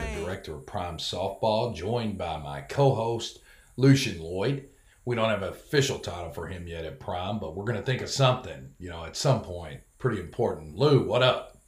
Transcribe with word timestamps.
I'm 0.00 0.14
the 0.14 0.20
director 0.20 0.54
of 0.54 0.64
Prime 0.64 0.96
Softball, 0.96 1.74
joined 1.74 2.16
by 2.16 2.38
my 2.38 2.62
co 2.62 2.94
host, 2.94 3.40
Lucien 3.76 4.18
Loyd. 4.18 4.64
We 5.04 5.14
don't 5.14 5.28
have 5.28 5.42
an 5.42 5.50
official 5.50 5.98
title 5.98 6.30
for 6.30 6.46
him 6.46 6.66
yet 6.66 6.86
at 6.86 7.00
Prime, 7.00 7.38
but 7.38 7.54
we're 7.54 7.64
going 7.64 7.78
to 7.78 7.84
think 7.84 8.00
of 8.00 8.08
something, 8.08 8.70
you 8.78 8.88
know, 8.88 9.04
at 9.04 9.16
some 9.16 9.42
point. 9.42 9.80
Pretty 9.98 10.20
important. 10.20 10.74
Lou, 10.74 11.06
what 11.06 11.22
up? 11.22 11.58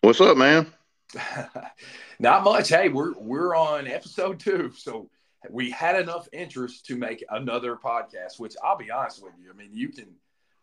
What's 0.00 0.20
up, 0.20 0.36
man? 0.36 0.66
Not 2.18 2.42
much. 2.42 2.70
Hey, 2.70 2.88
we're 2.88 3.12
we're 3.18 3.54
on 3.54 3.86
episode 3.86 4.40
two, 4.40 4.72
so 4.76 5.08
we 5.48 5.70
had 5.70 6.00
enough 6.00 6.28
interest 6.32 6.86
to 6.86 6.96
make 6.96 7.24
another 7.30 7.76
podcast. 7.76 8.40
Which 8.40 8.56
I'll 8.64 8.76
be 8.76 8.90
honest 8.90 9.22
with 9.22 9.34
you, 9.40 9.50
I 9.50 9.56
mean, 9.56 9.70
you 9.72 9.90
can 9.90 10.08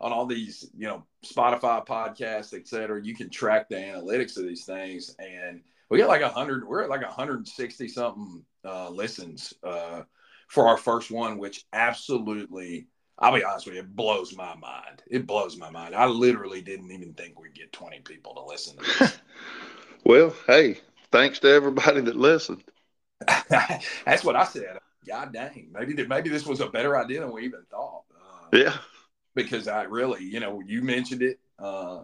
on 0.02 0.12
all 0.12 0.26
these, 0.26 0.70
you 0.76 0.88
know, 0.88 1.06
Spotify 1.26 1.86
podcasts, 1.86 2.54
et 2.54 2.68
cetera, 2.68 3.02
you 3.02 3.16
can 3.16 3.30
track 3.30 3.70
the 3.70 3.76
analytics 3.76 4.36
of 4.36 4.44
these 4.44 4.66
things. 4.66 5.16
And 5.20 5.62
we 5.92 5.98
got 5.98 6.08
like 6.08 6.22
a 6.22 6.30
hundred, 6.30 6.66
we're 6.66 6.84
at 6.84 6.90
like 6.90 7.02
160 7.02 7.88
something 7.90 8.44
uh, 8.64 8.90
listens 8.90 9.54
uh, 9.62 10.04
for 10.48 10.68
our 10.68 10.78
first 10.78 11.12
one, 11.12 11.38
which 11.38 11.66
absolutely, 11.74 12.88
I'll 13.20 13.36
be 13.36 13.44
honest 13.44 13.66
with 13.66 13.76
you, 13.76 13.82
it 13.82 13.94
blows 13.94 14.36
my 14.36 14.56
mind. 14.56 15.04
It 15.08 15.28
blows 15.28 15.58
my 15.58 15.70
mind. 15.70 15.94
I 15.94 16.06
literally 16.06 16.62
didn't 16.62 16.92
even 16.92 17.14
think 17.14 17.38
we'd 17.38 17.54
get 17.54 17.74
20 17.74 18.00
people 18.02 18.34
to 18.36 18.46
listen 18.46 18.78
to 18.78 19.00
this. 19.00 19.20
well, 20.06 20.34
hey, 20.48 20.80
thanks 21.12 21.40
to 21.40 21.50
everybody 21.50 22.00
that 22.02 22.16
listened. 22.16 22.64
That's 23.50 24.24
what 24.24 24.38
I 24.38 24.46
said. 24.46 24.80
God 25.06 25.34
dang, 25.34 25.72
maybe 25.74 26.06
maybe 26.06 26.30
this 26.30 26.46
was 26.46 26.62
a 26.62 26.68
better 26.68 26.98
idea 26.98 27.22
than 27.22 27.32
we 27.32 27.44
even 27.44 27.64
thought. 27.70 28.04
Uh, 28.16 28.58
yeah, 28.58 28.78
because 29.36 29.68
I 29.68 29.84
really, 29.84 30.24
you 30.24 30.40
know, 30.40 30.62
you 30.66 30.84
mentioned 30.84 31.24
it. 31.24 31.40
Uh, 31.58 32.04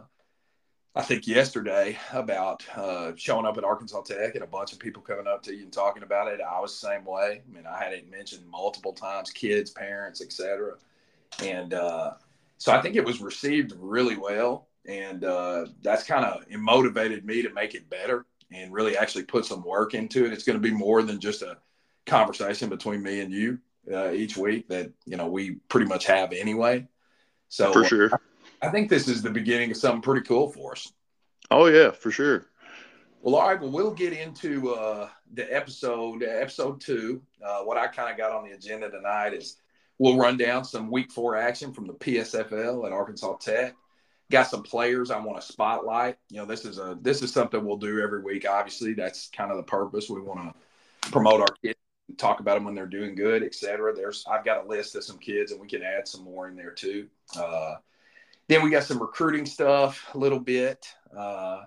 I 0.98 1.04
think 1.04 1.28
yesterday 1.28 1.96
about 2.12 2.66
uh, 2.76 3.12
showing 3.16 3.46
up 3.46 3.60
at 3.60 3.64
Arkansas 3.64 4.02
Tech 4.02 4.34
and 4.34 4.44
a 4.44 4.48
bunch 4.48 4.74
of 4.74 4.80
people 4.80 5.04
coming 5.04 5.28
up 5.28 5.44
to 5.44 5.54
you 5.54 5.62
and 5.62 5.72
talking 5.72 6.02
about 6.02 6.28
it. 6.28 6.42
I 6.42 6.60
was 6.60 6.72
the 6.72 6.88
same 6.88 7.06
way. 7.06 7.44
I 7.48 7.56
mean, 7.56 7.68
I 7.68 7.78
had 7.78 7.94
it 7.94 8.10
mentioned 8.10 8.48
multiple 8.50 8.94
times, 8.94 9.30
kids, 9.30 9.70
parents, 9.70 10.24
etc. 10.24 10.74
And 11.44 11.76
uh, 11.76 12.14
so 12.58 12.72
I 12.72 12.82
think 12.82 12.96
it 12.96 13.06
was 13.06 13.22
received 13.22 13.74
really 13.78 14.18
well, 14.18 14.70
and 14.88 15.24
uh, 15.24 15.68
that's 15.84 16.04
kind 16.04 16.26
of 16.26 16.44
motivated 16.60 17.26
me 17.26 17.44
to 17.44 17.54
make 17.54 17.76
it 17.76 17.88
better 17.92 18.26
and 18.52 18.74
really 18.74 18.98
actually 18.98 19.26
put 19.26 19.46
some 19.46 19.64
work 19.64 19.94
into 19.94 20.26
it. 20.26 20.34
It's 20.34 20.46
going 20.46 20.60
to 20.60 20.68
be 20.68 20.74
more 20.74 21.04
than 21.04 21.20
just 21.20 21.44
a 21.44 21.58
conversation 22.08 22.70
between 22.70 23.04
me 23.04 23.20
and 23.20 23.32
you 23.32 23.60
uh, 23.94 24.14
each 24.14 24.36
week 24.36 24.68
that 24.70 24.92
you 25.06 25.16
know 25.16 25.28
we 25.28 25.58
pretty 25.70 25.86
much 25.86 26.08
have 26.08 26.34
anyway. 26.34 26.88
So 27.50 27.72
for 27.72 27.86
sure, 27.86 28.10
I 28.62 28.70
think 28.70 28.90
this 28.90 29.08
is 29.08 29.22
the 29.22 29.30
beginning 29.30 29.72
of 29.72 29.78
something 29.78 30.02
pretty 30.02 30.26
cool 30.26 30.50
for 30.50 30.74
us. 30.74 30.92
Oh 31.52 31.68
yeah, 31.68 31.92
for 31.92 32.12
sure. 32.12 32.46
Well, 33.22 33.36
all 33.36 33.48
right. 33.48 33.60
Well, 33.60 33.72
we'll 33.72 33.94
get 33.94 34.14
into 34.14 34.74
uh, 34.74 35.10
the 35.34 35.54
episode, 35.54 36.24
episode 36.24 36.80
two. 36.80 37.22
Uh, 37.44 37.60
what 37.60 37.78
I 37.78 37.88
kind 37.88 38.12
of 38.12 38.18
got 38.18 38.32
on 38.32 38.46
the 38.46 38.56
agenda 38.56 38.90
tonight 38.90 39.34
is 39.34 39.58
we'll 39.98 40.18
run 40.18 40.38
down 40.38 40.64
some 40.64 40.92
week 40.92 41.12
four 41.12 41.36
action 41.36 41.74
from 41.74 41.88
the 41.88 41.94
PSFL 41.94 42.86
at 42.86 42.92
Arkansas 42.92 43.38
Tech. 43.38 43.76
Got 44.30 44.48
some 44.48 44.64
players 44.64 45.10
I 45.10 45.20
want 45.20 45.40
to 45.40 45.48
spotlight. 45.48 46.18
You 46.30 46.38
know, 46.38 46.46
this 46.46 46.66
is 46.66 46.80
a 46.80 46.98
this 47.02 47.22
is 47.22 47.32
something 47.32 47.64
we'll 47.64 47.78
do 47.78 48.02
every 48.02 48.22
week. 48.22 48.48
Obviously, 48.48 48.94
that's 48.94 49.30
kind 49.30 49.52
of 49.52 49.58
the 49.58 49.64
purpose. 49.64 50.10
We 50.10 50.22
want 50.22 50.54
to 51.04 51.12
promote 51.12 51.42
our 51.42 51.56
kids 51.64 51.78
talk 52.18 52.40
about 52.40 52.56
them 52.56 52.64
when 52.64 52.76
they're 52.76 52.86
doing 52.86 53.16
good, 53.16 53.44
etc. 53.44 53.94
There's 53.94 54.26
I've 54.30 54.46
got 54.46 54.66
a 54.66 54.68
list 54.68 54.96
of 54.96 55.04
some 55.04 55.18
kids, 55.18 55.52
and 55.52 55.60
we 55.60 55.68
can 55.68 55.84
add 55.84 56.08
some 56.08 56.24
more 56.24 56.48
in 56.48 56.56
there 56.56 56.72
too. 56.72 57.08
Uh, 57.38 57.76
then 58.48 58.64
we 58.64 58.70
got 58.70 58.84
some 58.84 59.00
recruiting 59.00 59.46
stuff 59.46 60.04
a 60.14 60.18
little 60.18 60.40
bit. 60.40 60.88
Uh, 61.16 61.64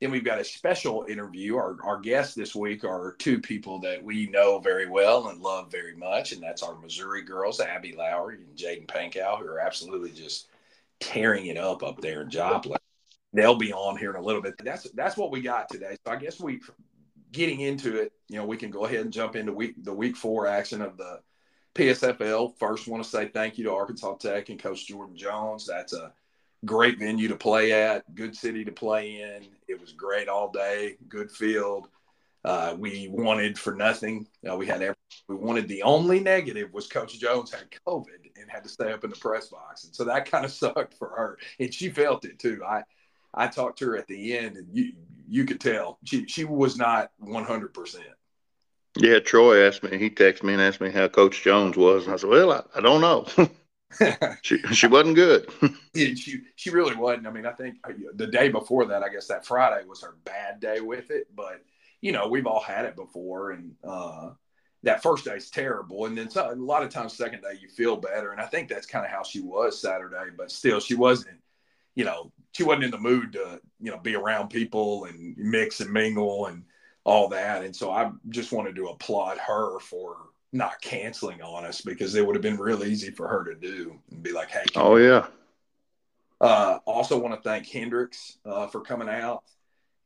then 0.00 0.10
we've 0.10 0.24
got 0.24 0.40
a 0.40 0.44
special 0.44 1.06
interview. 1.08 1.56
Our, 1.56 1.76
our 1.84 2.00
guests 2.00 2.34
this 2.34 2.56
week 2.56 2.82
are 2.82 3.14
two 3.18 3.40
people 3.40 3.78
that 3.80 4.02
we 4.02 4.26
know 4.26 4.58
very 4.58 4.88
well 4.88 5.28
and 5.28 5.40
love 5.40 5.70
very 5.70 5.94
much, 5.94 6.32
and 6.32 6.42
that's 6.42 6.62
our 6.62 6.76
Missouri 6.76 7.22
girls, 7.22 7.60
Abby 7.60 7.94
Lowery 7.96 8.38
and 8.38 8.56
Jadyn 8.56 8.86
Pankow, 8.86 9.38
who 9.38 9.46
are 9.46 9.60
absolutely 9.60 10.10
just 10.10 10.48
tearing 10.98 11.46
it 11.46 11.56
up 11.56 11.82
up 11.82 12.00
there 12.00 12.22
in 12.22 12.30
Joplin. 12.30 12.78
They'll 13.32 13.54
be 13.54 13.72
on 13.72 13.96
here 13.96 14.10
in 14.10 14.16
a 14.16 14.22
little 14.22 14.42
bit. 14.42 14.54
That's 14.62 14.90
that's 14.90 15.16
what 15.16 15.30
we 15.30 15.40
got 15.40 15.68
today. 15.68 15.96
So 16.04 16.12
I 16.12 16.16
guess 16.16 16.40
we 16.40 16.60
getting 17.30 17.60
into 17.60 17.96
it, 18.00 18.12
you 18.28 18.36
know, 18.36 18.44
we 18.44 18.56
can 18.56 18.70
go 18.70 18.84
ahead 18.84 19.00
and 19.00 19.12
jump 19.12 19.36
into 19.36 19.52
week 19.52 19.74
the 19.84 19.94
week 19.94 20.16
four 20.16 20.46
action 20.46 20.82
of 20.82 20.96
the 20.96 21.20
PSFL. 21.74 22.58
First, 22.58 22.88
want 22.88 23.02
to 23.04 23.08
say 23.08 23.28
thank 23.28 23.56
you 23.56 23.64
to 23.64 23.72
Arkansas 23.72 24.14
Tech 24.16 24.48
and 24.48 24.60
Coach 24.60 24.86
Jordan 24.86 25.16
Jones. 25.16 25.66
That's 25.66 25.92
a 25.92 26.12
great 26.64 26.98
venue 26.98 27.28
to 27.28 27.36
play 27.36 27.72
at, 27.72 28.14
good 28.14 28.36
city 28.36 28.64
to 28.64 28.72
play 28.72 29.20
in. 29.20 29.46
It 29.68 29.80
was 29.80 29.92
great 29.92 30.28
all 30.28 30.50
day, 30.50 30.96
good 31.08 31.30
field. 31.30 31.88
Uh, 32.44 32.74
we 32.76 33.08
wanted 33.08 33.58
for 33.58 33.74
nothing. 33.74 34.26
Uh, 34.48 34.56
we 34.56 34.66
had 34.66 34.82
every, 34.82 34.96
we 35.28 35.36
wanted 35.36 35.68
the 35.68 35.82
only 35.82 36.18
negative 36.18 36.72
was 36.72 36.88
Coach 36.88 37.18
Jones 37.18 37.52
had 37.52 37.68
COVID 37.86 38.30
and 38.40 38.50
had 38.50 38.64
to 38.64 38.68
stay 38.68 38.92
up 38.92 39.04
in 39.04 39.10
the 39.10 39.16
press 39.16 39.48
box, 39.48 39.84
and 39.84 39.94
so 39.94 40.04
that 40.04 40.30
kind 40.30 40.44
of 40.44 40.50
sucked 40.50 40.94
for 40.94 41.08
her, 41.08 41.38
and 41.60 41.72
she 41.72 41.88
felt 41.88 42.24
it 42.24 42.38
too. 42.40 42.62
I 42.66 42.82
I 43.32 43.46
talked 43.46 43.78
to 43.78 43.86
her 43.86 43.96
at 43.96 44.08
the 44.08 44.36
end, 44.36 44.56
and 44.56 44.66
you 44.72 44.92
you 45.28 45.44
could 45.44 45.60
tell 45.60 45.98
she 46.04 46.26
she 46.26 46.44
was 46.44 46.76
not 46.76 47.12
one 47.18 47.44
hundred 47.44 47.74
percent. 47.74 48.06
Yeah, 48.96 49.20
Troy 49.20 49.64
asked 49.64 49.84
me. 49.84 49.96
He 49.96 50.10
texted 50.10 50.42
me 50.42 50.52
and 50.52 50.60
asked 50.60 50.80
me 50.80 50.90
how 50.90 51.06
Coach 51.06 51.42
Jones 51.42 51.76
was, 51.76 52.06
and 52.06 52.12
I 52.12 52.16
said, 52.16 52.28
"Well, 52.28 52.52
I, 52.52 52.62
I 52.74 52.80
don't 52.80 53.00
know. 53.00 53.26
she 54.42 54.58
she 54.58 54.86
wasn't 54.86 55.16
good. 55.16 55.50
she 55.94 56.40
she 56.56 56.70
really 56.70 56.96
wasn't. 56.96 57.26
I 57.26 57.30
mean, 57.30 57.46
I 57.46 57.52
think 57.52 57.76
uh, 57.84 57.92
the 58.14 58.26
day 58.26 58.48
before 58.48 58.86
that, 58.86 59.02
I 59.02 59.08
guess 59.08 59.28
that 59.28 59.46
Friday 59.46 59.86
was 59.86 60.02
her 60.02 60.16
bad 60.24 60.60
day 60.60 60.80
with 60.80 61.10
it. 61.10 61.28
But 61.34 61.62
you 62.00 62.12
know, 62.12 62.28
we've 62.28 62.46
all 62.46 62.62
had 62.62 62.84
it 62.84 62.96
before, 62.96 63.52
and 63.52 63.72
uh, 63.84 64.30
that 64.82 65.02
first 65.02 65.24
day 65.24 65.36
is 65.36 65.50
terrible, 65.50 66.06
and 66.06 66.16
then 66.16 66.30
so, 66.30 66.52
a 66.52 66.54
lot 66.54 66.82
of 66.82 66.90
times 66.90 67.12
second 67.12 67.42
day 67.42 67.58
you 67.60 67.68
feel 67.68 67.96
better, 67.96 68.32
and 68.32 68.40
I 68.40 68.46
think 68.46 68.68
that's 68.68 68.86
kind 68.86 69.04
of 69.04 69.10
how 69.10 69.22
she 69.22 69.40
was 69.40 69.80
Saturday. 69.80 70.30
But 70.36 70.50
still, 70.50 70.80
she 70.80 70.94
wasn't 70.94 71.38
you 71.94 72.04
know, 72.04 72.32
she 72.52 72.62
wasn't 72.62 72.84
in 72.84 72.90
the 72.90 72.98
mood 72.98 73.32
to, 73.32 73.60
you 73.80 73.90
know, 73.90 73.98
be 73.98 74.14
around 74.14 74.48
people 74.48 75.04
and 75.04 75.36
mix 75.36 75.80
and 75.80 75.92
mingle 75.92 76.46
and 76.46 76.64
all 77.04 77.28
that. 77.28 77.64
And 77.64 77.74
so 77.74 77.90
I 77.90 78.10
just 78.28 78.52
wanted 78.52 78.76
to 78.76 78.88
applaud 78.88 79.38
her 79.38 79.78
for 79.80 80.16
not 80.52 80.80
canceling 80.82 81.40
on 81.42 81.64
us 81.64 81.80
because 81.80 82.14
it 82.14 82.26
would 82.26 82.36
have 82.36 82.42
been 82.42 82.58
real 82.58 82.84
easy 82.84 83.10
for 83.10 83.26
her 83.26 83.44
to 83.44 83.54
do 83.54 83.98
and 84.10 84.22
be 84.22 84.32
like, 84.32 84.50
hey. 84.50 84.64
Oh, 84.76 84.96
yeah. 84.96 85.26
Uh, 86.40 86.78
also 86.86 87.18
want 87.18 87.34
to 87.34 87.40
thank 87.48 87.66
Hendrix 87.68 88.38
uh, 88.44 88.66
for 88.66 88.80
coming 88.80 89.08
out 89.08 89.44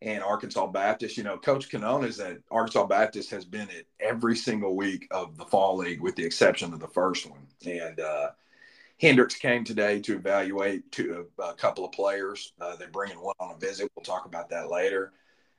and 0.02 0.22
Arkansas 0.22 0.66
Baptist. 0.66 1.16
You 1.16 1.24
know, 1.24 1.38
Coach 1.38 1.70
Canone 1.70 2.04
is 2.04 2.18
that 2.18 2.38
Arkansas 2.50 2.86
Baptist 2.86 3.30
has 3.30 3.44
been 3.44 3.68
at 3.70 3.86
every 3.98 4.36
single 4.36 4.76
week 4.76 5.08
of 5.10 5.36
the 5.36 5.46
fall 5.46 5.76
league 5.76 6.00
with 6.00 6.14
the 6.14 6.24
exception 6.24 6.72
of 6.72 6.80
the 6.80 6.88
first 6.88 7.28
one. 7.28 7.46
And, 7.64 7.98
uh, 7.98 8.30
Hendrix 8.98 9.34
came 9.34 9.62
today 9.62 10.00
to 10.00 10.14
evaluate 10.16 10.90
to 10.92 11.26
a, 11.38 11.42
a 11.42 11.54
couple 11.54 11.84
of 11.84 11.92
players. 11.92 12.52
Uh, 12.58 12.76
they're 12.76 12.88
bringing 12.88 13.20
one 13.20 13.34
on 13.38 13.54
a 13.54 13.58
visit. 13.58 13.90
We'll 13.94 14.04
talk 14.04 14.24
about 14.24 14.48
that 14.50 14.70
later. 14.70 15.12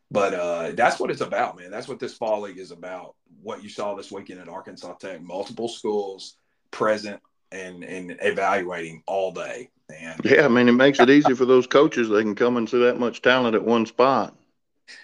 But 0.10 0.34
uh, 0.34 0.72
that's 0.74 1.00
what 1.00 1.12
it's 1.12 1.22
about, 1.22 1.58
man. 1.58 1.70
That's 1.70 1.88
what 1.88 2.00
this 2.00 2.14
fall 2.14 2.42
league 2.42 2.60
is 2.60 2.72
about. 2.72 3.16
What 3.42 3.62
you 3.62 3.70
saw 3.70 3.94
this 3.94 4.12
weekend 4.12 4.40
at 4.40 4.48
Arkansas 4.48 4.94
Tech, 4.94 5.22
multiple 5.22 5.68
schools 5.68 6.38
present 6.72 7.22
and 7.52 7.84
and 7.84 8.18
evaluating 8.22 9.04
all 9.06 9.32
day. 9.32 9.70
And 9.96 10.20
yeah, 10.24 10.46
I 10.46 10.48
mean, 10.48 10.70
it 10.70 10.74
makes 10.74 11.00
it 11.00 11.10
easy 11.10 11.34
for 11.34 11.46
those 11.46 11.68
coaches. 11.68 12.10
They 12.10 12.22
can 12.22 12.36
come 12.36 12.58
and 12.58 12.70
see 12.70 12.80
that 12.80 13.00
much 13.00 13.22
talent 13.22 13.56
at 13.56 13.64
one 13.64 13.86
spot. 13.86 14.36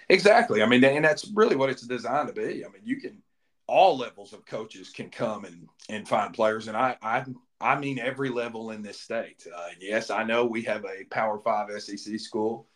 Exactly. 0.08 0.62
I 0.62 0.66
mean, 0.66 0.82
and 0.84 1.04
that's 1.04 1.30
really 1.34 1.56
what 1.56 1.70
it's 1.70 1.86
designed 1.86 2.28
to 2.28 2.34
be. 2.34 2.64
I 2.64 2.68
mean, 2.68 2.82
you 2.84 3.00
can 3.00 3.22
all 3.66 3.96
levels 3.96 4.32
of 4.32 4.44
coaches 4.46 4.90
can 4.90 5.10
come 5.10 5.44
and 5.44 5.68
and 5.88 6.08
find 6.08 6.32
players, 6.34 6.68
and 6.68 6.76
I 6.76 6.96
I 7.02 7.24
I 7.60 7.78
mean 7.78 7.98
every 7.98 8.30
level 8.30 8.70
in 8.70 8.82
this 8.82 9.00
state. 9.00 9.46
Uh, 9.54 9.68
yes, 9.80 10.10
I 10.10 10.24
know 10.24 10.44
we 10.46 10.62
have 10.62 10.84
a 10.84 11.04
Power 11.04 11.38
Five 11.38 11.70
SEC 11.82 12.18
school 12.18 12.66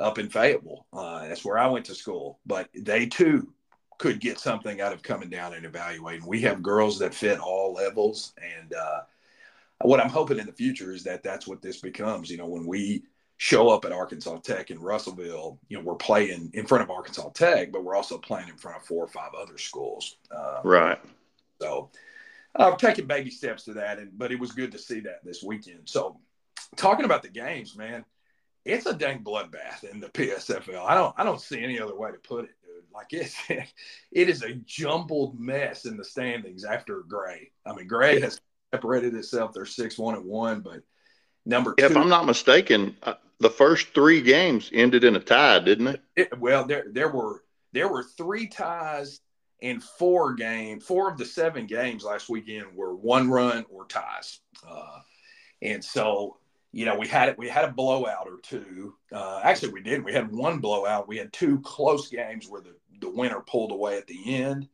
up 0.00 0.18
in 0.18 0.28
Fayetteville. 0.28 0.86
Uh, 0.92 1.28
that's 1.28 1.44
where 1.44 1.58
I 1.58 1.66
went 1.66 1.84
to 1.86 1.94
school, 1.94 2.40
but 2.46 2.68
they 2.74 3.06
too 3.06 3.52
could 3.98 4.18
get 4.18 4.40
something 4.40 4.80
out 4.80 4.94
of 4.94 5.02
coming 5.02 5.28
down 5.28 5.52
and 5.52 5.66
evaluating. 5.66 6.26
We 6.26 6.40
have 6.40 6.62
girls 6.62 6.98
that 7.00 7.14
fit 7.14 7.38
all 7.38 7.74
levels, 7.74 8.32
and 8.42 8.72
uh, 8.72 9.00
what 9.82 10.00
I'm 10.00 10.08
hoping 10.08 10.38
in 10.38 10.46
the 10.46 10.52
future 10.52 10.92
is 10.92 11.04
that 11.04 11.22
that's 11.22 11.46
what 11.46 11.62
this 11.62 11.80
becomes. 11.80 12.30
You 12.30 12.38
know, 12.38 12.46
when 12.46 12.66
we 12.66 13.02
show 13.36 13.68
up 13.68 13.84
at 13.84 13.92
Arkansas 13.92 14.38
Tech 14.38 14.70
in 14.70 14.80
Russellville, 14.80 15.58
you 15.68 15.76
know, 15.76 15.84
we're 15.84 15.94
playing 15.94 16.50
in 16.54 16.66
front 16.66 16.82
of 16.82 16.90
Arkansas 16.90 17.28
Tech, 17.30 17.70
but 17.72 17.84
we're 17.84 17.94
also 17.94 18.18
playing 18.18 18.48
in 18.48 18.56
front 18.56 18.78
of 18.78 18.84
four 18.84 19.04
or 19.04 19.08
five 19.08 19.32
other 19.38 19.58
schools. 19.58 20.16
Uh, 20.34 20.60
right. 20.64 20.98
So 21.60 21.90
I'm 22.56 22.76
taking 22.76 23.06
baby 23.06 23.30
steps 23.30 23.64
to 23.64 23.74
that, 23.74 23.98
and 23.98 24.16
but 24.18 24.32
it 24.32 24.40
was 24.40 24.52
good 24.52 24.72
to 24.72 24.78
see 24.78 25.00
that 25.00 25.24
this 25.24 25.42
weekend. 25.42 25.82
So, 25.84 26.18
talking 26.76 27.04
about 27.04 27.22
the 27.22 27.28
games, 27.28 27.76
man, 27.76 28.04
it's 28.64 28.86
a 28.86 28.94
dang 28.94 29.22
bloodbath 29.24 29.84
in 29.84 30.00
the 30.00 30.08
PSFL. 30.08 30.84
I 30.86 30.94
don't 30.94 31.14
I 31.18 31.24
don't 31.24 31.40
see 31.40 31.62
any 31.62 31.80
other 31.80 31.96
way 31.96 32.10
to 32.12 32.18
put 32.18 32.44
it, 32.44 32.50
dude. 32.62 32.84
Like 32.92 33.12
it's 33.12 33.36
it 33.48 34.28
is 34.28 34.42
a 34.42 34.54
jumbled 34.54 35.38
mess 35.38 35.84
in 35.86 35.96
the 35.96 36.04
standings 36.04 36.64
after 36.64 37.00
Gray. 37.00 37.50
I 37.66 37.74
mean, 37.74 37.86
Gray 37.86 38.20
has 38.20 38.40
separated 38.72 39.14
itself. 39.14 39.52
They're 39.52 39.64
six 39.66 39.98
one 39.98 40.14
and 40.14 40.24
one, 40.24 40.60
but 40.60 40.82
Number 41.46 41.74
two, 41.74 41.84
if 41.86 41.96
I'm 41.96 42.08
not 42.08 42.26
mistaken, 42.26 42.96
uh, 43.02 43.14
the 43.38 43.50
first 43.50 43.94
three 43.94 44.20
games 44.20 44.70
ended 44.72 45.04
in 45.04 45.16
a 45.16 45.20
tie, 45.20 45.58
didn't 45.60 45.86
they? 45.86 46.22
it- 46.22 46.38
well, 46.38 46.64
there 46.66 46.84
there 46.90 47.08
were 47.08 47.42
there 47.72 47.88
were 47.88 48.04
three 48.04 48.46
ties 48.46 49.20
in 49.60 49.80
four 49.80 50.34
game. 50.34 50.80
Four 50.80 51.10
of 51.10 51.16
the 51.18 51.24
seven 51.24 51.66
games 51.66 52.04
last 52.04 52.28
weekend 52.28 52.74
were 52.74 52.94
one 52.94 53.30
run 53.30 53.64
or 53.70 53.86
ties, 53.86 54.40
uh, 54.68 55.00
and 55.62 55.82
so 55.82 56.36
you 56.72 56.84
know 56.84 56.96
we 56.98 57.08
had 57.08 57.28
it. 57.30 57.38
We 57.38 57.48
had 57.48 57.64
a 57.64 57.72
blowout 57.72 58.26
or 58.26 58.38
two. 58.42 58.94
Uh, 59.12 59.40
actually, 59.42 59.72
we 59.72 59.82
did. 59.82 60.04
We 60.04 60.12
had 60.12 60.32
one 60.32 60.58
blowout. 60.58 61.08
We 61.08 61.16
had 61.16 61.32
two 61.32 61.60
close 61.60 62.08
games 62.08 62.48
where 62.48 62.60
the 62.60 62.74
the 63.00 63.10
winner 63.10 63.40
pulled 63.40 63.72
away 63.72 63.96
at 63.98 64.06
the 64.06 64.34
end. 64.36 64.68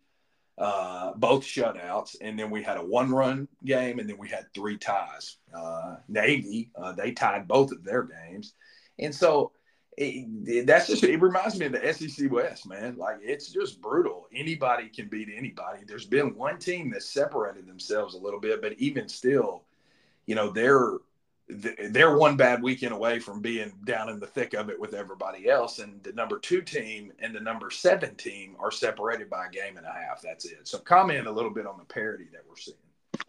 Uh, 0.59 1.13
both 1.17 1.45
shutouts, 1.45 2.17
and 2.23 2.39
then 2.39 2.49
we 2.51 2.63
had 2.63 2.79
a 2.79 2.83
one-run 2.85 3.47
game, 3.67 3.99
and 3.99 4.09
then 4.09 4.17
we 4.17 4.27
had 4.27 4.47
three 4.55 4.79
ties. 4.79 5.37
Uh, 5.55 5.97
Navy, 6.09 6.71
uh, 6.75 6.93
they 6.93 7.13
tied 7.13 7.47
both 7.47 7.73
of 7.73 7.85
their 7.85 8.05
games, 8.05 8.55
and 8.99 9.15
so 9.15 9.53
it, 9.99 10.27
it- 10.47 10.67
that's 10.67 10.87
just 10.87 11.05
it 11.05 11.21
reminds 11.21 11.59
me 11.59 11.67
of 11.67 11.73
the 11.73 11.93
SEC 11.93 12.31
West, 12.31 12.67
man. 12.67 12.97
Like 12.97 13.19
it's 13.21 13.51
just 13.53 13.83
brutal. 13.83 14.29
Anybody 14.35 14.89
can 14.89 15.09
beat 15.09 15.29
anybody. 15.35 15.81
There's 15.87 16.07
been 16.07 16.35
one 16.35 16.59
team 16.59 16.91
that 16.93 17.03
separated 17.03 17.67
themselves 17.67 18.15
a 18.15 18.19
little 18.19 18.41
bit, 18.41 18.63
but 18.63 18.73
even 18.79 19.09
still, 19.09 19.65
you 20.25 20.35
know, 20.35 20.51
they're 20.51 20.93
they're 21.49 22.17
one 22.17 22.37
bad 22.37 22.63
weekend 22.63 22.93
away 22.93 23.21
from 23.21 23.41
being 23.41 23.73
down 23.85 24.09
in 24.09 24.19
the 24.19 24.27
thick 24.27 24.55
of 24.55 24.69
it 24.69 24.79
with 24.79 24.95
everybody 24.95 25.49
else. 25.49 25.79
And 25.79 26.03
the 26.03 26.13
number 26.13 26.39
two 26.39 26.61
team 26.61 27.13
and 27.21 27.35
the 27.35 27.41
number 27.41 27.71
seven 27.71 28.17
team 28.17 28.57
are 28.59 28.73
separated 28.73 29.31
by 29.31 29.47
a 29.47 29.51
game 29.51 29.77
and 29.77 29.87
a 29.87 29.93
half. 29.93 30.21
That's 30.21 30.45
it. 30.45 30.67
So 30.67 30.79
comment 30.79 31.27
a 31.27 31.31
little 31.31 31.53
bit 31.53 31.67
on 31.67 31.79
the 31.79 31.85
parity 31.85 32.27
that 32.33 32.43
we're 32.49 32.57
seeing. 32.57 32.77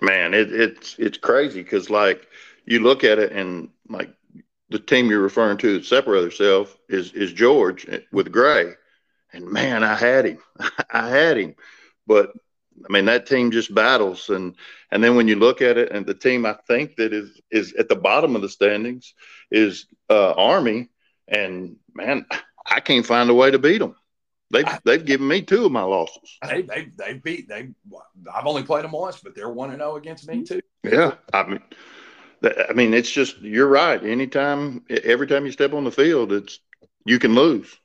Man, 0.01 0.33
it, 0.33 0.51
it's 0.51 0.95
it's 0.97 1.17
crazy 1.17 1.61
because 1.61 1.89
like 1.89 2.27
you 2.65 2.79
look 2.79 3.03
at 3.03 3.19
it 3.19 3.31
and 3.31 3.69
like 3.87 4.09
the 4.69 4.79
team 4.79 5.09
you're 5.09 5.21
referring 5.21 5.57
to 5.59 5.73
that 5.73 5.85
separated 5.85 6.23
themselves 6.23 6.75
is 6.89 7.13
is 7.13 7.31
George 7.33 7.87
eh, 7.87 7.99
with 8.11 8.31
Gray, 8.31 8.73
and 9.31 9.45
man, 9.45 9.83
I 9.83 9.95
had 9.95 10.25
him, 10.25 10.39
I 10.89 11.09
had 11.09 11.37
him, 11.37 11.55
but 12.05 12.33
I 12.85 12.91
mean 12.91 13.05
that 13.05 13.25
team 13.25 13.51
just 13.51 13.73
battles 13.73 14.29
and 14.29 14.55
and 14.91 15.03
then 15.03 15.15
when 15.15 15.27
you 15.27 15.35
look 15.35 15.61
at 15.61 15.77
it 15.77 15.91
and 15.91 16.05
the 16.05 16.13
team 16.13 16.45
I 16.45 16.53
think 16.67 16.95
that 16.97 17.13
is 17.13 17.41
is 17.51 17.73
at 17.73 17.89
the 17.89 17.95
bottom 17.95 18.35
of 18.35 18.41
the 18.41 18.49
standings 18.49 19.13
is 19.51 19.87
uh, 20.09 20.31
Army, 20.33 20.89
and 21.27 21.77
man, 21.93 22.25
I 22.65 22.79
can't 22.79 23.05
find 23.05 23.29
a 23.29 23.33
way 23.33 23.51
to 23.51 23.59
beat 23.59 23.79
them. 23.79 23.95
They've 24.49 24.67
they've 24.85 25.03
given 25.03 25.27
me 25.27 25.41
two 25.41 25.65
of 25.65 25.71
my 25.71 25.81
losses. 25.83 26.37
They 26.47 26.61
they 26.61 26.87
they 26.97 27.13
beat 27.15 27.49
they. 27.49 27.69
I've 28.33 28.45
only 28.45 28.63
played 28.63 28.85
them 28.85 28.91
once, 28.91 29.19
but 29.19 29.35
they're 29.35 29.49
one 29.49 29.71
and 29.71 29.79
zero 29.79 29.97
against 29.97 30.27
me 30.27 30.43
too. 30.43 30.61
Yeah, 30.83 31.15
I 31.33 31.43
mean, 31.43 31.61
I 32.43 32.73
mean, 32.73 32.93
it's 32.93 33.11
just 33.11 33.39
you're 33.41 33.67
right. 33.67 34.01
Anytime, 34.01 34.85
every 34.89 35.27
time 35.27 35.45
you 35.45 35.51
step 35.51 35.73
on 35.73 35.83
the 35.83 35.91
field, 35.91 36.31
it's 36.31 36.59
you 37.05 37.19
can 37.19 37.35
lose. 37.35 37.77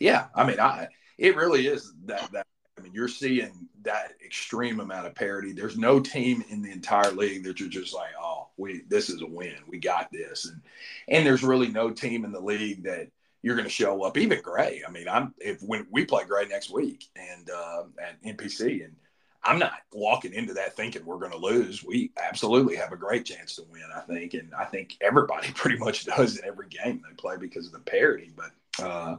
Yeah, 0.00 0.26
I 0.34 0.44
mean, 0.44 0.58
I 0.58 0.88
it 1.18 1.36
really 1.36 1.66
is 1.66 1.92
that 2.06 2.30
that. 2.32 2.46
I 2.78 2.82
mean, 2.82 2.92
you're 2.94 3.08
seeing 3.08 3.68
that 3.82 4.12
extreme 4.24 4.80
amount 4.80 5.06
of 5.06 5.14
parity. 5.14 5.52
There's 5.52 5.76
no 5.76 6.00
team 6.00 6.44
in 6.48 6.62
the 6.62 6.70
entire 6.70 7.10
league 7.10 7.44
that 7.44 7.60
you're 7.60 7.68
just 7.68 7.94
like, 7.94 8.10
oh, 8.20 8.48
we 8.56 8.82
this 8.88 9.10
is 9.10 9.22
a 9.22 9.26
win. 9.26 9.56
We 9.66 9.78
got 9.78 10.10
this, 10.12 10.46
and 10.46 10.60
and 11.08 11.26
there's 11.26 11.42
really 11.42 11.68
no 11.68 11.90
team 11.90 12.24
in 12.24 12.32
the 12.32 12.40
league 12.40 12.84
that 12.84 13.08
you're 13.42 13.56
going 13.56 13.66
to 13.66 13.70
show 13.70 14.02
up. 14.02 14.16
Even 14.16 14.40
Gray. 14.42 14.82
I 14.86 14.90
mean, 14.90 15.08
I'm 15.08 15.34
if 15.38 15.62
when 15.62 15.86
we 15.90 16.04
play 16.04 16.24
Gray 16.24 16.46
next 16.46 16.70
week 16.70 17.06
and 17.16 17.50
uh, 17.50 17.84
at 18.02 18.22
NPC, 18.22 18.84
and 18.84 18.94
I'm 19.42 19.58
not 19.58 19.72
walking 19.92 20.34
into 20.34 20.54
that 20.54 20.76
thinking 20.76 21.04
we're 21.04 21.18
going 21.18 21.32
to 21.32 21.38
lose. 21.38 21.84
We 21.84 22.12
absolutely 22.22 22.76
have 22.76 22.92
a 22.92 22.96
great 22.96 23.24
chance 23.24 23.56
to 23.56 23.62
win. 23.70 23.84
I 23.94 24.00
think, 24.00 24.34
and 24.34 24.52
I 24.54 24.64
think 24.64 24.96
everybody 25.00 25.52
pretty 25.54 25.78
much 25.78 26.04
does 26.04 26.38
in 26.38 26.44
every 26.44 26.68
game 26.68 27.02
they 27.08 27.14
play 27.14 27.36
because 27.36 27.66
of 27.66 27.72
the 27.72 27.78
parity. 27.78 28.32
But 28.36 28.84
uh, 28.84 29.16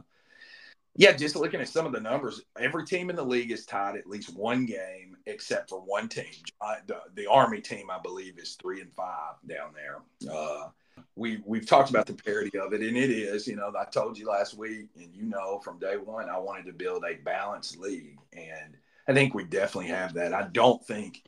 yeah, 1.00 1.12
just 1.12 1.34
looking 1.34 1.62
at 1.62 1.68
some 1.70 1.86
of 1.86 1.92
the 1.92 2.00
numbers, 2.00 2.42
every 2.58 2.84
team 2.84 3.08
in 3.08 3.16
the 3.16 3.24
league 3.24 3.50
is 3.50 3.64
tied 3.64 3.96
at 3.96 4.06
least 4.06 4.36
one 4.36 4.66
game, 4.66 5.16
except 5.24 5.70
for 5.70 5.80
one 5.80 6.10
team. 6.10 6.26
The, 6.86 7.00
the 7.14 7.26
Army 7.26 7.62
team, 7.62 7.90
I 7.90 7.98
believe, 7.98 8.38
is 8.38 8.58
three 8.60 8.82
and 8.82 8.92
five 8.92 9.36
down 9.46 9.70
there. 9.74 10.02
Uh, 10.30 10.68
we 11.16 11.40
we've 11.46 11.64
talked 11.64 11.88
about 11.88 12.04
the 12.04 12.12
parity 12.12 12.58
of 12.58 12.74
it, 12.74 12.82
and 12.82 12.98
it 12.98 13.08
is. 13.08 13.48
You 13.48 13.56
know, 13.56 13.72
I 13.80 13.86
told 13.86 14.18
you 14.18 14.28
last 14.28 14.58
week, 14.58 14.88
and 14.94 15.08
you 15.14 15.22
know, 15.22 15.58
from 15.64 15.78
day 15.78 15.96
one, 15.96 16.28
I 16.28 16.36
wanted 16.36 16.66
to 16.66 16.74
build 16.74 17.02
a 17.04 17.14
balanced 17.24 17.78
league, 17.78 18.18
and 18.34 18.76
I 19.08 19.14
think 19.14 19.32
we 19.32 19.44
definitely 19.44 19.88
have 19.88 20.12
that. 20.14 20.34
I 20.34 20.48
don't 20.52 20.84
think 20.84 21.22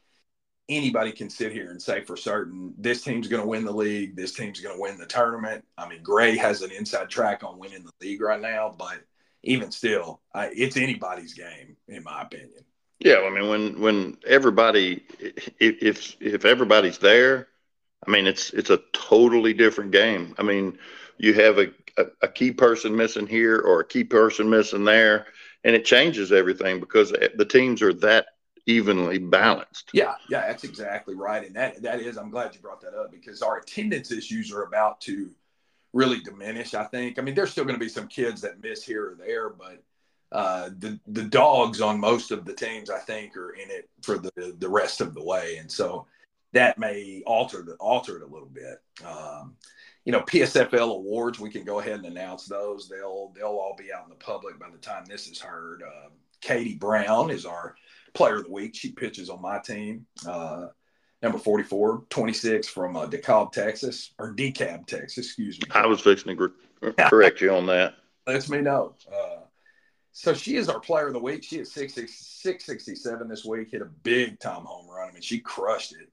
anybody 0.69 1.12
can 1.12 1.30
sit 1.30 1.50
here 1.50 1.70
and 1.70 1.80
say 1.80 2.04
for 2.04 2.19
certain 2.19 2.74
this 2.76 3.02
team's 3.02 3.26
going 3.26 3.42
to 3.42 3.48
win 3.48 3.64
the 3.64 3.72
league, 3.72 4.16
this 4.16 4.34
team's 4.34 4.60
going 4.60 4.76
to 4.76 4.80
win 4.82 4.98
the 4.98 5.06
tournament. 5.06 5.64
I 5.78 5.88
mean, 5.88 6.02
Gray 6.02 6.36
has 6.36 6.60
an 6.60 6.72
inside 6.72 7.08
track 7.08 7.42
on 7.42 7.58
winning 7.58 7.84
the 7.84 8.06
league 8.06 8.20
right 8.20 8.40
now, 8.40 8.74
but 8.78 9.02
even 9.43 9.71
still, 9.71 10.21
I, 10.35 10.50
it's 10.55 10.77
anybody's 10.77 11.35
game, 11.35 11.77
in 11.89 12.03
my 12.03 12.23
opinion. 12.23 12.65
Yeah, 13.00 13.21
I 13.27 13.31
mean, 13.31 13.49
when 13.49 13.81
when 13.81 14.19
everybody, 14.27 15.03
if 15.59 16.17
if 16.21 16.44
everybody's 16.44 16.99
there, 16.99 17.49
I 18.06 18.11
mean, 18.11 18.27
it's 18.27 18.50
it's 18.50 18.71
a 18.71 18.81
totally 18.93 19.55
different 19.55 19.91
game. 19.91 20.35
I 20.39 20.43
mean, 20.43 20.79
you 21.19 21.35
have 21.35 21.59
a, 21.59 21.73
a, 21.97 22.06
a 22.23 22.29
key 22.29 22.53
person 22.53 22.94
missing 22.94 23.27
here 23.27 23.59
or 23.59 23.81
a 23.81 23.87
key 23.87 24.05
person 24.05 24.49
missing 24.49 24.85
there, 24.85 25.27
and 25.65 25.75
it 25.75 25.85
changes 25.85 26.31
everything 26.31 26.79
because 26.79 27.11
the 27.11 27.44
teams 27.44 27.83
are 27.83 27.93
that 27.94 28.27
evenly 28.67 29.19
balanced. 29.19 29.91
Yeah, 29.93 30.15
yeah, 30.29 30.47
that's 30.47 30.62
exactly 30.62 31.17
right, 31.17 31.44
and 31.44 31.56
that 31.56 31.83
that 31.83 32.00
is. 32.00 32.17
I'm 32.17 32.31
glad 32.31 32.55
you 32.55 32.61
brought 32.61 32.81
that 32.83 32.94
up 32.94 33.11
because 33.11 33.43
our 33.43 33.59
attendance 33.59 34.12
issues 34.12 34.53
are 34.53 34.62
about 34.62 35.00
to 35.03 35.31
really 35.93 36.21
diminish. 36.21 36.75
I 36.75 36.85
think. 36.85 37.19
I 37.19 37.23
mean, 37.23 37.35
there's 37.35 37.50
still 37.50 37.65
going 37.65 37.79
to 37.79 37.85
be 37.85 37.89
some 37.89 38.09
kids 38.09 38.41
that 38.43 38.62
miss 38.62 38.85
here 38.85 39.11
or 39.11 39.15
there, 39.15 39.50
but 39.50 39.83
uh, 40.33 40.71
the 40.79 40.99
the 41.08 41.25
dogs 41.25 41.81
on 41.81 42.01
most 42.01 42.31
of 42.31 42.44
the 42.44 42.55
teams, 42.55 42.91
I 42.91 42.99
think, 42.99 43.37
are 43.37 43.51
in 43.51 43.70
it 43.70 43.89
for 44.03 44.19
the 44.19 44.56
the 44.58 44.69
rest 44.69 45.01
of 45.01 45.15
the 45.15 45.22
way, 45.22 45.56
and 45.58 45.70
so 45.70 46.06
that 46.53 46.79
may 46.79 47.22
alter 47.27 47.63
the 47.63 47.75
alter 47.75 48.17
it 48.17 48.22
a 48.22 48.32
little 48.32 48.49
bit. 48.49 48.82
Um, 49.05 49.56
you 50.05 50.13
know, 50.13 50.20
PSFL 50.20 50.96
awards, 50.96 51.39
we 51.39 51.51
can 51.51 51.65
go 51.65 51.79
ahead 51.79 51.94
and 51.94 52.06
announce 52.06 52.46
those. 52.46 52.89
They'll 52.89 53.32
they'll 53.37 53.46
all 53.46 53.77
be 53.79 53.93
out 53.93 54.05
in 54.05 54.11
the 54.11 54.17
public 54.17 54.58
by 54.58 54.70
the 54.70 54.79
time 54.79 55.05
this 55.05 55.29
is 55.29 55.41
heard. 55.41 55.82
Uh, 55.82 56.08
Katie 56.41 56.75
Brown 56.75 57.31
is 57.31 57.46
our 57.46 57.77
player 58.15 58.37
of 58.37 58.44
the 58.44 58.51
week. 58.51 58.75
She 58.75 58.93
pitches 58.93 59.31
on 59.31 59.41
my 59.41 59.58
team. 59.58 60.06
Uh, 60.27 60.69
number 61.22 61.38
44, 61.38 62.05
26 62.10 62.69
from 62.69 62.96
uh, 62.96 63.06
DeKalb, 63.06 63.52
Texas, 63.52 64.12
or 64.19 64.34
DeKalb, 64.34 64.86
Texas, 64.86 65.26
excuse 65.26 65.60
me. 65.60 65.67
I 65.70 65.86
was 65.86 66.00
fixing 66.00 66.36
to 66.36 66.52
correct 67.08 67.41
you 67.41 67.52
on 67.52 67.67
that. 67.67 67.94
Lets 68.26 68.48
me 68.48 68.60
know. 68.60 68.94
Uh, 69.12 69.41
so 70.12 70.34
she 70.34 70.56
is 70.56 70.69
our 70.69 70.81
player 70.81 71.06
of 71.06 71.14
the 71.14 71.20
week. 71.20 71.43
She 71.44 71.58
is 71.58 71.72
667 71.72 73.29
this 73.29 73.44
week, 73.44 73.70
hit 73.70 73.82
a 73.82 73.86
big 73.86 74.38
time 74.41 74.64
home 74.64 74.88
run. 74.88 75.08
I 75.08 75.12
mean, 75.12 75.22
she 75.22 75.38
crushed 75.38 75.93
it. 75.93 76.08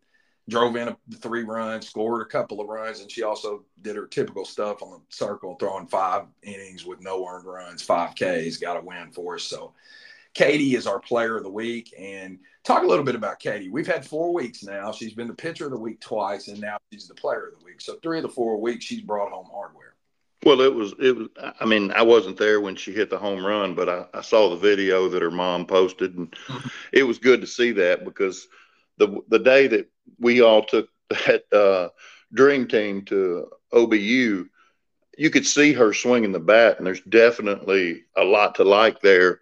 Drove 0.47 0.75
in 0.77 0.87
a 0.87 0.97
three 1.17 1.43
runs, 1.43 1.87
scored 1.87 2.23
a 2.23 2.29
couple 2.29 2.59
of 2.59 2.67
runs, 2.67 3.01
and 3.01 3.11
she 3.11 3.21
also 3.21 3.65
did 3.83 3.95
her 3.95 4.07
typical 4.07 4.45
stuff 4.45 4.81
on 4.81 4.89
the 4.89 4.99
circle, 5.09 5.55
throwing 5.59 5.85
five 5.85 6.23
innings 6.41 6.85
with 6.85 7.01
no 7.01 7.27
earned 7.27 7.45
runs, 7.45 7.83
five 7.83 8.15
Ks, 8.15 8.57
got 8.57 8.77
a 8.77 8.81
win 8.81 9.11
for 9.11 9.35
us. 9.35 9.43
So 9.43 9.73
Katie 10.33 10.75
is 10.75 10.87
our 10.87 10.99
player 10.99 11.37
of 11.37 11.43
the 11.43 11.49
week. 11.49 11.93
And 11.97 12.39
talk 12.63 12.83
a 12.83 12.87
little 12.87 13.05
bit 13.05 13.15
about 13.15 13.39
Katie. 13.39 13.69
We've 13.69 13.87
had 13.87 14.05
four 14.05 14.33
weeks 14.33 14.63
now. 14.63 14.91
She's 14.91 15.13
been 15.13 15.27
the 15.27 15.33
pitcher 15.33 15.65
of 15.65 15.71
the 15.71 15.79
week 15.79 15.99
twice, 15.99 16.47
and 16.47 16.59
now 16.59 16.77
she's 16.91 17.07
the 17.07 17.15
player 17.15 17.47
of 17.47 17.59
the 17.59 17.65
week. 17.65 17.81
So 17.81 17.95
three 18.01 18.19
of 18.19 18.23
the 18.23 18.29
four 18.29 18.59
weeks, 18.59 18.85
she's 18.85 19.01
brought 19.01 19.31
home 19.31 19.47
hardware. 19.51 19.95
Well, 20.45 20.61
it 20.61 20.73
was 20.73 20.93
it 20.99 21.17
was. 21.17 21.27
I 21.59 21.65
mean, 21.65 21.91
I 21.91 22.01
wasn't 22.01 22.37
there 22.37 22.61
when 22.61 22.75
she 22.75 22.93
hit 22.93 23.09
the 23.09 23.17
home 23.17 23.45
run, 23.45 23.75
but 23.75 23.89
I, 23.89 24.05
I 24.13 24.21
saw 24.21 24.49
the 24.49 24.55
video 24.55 25.09
that 25.09 25.21
her 25.21 25.31
mom 25.31 25.65
posted, 25.65 26.15
and 26.15 26.33
it 26.93 27.03
was 27.03 27.17
good 27.17 27.41
to 27.41 27.47
see 27.47 27.71
that 27.73 28.05
because 28.05 28.47
the 28.97 29.19
the 29.27 29.39
day 29.39 29.67
that 29.67 29.89
we 30.17 30.41
all 30.41 30.63
took 30.63 30.87
that 31.09 31.43
uh, 31.51 31.89
dream 32.33 32.67
team 32.67 33.03
to 33.05 33.49
OBU, 33.73 34.47
you 35.17 35.29
could 35.29 35.45
see 35.45 35.73
her 35.73 35.93
swinging 35.93 36.31
the 36.31 36.39
bat, 36.39 36.77
and 36.77 36.87
there's 36.87 37.01
definitely 37.01 38.03
a 38.15 38.23
lot 38.23 38.55
to 38.55 38.63
like 38.63 39.01
there 39.01 39.39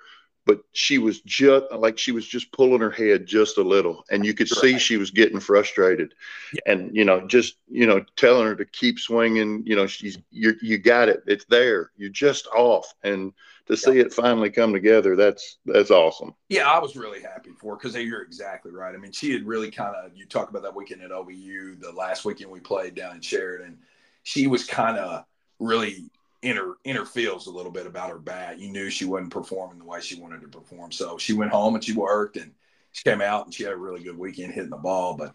but 0.47 0.61
she 0.71 0.97
was 0.97 1.19
just 1.21 1.65
like 1.73 1.97
she 1.97 2.13
was 2.13 2.25
just 2.25 2.51
pulling 2.53 2.79
her 2.79 2.89
head 2.89 3.27
just 3.27 3.57
a 3.57 3.61
little 3.61 4.05
and 4.09 4.25
you 4.25 4.33
could 4.33 4.47
see 4.47 4.79
she 4.79 4.95
was 4.95 5.11
getting 5.11 5.41
frustrated. 5.41 6.15
Yeah. 6.53 6.73
and 6.73 6.95
you 6.95 7.03
know 7.03 7.27
just 7.27 7.57
you 7.67 7.85
know 7.85 8.03
telling 8.15 8.47
her 8.47 8.55
to 8.55 8.65
keep 8.65 8.97
swinging 8.97 9.63
you 9.65 9.75
know 9.75 9.85
she's 9.85 10.17
you 10.31 10.55
you 10.61 10.77
got 10.77 11.09
it. 11.09 11.21
It's 11.27 11.45
there. 11.45 11.91
You're 11.97 12.09
just 12.09 12.47
off. 12.47 12.93
And 13.03 13.33
to 13.67 13.75
see 13.75 13.99
it 13.99 14.13
finally 14.13 14.49
come 14.49 14.71
together 14.71 15.17
that's 15.17 15.57
that's 15.65 15.91
awesome. 15.91 16.33
Yeah 16.47 16.71
i 16.71 16.79
was 16.79 16.95
really 16.95 17.21
happy 17.21 17.51
for 17.51 17.73
her 17.73 17.77
because 17.77 17.95
you're 17.95 18.23
exactly 18.23 18.71
right. 18.71 18.95
I 18.95 18.97
mean 18.97 19.11
she 19.11 19.33
had 19.33 19.45
really 19.45 19.69
kind 19.69 19.95
of 19.95 20.15
you 20.15 20.25
talk 20.25 20.49
about 20.49 20.63
that 20.63 20.75
weekend 20.75 21.01
at 21.01 21.11
obu 21.11 21.79
the 21.79 21.91
last 21.91 22.23
weekend 22.23 22.49
we 22.49 22.61
played 22.61 22.95
down 22.95 23.15
in 23.15 23.21
sheridan. 23.21 23.77
She 24.23 24.47
was 24.47 24.65
kind 24.65 24.97
of 24.97 25.25
really 25.59 26.09
inner 26.47 26.75
inner 26.83 27.05
feels 27.05 27.47
a 27.47 27.51
little 27.51 27.71
bit 27.71 27.85
about 27.85 28.09
her 28.09 28.19
bat. 28.19 28.59
You 28.59 28.69
knew 28.69 28.89
she 28.89 29.05
wasn't 29.05 29.31
performing 29.31 29.79
the 29.79 29.85
way 29.85 30.01
she 30.01 30.19
wanted 30.19 30.41
to 30.41 30.47
perform. 30.47 30.91
So 30.91 31.17
she 31.17 31.33
went 31.33 31.51
home 31.51 31.75
and 31.75 31.83
she 31.83 31.93
worked 31.93 32.37
and 32.37 32.53
she 32.91 33.03
came 33.03 33.21
out 33.21 33.45
and 33.45 33.53
she 33.53 33.63
had 33.63 33.73
a 33.73 33.77
really 33.77 34.03
good 34.03 34.17
weekend 34.17 34.53
hitting 34.53 34.69
the 34.69 34.77
ball. 34.77 35.15
But 35.15 35.33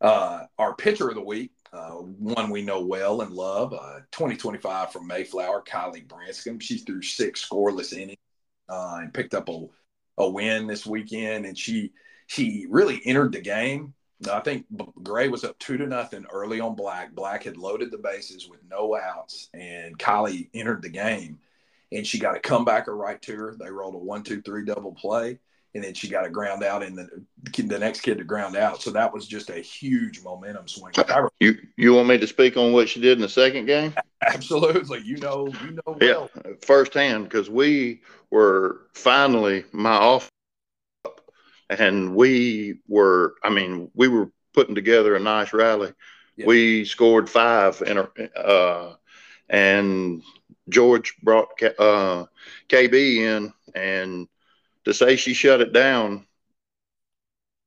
uh, 0.00 0.46
our 0.58 0.74
pitcher 0.74 1.08
of 1.08 1.14
the 1.14 1.22
week, 1.22 1.52
uh, 1.72 1.90
one 1.90 2.50
we 2.50 2.62
know 2.62 2.80
well 2.80 3.20
and 3.20 3.32
love. 3.32 3.72
Uh, 3.72 4.00
2025 4.12 4.92
from 4.92 5.06
Mayflower, 5.06 5.62
Kylie 5.62 6.06
Branscombe. 6.06 6.60
She 6.60 6.78
threw 6.78 7.02
six 7.02 7.46
scoreless 7.48 7.92
innings 7.92 8.18
uh, 8.68 8.98
and 9.00 9.14
picked 9.14 9.34
up 9.34 9.48
a, 9.48 9.66
a 10.18 10.28
win 10.28 10.66
this 10.66 10.86
weekend. 10.86 11.46
And 11.46 11.56
she 11.56 11.92
she 12.26 12.66
really 12.68 13.00
entered 13.04 13.32
the 13.32 13.40
game. 13.40 13.94
I 14.30 14.40
think 14.40 14.66
Gray 15.02 15.28
was 15.28 15.44
up 15.44 15.58
two 15.58 15.76
to 15.76 15.86
nothing 15.86 16.26
early 16.32 16.60
on 16.60 16.74
Black. 16.74 17.14
Black 17.14 17.44
had 17.44 17.56
loaded 17.56 17.90
the 17.90 17.98
bases 17.98 18.48
with 18.48 18.60
no 18.68 18.96
outs, 18.96 19.48
and 19.54 19.98
Kylie 19.98 20.48
entered 20.54 20.82
the 20.82 20.88
game. 20.88 21.38
And 21.92 22.06
she 22.06 22.18
got 22.18 22.36
a 22.36 22.40
comebacker 22.40 22.98
right 22.98 23.20
to 23.22 23.36
her. 23.36 23.56
They 23.58 23.70
rolled 23.70 23.94
a 23.94 23.98
one, 23.98 24.22
two, 24.22 24.42
three 24.42 24.64
double 24.64 24.92
play 24.92 25.38
and 25.74 25.84
then 25.84 25.94
she 25.94 26.08
got 26.08 26.26
a 26.26 26.30
ground 26.30 26.64
out, 26.64 26.82
and 26.82 26.96
the 26.96 27.08
the 27.62 27.78
next 27.78 28.00
kid 28.00 28.18
to 28.18 28.24
ground 28.24 28.56
out. 28.56 28.82
So 28.82 28.90
that 28.90 29.12
was 29.12 29.26
just 29.26 29.50
a 29.50 29.58
huge 29.58 30.22
momentum 30.22 30.66
swing. 30.68 30.94
You 31.40 31.56
you 31.76 31.94
want 31.94 32.08
me 32.08 32.18
to 32.18 32.26
speak 32.26 32.56
on 32.56 32.72
what 32.72 32.88
she 32.88 33.00
did 33.00 33.18
in 33.18 33.22
the 33.22 33.28
second 33.28 33.66
game? 33.66 33.94
Absolutely, 34.26 35.00
you 35.04 35.18
know 35.18 35.46
you 35.64 35.72
know 35.72 35.96
well. 36.00 36.30
yeah 36.34 36.52
firsthand 36.62 37.24
because 37.24 37.48
we 37.48 38.02
were 38.30 38.88
finally 38.94 39.64
my 39.72 39.92
off, 39.92 40.28
and 41.70 42.14
we 42.14 42.80
were 42.88 43.34
I 43.42 43.50
mean 43.50 43.90
we 43.94 44.08
were 44.08 44.30
putting 44.52 44.74
together 44.74 45.14
a 45.14 45.20
nice 45.20 45.52
rally. 45.52 45.92
We 46.46 46.84
scored 46.84 47.28
five 47.28 47.82
in 47.84 47.98
a, 47.98 48.38
uh, 48.38 48.94
and 49.48 50.22
George 50.68 51.16
brought 51.22 51.48
uh, 51.62 52.26
KB 52.68 52.94
in 53.16 53.52
and 53.74 54.28
to 54.84 54.94
say 54.94 55.16
she 55.16 55.34
shut 55.34 55.60
it 55.60 55.72
down, 55.72 56.26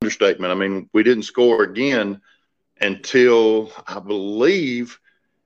understatement. 0.02 0.52
I 0.52 0.56
mean, 0.56 0.90
we 0.94 1.04
didn't 1.04 1.24
score 1.24 1.64
again 1.64 2.22
until 2.80 3.72
I 3.88 4.00
believe 4.00 5.00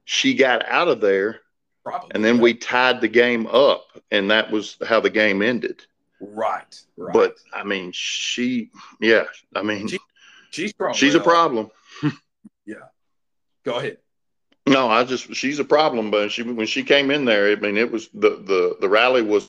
she 0.06 0.34
got 0.34 0.66
out 0.68 0.88
of 0.88 1.02
there. 1.02 1.42
Probably, 1.84 2.12
and 2.16 2.24
then 2.24 2.40
we 2.40 2.54
tied 2.54 3.02
the 3.02 3.08
game 3.08 3.46
up, 3.48 3.86
and 4.10 4.32
that 4.32 4.50
was 4.52 4.78
how 4.88 5.00
the 5.00 5.10
game 5.10 5.42
ended. 5.42 5.86
Right. 6.20 6.82
right. 6.98 7.14
But 7.14 7.36
I 7.54 7.64
mean, 7.64 7.92
she, 7.94 8.72
yeah, 9.00 9.26
I 9.56 9.62
mean, 9.62 9.88
she, 9.88 10.00
she's 10.52 10.74
she's 10.94 11.16
a 11.16 11.20
problem. 11.20 11.70
yeah. 12.66 12.76
Go 13.64 13.78
ahead. 13.78 13.98
No, 14.68 14.90
I 14.90 15.04
just 15.04 15.36
she's 15.36 15.60
a 15.60 15.64
problem, 15.64 16.10
but 16.10 16.32
she 16.32 16.42
when 16.42 16.66
she 16.66 16.84
came 16.84 17.12
in 17.12 17.26
there, 17.26 17.52
I 17.52 17.56
mean, 17.56 17.78
it 17.78 17.92
was 17.92 18.10
the 18.14 18.30
the 18.30 18.78
the 18.80 18.90
rally 18.90 19.22
was. 19.22 19.48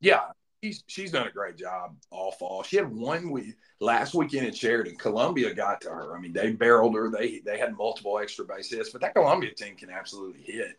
Yeah, 0.00 0.22
she's 0.62 0.82
she's 0.86 1.12
done 1.12 1.26
a 1.26 1.30
great 1.30 1.56
job 1.56 1.96
all 2.10 2.32
fall. 2.32 2.62
She 2.62 2.76
had 2.76 2.90
one 2.90 3.30
week 3.30 3.56
last 3.80 4.14
weekend 4.14 4.46
in 4.46 4.54
Sheridan. 4.54 4.96
Columbia 4.96 5.52
got 5.54 5.82
to 5.82 5.90
her. 5.90 6.16
I 6.16 6.20
mean, 6.20 6.32
they 6.32 6.52
barreled 6.52 6.94
her. 6.94 7.10
They 7.10 7.40
they 7.40 7.58
had 7.58 7.76
multiple 7.76 8.18
extra 8.18 8.44
base 8.44 8.70
hits, 8.70 8.90
but 8.90 9.02
that 9.02 9.14
Columbia 9.14 9.52
team 9.52 9.76
can 9.76 9.90
absolutely 9.90 10.42
hit. 10.42 10.78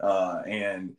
Uh, 0.00 0.42
and 0.46 0.96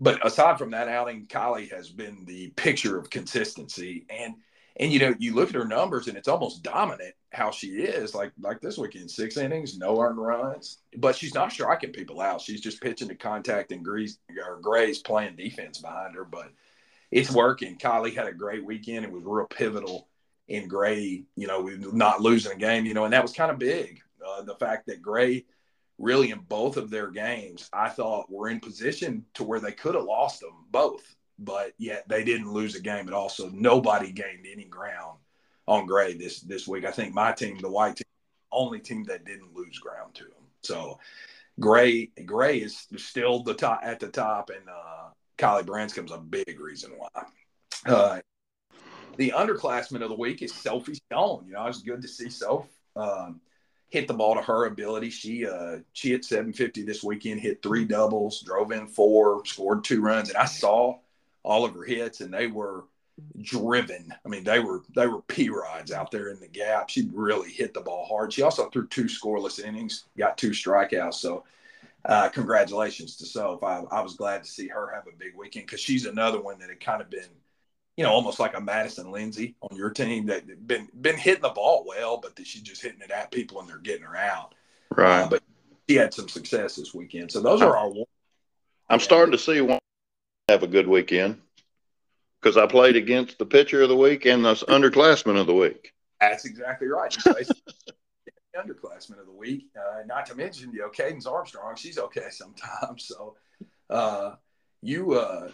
but 0.00 0.24
aside 0.26 0.58
from 0.58 0.70
that 0.70 0.88
outing, 0.88 1.26
Kylie 1.26 1.70
has 1.70 1.90
been 1.90 2.24
the 2.24 2.50
picture 2.50 2.98
of 2.98 3.10
consistency. 3.10 4.06
And 4.10 4.34
and 4.76 4.92
you 4.92 4.98
know, 4.98 5.14
you 5.18 5.34
look 5.34 5.50
at 5.50 5.54
her 5.54 5.64
numbers, 5.64 6.08
and 6.08 6.16
it's 6.18 6.26
almost 6.26 6.64
dominant 6.64 7.14
how 7.32 7.52
she 7.52 7.68
is. 7.68 8.14
Like 8.14 8.32
like 8.40 8.60
this 8.60 8.76
weekend, 8.76 9.10
six 9.10 9.36
innings, 9.36 9.78
no 9.78 10.00
earned 10.00 10.18
runs, 10.18 10.78
but 10.96 11.14
she's 11.14 11.34
not 11.34 11.52
striking 11.52 11.92
people 11.92 12.20
out. 12.20 12.40
She's 12.40 12.60
just 12.60 12.80
pitching 12.80 13.08
to 13.08 13.14
contact, 13.14 13.70
and 13.70 13.84
Grease 13.84 14.18
or 14.44 14.58
Gray's 14.60 14.98
playing 14.98 15.36
defense 15.36 15.78
behind 15.78 16.16
her, 16.16 16.24
but 16.24 16.50
it's 17.12 17.30
working. 17.30 17.78
Kylie 17.78 18.14
had 18.14 18.26
a 18.26 18.32
great 18.32 18.64
weekend. 18.64 19.04
It 19.04 19.12
was 19.12 19.22
real 19.24 19.46
pivotal 19.46 20.08
in 20.48 20.66
Gray, 20.66 21.22
you 21.36 21.46
know, 21.46 21.62
not 21.92 22.20
losing 22.20 22.52
a 22.52 22.56
game, 22.56 22.84
you 22.84 22.94
know, 22.94 23.04
and 23.04 23.12
that 23.12 23.22
was 23.22 23.32
kind 23.32 23.50
of 23.50 23.58
big. 23.58 24.00
Uh, 24.26 24.42
the 24.42 24.56
fact 24.56 24.86
that 24.86 25.00
Gray 25.00 25.44
really 25.98 26.30
in 26.30 26.40
both 26.40 26.76
of 26.76 26.90
their 26.90 27.10
games, 27.10 27.68
I 27.72 27.88
thought 27.88 28.30
were 28.30 28.48
in 28.48 28.60
position 28.60 29.24
to 29.34 29.44
where 29.44 29.60
they 29.60 29.72
could 29.72 29.94
have 29.94 30.04
lost 30.04 30.40
them 30.40 30.66
both, 30.70 31.14
but 31.38 31.72
yet 31.78 32.08
they 32.08 32.24
didn't 32.24 32.52
lose 32.52 32.74
a 32.74 32.82
game 32.82 33.08
at 33.08 33.14
all. 33.14 33.28
So 33.28 33.50
nobody 33.52 34.12
gained 34.12 34.46
any 34.50 34.64
ground 34.64 35.18
on 35.66 35.86
Gray 35.86 36.14
this 36.14 36.40
this 36.40 36.66
week. 36.66 36.84
I 36.84 36.90
think 36.90 37.14
my 37.14 37.32
team, 37.32 37.58
the 37.58 37.70
white 37.70 37.96
team, 37.96 38.04
only 38.52 38.80
team 38.80 39.04
that 39.04 39.24
didn't 39.24 39.54
lose 39.54 39.78
ground 39.78 40.14
to 40.14 40.24
them. 40.24 40.44
So 40.62 40.98
Gray 41.60 42.10
Gray 42.24 42.58
is 42.58 42.86
still 42.96 43.42
the 43.42 43.54
top 43.54 43.80
at 43.82 44.00
the 44.00 44.08
top, 44.08 44.50
and 44.50 44.68
uh, 44.68 45.10
Kylie 45.38 45.64
Branscombe's 45.64 46.12
a 46.12 46.18
big 46.18 46.58
reason 46.60 46.92
why. 46.96 47.24
Uh, 47.86 48.20
the 49.16 49.32
underclassman 49.36 50.02
of 50.02 50.08
the 50.08 50.16
week 50.16 50.42
is 50.42 50.52
Sophie 50.52 50.94
Stone. 50.94 51.44
You 51.46 51.52
know, 51.52 51.66
it's 51.66 51.82
good 51.82 52.02
to 52.02 52.08
see 52.08 52.28
Soph 52.28 52.66
um, 52.96 53.40
hit 53.90 54.08
the 54.08 54.14
ball 54.14 54.34
to 54.34 54.42
her 54.42 54.66
ability. 54.66 55.10
She 55.10 55.46
uh, 55.46 55.78
she 55.92 56.10
hit 56.10 56.24
750 56.24 56.82
this 56.82 57.02
weekend, 57.02 57.40
hit 57.40 57.62
three 57.62 57.84
doubles, 57.84 58.42
drove 58.42 58.72
in 58.72 58.88
four, 58.88 59.44
scored 59.44 59.84
two 59.84 60.00
runs, 60.00 60.28
and 60.28 60.38
I 60.38 60.46
saw 60.46 60.98
all 61.42 61.64
of 61.64 61.74
her 61.74 61.84
hits, 61.84 62.20
and 62.20 62.32
they 62.32 62.46
were 62.46 62.84
driven. 63.40 64.12
I 64.24 64.28
mean, 64.28 64.44
they 64.44 64.58
were 64.58 64.82
they 64.94 65.06
were 65.06 65.22
p 65.22 65.48
rods 65.48 65.92
out 65.92 66.10
there 66.10 66.28
in 66.28 66.40
the 66.40 66.48
gap. 66.48 66.90
She 66.90 67.08
really 67.12 67.50
hit 67.50 67.74
the 67.74 67.80
ball 67.80 68.06
hard. 68.06 68.32
She 68.32 68.42
also 68.42 68.68
threw 68.70 68.86
two 68.88 69.04
scoreless 69.04 69.62
innings, 69.62 70.04
got 70.18 70.38
two 70.38 70.50
strikeouts. 70.50 71.14
So 71.14 71.44
uh, 72.04 72.28
congratulations 72.28 73.16
to 73.16 73.26
Soph. 73.26 73.62
I, 73.62 73.82
I, 73.90 74.02
was 74.02 74.14
glad 74.14 74.44
to 74.44 74.50
see 74.50 74.68
her 74.68 74.92
have 74.94 75.06
a 75.06 75.16
big 75.16 75.34
weekend 75.36 75.66
because 75.66 75.80
she's 75.80 76.04
another 76.04 76.40
one 76.40 76.58
that 76.58 76.68
had 76.68 76.80
kind 76.80 77.00
of 77.00 77.08
been, 77.08 77.28
you 77.96 78.04
know, 78.04 78.10
almost 78.10 78.40
like 78.40 78.56
a 78.56 78.60
Madison 78.60 79.10
Lindsay 79.10 79.54
on 79.60 79.76
your 79.76 79.90
team 79.90 80.26
that 80.26 80.66
been 80.66 80.88
been 81.00 81.16
hitting 81.16 81.42
the 81.42 81.50
ball 81.50 81.84
well, 81.86 82.18
but 82.18 82.36
that 82.36 82.46
she's 82.46 82.62
just 82.62 82.82
hitting 82.82 83.00
it 83.00 83.10
at 83.10 83.30
people 83.30 83.60
and 83.60 83.68
they're 83.68 83.78
getting 83.78 84.04
her 84.04 84.16
out. 84.16 84.54
Right. 84.90 85.22
Uh, 85.22 85.28
but 85.28 85.42
she 85.88 85.96
had 85.96 86.12
some 86.12 86.28
success 86.28 86.76
this 86.76 86.94
weekend. 86.94 87.30
So 87.30 87.40
those 87.40 87.62
are 87.62 87.76
our. 87.76 87.92
I'm 88.88 89.00
starting 89.00 89.32
to 89.32 89.38
see 89.38 89.60
one 89.60 89.78
have 90.48 90.62
a 90.62 90.66
good 90.66 90.86
weekend 90.86 91.40
because 92.40 92.56
I 92.56 92.66
played 92.66 92.96
against 92.96 93.38
the 93.38 93.46
pitcher 93.46 93.82
of 93.82 93.88
the 93.88 93.96
week 93.96 94.26
and 94.26 94.44
the 94.44 94.54
underclassman 94.54 95.40
of 95.40 95.46
the 95.46 95.54
week. 95.54 95.92
That's 96.20 96.44
exactly 96.44 96.88
right. 96.88 97.16
The 98.56 98.60
underclassman 98.60 99.18
of 99.18 99.26
the 99.26 99.32
week. 99.32 99.66
Uh, 99.76 100.04
not 100.06 100.26
to 100.26 100.36
mention, 100.36 100.72
you 100.72 100.78
know, 100.78 100.88
Cadence 100.88 101.26
Armstrong, 101.26 101.74
she's 101.74 101.98
okay 101.98 102.28
sometimes. 102.30 103.04
So, 103.08 103.34
uh, 103.90 104.36
you, 104.84 105.14
uh, 105.14 105.48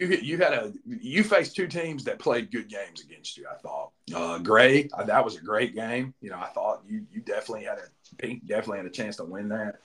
you, 0.00 0.08
you 0.08 0.38
had 0.38 0.52
a, 0.52 0.72
you 0.86 1.22
faced 1.22 1.54
two 1.54 1.66
teams 1.66 2.04
that 2.04 2.18
played 2.18 2.50
good 2.50 2.68
games 2.68 3.02
against 3.02 3.36
you. 3.36 3.46
I 3.50 3.56
thought, 3.56 3.90
uh, 4.14 4.38
Gray, 4.38 4.88
uh, 4.94 5.04
that 5.04 5.24
was 5.24 5.36
a 5.36 5.40
great 5.40 5.74
game. 5.74 6.14
You 6.20 6.30
know, 6.30 6.38
I 6.38 6.48
thought 6.48 6.82
you, 6.88 7.04
you 7.12 7.20
definitely 7.20 7.64
had 7.64 7.78
a, 7.78 8.16
Pink 8.16 8.46
definitely 8.46 8.78
had 8.78 8.86
a 8.86 8.90
chance 8.90 9.16
to 9.16 9.24
win 9.24 9.48
that. 9.50 9.80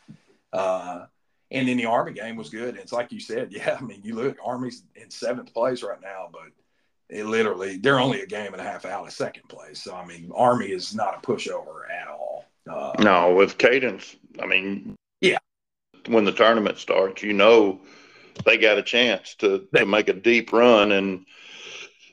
Uh, 0.53 1.05
and 1.51 1.67
then 1.67 1.77
the 1.77 1.85
Army 1.85 2.13
game 2.13 2.35
was 2.35 2.49
good. 2.49 2.69
And 2.69 2.77
it's 2.77 2.93
like 2.93 3.11
you 3.11 3.19
said, 3.19 3.49
yeah, 3.51 3.77
I 3.79 3.83
mean, 3.83 4.01
you 4.03 4.15
look, 4.15 4.37
Army's 4.43 4.83
in 4.95 5.09
seventh 5.09 5.53
place 5.53 5.83
right 5.83 6.01
now, 6.01 6.29
but 6.31 6.51
it 7.09 7.25
literally, 7.25 7.77
they're 7.77 7.99
only 7.99 8.21
a 8.21 8.27
game 8.27 8.53
and 8.53 8.61
a 8.61 8.65
half 8.65 8.85
out 8.85 9.05
of 9.05 9.13
second 9.13 9.47
place. 9.49 9.83
So, 9.83 9.95
I 9.95 10.05
mean, 10.05 10.31
Army 10.35 10.67
is 10.67 10.95
not 10.95 11.17
a 11.17 11.27
pushover 11.27 11.89
at 11.91 12.07
all. 12.07 12.45
Uh, 12.69 12.93
no, 12.99 13.33
with 13.33 13.57
Cadence, 13.57 14.15
I 14.41 14.47
mean, 14.47 14.95
yeah, 15.21 15.37
when 16.07 16.25
the 16.25 16.31
tournament 16.31 16.79
starts, 16.79 17.21
you 17.21 17.33
know, 17.33 17.79
they 18.43 18.57
got 18.57 18.77
a 18.77 18.83
chance 18.83 19.35
to 19.35 19.67
to 19.75 19.85
make 19.85 20.09
a 20.09 20.13
deep 20.13 20.51
run, 20.51 20.91
and 20.91 21.25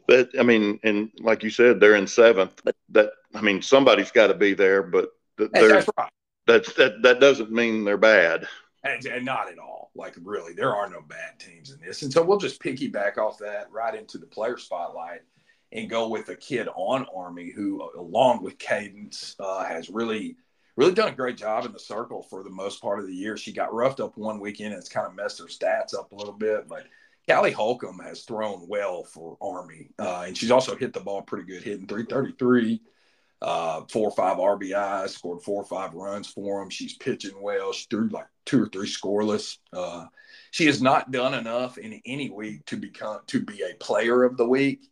that 0.09 0.31
I 0.39 0.43
mean, 0.43 0.79
and 0.83 1.11
like 1.21 1.43
you 1.43 1.51
said, 1.51 1.81
they're 1.81 1.97
in 1.97 2.07
seventh. 2.07 2.61
That 2.91 3.11
I 3.35 3.41
mean, 3.41 3.63
somebody's 3.63 4.11
got 4.11 4.29
to 4.29 4.35
be 4.35 4.55
there, 4.55 4.83
but 4.83 5.11
that's 5.37 5.89
right. 5.97 6.11
That's 6.47 6.73
that 6.75 7.03
that 7.03 7.21
doesn't 7.21 7.51
mean 7.51 7.85
they're 7.85 7.97
bad. 7.97 8.47
And, 8.85 9.05
and, 9.07 9.25
not 9.25 9.49
at 9.49 9.61
all. 9.61 9.93
Like 9.95 10.17
really, 10.23 10.55
there 10.55 10.75
are 10.75 10.91
no 10.91 11.03
bad 11.03 11.39
teams 11.39 11.71
in 11.71 11.79
this, 11.81 12.03
and 12.03 12.13
so 12.13 12.23
we'll 12.23 12.39
just 12.39 12.61
piggyback 12.61 13.17
off 13.17 13.39
that 13.39 13.71
right 13.71 13.95
into 13.95 14.19
the 14.19 14.27
player 14.27 14.59
spotlight 14.59 15.21
and 15.73 15.89
go 15.89 16.09
with 16.09 16.29
a 16.29 16.37
kid 16.37 16.69
on 16.75 17.07
Army 17.15 17.51
who, 17.51 17.89
along 17.97 18.43
with 18.43 18.59
Cadence, 18.59 19.35
uh, 19.41 19.65
has 19.65 19.89
really, 19.89 20.37
really 20.77 20.95
done 20.95 21.09
a 21.09 21.17
great 21.17 21.37
job 21.37 21.65
in 21.65 21.73
the 21.73 21.79
circle 21.79 22.23
for 22.23 22.43
the 22.43 22.51
most 22.51 22.81
part 22.81 22.99
of 22.99 23.07
the 23.07 23.15
year. 23.15 23.37
She 23.37 23.53
got 23.53 23.75
roughed 23.75 24.01
up 24.01 24.17
one 24.17 24.41
weekend 24.41 24.73
and 24.73 24.81
it's 24.81 24.89
kind 24.89 25.07
of 25.07 25.15
messed 25.15 25.39
her 25.39 25.47
stats 25.47 25.95
up 25.95 26.13
a 26.13 26.15
little 26.15 26.33
bit, 26.33 26.69
but 26.69 26.87
Callie 27.29 27.53
Holcomb 27.53 28.01
has 28.01 28.23
thrown 28.23 28.67
well 28.69 29.05
for 29.05 29.37
Army, 29.41 29.91
uh, 29.99 30.25
and 30.27 30.37
she's 30.37 30.51
also 30.51 30.75
hit 30.75 30.93
the 30.93 31.01
ball 31.01 31.23
pretty 31.23 31.45
good, 31.45 31.63
hitting 31.63 31.87
333, 31.87 32.81
uh, 33.41 33.83
four 33.89 34.09
or 34.09 34.11
five 34.11 34.39
RBIs, 34.39 35.11
scored 35.11 35.43
four 35.43 35.63
or 35.63 35.65
five 35.65 35.95
runs 35.95 36.27
for 36.27 36.61
them. 36.61 36.71
She's 36.71 36.97
pitching 36.97 37.41
well. 37.41 37.73
She 37.73 37.87
threw 37.89 38.09
like 38.09 38.27
two 38.45 38.63
or 38.63 38.67
three 38.67 38.89
scoreless. 38.89 39.59
Uh, 39.73 40.07
she 40.51 40.67
has 40.67 40.83
not 40.83 41.13
done 41.13 41.35
enough 41.35 41.79
in 41.79 42.01
any 42.05 42.29
week 42.31 42.65
to 42.67 42.77
become 42.77 43.21
to 43.29 43.41
be 43.41 43.63
a 43.63 43.75
player 43.77 44.25
of 44.25 44.37
the 44.37 44.49
week 44.49 44.91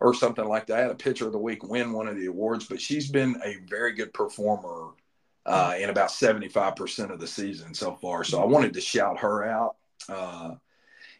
or 0.00 0.14
something 0.14 0.44
like 0.44 0.66
that, 0.66 0.90
a 0.90 0.94
pitcher 0.94 1.26
of 1.26 1.32
the 1.32 1.38
week, 1.38 1.62
win 1.62 1.92
one 1.92 2.08
of 2.08 2.16
the 2.16 2.26
awards. 2.26 2.66
But 2.66 2.80
she's 2.80 3.10
been 3.10 3.36
a 3.44 3.56
very 3.68 3.92
good 3.92 4.12
performer 4.14 4.92
uh, 5.46 5.74
in 5.78 5.90
about 5.90 6.08
75% 6.08 7.10
of 7.10 7.20
the 7.20 7.26
season 7.26 7.72
so 7.72 7.94
far. 7.94 8.24
So 8.24 8.42
I 8.42 8.44
wanted 8.44 8.74
to 8.74 8.80
shout 8.80 9.20
her 9.20 9.44
out. 9.44 9.76
Uh, 10.08 10.54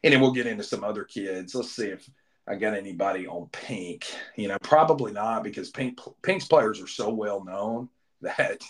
and 0.02 0.12
then 0.12 0.20
we'll 0.20 0.32
get 0.32 0.48
into 0.48 0.64
some 0.64 0.84
other 0.84 1.04
kids. 1.04 1.54
Let's 1.54 1.70
see 1.70 1.86
if 1.86 2.10
I 2.46 2.56
got 2.56 2.74
anybody 2.74 3.26
on 3.26 3.48
Pink. 3.52 4.06
You 4.36 4.48
know, 4.48 4.58
probably 4.62 5.12
not 5.12 5.44
because 5.44 5.70
Pink 5.70 5.98
Pink's 6.22 6.46
players 6.46 6.80
are 6.80 6.86
so 6.86 7.08
well 7.10 7.44
known 7.44 7.88
that 8.20 8.62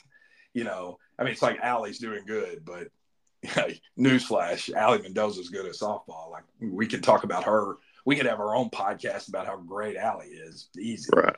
you 0.55 0.65
know, 0.65 0.99
I 1.19 1.25
mean, 1.25 1.33
it's 1.33 1.43
like 1.43 1.59
Allie's 1.61 1.99
doing 1.99 2.25
good, 2.27 2.65
but 2.65 2.89
newsflash, 3.99 4.73
Allie 4.75 5.03
Mendoza's 5.03 5.51
good 5.51 5.67
at 5.67 5.73
softball. 5.73 6.31
Like 6.31 6.45
we 6.61 6.87
could 6.87 7.03
talk 7.03 7.25
about 7.25 7.45
her. 7.45 7.77
We 8.05 8.17
could 8.17 8.27
have 8.27 8.41
our 8.41 8.55
own 8.55 8.71
podcast 8.71 9.29
about 9.29 9.47
how 9.47 9.57
great 9.57 9.97
Allie 9.97 10.29
is. 10.29 10.69
Easy. 10.79 11.11
Right. 11.15 11.37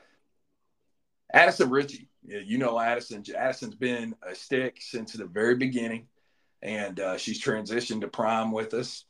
Addison 1.32 1.70
Ritchie, 1.70 2.08
you 2.26 2.58
know 2.58 2.78
Addison. 2.78 3.22
Addison's 3.36 3.74
been 3.74 4.14
a 4.22 4.34
stick 4.34 4.78
since 4.80 5.12
the 5.12 5.26
very 5.26 5.56
beginning, 5.56 6.06
and 6.62 6.98
uh, 7.00 7.18
she's 7.18 7.42
transitioned 7.42 8.00
to 8.00 8.08
prime 8.08 8.52
with 8.52 8.74
us. 8.74 9.04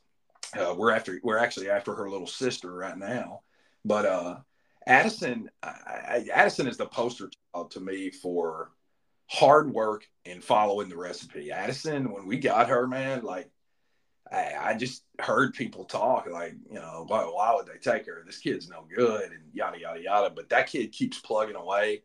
Uh, 0.57 0.73
we're 0.77 0.91
after 0.91 1.19
we're 1.23 1.37
actually 1.37 1.69
after 1.69 1.93
her 1.93 2.09
little 2.09 2.27
sister 2.27 2.73
right 2.73 2.97
now, 2.97 3.41
but 3.85 4.05
uh, 4.05 4.37
Addison, 4.87 5.49
I, 5.61 5.67
I, 5.67 6.25
Addison 6.33 6.67
is 6.67 6.77
the 6.77 6.87
poster 6.87 7.29
child 7.53 7.71
to 7.71 7.79
me 7.79 8.09
for 8.09 8.71
hard 9.27 9.71
work 9.71 10.05
and 10.25 10.43
following 10.43 10.89
the 10.89 10.97
recipe. 10.97 11.51
Addison, 11.51 12.11
when 12.11 12.25
we 12.25 12.37
got 12.37 12.69
her, 12.69 12.87
man, 12.87 13.23
like 13.23 13.51
I, 14.31 14.55
I 14.59 14.73
just 14.75 15.03
heard 15.19 15.53
people 15.53 15.85
talk 15.85 16.27
like, 16.27 16.55
you 16.69 16.79
know, 16.79 17.05
why, 17.07 17.21
why 17.23 17.53
would 17.53 17.67
they 17.67 17.77
take 17.79 18.05
her? 18.07 18.23
This 18.25 18.39
kid's 18.39 18.69
no 18.69 18.85
good 18.93 19.31
and 19.31 19.43
yada 19.53 19.79
yada 19.79 20.01
yada. 20.01 20.29
But 20.35 20.49
that 20.49 20.67
kid 20.67 20.91
keeps 20.91 21.19
plugging 21.19 21.55
away. 21.55 22.03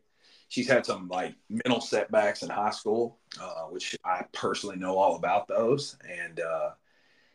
She's 0.55 0.69
had 0.69 0.85
some 0.85 1.09
like 1.09 1.35
mental 1.49 1.81
setbacks 1.81 2.41
in 2.41 2.49
high 2.49 2.69
school, 2.69 3.19
uh, 3.41 3.63
which 3.63 3.93
I 4.05 4.23
personally 4.31 4.77
know 4.77 4.97
all 4.97 5.17
about 5.17 5.49
those. 5.49 5.97
And 6.09 6.39
uh, 6.39 6.69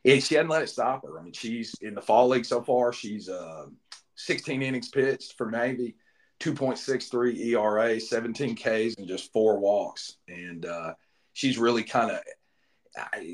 it, 0.03 0.23
she 0.23 0.37
hadn't 0.37 0.51
let 0.51 0.63
it 0.63 0.71
stop 0.71 1.05
her. 1.05 1.19
I 1.19 1.23
mean, 1.23 1.35
she's 1.35 1.75
in 1.83 1.95
the 1.95 2.01
fall 2.01 2.29
league 2.29 2.47
so 2.47 2.63
far. 2.63 2.95
She's 2.95 3.29
uh, 3.29 3.67
16 4.15 4.63
innings 4.63 4.89
pitched 4.89 5.37
for 5.37 5.51
Navy. 5.51 5.97
2.63 6.41 7.39
ERA, 7.49 8.01
17 8.01 8.57
Ks, 8.57 8.95
and 8.97 9.07
just 9.07 9.31
four 9.35 9.59
walks. 9.59 10.17
And 10.27 10.65
uh, 10.65 10.95
she's 11.35 11.59
really 11.59 11.83
kind 11.83 12.13
of 12.13 12.21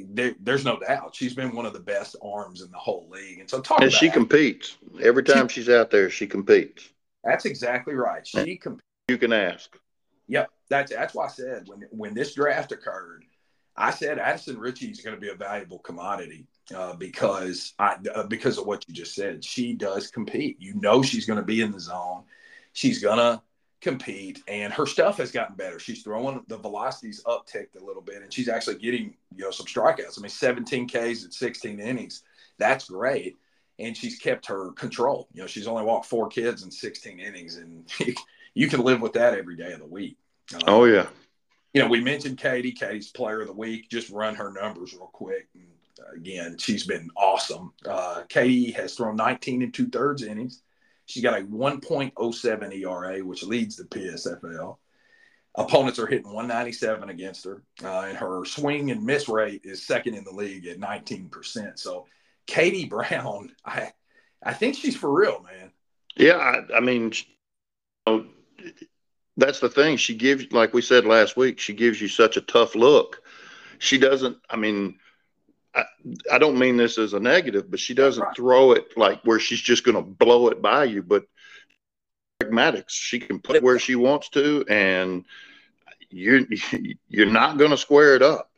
there, 0.09 0.35
there's 0.41 0.65
no 0.65 0.81
doubt 0.81 1.15
she's 1.15 1.35
been 1.35 1.55
one 1.55 1.65
of 1.65 1.75
the 1.75 1.79
best 1.79 2.17
arms 2.21 2.61
in 2.61 2.73
the 2.73 2.77
whole 2.77 3.09
league. 3.09 3.39
And 3.39 3.49
so 3.49 3.61
talk 3.61 3.83
and 3.83 3.93
she 3.93 4.11
competes 4.11 4.79
every 5.01 5.23
time 5.23 5.47
she, 5.47 5.61
she's 5.61 5.69
out 5.69 5.93
there. 5.93 6.11
She 6.11 6.27
competes. 6.27 6.89
That's 7.23 7.45
exactly 7.45 7.95
right. 7.95 8.27
She 8.27 8.57
competes. 8.57 8.83
You 9.09 9.19
can 9.19 9.33
ask. 9.33 9.77
Yep, 10.29 10.51
that's 10.69 10.91
that's 10.91 11.15
why 11.15 11.27
I 11.27 11.29
said 11.29 11.65
when 11.67 11.83
when 11.91 12.15
this 12.15 12.35
draft 12.35 12.73
occurred, 12.73 13.25
I 13.77 13.91
said 13.91 14.19
Addison 14.19 14.59
Ritchie 14.59 14.91
is 14.91 15.01
going 15.01 15.15
to 15.15 15.21
be 15.21 15.29
a 15.29 15.35
valuable 15.35 15.79
commodity 15.79 16.47
uh, 16.75 16.95
because 16.95 17.75
I 17.79 17.97
uh, 18.15 18.27
because 18.27 18.59
of 18.59 18.67
what 18.67 18.85
you 18.89 18.95
just 18.95 19.15
said. 19.15 19.45
She 19.45 19.75
does 19.75 20.09
compete. 20.09 20.57
You 20.61 20.75
know 20.75 21.03
she's 21.03 21.27
going 21.27 21.39
to 21.39 21.45
be 21.45 21.61
in 21.61 21.71
the 21.71 21.81
zone 21.81 22.25
she's 22.77 23.03
gonna 23.03 23.43
compete 23.81 24.43
and 24.49 24.73
her 24.73 24.87
stuff 24.87 25.17
has 25.17 25.31
gotten 25.31 25.57
better. 25.57 25.79
She's 25.79 26.03
throwing 26.03 26.45
the 26.47 26.59
velocities 26.59 27.23
upticked 27.27 27.81
a 27.81 27.85
little 27.85 28.03
bit 28.03 28.23
and 28.23 28.33
she's 28.33 28.49
actually 28.49 28.77
getting, 28.77 29.15
you 29.35 29.45
know, 29.45 29.51
some 29.51 29.67
strikeouts. 29.67 30.19
I 30.19 30.21
mean, 30.21 30.29
17 30.29 30.89
Ks 30.89 31.25
at 31.25 31.33
16 31.33 31.81
innings. 31.81 32.23
That's 32.59 32.89
great. 32.89 33.37
And 33.79 33.97
she's 33.97 34.19
kept 34.19 34.47
her 34.47 34.73
control. 34.73 35.29
You 35.33 35.43
know, 35.43 35.47
she's 35.47 35.67
only 35.67 35.85
walked 35.85 36.07
four 36.07 36.29
kids 36.29 36.63
in 36.63 36.71
16 36.71 37.19
innings 37.19 37.57
and 37.57 37.91
you 38.57 38.69
can 38.69 38.81
live 38.81 39.03
with 39.03 39.13
that 39.13 39.37
every 39.37 39.55
day 39.55 39.73
of 39.73 39.81
the 39.81 39.87
week. 39.87 40.17
Um, 40.55 40.61
oh 40.67 40.85
yeah. 40.87 41.07
You 41.75 41.83
know, 41.83 41.89
we 41.89 42.01
mentioned 42.01 42.39
Katie, 42.39 42.73
Katie's 42.73 43.11
player 43.11 43.43
of 43.43 43.49
the 43.49 43.53
week, 43.53 43.91
just 43.91 44.09
run 44.09 44.35
her 44.35 44.51
numbers 44.51 44.95
real 44.95 45.11
quick. 45.13 45.47
And 45.55 45.67
again, 46.17 46.57
she's 46.57 46.87
been 46.87 47.11
awesome. 47.19 47.75
Uh, 47.85 48.23
Katie 48.31 48.71
has 48.73 48.95
thrown 48.95 49.15
19 49.15 49.61
and 49.61 49.75
two 49.75 49.89
thirds 49.89 50.23
innings. 50.23 50.63
She's 51.05 51.23
got 51.23 51.39
a 51.39 51.45
1.07 51.45 52.83
ERA, 52.83 53.23
which 53.23 53.43
leads 53.43 53.77
the 53.77 53.85
PSFL. 53.85 54.79
Opponents 55.55 55.99
are 55.99 56.07
hitting 56.07 56.33
197 56.33 57.11
against 57.11 57.45
her, 57.45 57.63
uh, 57.85 58.07
and 58.09 58.17
her 58.17 58.47
swing 58.47 58.91
and 58.91 59.05
miss 59.05 59.29
rate 59.29 59.63
is 59.65 59.87
second 59.87 60.15
in 60.15 60.25
the 60.25 60.33
league 60.33 60.67
at 60.67 60.81
19%. 60.81 61.79
So, 61.79 62.07
Katie 62.47 62.85
Brown, 62.89 63.53
I, 63.67 63.93
I 64.43 64.55
think 64.55 64.77
she's 64.77 64.97
for 64.97 65.13
real, 65.13 65.43
man. 65.43 65.73
Yeah, 66.17 66.37
I, 66.37 66.77
I 66.77 66.81
mean, 66.81 67.13
you 67.13 67.25
know, 68.07 68.27
that's 69.37 69.61
the 69.61 69.69
thing. 69.69 69.97
She 69.97 70.15
gives, 70.15 70.51
like 70.53 70.73
we 70.73 70.83
said 70.83 71.05
last 71.05 71.37
week, 71.37 71.59
she 71.59 71.75
gives 71.75 72.01
you 72.01 72.09
such 72.09 72.37
a 72.37 72.43
tough 72.43 72.75
look. 72.75 73.23
She 73.79 73.99
doesn't. 73.99 74.39
I 74.49 74.57
mean, 74.57 74.99
I, 75.75 75.85
I 76.33 76.39
don't 76.39 76.59
mean 76.59 76.77
this 76.77 76.97
as 76.99 77.13
a 77.13 77.21
negative, 77.21 77.71
but 77.71 77.81
she 77.81 77.95
doesn't 77.95 78.23
right. 78.23 78.37
throw 78.37 78.73
it 78.73 78.97
like 78.97 79.21
where 79.25 79.39
she's 79.39 79.61
just 79.61 79.85
going 79.85 79.97
to 79.97 80.03
blow 80.03 80.49
it 80.49 80.63
by 80.63 80.85
you. 80.85 81.03
But 81.03 81.27
pragmatics, 82.43 82.91
she 82.91 83.19
can 83.19 83.41
put 83.41 83.57
it 83.57 83.63
where 83.63 83.79
she 83.79 83.95
wants 83.95 84.31
to, 84.31 84.65
and 84.69 85.25
you're 86.11 86.41
you're 87.09 87.27
not 87.27 87.59
going 87.59 87.71
to 87.71 87.77
square 87.77 88.15
it 88.15 88.23
up. 88.23 88.51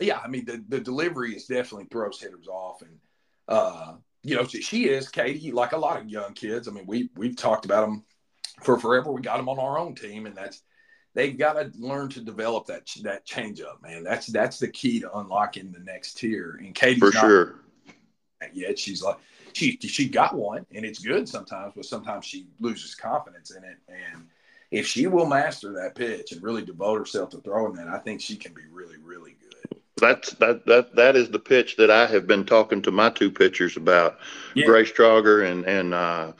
Yeah, 0.00 0.18
I 0.18 0.26
mean 0.26 0.44
the, 0.44 0.64
the 0.68 0.80
delivery 0.80 1.36
is 1.36 1.46
definitely 1.46 1.86
throws 1.90 2.20
hitters 2.20 2.48
off, 2.48 2.82
and 2.82 2.98
uh, 3.46 3.94
you 4.24 4.34
know 4.34 4.44
she, 4.44 4.60
she 4.60 4.88
is 4.88 5.08
Katie, 5.08 5.52
like 5.52 5.72
a 5.72 5.78
lot 5.78 6.00
of 6.00 6.08
young 6.08 6.34
kids. 6.34 6.66
I 6.66 6.72
mean 6.72 6.86
we 6.86 7.10
we've 7.16 7.36
talked 7.36 7.64
about 7.64 7.82
them 7.82 8.04
for 8.62 8.78
forever. 8.78 9.12
We 9.12 9.22
got 9.22 9.36
them 9.38 9.48
on 9.48 9.58
our 9.58 9.78
own 9.78 9.94
team, 9.94 10.26
and 10.26 10.36
that's 10.36 10.62
they've 11.14 11.36
got 11.36 11.54
to 11.54 11.70
learn 11.78 12.08
to 12.10 12.20
develop 12.20 12.66
that 12.66 12.88
that 13.02 13.24
change 13.24 13.60
up, 13.60 13.82
man. 13.82 14.04
That's 14.04 14.26
that's 14.26 14.58
the 14.58 14.68
key 14.68 15.00
to 15.00 15.18
unlocking 15.18 15.72
the 15.72 15.80
next 15.80 16.18
tier. 16.18 16.58
And 16.62 16.74
Katie's 16.74 17.00
for 17.00 17.12
sure. 17.12 17.60
Yet 18.52 18.78
she's 18.78 19.02
like 19.02 19.16
she 19.52 19.78
she 19.78 20.08
got 20.08 20.34
one, 20.34 20.66
and 20.74 20.84
it's 20.84 20.98
good 20.98 21.28
sometimes, 21.28 21.72
but 21.74 21.84
sometimes 21.84 22.24
she 22.24 22.46
loses 22.60 22.94
confidence 22.94 23.50
in 23.50 23.64
it. 23.64 23.78
And 23.88 24.26
if 24.70 24.86
she 24.86 25.06
will 25.06 25.26
master 25.26 25.72
that 25.72 25.94
pitch 25.94 26.32
and 26.32 26.42
really 26.42 26.62
devote 26.62 26.98
herself 26.98 27.30
to 27.30 27.38
throwing 27.38 27.74
that, 27.74 27.88
I 27.88 27.98
think 27.98 28.20
she 28.20 28.36
can 28.36 28.52
be 28.52 28.62
really 28.70 28.96
really 29.02 29.36
good. 29.40 29.80
That's 29.96 30.32
that 30.34 30.66
that 30.66 30.96
that 30.96 31.16
is 31.16 31.30
the 31.30 31.38
pitch 31.38 31.76
that 31.76 31.90
I 31.90 32.06
have 32.06 32.26
been 32.26 32.44
talking 32.44 32.82
to 32.82 32.90
my 32.90 33.10
two 33.10 33.30
pitchers 33.30 33.76
about, 33.76 34.18
yeah. 34.54 34.66
Grace 34.66 34.90
Trauger 34.90 35.50
and 35.50 35.64
and 35.64 35.94
uh, 35.94 36.32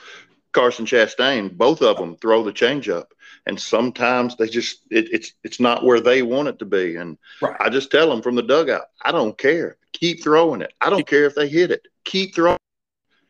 Carson 0.54 0.86
Chastain. 0.86 1.56
Both 1.56 1.82
of 1.82 1.98
them 1.98 2.16
throw 2.16 2.42
the 2.42 2.52
changeup 2.52 3.06
and 3.46 3.60
sometimes 3.60 4.36
they 4.36 4.48
just 4.48 4.80
it, 4.90 5.08
it's 5.12 5.32
it's 5.42 5.60
not 5.60 5.84
where 5.84 6.00
they 6.00 6.22
want 6.22 6.48
it 6.48 6.58
to 6.60 6.64
be. 6.64 6.96
And 6.96 7.18
right. 7.40 7.56
I 7.60 7.68
just 7.68 7.90
tell 7.90 8.08
them 8.08 8.22
from 8.22 8.34
the 8.34 8.42
dugout, 8.42 8.86
I 9.04 9.12
don't 9.12 9.36
care. 9.36 9.76
Keep 9.92 10.22
throwing 10.22 10.62
it. 10.62 10.72
I 10.80 10.90
don't 10.90 11.06
care 11.06 11.24
if 11.24 11.34
they 11.34 11.48
hit 11.48 11.70
it. 11.70 11.82
Keep 12.04 12.34
throwing. 12.34 12.58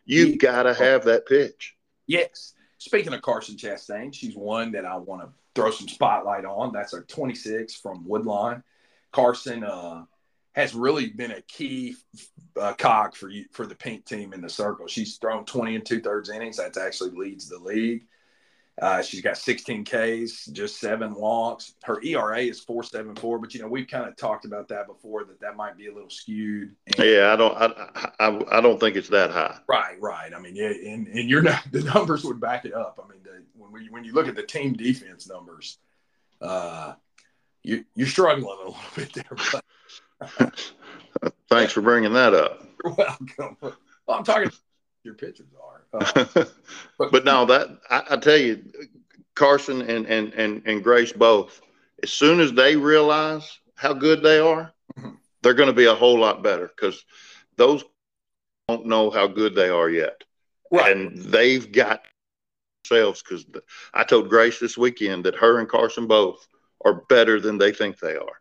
You've 0.04 0.38
got 0.38 0.64
to 0.64 0.74
have 0.74 1.04
that 1.04 1.26
pitch. 1.26 1.74
Yes. 2.06 2.52
Speaking 2.78 3.14
of 3.14 3.22
Carson 3.22 3.56
Chastain, 3.56 4.14
she's 4.14 4.36
one 4.36 4.72
that 4.72 4.84
I 4.84 4.96
want 4.96 5.22
to 5.22 5.28
throw 5.54 5.70
some 5.70 5.88
spotlight 5.88 6.44
on. 6.44 6.72
That's 6.72 6.92
our 6.92 7.02
26 7.02 7.74
from 7.76 8.06
Woodlawn. 8.06 8.62
Carson 9.12 9.64
uh, 9.64 10.04
has 10.54 10.74
really 10.74 11.08
been 11.08 11.32
a 11.32 11.42
key 11.42 11.96
uh, 12.60 12.72
cog 12.74 13.14
for 13.14 13.28
you 13.28 13.44
for 13.52 13.66
the 13.66 13.74
pink 13.74 14.04
team 14.04 14.32
in 14.32 14.40
the 14.40 14.48
circle. 14.48 14.86
She's 14.86 15.16
thrown 15.16 15.44
20 15.44 15.76
and 15.76 15.86
two 15.86 16.00
thirds 16.00 16.30
innings. 16.30 16.56
That 16.56 16.76
actually 16.76 17.10
leads 17.10 17.48
the 17.48 17.58
league. 17.58 18.06
Uh, 18.80 19.00
she's 19.02 19.20
got 19.20 19.36
16 19.36 19.84
Ks, 19.84 20.46
just 20.46 20.80
seven 20.80 21.14
walks. 21.14 21.74
Her 21.84 22.02
ERA 22.02 22.40
is 22.40 22.64
4.74, 22.64 23.40
but 23.40 23.54
you 23.54 23.60
know 23.60 23.68
we've 23.68 23.86
kind 23.86 24.08
of 24.08 24.16
talked 24.16 24.44
about 24.44 24.66
that 24.68 24.88
before 24.88 25.24
that 25.24 25.38
that 25.40 25.54
might 25.56 25.76
be 25.76 25.86
a 25.86 25.94
little 25.94 26.10
skewed. 26.10 26.74
And, 26.86 26.96
yeah, 26.98 27.32
I 27.32 27.36
don't, 27.36 27.56
I, 27.56 28.10
I, 28.18 28.58
I, 28.58 28.60
don't 28.60 28.80
think 28.80 28.96
it's 28.96 29.10
that 29.10 29.30
high. 29.30 29.58
Right, 29.68 30.00
right. 30.00 30.32
I 30.34 30.40
mean, 30.40 30.56
yeah, 30.56 30.70
and 30.70 31.06
and 31.06 31.30
you're 31.30 31.42
not 31.42 31.62
the 31.70 31.82
numbers 31.82 32.24
would 32.24 32.40
back 32.40 32.64
it 32.64 32.74
up. 32.74 32.98
I 33.02 33.08
mean, 33.08 33.20
the, 33.22 33.44
when 33.56 33.70
we 33.70 33.88
when 33.90 34.02
you 34.02 34.12
look 34.12 34.26
at 34.26 34.34
the 34.34 34.42
team 34.42 34.72
defense 34.72 35.28
numbers, 35.28 35.78
uh, 36.40 36.94
you 37.62 37.84
you're 37.94 38.08
struggling 38.08 38.44
a 38.44 38.56
little 38.56 38.76
bit 38.96 39.12
there. 39.12 39.36
But, 39.52 39.64
Thanks 41.48 41.72
for 41.72 41.80
bringing 41.80 42.12
that 42.14 42.34
up. 42.34 42.66
You're 42.82 42.94
welcome. 42.94 43.56
Well, 43.60 44.18
I'm 44.18 44.24
talking 44.24 44.50
your 45.04 45.14
pitchers 45.14 45.46
are. 45.62 46.00
Uh, 46.00 46.34
but, 46.34 46.52
but 47.12 47.24
no, 47.24 47.44
that 47.44 47.68
I, 47.88 48.02
I, 48.10 48.16
tell 48.16 48.36
you, 48.36 48.64
Carson 49.34 49.82
and, 49.82 50.06
and 50.06 50.32
and 50.32 50.62
and 50.66 50.82
Grace 50.82 51.12
both. 51.12 51.60
As 52.02 52.12
soon 52.12 52.40
as 52.40 52.52
they 52.52 52.76
realize 52.76 53.58
how 53.76 53.92
good 53.92 54.22
they 54.22 54.38
are, 54.38 54.72
mm-hmm. 54.98 55.14
they're 55.42 55.54
going 55.54 55.68
to 55.68 55.74
be 55.74 55.86
a 55.86 55.94
whole 55.94 56.18
lot 56.18 56.42
better 56.42 56.68
because 56.68 57.04
those 57.56 57.84
don't 58.68 58.86
know 58.86 59.10
how 59.10 59.26
good 59.26 59.54
they 59.54 59.68
are 59.68 59.88
yet, 59.88 60.24
right. 60.70 60.96
and 60.96 61.16
they've 61.18 61.70
got 61.70 62.02
themselves. 62.82 63.22
Because 63.22 63.46
I 63.92 64.04
told 64.04 64.28
Grace 64.28 64.58
this 64.58 64.76
weekend 64.76 65.24
that 65.24 65.36
her 65.36 65.60
and 65.60 65.68
Carson 65.68 66.06
both 66.06 66.46
are 66.84 67.04
better 67.08 67.40
than 67.40 67.58
they 67.58 67.72
think 67.72 67.98
they 67.98 68.16
are, 68.16 68.40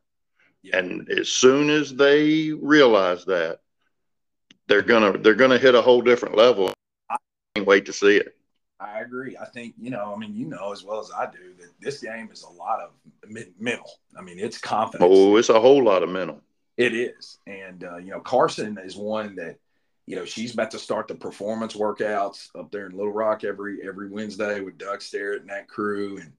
yeah. 0.64 0.78
and 0.78 1.10
as 1.10 1.30
soon 1.30 1.70
as 1.70 1.94
they 1.94 2.52
realize 2.52 3.26
that, 3.26 3.60
they're 4.68 4.82
gonna 4.82 5.18
they're 5.18 5.36
gonna 5.36 5.58
hit 5.58 5.76
a 5.76 5.82
whole 5.82 6.02
different 6.02 6.36
level. 6.36 6.74
I 7.10 7.18
can't 7.56 7.68
wait 7.68 7.86
to 7.86 7.94
see 7.94 8.18
it. 8.18 8.36
I 8.80 9.02
agree. 9.02 9.38
I 9.38 9.46
think 9.46 9.76
you 9.78 9.90
know. 9.90 10.14
I 10.14 10.18
mean, 10.18 10.36
you 10.36 10.46
know 10.46 10.72
as 10.72 10.84
well 10.84 11.00
as 11.00 11.12
I 11.12 11.26
do 11.26 11.54
that 11.60 11.70
this 11.80 12.02
game 12.02 12.30
is 12.32 12.44
a 12.44 12.50
lot 12.50 12.80
of 12.80 12.92
mental. 13.60 13.92
I 14.18 14.22
mean, 14.22 14.40
it's 14.40 14.58
confidence. 14.58 15.10
Oh, 15.12 15.38
it's 15.38 15.50
a 15.50 15.60
whole 15.60 15.84
lot 15.84 16.04
of 16.04 16.10
mental. 16.10 16.42
It 16.78 16.94
is, 16.94 17.38
and 17.46 17.84
uh, 17.84 17.98
you 17.98 18.12
know, 18.12 18.20
Carson 18.20 18.78
is 18.84 18.96
one 18.96 19.36
that 19.36 19.58
you 20.06 20.16
know 20.16 20.26
she's 20.26 20.54
about 20.54 20.72
to 20.72 20.80
start 20.80 21.08
the 21.08 21.16
performance 21.16 21.76
workouts 21.76 22.50
up 22.58 22.72
there 22.72 22.88
in 22.88 22.98
Little 22.98 23.14
Rock 23.14 23.44
every 23.44 23.88
every 23.88 24.10
Wednesday 24.10 24.60
with 24.60 24.78
Doug 24.78 25.02
Starrett 25.02 25.42
and 25.42 25.50
that 25.50 25.68
crew, 25.68 26.18
and 26.18 26.32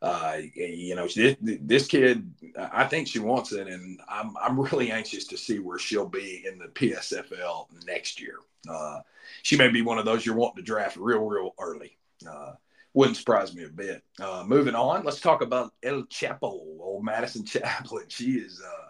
uh, 0.00 0.36
you 0.54 0.94
know, 0.94 1.08
this, 1.08 1.36
this 1.40 1.86
kid, 1.86 2.30
I 2.56 2.84
think 2.84 3.08
she 3.08 3.18
wants 3.18 3.52
it, 3.52 3.66
and 3.66 4.00
I'm 4.08 4.36
I'm 4.40 4.60
really 4.60 4.92
anxious 4.92 5.26
to 5.28 5.36
see 5.36 5.58
where 5.58 5.78
she'll 5.78 6.08
be 6.08 6.44
in 6.46 6.58
the 6.58 6.68
PSFL 6.68 7.66
next 7.84 8.20
year. 8.20 8.36
Uh, 8.68 9.00
she 9.42 9.56
may 9.56 9.68
be 9.68 9.82
one 9.82 9.98
of 9.98 10.04
those 10.04 10.24
you're 10.24 10.36
wanting 10.36 10.62
to 10.62 10.62
draft 10.62 10.96
real, 10.96 11.24
real 11.24 11.54
early. 11.58 11.96
Uh, 12.28 12.52
wouldn't 12.94 13.16
surprise 13.16 13.54
me 13.54 13.64
a 13.64 13.68
bit. 13.68 14.02
Uh, 14.20 14.44
moving 14.46 14.74
on, 14.74 15.04
let's 15.04 15.20
talk 15.20 15.42
about 15.42 15.72
El 15.82 16.02
Chapo, 16.04 16.60
old 16.80 17.04
Madison 17.04 17.44
Chaplin. 17.46 18.04
She 18.08 18.32
is 18.32 18.62
uh, 18.64 18.88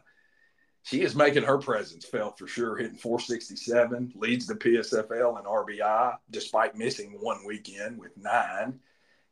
she 0.83 1.01
is 1.01 1.15
making 1.15 1.43
her 1.43 1.59
presence 1.59 2.05
felt 2.05 2.39
for 2.39 2.47
sure, 2.47 2.77
hitting 2.77 2.97
467, 2.97 4.13
leads 4.15 4.47
the 4.47 4.55
PSFL 4.55 5.39
in 5.39 5.45
RBI 5.47 6.17
despite 6.31 6.77
missing 6.77 7.17
one 7.21 7.45
weekend 7.47 7.99
with 7.99 8.17
nine 8.17 8.79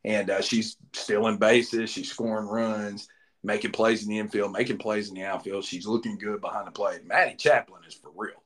and 0.07 0.29
uh, 0.29 0.41
she's 0.41 0.77
still 0.93 1.27
in 1.27 1.35
bases. 1.37 1.89
She's 1.89 2.09
scoring 2.09 2.47
runs, 2.47 3.09
making 3.43 3.73
plays 3.73 4.03
in 4.03 4.09
the 4.09 4.19
infield, 4.19 4.53
making 4.53 4.77
plays 4.77 5.09
in 5.09 5.15
the 5.15 5.25
outfield. 5.25 5.65
She's 5.65 5.85
looking 5.85 6.17
good 6.17 6.39
behind 6.39 6.65
the 6.65 6.71
plate. 6.71 7.05
Maddie 7.05 7.35
Chaplin 7.35 7.81
is 7.85 7.93
for 7.93 8.09
real. 8.15 8.41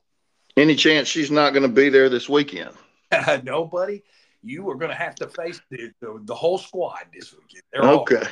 Any 0.56 0.74
chance 0.74 1.06
she's 1.06 1.30
not 1.30 1.50
going 1.50 1.62
to 1.62 1.68
be 1.68 1.88
there 1.88 2.08
this 2.08 2.28
weekend? 2.28 2.72
Nobody. 3.44 4.02
You 4.42 4.68
are 4.70 4.74
going 4.74 4.90
to 4.90 4.96
have 4.96 5.14
to 5.16 5.28
face 5.28 5.60
the, 5.70 5.92
the, 6.00 6.20
the 6.24 6.34
whole 6.34 6.58
squad 6.58 7.04
this 7.14 7.32
weekend. 7.32 7.62
They're 7.72 7.82
okay. 7.82 8.28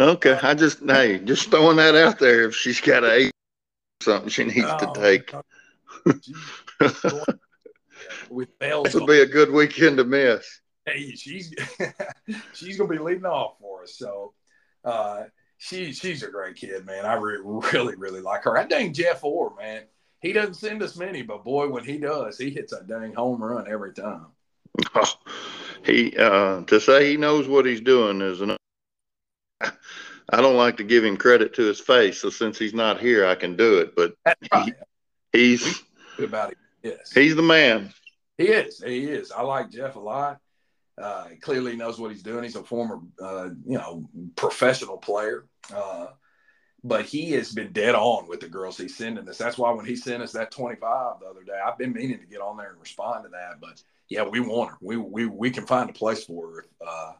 All- 0.00 0.08
okay. 0.08 0.36
I 0.42 0.54
just 0.54 0.80
hey, 0.84 1.20
just 1.20 1.50
throwing 1.50 1.76
that 1.76 1.94
out 1.94 2.18
there. 2.18 2.46
If 2.46 2.56
she's 2.56 2.80
got 2.80 3.04
a 3.04 3.30
something 4.02 4.28
she 4.28 4.42
needs 4.42 4.66
oh, 4.66 4.78
to 4.92 5.00
take. 5.00 5.32
with 8.28 8.58
bells. 8.58 8.86
This 8.86 8.94
would 8.94 9.06
be 9.06 9.20
a 9.20 9.26
good 9.26 9.52
weekend 9.52 9.98
to 9.98 10.04
miss 10.04 10.60
hey, 10.86 11.14
she's 11.14 11.54
she's 12.52 12.76
gonna 12.76 12.90
be 12.90 12.98
leading 12.98 13.26
off 13.26 13.58
for 13.60 13.82
us. 13.82 13.94
So 13.96 14.32
uh, 14.84 15.24
she 15.58 15.92
she's 15.92 16.22
a 16.22 16.30
great 16.30 16.56
kid, 16.56 16.84
man. 16.84 17.06
I 17.06 17.14
re- 17.14 17.38
really 17.72 17.96
really 17.96 18.20
like 18.20 18.44
her. 18.44 18.58
I 18.58 18.64
dang 18.64 18.92
Jeff 18.92 19.24
Orr, 19.24 19.54
man. 19.56 19.82
He 20.20 20.32
doesn't 20.32 20.54
send 20.54 20.82
us 20.82 20.96
many, 20.96 21.22
but 21.22 21.44
boy, 21.44 21.68
when 21.68 21.84
he 21.84 21.98
does, 21.98 22.38
he 22.38 22.50
hits 22.50 22.72
a 22.72 22.82
dang 22.82 23.12
home 23.12 23.42
run 23.42 23.70
every 23.70 23.92
time. 23.92 24.26
Oh, 24.94 25.12
he 25.84 26.16
uh, 26.16 26.62
to 26.62 26.80
say 26.80 27.10
he 27.10 27.16
knows 27.16 27.48
what 27.48 27.66
he's 27.66 27.80
doing 27.80 28.20
is 28.20 28.40
an. 28.40 28.56
I 30.30 30.40
don't 30.40 30.56
like 30.56 30.78
to 30.78 30.84
give 30.84 31.04
him 31.04 31.18
credit 31.18 31.54
to 31.54 31.62
his 31.62 31.80
face, 31.80 32.20
so 32.20 32.30
since 32.30 32.58
he's 32.58 32.72
not 32.72 32.98
here, 33.00 33.26
I 33.26 33.34
can 33.34 33.56
do 33.56 33.78
it. 33.78 33.94
But 33.94 34.14
he, 34.54 34.72
he's 35.32 35.82
about 36.18 36.52
it. 36.52 36.58
Yes, 36.82 37.12
he's 37.12 37.36
the 37.36 37.42
man. 37.42 37.92
He 38.38 38.44
is. 38.44 38.82
He 38.82 39.04
is. 39.04 39.30
I 39.30 39.42
like 39.42 39.70
Jeff 39.70 39.96
a 39.96 40.00
lot. 40.00 40.40
Uh, 40.96 41.26
clearly 41.40 41.76
knows 41.76 41.98
what 41.98 42.12
he's 42.12 42.22
doing. 42.22 42.44
He's 42.44 42.56
a 42.56 42.62
former, 42.62 43.00
uh, 43.20 43.50
you 43.66 43.78
know, 43.78 44.08
professional 44.36 44.96
player. 44.96 45.46
Uh, 45.74 46.06
but 46.84 47.06
he 47.06 47.32
has 47.32 47.50
been 47.50 47.72
dead 47.72 47.94
on 47.94 48.28
with 48.28 48.40
the 48.40 48.48
girls 48.48 48.76
he's 48.76 48.96
sending 48.96 49.26
us. 49.28 49.38
That's 49.38 49.56
why 49.56 49.72
when 49.72 49.86
he 49.86 49.96
sent 49.96 50.22
us 50.22 50.32
that 50.32 50.50
25 50.50 51.20
the 51.20 51.26
other 51.26 51.42
day, 51.42 51.58
I've 51.66 51.78
been 51.78 51.94
meaning 51.94 52.20
to 52.20 52.26
get 52.26 52.42
on 52.42 52.58
there 52.58 52.70
and 52.70 52.80
respond 52.80 53.24
to 53.24 53.30
that. 53.30 53.60
But 53.60 53.82
yeah, 54.08 54.22
we 54.22 54.38
want 54.40 54.70
her. 54.70 54.76
We 54.82 54.98
we 54.98 55.26
we 55.26 55.50
can 55.50 55.66
find 55.66 55.88
a 55.88 55.94
place 55.94 56.24
for 56.24 56.48
her. 56.48 56.66
Uh, 56.86 57.12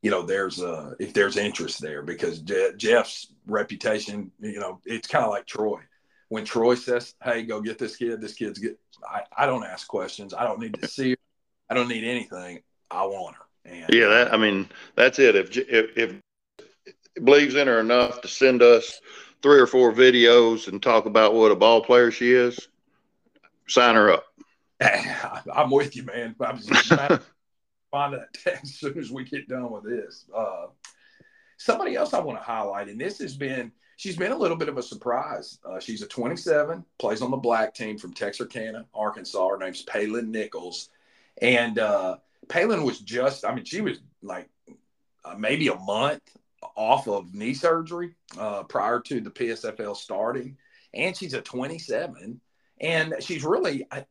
you 0.00 0.10
know, 0.10 0.22
there's 0.22 0.62
uh 0.62 0.94
if 0.98 1.12
there's 1.12 1.36
interest 1.36 1.80
there 1.80 2.02
because 2.02 2.40
Je- 2.40 2.72
Jeff's 2.78 3.32
reputation, 3.46 4.32
you 4.40 4.58
know, 4.58 4.80
it's 4.86 5.08
kind 5.08 5.24
of 5.24 5.30
like 5.30 5.46
Troy. 5.46 5.80
When 6.28 6.44
Troy 6.44 6.74
says, 6.74 7.14
"Hey, 7.22 7.42
go 7.42 7.60
get 7.60 7.78
this 7.78 7.96
kid," 7.96 8.20
this 8.20 8.34
kid's 8.34 8.58
get. 8.58 8.78
I, 9.08 9.22
I 9.36 9.46
don't 9.46 9.64
ask 9.64 9.86
questions. 9.86 10.32
I 10.32 10.44
don't 10.44 10.58
need 10.58 10.74
to 10.80 10.88
see 10.88 11.10
her. 11.10 11.16
I 11.68 11.74
don't 11.74 11.88
need 11.88 12.04
anything. 12.04 12.60
I 12.90 13.04
want 13.06 13.36
her. 13.36 13.42
And, 13.64 13.86
yeah, 13.92 14.06
that 14.08 14.32
I 14.32 14.36
mean 14.36 14.68
that's 14.94 15.18
it. 15.18 15.34
If 15.34 15.56
if, 15.56 15.96
if 15.96 16.14
believes 17.24 17.54
in 17.54 17.66
her 17.66 17.80
enough 17.80 18.20
to 18.20 18.28
send 18.28 18.62
us 18.62 19.00
three 19.42 19.58
or 19.58 19.66
four 19.66 19.92
videos 19.92 20.68
and 20.68 20.82
talk 20.82 21.06
about 21.06 21.34
what 21.34 21.52
a 21.52 21.56
ball 21.56 21.82
player 21.82 22.10
she 22.10 22.32
is, 22.32 22.68
sign 23.66 23.94
her 23.94 24.12
up. 24.12 24.24
I'm 24.80 25.70
with 25.70 25.96
you, 25.96 26.04
man. 26.04 26.34
I'm 26.40 26.58
just 26.58 26.88
find 27.90 28.14
that 28.14 28.28
as 28.62 28.74
soon 28.74 28.98
as 28.98 29.10
we 29.10 29.24
get 29.24 29.48
done 29.48 29.70
with 29.70 29.84
this. 29.84 30.26
Uh, 30.34 30.66
somebody 31.56 31.96
else 31.96 32.12
I 32.14 32.20
want 32.20 32.38
to 32.38 32.44
highlight, 32.44 32.88
and 32.88 33.00
this 33.00 33.18
has 33.18 33.36
been 33.36 33.72
she's 33.96 34.16
been 34.16 34.32
a 34.32 34.36
little 34.36 34.56
bit 34.56 34.68
of 34.68 34.78
a 34.78 34.82
surprise. 34.82 35.58
Uh, 35.64 35.80
she's 35.80 36.02
a 36.02 36.06
27, 36.06 36.84
plays 36.98 37.22
on 37.22 37.30
the 37.30 37.36
black 37.36 37.74
team 37.74 37.98
from 37.98 38.12
Texarkana, 38.12 38.86
Arkansas. 38.94 39.48
Her 39.48 39.58
name's 39.58 39.82
Palin 39.82 40.30
Nichols, 40.30 40.90
and 41.40 41.78
uh, 41.78 42.16
Palin 42.48 42.84
was 42.84 43.00
just, 43.00 43.44
I 43.44 43.54
mean, 43.54 43.64
she 43.64 43.80
was 43.80 43.98
like 44.22 44.48
uh, 45.24 45.34
maybe 45.36 45.68
a 45.68 45.76
month 45.76 46.22
off 46.76 47.08
of 47.08 47.34
knee 47.34 47.54
surgery 47.54 48.14
uh, 48.38 48.62
prior 48.64 49.00
to 49.00 49.20
the 49.20 49.30
PSFL 49.30 49.96
starting. 49.96 50.56
And 50.94 51.16
she's 51.16 51.34
a 51.34 51.42
27. 51.42 52.40
And 52.80 53.14
she's 53.20 53.44
really, 53.44 53.86
I, 53.90 54.04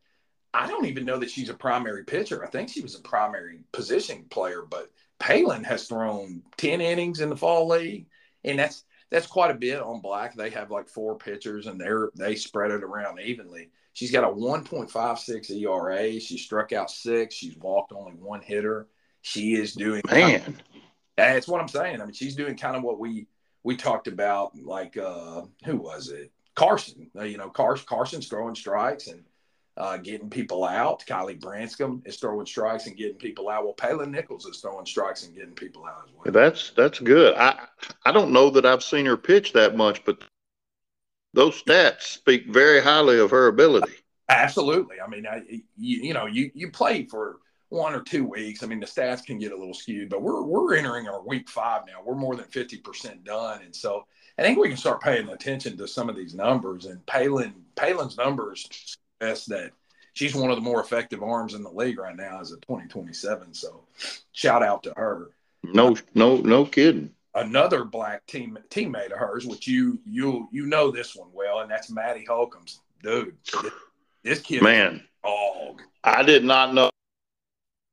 I 0.53 0.67
don't 0.67 0.85
even 0.85 1.05
know 1.05 1.19
that 1.19 1.29
she's 1.29 1.49
a 1.49 1.53
primary 1.53 2.03
pitcher. 2.03 2.43
I 2.43 2.49
think 2.49 2.69
she 2.69 2.81
was 2.81 2.95
a 2.95 3.01
primary 3.01 3.59
position 3.71 4.25
player, 4.29 4.63
but 4.69 4.89
Palin 5.19 5.63
has 5.63 5.87
thrown 5.87 6.43
10 6.57 6.81
innings 6.81 7.19
in 7.19 7.29
the 7.29 7.35
fall 7.35 7.67
league. 7.67 8.07
And 8.43 8.59
that's, 8.59 8.83
that's 9.11 9.27
quite 9.27 9.51
a 9.51 9.55
bit 9.55 9.81
on 9.81 10.01
black. 10.01 10.35
They 10.35 10.49
have 10.51 10.71
like 10.71 10.87
four 10.87 11.17
pitchers 11.17 11.67
and 11.67 11.79
they're, 11.79 12.09
they 12.15 12.35
spread 12.35 12.71
it 12.71 12.83
around 12.83 13.19
evenly. 13.19 13.69
She's 13.95 14.12
got 14.12 14.25
a 14.25 14.27
1.56 14.27 15.51
ERA. 15.51 16.19
She 16.19 16.38
struck 16.38 16.73
out 16.73 16.91
six. 16.91 17.34
She's 17.34 17.55
walked 17.55 17.93
only 17.93 18.12
one 18.12 18.41
hitter. 18.41 18.88
She 19.21 19.55
is 19.55 19.73
doing 19.73 20.01
man. 20.12 20.41
Kind 20.41 20.47
of, 20.47 20.62
that's 21.15 21.47
what 21.47 21.62
I'm 21.62 21.69
saying. 21.69 22.01
I 22.01 22.03
mean, 22.03 22.13
she's 22.13 22.36
doing 22.36 22.58
kind 22.58 22.75
of 22.75 22.84
what 22.84 22.99
we 22.99 23.27
we 23.63 23.77
talked 23.77 24.08
about. 24.10 24.51
Like 24.62 24.97
uh, 24.97 25.43
who 25.63 25.77
was 25.77 26.10
it? 26.10 26.34
Carson. 26.55 27.10
Uh, 27.17 27.23
you 27.23 27.38
know, 27.38 27.49
Carson. 27.49 27.86
Carson's 27.88 28.27
throwing 28.27 28.53
strikes 28.53 29.08
and 29.08 29.23
uh, 29.77 29.95
getting 29.95 30.29
people 30.29 30.65
out. 30.65 31.05
Kylie 31.05 31.39
Branscombe 31.39 32.03
is 32.05 32.17
throwing 32.17 32.45
strikes 32.45 32.88
and 32.88 32.97
getting 32.97 33.15
people 33.15 33.47
out. 33.47 33.63
Well, 33.63 33.73
Palin 33.73 34.12
Nichols 34.12 34.45
is 34.45 34.58
throwing 34.58 34.86
strikes 34.86 35.23
and 35.25 35.34
getting 35.34 35.55
people 35.55 35.86
out 35.86 36.03
as 36.05 36.13
well. 36.13 36.34
That's 36.34 36.71
that's 36.71 36.99
good. 36.99 37.34
I 37.36 37.65
I 38.03 38.12
don't 38.12 38.34
know 38.34 38.49
that 38.49 38.65
I've 38.65 38.84
seen 38.84 39.05
her 39.05 39.15
pitch 39.15 39.53
that 39.53 39.77
much, 39.77 40.03
but 40.03 40.21
those 41.35 41.61
stats 41.61 42.01
speak 42.03 42.47
very 42.47 42.81
highly 42.81 43.19
of 43.19 43.29
her 43.31 43.47
ability. 43.47 43.93
Absolutely. 44.29 44.95
I 45.05 45.07
mean, 45.07 45.27
I, 45.27 45.41
you, 45.47 45.63
you 45.75 46.13
know, 46.13 46.25
you 46.25 46.49
you 46.55 46.71
play 46.71 47.05
for 47.05 47.37
one 47.69 47.93
or 47.93 48.01
two 48.01 48.25
weeks. 48.25 48.63
I 48.63 48.67
mean, 48.67 48.79
the 48.79 48.85
stats 48.85 49.23
can 49.23 49.37
get 49.37 49.51
a 49.51 49.57
little 49.57 49.73
skewed, 49.73 50.09
but 50.09 50.21
we're 50.21 50.41
we're 50.41 50.75
entering 50.75 51.07
our 51.07 51.21
week 51.21 51.47
five 51.49 51.83
now. 51.85 52.01
We're 52.03 52.15
more 52.15 52.35
than 52.35 52.45
fifty 52.45 52.77
percent 52.77 53.23
done, 53.23 53.61
and 53.61 53.75
so 53.75 54.05
I 54.39 54.41
think 54.41 54.57
we 54.57 54.69
can 54.69 54.77
start 54.77 55.01
paying 55.01 55.29
attention 55.29 55.77
to 55.77 55.87
some 55.87 56.09
of 56.09 56.15
these 56.15 56.33
numbers. 56.33 56.85
And 56.85 57.05
Palin 57.05 57.53
Palin's 57.75 58.17
numbers 58.17 58.67
suggest 59.19 59.49
that 59.49 59.71
she's 60.13 60.33
one 60.33 60.49
of 60.49 60.55
the 60.55 60.61
more 60.61 60.81
effective 60.81 61.21
arms 61.21 61.53
in 61.53 61.61
the 61.61 61.69
league 61.69 61.99
right 61.99 62.15
now 62.15 62.39
as 62.39 62.51
a 62.51 62.55
2027. 62.61 63.53
So, 63.53 63.83
shout 64.31 64.63
out 64.63 64.83
to 64.83 64.93
her. 64.95 65.31
No, 65.63 65.97
no, 66.15 66.37
no 66.37 66.65
kidding 66.65 67.14
another 67.35 67.83
black 67.83 68.25
team 68.25 68.57
teammate 68.69 69.11
of 69.11 69.19
hers, 69.19 69.45
which 69.45 69.67
you 69.67 69.99
you 70.05 70.47
you 70.51 70.65
know 70.65 70.89
this 70.89 71.15
one 71.15 71.29
well, 71.33 71.59
and 71.59 71.69
that's 71.69 71.91
Maddie 71.91 72.25
Holcombs. 72.25 72.79
Dude, 73.03 73.35
this 74.23 74.39
kid, 74.39 74.63
man, 74.63 75.03
dog. 75.23 75.81
I 76.03 76.23
did 76.23 76.43
not 76.43 76.73
know 76.73 76.89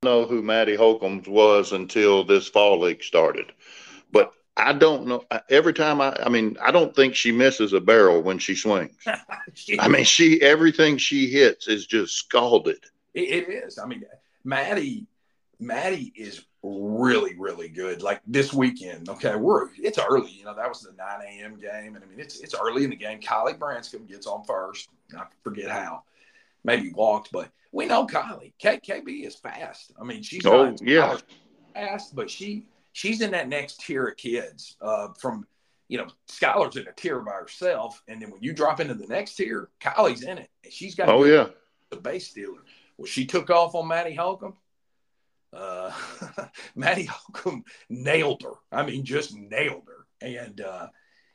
know 0.02 0.24
who 0.24 0.42
Maddie 0.42 0.76
Holcombs 0.76 1.28
was 1.28 1.72
until 1.72 2.24
this 2.24 2.48
fall 2.48 2.81
league 2.81 3.02
started, 3.02 3.52
but 4.11 4.33
I 4.57 4.72
don't 4.72 5.07
know. 5.07 5.24
Every 5.48 5.72
time 5.72 6.00
I, 6.00 6.16
I 6.22 6.28
mean, 6.28 6.57
I 6.61 6.70
don't 6.70 6.94
think 6.94 7.14
she 7.14 7.33
misses 7.33 7.72
a 7.72 7.81
barrel 7.81 8.22
when 8.22 8.38
she 8.38 8.55
swings. 8.55 8.96
she, 9.55 9.78
I 9.78 9.88
mean, 9.88 10.05
she 10.05 10.40
everything 10.40 10.98
she 10.98 11.28
hits 11.28 11.68
is 11.68 11.87
just 11.87 12.14
scalded. 12.14 12.85
it, 13.14 13.20
it 13.20 13.48
is. 13.48 13.78
I 13.78 13.87
mean, 13.87 14.05
Maddie, 14.44 15.07
Maddie 15.59 16.12
is 16.16 16.44
really, 16.62 17.35
really 17.37 17.68
good. 17.68 18.03
Like 18.03 18.20
this 18.27 18.53
weekend, 18.53 19.09
okay, 19.09 19.35
we're 19.35 19.70
it's 19.79 19.98
early. 19.98 20.31
You 20.31 20.44
know, 20.44 20.55
that 20.55 20.68
was 20.68 20.83
the 20.83 20.92
9 20.92 21.20
a.m. 21.27 21.57
game, 21.59 21.96
and 21.96 22.05
I 22.05 22.07
mean 22.07 22.20
it's 22.20 22.40
it's 22.40 22.55
early 22.55 22.85
in 22.85 22.90
the 22.90 22.96
game. 22.96 23.20
Kylie 23.20 23.59
Branscombe 23.59 24.07
gets 24.07 24.27
on 24.27 24.44
first. 24.44 24.88
I 25.16 25.25
forget 25.42 25.70
how, 25.70 26.05
maybe 26.64 26.92
walked, 26.92 27.33
but 27.33 27.51
we 27.72 27.87
know 27.87 28.07
Kylie. 28.07 28.53
K- 28.59 28.81
KB 28.81 29.27
is 29.27 29.35
fast. 29.35 29.92
I 30.01 30.05
mean, 30.05 30.22
she's 30.22 30.46
oh 30.46 30.75
yeah 30.81 31.18
fast, 31.75 32.14
but 32.14 32.31
she 32.31 32.66
she's 32.92 33.20
in 33.20 33.33
that 33.33 33.48
next 33.48 33.81
tier 33.81 34.09
of 34.09 34.16
kids. 34.16 34.77
Uh, 34.81 35.09
from 35.18 35.46
you 35.88 35.98
know, 35.98 36.07
Skylar's 36.31 36.77
in 36.77 36.87
a 36.87 36.92
tier 36.92 37.20
by 37.20 37.33
herself, 37.33 38.03
and 38.09 38.22
then 38.22 38.31
when 38.31 38.42
you 38.42 38.53
drop 38.53 38.81
into 38.81 38.94
the 38.94 39.07
next 39.07 39.35
tier, 39.35 39.68
Kylie's 39.81 40.22
in 40.22 40.38
it, 40.38 40.48
and 40.64 40.72
she's 40.72 40.94
got 40.94 41.09
oh 41.09 41.25
yeah 41.25 41.48
the 41.90 41.96
base 41.96 42.29
stealer. 42.29 42.62
Well, 42.96 43.07
she 43.07 43.27
took 43.27 43.51
off 43.51 43.75
on 43.75 43.88
Maddie 43.88 44.14
Holcomb 44.14 44.55
uh, 45.53 45.93
Maddie 46.75 47.05
Holcomb 47.05 47.65
nailed 47.88 48.43
her. 48.43 48.55
I 48.71 48.85
mean, 48.85 49.05
just 49.05 49.35
nailed 49.37 49.85
her. 49.87 50.07
And, 50.27 50.61
uh, 50.61 50.88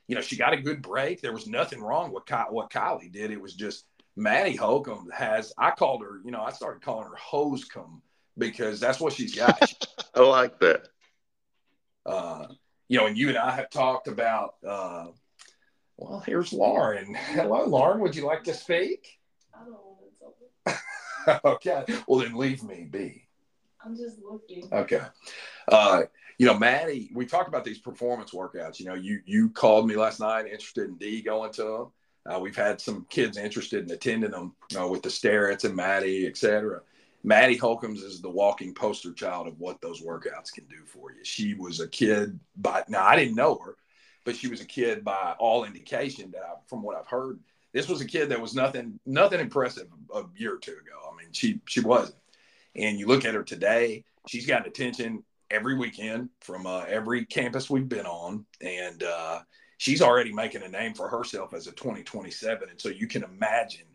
you 0.07 0.15
know, 0.15 0.21
she 0.21 0.37
got 0.37 0.53
a 0.53 0.61
good 0.61 0.81
break. 0.81 1.21
There 1.21 1.33
was 1.33 1.47
nothing 1.47 1.81
wrong 1.81 2.11
with 2.11 2.25
Ky- 2.25 2.49
what 2.49 2.69
Kylie 2.69 3.11
did. 3.11 3.31
It 3.31 3.41
was 3.41 3.53
just 3.53 3.85
Maddie 4.15 4.55
Holcomb 4.55 5.09
has, 5.11 5.53
I 5.57 5.71
called 5.71 6.01
her, 6.01 6.21
you 6.23 6.31
know, 6.31 6.41
I 6.41 6.51
started 6.51 6.81
calling 6.81 7.07
her 7.07 7.15
Hosecomb 7.15 8.01
because 8.37 8.79
that's 8.79 8.99
what 8.99 9.13
she's 9.13 9.35
got. 9.35 9.73
I 10.15 10.21
like 10.21 10.59
that. 10.59 10.87
Uh, 12.05 12.47
you 12.87 12.97
know, 12.97 13.05
and 13.05 13.17
you 13.17 13.29
and 13.29 13.37
I 13.37 13.51
have 13.51 13.69
talked 13.69 14.07
about. 14.07 14.55
Uh, 14.65 15.07
well, 15.97 16.23
here's 16.25 16.53
Lauren. 16.53 17.15
Hello, 17.15 17.65
Lauren. 17.65 17.99
Would 18.01 18.15
you 18.15 18.25
like 18.25 18.43
to 18.45 18.53
speak? 18.53 19.19
I 19.53 19.65
don't 19.65 19.73
want 19.73 20.01
to 20.67 21.41
okay. 21.45 21.83
Well, 22.07 22.19
then 22.19 22.35
leave 22.35 22.63
me 22.63 22.87
be. 22.89 23.26
I'm 23.83 23.95
just 23.95 24.17
looking. 24.21 24.67
Okay. 24.71 25.01
Uh, 25.67 26.03
you 26.37 26.45
know, 26.45 26.57
Maddie, 26.57 27.09
we 27.13 27.25
talked 27.25 27.47
about 27.47 27.63
these 27.63 27.79
performance 27.79 28.31
workouts. 28.31 28.79
You 28.79 28.87
know, 28.87 28.93
you 28.95 29.21
you 29.25 29.49
called 29.49 29.87
me 29.87 29.95
last 29.95 30.19
night 30.19 30.45
interested 30.45 30.89
in 30.89 30.95
D 30.97 31.21
going 31.21 31.51
to 31.53 31.63
them. 31.63 31.87
Uh, 32.25 32.39
we've 32.39 32.55
had 32.55 32.81
some 32.81 33.05
kids 33.09 33.37
interested 33.37 33.85
in 33.85 33.91
attending 33.91 34.31
them 34.31 34.53
uh, 34.79 34.87
with 34.87 35.01
the 35.01 35.09
Starretts 35.09 35.63
and 35.63 35.75
Maddie, 35.75 36.27
et 36.27 36.37
cetera. 36.37 36.81
Maddie 37.23 37.57
Holcombs 37.57 38.03
is 38.03 38.21
the 38.21 38.29
walking 38.29 38.73
poster 38.73 39.13
child 39.13 39.47
of 39.47 39.59
what 39.59 39.81
those 39.81 40.01
workouts 40.01 40.51
can 40.53 40.65
do 40.65 40.85
for 40.85 41.11
you. 41.11 41.23
She 41.23 41.53
was 41.53 41.79
a 41.79 41.87
kid, 41.87 42.39
by 42.55 42.83
now 42.87 43.05
I 43.05 43.15
didn't 43.15 43.35
know 43.35 43.59
her, 43.65 43.75
but 44.23 44.35
she 44.35 44.47
was 44.47 44.61
a 44.61 44.65
kid 44.65 45.03
by 45.03 45.35
all 45.39 45.63
indication 45.63 46.31
that 46.31 46.41
I, 46.41 46.53
from 46.67 46.83
what 46.83 46.95
I've 46.97 47.07
heard, 47.07 47.39
this 47.73 47.87
was 47.87 48.01
a 48.01 48.05
kid 48.05 48.29
that 48.29 48.41
was 48.41 48.53
nothing 48.55 48.99
nothing 49.05 49.39
impressive 49.39 49.87
a 50.13 50.23
year 50.35 50.55
or 50.55 50.57
two 50.57 50.71
ago. 50.71 51.11
I 51.11 51.15
mean, 51.17 51.31
she 51.31 51.61
she 51.65 51.81
wasn't. 51.81 52.15
And 52.77 52.99
you 52.99 53.07
look 53.07 53.25
at 53.25 53.33
her 53.33 53.43
today, 53.43 54.03
she's 54.27 54.45
gotten 54.45 54.67
attention 54.67 55.23
every 55.49 55.75
weekend 55.75 56.29
from 56.41 56.65
uh, 56.67 56.81
every 56.87 57.25
campus 57.25 57.69
we've 57.69 57.89
been 57.89 58.05
on, 58.05 58.45
and 58.61 59.03
uh, 59.03 59.39
she's 59.77 60.01
already 60.01 60.33
making 60.33 60.63
a 60.63 60.67
name 60.67 60.93
for 60.93 61.07
herself 61.07 61.53
as 61.53 61.67
a 61.67 61.71
2027. 61.71 62.69
And 62.69 62.79
so 62.79 62.89
you 62.89 63.07
can 63.07 63.23
imagine 63.23 63.85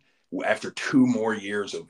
after 0.44 0.70
two 0.70 1.06
more 1.06 1.34
years 1.34 1.74
of 1.74 1.86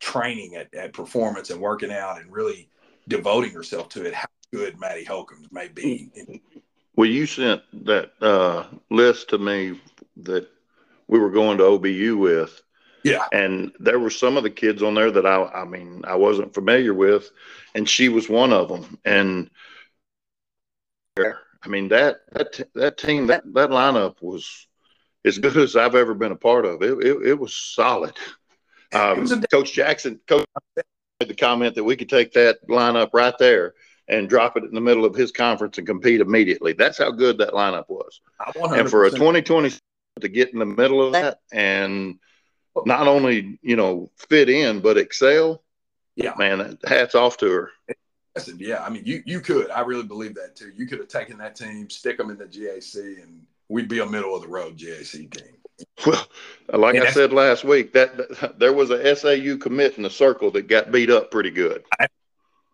training 0.00 0.56
at, 0.56 0.72
at 0.74 0.92
performance 0.92 1.50
and 1.50 1.60
working 1.60 1.90
out 1.90 2.20
and 2.20 2.30
really 2.30 2.68
devoting 3.08 3.52
herself 3.52 3.88
to 3.90 4.04
it, 4.04 4.14
how 4.14 4.26
good 4.52 4.78
Maddie 4.78 5.04
Holcombs 5.04 5.50
may 5.50 5.68
be. 5.68 6.10
Well, 6.96 7.08
you 7.08 7.26
sent 7.26 7.62
that 7.84 8.12
uh, 8.20 8.64
list 8.90 9.30
to 9.30 9.38
me 9.38 9.80
that 10.18 10.48
we 11.08 11.18
were 11.18 11.30
going 11.30 11.58
to 11.58 11.64
OBU 11.64 12.16
with. 12.16 12.62
Yeah. 13.06 13.26
And 13.32 13.72
there 13.78 13.98
were 13.98 14.10
some 14.10 14.36
of 14.36 14.42
the 14.42 14.50
kids 14.50 14.82
on 14.82 14.94
there 14.94 15.10
that 15.10 15.26
I, 15.26 15.44
I 15.44 15.64
mean, 15.64 16.02
I 16.06 16.16
wasn't 16.16 16.54
familiar 16.54 16.92
with, 16.92 17.30
and 17.74 17.88
she 17.88 18.08
was 18.08 18.28
one 18.28 18.52
of 18.52 18.68
them. 18.68 18.98
And 19.04 19.50
I 21.18 21.68
mean 21.68 21.88
that 21.88 22.20
that 22.32 22.68
that 22.74 22.98
team 22.98 23.26
that 23.28 23.42
that 23.54 23.70
lineup 23.70 24.16
was 24.20 24.68
as 25.24 25.38
good 25.38 25.56
as 25.56 25.74
I've 25.74 25.94
ever 25.94 26.14
been 26.14 26.32
a 26.32 26.36
part 26.36 26.64
of. 26.64 26.82
It 26.82 26.98
it, 27.04 27.26
it 27.28 27.34
was 27.38 27.54
solid. 27.54 28.14
Um, 28.92 29.20
was 29.20 29.32
a- 29.32 29.40
Coach 29.48 29.72
Jackson, 29.72 30.20
Coach 30.28 30.44
made 30.76 31.28
the 31.28 31.34
comment 31.34 31.74
that 31.74 31.84
we 31.84 31.96
could 31.96 32.08
take 32.08 32.32
that 32.34 32.66
lineup 32.68 33.10
right 33.12 33.34
there 33.38 33.74
and 34.08 34.28
drop 34.28 34.56
it 34.56 34.62
in 34.62 34.74
the 34.74 34.80
middle 34.80 35.04
of 35.04 35.14
his 35.16 35.32
conference 35.32 35.78
and 35.78 35.86
compete 35.86 36.20
immediately. 36.20 36.72
That's 36.72 36.98
how 36.98 37.10
good 37.10 37.38
that 37.38 37.50
lineup 37.50 37.88
was. 37.88 38.20
And 38.78 38.88
for 38.88 39.04
a 39.04 39.10
2020 39.10 39.70
to 40.20 40.28
get 40.28 40.52
in 40.52 40.60
the 40.60 40.66
middle 40.66 41.04
of 41.04 41.12
that 41.12 41.40
and 41.52 42.18
not 42.84 43.08
only 43.08 43.58
you 43.62 43.76
know 43.76 44.10
fit 44.16 44.48
in 44.48 44.80
but 44.80 44.98
excel, 44.98 45.62
yeah, 46.16 46.34
man, 46.36 46.78
hats 46.86 47.14
off 47.14 47.36
to 47.38 47.50
her. 47.50 47.70
Yeah, 48.58 48.84
I 48.84 48.90
mean, 48.90 49.02
you 49.06 49.22
you 49.24 49.40
could. 49.40 49.70
I 49.70 49.80
really 49.80 50.02
believe 50.02 50.34
that 50.34 50.56
too. 50.56 50.72
You 50.74 50.86
could 50.86 50.98
have 50.98 51.08
taken 51.08 51.38
that 51.38 51.56
team, 51.56 51.88
stick 51.88 52.18
them 52.18 52.30
in 52.30 52.36
the 52.36 52.44
GAC, 52.44 53.22
and 53.22 53.46
we'd 53.68 53.88
be 53.88 54.00
a 54.00 54.06
middle 54.06 54.34
of 54.34 54.42
the 54.42 54.48
road 54.48 54.76
GAC 54.76 55.30
team. 55.30 55.56
Well, 56.06 56.26
like 56.72 56.96
I 56.96 57.10
said 57.10 57.32
last 57.32 57.64
week, 57.64 57.92
that, 57.92 58.16
that, 58.40 58.58
there 58.58 58.72
was 58.72 58.90
a 58.90 59.16
SAU 59.16 59.58
commit 59.58 59.96
in 59.96 60.02
the 60.02 60.10
circle 60.10 60.50
that 60.52 60.68
got 60.68 60.90
beat 60.90 61.10
up 61.10 61.30
pretty 61.30 61.50
good. 61.50 61.84
I, 61.98 62.06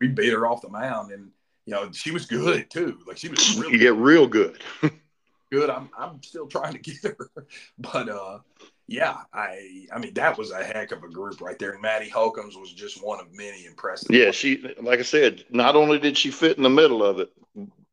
we 0.01 0.09
beat 0.09 0.33
her 0.33 0.47
off 0.47 0.63
the 0.63 0.69
mound, 0.69 1.13
and 1.13 1.31
you 1.67 1.75
know 1.75 1.91
she 1.93 2.11
was 2.11 2.27
good 2.27 2.71
too. 2.71 2.99
Like 3.07 3.19
she 3.19 3.29
was 3.29 3.59
really 3.59 3.79
yeah, 3.79 3.93
real 3.95 4.27
good. 4.27 4.61
good. 5.53 5.71
I'm 5.71 5.91
I'm 5.97 6.23
still 6.23 6.47
trying 6.47 6.73
to 6.75 6.79
get 6.79 7.05
her, 7.05 7.31
but 7.79 8.09
uh, 8.09 8.39
yeah, 8.93 9.17
I 9.33 9.87
I 9.91 9.99
mean 9.99 10.13
that 10.15 10.37
was 10.37 10.51
a 10.51 10.63
heck 10.63 10.93
of 10.93 11.03
a 11.03 11.09
group 11.09 11.41
right 11.41 11.59
there. 11.59 11.73
And 11.73 11.81
Maddie 11.81 12.11
Holcombs 12.11 12.57
was 12.57 12.73
just 12.73 13.03
one 13.03 13.21
of 13.21 13.33
many 13.33 13.65
impressive. 13.65 14.15
Yeah, 14.15 14.31
she 14.31 14.63
like 14.81 14.99
I 14.99 15.03
said, 15.03 15.45
not 15.49 15.77
only 15.77 15.99
did 15.99 16.17
she 16.17 16.31
fit 16.31 16.59
in 16.59 16.63
the 16.63 16.71
middle 16.71 17.03
of 17.03 17.19
it, 17.19 17.33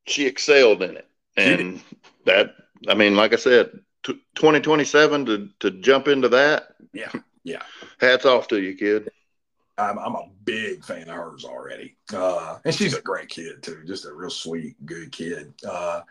she 0.05 0.25
excelled 0.25 0.83
in 0.83 0.97
it, 0.97 1.07
and 1.37 1.79
that 2.25 2.53
I 2.89 2.95
mean, 2.95 3.15
like 3.15 3.31
I 3.31 3.37
said, 3.37 3.79
t- 4.03 4.21
2027 4.35 5.25
to 5.27 5.49
to 5.59 5.71
jump 5.71 6.09
into 6.09 6.27
that. 6.29 6.75
Yeah, 6.91 7.11
yeah. 7.45 7.63
Hats 8.01 8.25
off 8.25 8.49
to 8.49 8.61
you, 8.61 8.75
kid. 8.75 9.09
I'm, 9.77 9.97
I'm 9.97 10.15
a 10.15 10.27
big 10.43 10.83
fan 10.83 11.03
of 11.03 11.15
hers 11.15 11.45
already. 11.45 11.95
Uh, 12.13 12.57
and 12.65 12.75
she's 12.75 12.93
a 12.95 13.01
great 13.01 13.29
kid, 13.29 13.63
too. 13.63 13.81
Just 13.87 14.05
a 14.05 14.11
real 14.11 14.29
sweet, 14.29 14.75
good 14.85 15.13
kid. 15.13 15.53
Uh, 15.65 16.01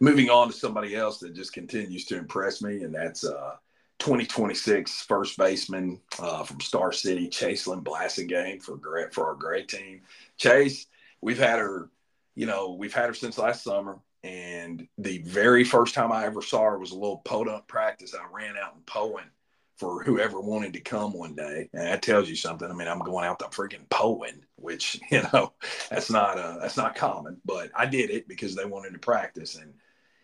moving 0.00 0.30
on 0.30 0.46
to 0.46 0.54
somebody 0.54 0.96
else 0.96 1.18
that 1.18 1.34
just 1.34 1.52
continues 1.52 2.06
to 2.06 2.16
impress 2.16 2.62
me, 2.62 2.82
and 2.82 2.94
that's 2.94 3.24
uh, 3.24 3.56
2026 4.00 5.02
first 5.02 5.38
baseman 5.38 6.00
uh, 6.18 6.42
from 6.42 6.60
Star 6.60 6.90
City, 6.90 7.28
Chaselyn 7.28 7.84
Blassingame 7.84 8.62
for 8.62 8.78
for 9.12 9.26
our 9.28 9.34
great 9.34 9.68
team. 9.68 10.02
Chase, 10.36 10.86
we've 11.20 11.38
had 11.38 11.58
her, 11.58 11.90
you 12.34 12.46
know, 12.46 12.72
we've 12.72 12.94
had 12.94 13.06
her 13.06 13.14
since 13.14 13.38
last 13.38 13.62
summer. 13.62 13.98
And 14.22 14.86
the 14.98 15.18
very 15.18 15.64
first 15.64 15.94
time 15.94 16.12
I 16.12 16.26
ever 16.26 16.42
saw 16.42 16.64
her 16.64 16.78
was 16.78 16.90
a 16.90 16.98
little 16.98 17.22
podunk 17.24 17.66
practice. 17.68 18.14
I 18.14 18.24
ran 18.34 18.56
out 18.56 18.74
in 18.74 18.82
Poyen 18.82 19.28
for 19.76 20.02
whoever 20.02 20.40
wanted 20.40 20.74
to 20.74 20.80
come 20.80 21.14
one 21.14 21.34
day. 21.34 21.70
And 21.72 21.86
that 21.86 22.02
tells 22.02 22.28
you 22.28 22.36
something. 22.36 22.70
I 22.70 22.74
mean, 22.74 22.88
I'm 22.88 22.98
going 22.98 23.24
out 23.24 23.38
to 23.38 23.46
freaking 23.46 23.88
Poyen, 23.88 24.40
which, 24.56 25.00
you 25.10 25.22
know, 25.32 25.52
that's 25.88 26.10
not 26.10 26.38
uh 26.38 26.58
that's 26.60 26.76
not 26.76 26.94
common, 26.94 27.40
but 27.44 27.70
I 27.74 27.86
did 27.86 28.10
it 28.10 28.28
because 28.28 28.54
they 28.54 28.64
wanted 28.64 28.92
to 28.92 28.98
practice. 28.98 29.56
And, 29.56 29.72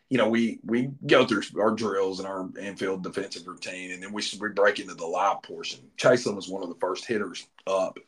you 0.08 0.18
know, 0.18 0.28
we 0.28 0.60
we 0.64 0.90
go 1.06 1.26
through 1.26 1.42
our 1.60 1.72
drills 1.72 2.20
and 2.20 2.28
our 2.28 2.48
infield 2.60 3.02
defensive 3.02 3.46
routine, 3.46 3.90
and 3.90 4.02
then 4.02 4.12
we, 4.12 4.22
we 4.40 4.48
break 4.50 4.78
into 4.78 4.94
the 4.94 5.06
live 5.06 5.42
portion. 5.42 5.80
Chaselyn 5.96 6.36
was 6.36 6.48
one 6.48 6.62
of 6.62 6.68
the 6.68 6.76
first 6.76 7.06
hitters 7.06 7.46
up 7.66 7.98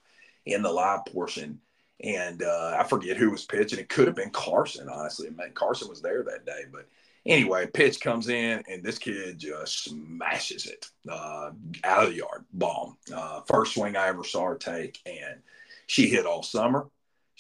in 0.47 0.63
the 0.63 0.73
live 0.73 1.05
portion. 1.07 1.61
And 2.01 2.45
uh, 2.45 2.77
I 2.79 2.85
forget 2.85 3.17
who 3.17 3.29
was 3.29 3.45
pitching. 3.45 3.81
It 3.81 3.89
could 3.89 4.07
have 4.07 4.15
been 4.15 4.31
Carson, 4.31 4.89
honestly. 4.89 5.31
Man, 5.31 5.51
Carson 5.53 5.89
was 5.89 6.01
there 6.01 6.23
that 6.23 6.47
day, 6.47 6.63
but 6.71 6.87
Anyway, 7.29 7.67
pitch 7.67 8.01
comes 8.01 8.31
in, 8.31 8.63
and 8.69 8.83
this 8.83 8.99
kid 8.99 9.39
just 9.39 9.85
smashes 9.85 10.65
it 10.65 10.87
uh, 11.11 11.51
out 11.85 12.05
of 12.05 12.11
the 12.11 12.17
yard. 12.17 12.47
Bomb. 12.55 12.97
Uh, 13.15 13.43
first 13.43 13.75
swing 13.75 13.97
I 13.97 14.09
ever 14.09 14.25
saw 14.25 14.47
her 14.47 14.55
take, 14.57 14.99
and 15.05 15.41
she 15.87 16.09
hit 16.09 16.25
all 16.25 16.43
summer. 16.43 16.87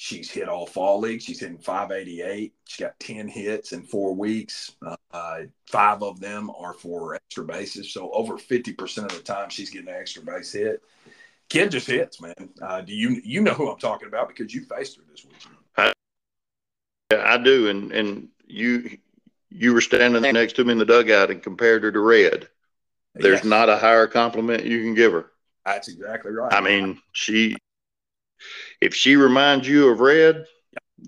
She's 0.01 0.31
hit 0.31 0.49
all 0.49 0.65
fall 0.65 1.01
league. 1.01 1.21
She's 1.21 1.41
hitting 1.41 1.59
588. 1.59 2.55
She's 2.69 2.87
got 2.87 3.01
10 3.01 3.27
hits 3.27 3.73
in 3.73 3.83
four 3.83 4.15
weeks. 4.15 4.77
Uh, 5.11 5.41
five 5.67 6.05
of 6.05 6.21
them 6.21 6.51
are 6.57 6.73
for 6.73 7.17
extra 7.17 7.45
bases. 7.45 7.93
So 7.93 8.09
over 8.13 8.35
50% 8.35 8.99
of 8.99 9.09
the 9.09 9.19
time, 9.19 9.51
she's 9.51 9.71
getting 9.71 9.89
an 9.89 9.97
extra 9.97 10.23
base 10.23 10.53
hit. 10.53 10.85
Kid 11.49 11.73
just 11.73 11.89
hits, 11.89 12.21
man. 12.21 12.49
Uh, 12.63 12.81
do 12.81 12.95
you 12.95 13.21
you 13.25 13.41
know 13.41 13.55
who 13.55 13.69
I'm 13.69 13.79
talking 13.81 14.07
about 14.07 14.29
because 14.29 14.55
you 14.55 14.63
faced 14.67 14.99
her 14.99 15.03
this 15.11 15.25
week? 15.25 15.35
I, 15.77 15.93
I 17.11 17.39
do, 17.39 17.67
and 17.69 17.91
and 17.91 18.29
you 18.47 18.99
you 19.51 19.75
were 19.75 19.81
standing 19.81 20.23
next 20.33 20.53
to 20.55 20.63
him 20.63 20.71
in 20.71 20.79
the 20.79 20.85
dugout 20.85 21.33
and 21.33 21.43
compared 21.43 21.83
her 21.83 21.91
to 21.91 21.99
Red. 22.01 22.47
There's 23.15 23.39
yes. 23.39 23.45
not 23.47 23.69
a 23.69 23.77
higher 23.77 24.07
compliment 24.07 24.65
you 24.65 24.81
can 24.81 24.95
give 24.95 25.11
her. 25.11 25.33
That's 25.67 25.89
exactly 25.89 26.31
right. 26.31 26.53
I 26.53 26.61
mean, 26.61 27.01
she, 27.11 27.57
if 28.81 28.95
she 28.95 29.17
reminds 29.17 29.69
you 29.69 29.89
of 29.89 30.01
Red, 30.01 30.47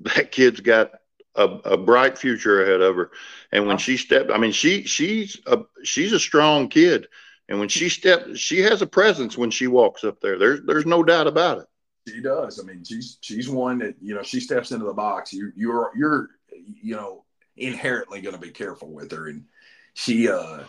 that 0.03 0.33
kid's 0.33 0.61
got 0.61 0.93
a, 1.35 1.45
a 1.45 1.77
bright 1.77 2.19
future 2.19 2.63
ahead 2.63 2.81
of 2.81 2.97
her. 2.97 3.11
And 3.53 3.67
when 3.67 3.79
she 3.79 3.97
stepped, 3.97 4.31
I 4.31 4.39
mean, 4.39 4.53
she 4.53 4.85
she's 4.85 5.41
a 5.47 5.61
she's 5.83 6.13
a 6.13 6.21
strong 6.21 6.69
kid. 6.69 7.09
And 7.49 7.59
when 7.59 7.69
she 7.69 7.89
stepped, 7.89 8.37
she 8.37 8.61
has 8.61 8.81
a 8.81 8.87
presence 8.87 9.37
when 9.37 9.51
she 9.51 9.67
walks 9.67 10.05
up 10.05 10.21
there. 10.21 10.39
There's 10.39 10.61
there's 10.67 10.87
no 10.87 11.03
doubt 11.03 11.27
about 11.27 11.59
it. 11.59 11.67
She 12.09 12.21
does. 12.21 12.61
I 12.61 12.63
mean, 12.63 12.85
she's 12.85 13.19
she's 13.21 13.49
one 13.49 13.79
that 13.79 13.97
you 14.01 14.15
know 14.15 14.23
she 14.23 14.41
steps 14.41 14.71
into 14.71 14.87
the 14.87 14.95
box. 14.95 15.33
You 15.33 15.53
you're 15.57 15.91
you're 15.97 16.29
you 16.83 16.95
know 16.95 17.25
inherently 17.57 18.21
going 18.21 18.35
to 18.35 18.41
be 18.41 18.51
careful 18.51 18.93
with 18.93 19.11
her. 19.13 19.29
And 19.29 19.45
she 19.95 20.29
uh, 20.29 20.61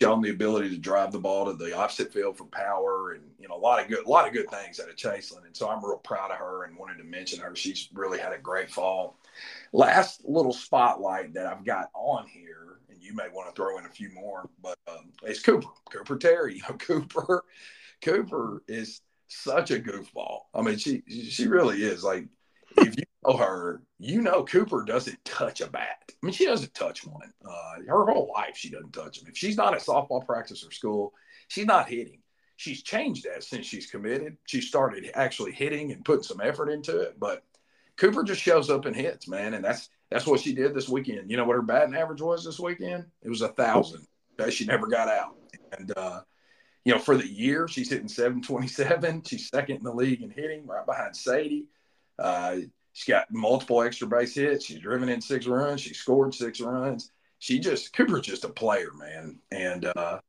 shown 0.00 0.22
the 0.22 0.30
ability 0.30 0.70
to 0.70 0.78
drive 0.78 1.12
the 1.12 1.18
ball 1.18 1.44
to 1.46 1.52
the 1.52 1.76
opposite 1.76 2.12
field 2.12 2.36
for 2.36 2.44
power, 2.46 3.12
and 3.12 3.22
you 3.38 3.48
know 3.48 3.54
a 3.54 3.58
lot 3.58 3.82
of 3.82 3.88
good, 3.88 4.04
a 4.04 4.08
lot 4.08 4.26
of 4.26 4.32
good 4.32 4.50
things 4.50 4.80
out 4.80 4.88
of 4.88 4.96
Chaselyn. 4.96 5.44
And 5.44 5.56
so 5.56 5.68
I'm 5.68 5.84
real 5.84 5.98
proud 5.98 6.30
of 6.30 6.38
her 6.38 6.64
and 6.64 6.76
wanted 6.76 6.98
to 6.98 7.04
mention 7.04 7.40
her. 7.40 7.54
She's 7.54 7.88
really 7.92 8.18
had 8.18 8.32
a 8.32 8.38
great 8.38 8.70
fall. 8.70 9.18
Last 9.72 10.24
little 10.24 10.52
spotlight 10.52 11.34
that 11.34 11.46
I've 11.46 11.64
got 11.64 11.90
on 11.94 12.26
here, 12.26 12.78
and 12.88 13.02
you 13.02 13.14
may 13.14 13.28
want 13.32 13.48
to 13.48 13.54
throw 13.54 13.78
in 13.78 13.86
a 13.86 13.90
few 13.90 14.10
more, 14.10 14.48
but 14.62 14.78
um, 14.88 15.12
it's 15.22 15.42
Cooper, 15.42 15.68
Cooper 15.90 16.16
Terry. 16.16 16.56
You 16.56 16.62
know, 16.68 16.74
Cooper, 16.78 17.44
Cooper 18.02 18.62
is 18.68 19.02
such 19.28 19.70
a 19.70 19.78
goofball. 19.78 20.40
I 20.54 20.62
mean, 20.62 20.78
she 20.78 21.02
she 21.08 21.46
really 21.46 21.82
is. 21.82 22.02
Like 22.02 22.26
if 22.78 22.96
you 22.96 23.04
know 23.26 23.36
her, 23.36 23.82
you 23.98 24.22
know 24.22 24.44
Cooper 24.44 24.84
doesn't 24.84 25.24
touch 25.24 25.60
a 25.60 25.68
bat. 25.68 26.02
I 26.08 26.26
mean, 26.26 26.32
she 26.32 26.46
doesn't 26.46 26.74
touch 26.74 27.06
one. 27.06 27.32
Uh, 27.44 27.82
her 27.86 28.06
whole 28.06 28.30
life, 28.34 28.56
she 28.56 28.70
doesn't 28.70 28.92
touch 28.92 29.18
them. 29.18 29.28
If 29.28 29.36
she's 29.36 29.56
not 29.56 29.74
at 29.74 29.80
softball 29.80 30.24
practice 30.24 30.64
or 30.64 30.70
school, 30.70 31.12
she's 31.48 31.66
not 31.66 31.88
hitting. 31.88 32.20
She's 32.56 32.82
changed 32.82 33.24
that 33.24 33.42
since 33.42 33.64
she's 33.66 33.90
committed. 33.90 34.36
She 34.44 34.60
started 34.60 35.10
actually 35.14 35.52
hitting 35.52 35.92
and 35.92 36.04
putting 36.04 36.24
some 36.24 36.42
effort 36.42 36.68
into 36.68 37.00
it. 37.00 37.18
But 37.18 37.42
Cooper 37.96 38.22
just 38.22 38.42
shows 38.42 38.68
up 38.68 38.84
and 38.84 38.94
hits, 38.94 39.28
man, 39.28 39.54
and 39.54 39.64
that's 39.64 39.88
that's 40.10 40.26
what 40.26 40.40
she 40.40 40.54
did 40.54 40.74
this 40.74 40.88
weekend. 40.88 41.30
You 41.30 41.36
know 41.36 41.44
what 41.44 41.56
her 41.56 41.62
batting 41.62 41.94
average 41.94 42.20
was 42.20 42.44
this 42.44 42.60
weekend? 42.60 43.06
It 43.22 43.28
was 43.28 43.42
a 43.42 43.48
thousand. 43.48 44.06
She 44.50 44.64
never 44.64 44.86
got 44.86 45.08
out, 45.08 45.36
and 45.78 45.92
uh, 45.96 46.20
you 46.84 46.94
know 46.94 46.98
for 46.98 47.16
the 47.16 47.26
year 47.26 47.68
she's 47.68 47.90
hitting 47.90 48.08
seven 48.08 48.40
twenty 48.42 48.68
seven. 48.68 49.22
She's 49.22 49.48
second 49.48 49.76
in 49.76 49.82
the 49.82 49.92
league 49.94 50.22
in 50.22 50.30
hitting, 50.30 50.66
right 50.66 50.86
behind 50.86 51.14
Sadie. 51.14 51.66
Uh, 52.20 52.56
she's 52.92 53.12
got 53.12 53.32
multiple 53.32 53.82
extra 53.82 54.06
base 54.06 54.34
hits. 54.34 54.66
She's 54.66 54.78
driven 54.78 55.08
in 55.08 55.20
six 55.20 55.46
runs. 55.46 55.80
She 55.80 55.94
scored 55.94 56.34
six 56.34 56.60
runs. 56.60 57.10
She 57.38 57.58
just 57.58 57.94
Cooper's 57.94 58.26
just 58.26 58.44
a 58.44 58.48
player, 58.48 58.90
man, 58.98 59.38
and 59.50 59.86
uh, 59.96 60.20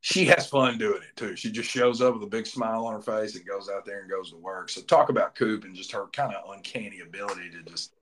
she 0.00 0.24
has 0.26 0.48
fun 0.48 0.78
doing 0.78 1.02
it 1.02 1.16
too. 1.16 1.36
She 1.36 1.50
just 1.50 1.70
shows 1.70 2.00
up 2.02 2.14
with 2.14 2.22
a 2.24 2.28
big 2.28 2.46
smile 2.46 2.86
on 2.86 2.94
her 2.94 3.00
face 3.00 3.36
and 3.36 3.46
goes 3.46 3.68
out 3.68 3.84
there 3.84 4.00
and 4.00 4.10
goes 4.10 4.30
to 4.30 4.36
work. 4.36 4.68
So 4.68 4.80
talk 4.82 5.08
about 5.08 5.36
Coop 5.36 5.64
and 5.64 5.74
just 5.74 5.92
her 5.92 6.06
kind 6.12 6.34
of 6.34 6.50
uncanny 6.50 7.00
ability 7.00 7.50
to 7.50 7.62
just 7.62 7.94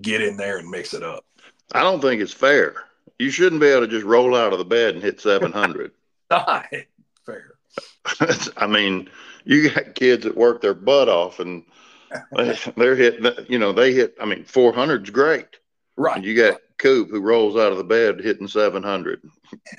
get 0.00 0.22
in 0.22 0.36
there 0.36 0.58
and 0.58 0.70
mix 0.70 0.94
it 0.94 1.02
up. 1.02 1.24
I 1.72 1.82
don't 1.82 2.00
think 2.00 2.22
it's 2.22 2.32
fair. 2.32 2.84
You 3.18 3.30
shouldn't 3.30 3.60
be 3.60 3.68
able 3.68 3.82
to 3.82 3.88
just 3.88 4.04
roll 4.04 4.36
out 4.36 4.52
of 4.52 4.58
the 4.58 4.64
bed 4.64 4.94
and 4.94 5.02
hit 5.02 5.20
700. 5.20 5.92
Not 6.30 6.66
fair. 7.26 7.54
I 8.56 8.66
mean, 8.66 9.08
you 9.44 9.70
got 9.70 9.94
kids 9.94 10.24
that 10.24 10.36
work 10.36 10.60
their 10.60 10.74
butt 10.74 11.08
off 11.08 11.40
and 11.40 11.64
they're 12.76 12.96
hitting, 12.96 13.30
you 13.48 13.58
know, 13.58 13.72
they 13.72 13.92
hit, 13.92 14.16
I 14.20 14.24
mean, 14.24 14.44
400 14.44 15.04
is 15.04 15.10
great. 15.10 15.46
Right. 15.96 16.16
And 16.16 16.24
you 16.24 16.36
got 16.36 16.60
Coop 16.78 17.10
who 17.10 17.20
rolls 17.20 17.56
out 17.56 17.72
of 17.72 17.78
the 17.78 17.84
bed 17.84 18.20
hitting 18.20 18.48
700. 18.48 19.22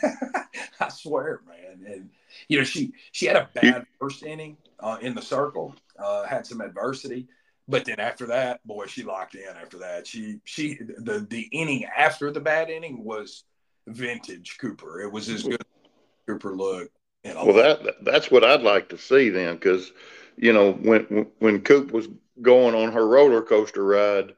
I 0.80 0.90
swear, 0.90 1.42
man. 1.48 1.92
And, 1.92 2.10
you 2.48 2.58
know, 2.58 2.64
she, 2.64 2.94
she 3.12 3.26
had 3.26 3.36
a 3.36 3.50
bad 3.54 3.86
first 4.00 4.24
inning 4.24 4.58
uh, 4.80 4.98
in 5.02 5.16
the 5.16 5.22
circle, 5.22 5.76
uh, 5.98 6.26
had 6.26 6.46
some 6.46 6.62
adversity. 6.62 7.28
But 7.68 7.86
then 7.86 8.00
after 8.00 8.26
that, 8.28 8.66
boy, 8.66 8.88
she 8.88 9.04
locked 9.04 9.36
in. 9.36 9.48
After 9.56 9.78
that, 9.80 10.06
she 10.06 10.42
she 10.44 10.78
the 10.98 11.26
the 11.30 11.48
inning 11.54 11.86
after 11.86 12.30
the 12.30 12.42
bad 12.42 12.70
inning 12.70 13.04
was 13.04 13.46
vintage 13.88 14.58
Cooper. 14.60 15.02
It 15.02 15.12
was 15.12 15.30
as 15.30 15.44
good 15.44 15.54
as 15.54 15.90
Cooper 16.28 16.56
looked. 16.56 16.98
Well, 17.24 17.54
that 17.54 18.04
that's 18.04 18.30
what 18.30 18.44
I'd 18.44 18.64
like 18.64 18.90
to 18.90 18.98
see 18.98 19.30
then, 19.30 19.56
because 19.56 19.94
you 20.36 20.52
know 20.52 20.74
when 20.74 21.28
when 21.40 21.62
Coop 21.62 21.92
was 21.92 22.10
going 22.42 22.76
on 22.76 22.92
her 22.94 23.08
roller 23.08 23.42
coaster 23.42 23.84
ride, 23.84 24.34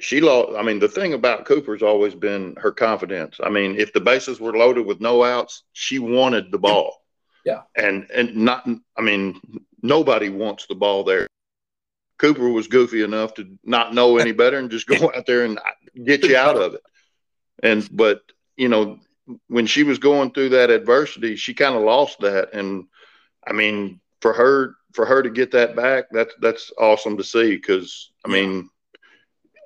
she 0.00 0.20
lost. 0.20 0.56
I 0.56 0.62
mean, 0.62 0.78
the 0.78 0.88
thing 0.88 1.14
about 1.14 1.44
Cooper's 1.44 1.82
always 1.82 2.14
been 2.14 2.56
her 2.58 2.72
confidence. 2.72 3.38
I 3.42 3.48
mean, 3.48 3.76
if 3.78 3.92
the 3.92 4.00
bases 4.00 4.40
were 4.40 4.56
loaded 4.56 4.86
with 4.86 5.00
no 5.00 5.24
outs, 5.24 5.62
she 5.72 5.98
wanted 5.98 6.50
the 6.50 6.58
ball. 6.58 7.02
Yeah, 7.44 7.62
and 7.76 8.10
and 8.10 8.36
not. 8.36 8.66
I 8.96 9.02
mean, 9.02 9.40
nobody 9.82 10.28
wants 10.28 10.66
the 10.66 10.74
ball 10.74 11.04
there. 11.04 11.26
Cooper 12.18 12.48
was 12.48 12.68
goofy 12.68 13.02
enough 13.02 13.34
to 13.34 13.58
not 13.64 13.94
know 13.94 14.18
any 14.18 14.32
better 14.32 14.58
and 14.58 14.70
just 14.70 14.86
go 14.86 15.12
out 15.16 15.26
there 15.26 15.44
and 15.44 15.58
get 16.04 16.24
you 16.24 16.36
out 16.36 16.56
of 16.56 16.74
it. 16.74 16.82
And 17.62 17.88
but 17.92 18.22
you 18.56 18.68
know, 18.68 18.98
when 19.48 19.66
she 19.66 19.82
was 19.82 19.98
going 19.98 20.32
through 20.32 20.50
that 20.50 20.70
adversity, 20.70 21.36
she 21.36 21.54
kind 21.54 21.74
of 21.74 21.82
lost 21.82 22.20
that. 22.20 22.52
And 22.52 22.86
I 23.46 23.52
mean, 23.52 24.00
for 24.20 24.32
her 24.32 24.76
for 24.94 25.04
her 25.04 25.22
to 25.22 25.30
get 25.30 25.50
that 25.52 25.76
back, 25.76 26.04
that's 26.10 26.34
that's 26.40 26.72
awesome 26.78 27.16
to 27.18 27.24
see 27.24 27.56
because 27.56 28.10
I 28.24 28.28
mean, 28.28 28.70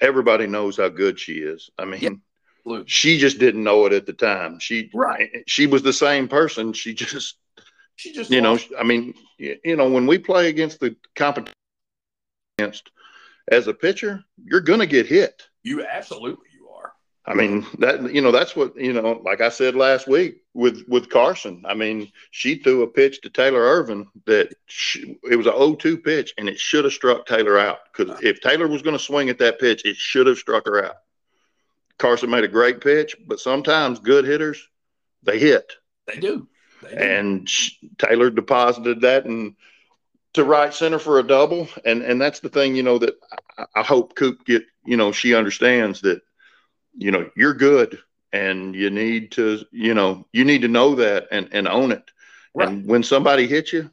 everybody 0.00 0.46
knows 0.46 0.78
how 0.78 0.88
good 0.88 1.20
she 1.20 1.34
is. 1.34 1.70
I 1.78 1.84
mean, 1.84 2.22
she 2.86 3.18
just 3.18 3.38
didn't 3.38 3.62
know 3.62 3.86
it 3.86 3.92
at 3.92 4.06
the 4.06 4.12
time. 4.12 4.58
She 4.58 4.90
right. 4.94 5.30
She 5.46 5.66
was 5.66 5.82
the 5.82 5.92
same 5.92 6.28
person. 6.28 6.72
She 6.72 6.94
just 6.94 7.36
she 7.96 8.12
just 8.12 8.30
you 8.30 8.40
know. 8.40 8.58
I 8.78 8.82
mean, 8.82 9.14
you 9.38 9.76
know, 9.76 9.88
when 9.90 10.06
we 10.06 10.18
play 10.18 10.48
against 10.48 10.80
the 10.80 10.96
competition 11.14 11.54
against 12.58 12.90
as 13.50 13.66
a 13.66 13.74
pitcher, 13.74 14.24
you're 14.42 14.60
going 14.60 14.80
to 14.80 14.86
get 14.86 15.06
hit. 15.06 15.42
You 15.62 15.84
absolutely. 15.84 16.47
I 17.28 17.34
mean 17.34 17.66
that 17.78 18.14
you 18.14 18.22
know 18.22 18.32
that's 18.32 18.56
what 18.56 18.74
you 18.76 18.94
know. 18.94 19.20
Like 19.22 19.42
I 19.42 19.50
said 19.50 19.74
last 19.74 20.08
week 20.08 20.42
with 20.54 20.84
with 20.88 21.10
Carson. 21.10 21.62
I 21.66 21.74
mean 21.74 22.10
she 22.30 22.56
threw 22.56 22.82
a 22.82 22.86
pitch 22.86 23.20
to 23.20 23.30
Taylor 23.30 23.60
Irvin 23.60 24.08
that 24.24 24.54
she, 24.66 25.18
it 25.30 25.36
was 25.36 25.46
a 25.46 25.52
0-2 25.52 26.02
pitch 26.02 26.32
and 26.38 26.48
it 26.48 26.58
should 26.58 26.84
have 26.84 26.94
struck 26.94 27.26
Taylor 27.26 27.58
out 27.58 27.80
because 27.92 28.18
if 28.22 28.40
Taylor 28.40 28.66
was 28.66 28.80
going 28.80 28.96
to 28.96 29.02
swing 29.02 29.28
at 29.28 29.38
that 29.38 29.60
pitch, 29.60 29.84
it 29.84 29.96
should 29.96 30.26
have 30.26 30.38
struck 30.38 30.64
her 30.64 30.82
out. 30.82 30.96
Carson 31.98 32.30
made 32.30 32.44
a 32.44 32.48
great 32.48 32.80
pitch, 32.80 33.14
but 33.26 33.40
sometimes 33.40 33.98
good 33.98 34.24
hitters 34.24 34.66
they 35.22 35.38
hit. 35.38 35.74
They 36.06 36.18
do. 36.18 36.48
They 36.82 36.90
do. 36.90 36.96
And 36.96 37.48
she, 37.48 37.76
Taylor 37.98 38.30
deposited 38.30 39.02
that 39.02 39.26
and 39.26 39.54
to 40.34 40.44
right 40.44 40.72
center 40.72 40.98
for 40.98 41.18
a 41.18 41.22
double, 41.22 41.68
and 41.84 42.02
and 42.02 42.20
that's 42.20 42.40
the 42.40 42.48
thing, 42.48 42.76
you 42.76 42.82
know, 42.82 42.98
that 42.98 43.14
I, 43.58 43.64
I 43.76 43.82
hope 43.82 44.14
Coop 44.14 44.44
get, 44.44 44.64
you 44.84 44.96
know, 44.96 45.12
she 45.12 45.34
understands 45.34 46.00
that, 46.02 46.22
you 46.98 47.10
know, 47.10 47.30
you're 47.36 47.54
good, 47.54 47.98
and 48.32 48.74
you 48.74 48.90
need 48.90 49.32
to, 49.32 49.64
you 49.70 49.94
know, 49.94 50.26
you 50.32 50.44
need 50.44 50.62
to 50.62 50.68
know 50.68 50.94
that 50.96 51.28
and 51.30 51.48
and 51.52 51.66
own 51.66 51.92
it. 51.92 52.10
Right. 52.54 52.68
And 52.68 52.86
when 52.86 53.02
somebody 53.02 53.46
hits 53.46 53.72
you, 53.72 53.90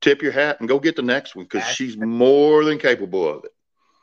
tip 0.00 0.22
your 0.22 0.32
hat 0.32 0.60
and 0.60 0.68
go 0.68 0.78
get 0.78 0.96
the 0.96 1.02
next 1.02 1.34
one 1.34 1.44
because 1.44 1.66
she's 1.66 1.96
more 1.96 2.64
than 2.64 2.78
capable 2.78 3.28
of 3.28 3.44
it. 3.44 3.54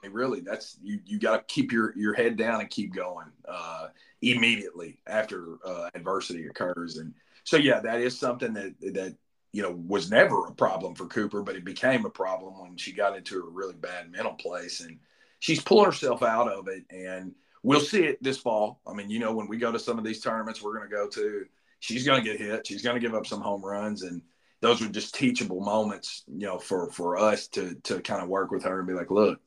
Hey, 0.04 0.10
Really, 0.10 0.42
that's 0.42 0.78
you. 0.84 1.00
You 1.06 1.20
got 1.20 1.38
to 1.38 1.54
keep 1.54 1.72
your 1.72 1.94
your 1.98 2.14
head 2.14 2.38
down 2.38 2.60
and 2.60 2.70
keep 2.70 2.94
going 2.94 3.28
uh, 3.48 3.88
immediately 4.22 5.00
after 5.08 5.58
uh, 5.66 5.90
adversity 5.96 6.48
occurs. 6.48 6.98
And 6.98 7.14
so, 7.44 7.58
yeah, 7.58 7.80
that 7.80 8.02
is 8.02 8.20
something 8.20 8.54
that 8.54 8.76
that 8.94 9.16
you 9.56 9.62
know, 9.62 9.72
was 9.88 10.12
never 10.12 10.48
a 10.48 10.52
problem 10.52 10.94
for 10.96 11.06
Cooper, 11.06 11.42
but 11.42 11.56
it 11.56 11.64
became 11.64 12.06
a 12.06 12.10
problem 12.10 12.60
when 12.60 12.76
she 12.76 12.92
got 12.92 13.16
into 13.16 13.40
a 13.40 13.50
really 13.50 13.74
bad 13.74 14.12
mental 14.12 14.34
place. 14.34 14.82
And 14.82 15.00
she's 15.40 15.62
pulling 15.62 15.86
herself 15.86 16.24
out 16.24 16.52
of 16.52 16.68
it. 16.68 16.84
And 16.90 17.34
we'll 17.66 17.80
see 17.80 18.06
it 18.06 18.22
this 18.22 18.38
fall. 18.38 18.80
I 18.88 18.94
mean, 18.94 19.10
you 19.10 19.20
know, 19.20 19.34
when 19.34 19.48
we 19.48 19.58
go 19.58 19.72
to 19.72 19.80
some 19.80 19.98
of 19.98 20.06
these 20.06 20.22
tournaments 20.22 20.62
we're 20.62 20.78
going 20.78 20.88
to 20.88 20.96
go 20.96 21.10
to, 21.10 21.46
she's 21.80 22.06
going 22.06 22.24
to 22.24 22.30
get 22.30 22.40
hit. 22.40 22.68
She's 22.68 22.84
going 22.84 22.96
to 22.96 23.00
give 23.00 23.16
up 23.16 23.26
some 23.26 23.42
home 23.42 23.66
runs. 23.66 24.04
And 24.04 24.22
those 24.62 24.82
are 24.84 24.88
just 24.88 25.16
teachable 25.16 25.62
moments, 25.62 26.24
you 26.28 26.46
know, 26.46 26.60
for, 26.60 26.92
for 26.92 27.18
us 27.18 27.48
to, 27.50 27.74
to 27.84 28.02
kind 28.02 28.22
of 28.22 28.30
work 28.30 28.52
with 28.52 28.64
her 28.64 28.78
and 28.78 28.88
be 28.88 28.94
like, 28.94 29.10
look, 29.10 29.40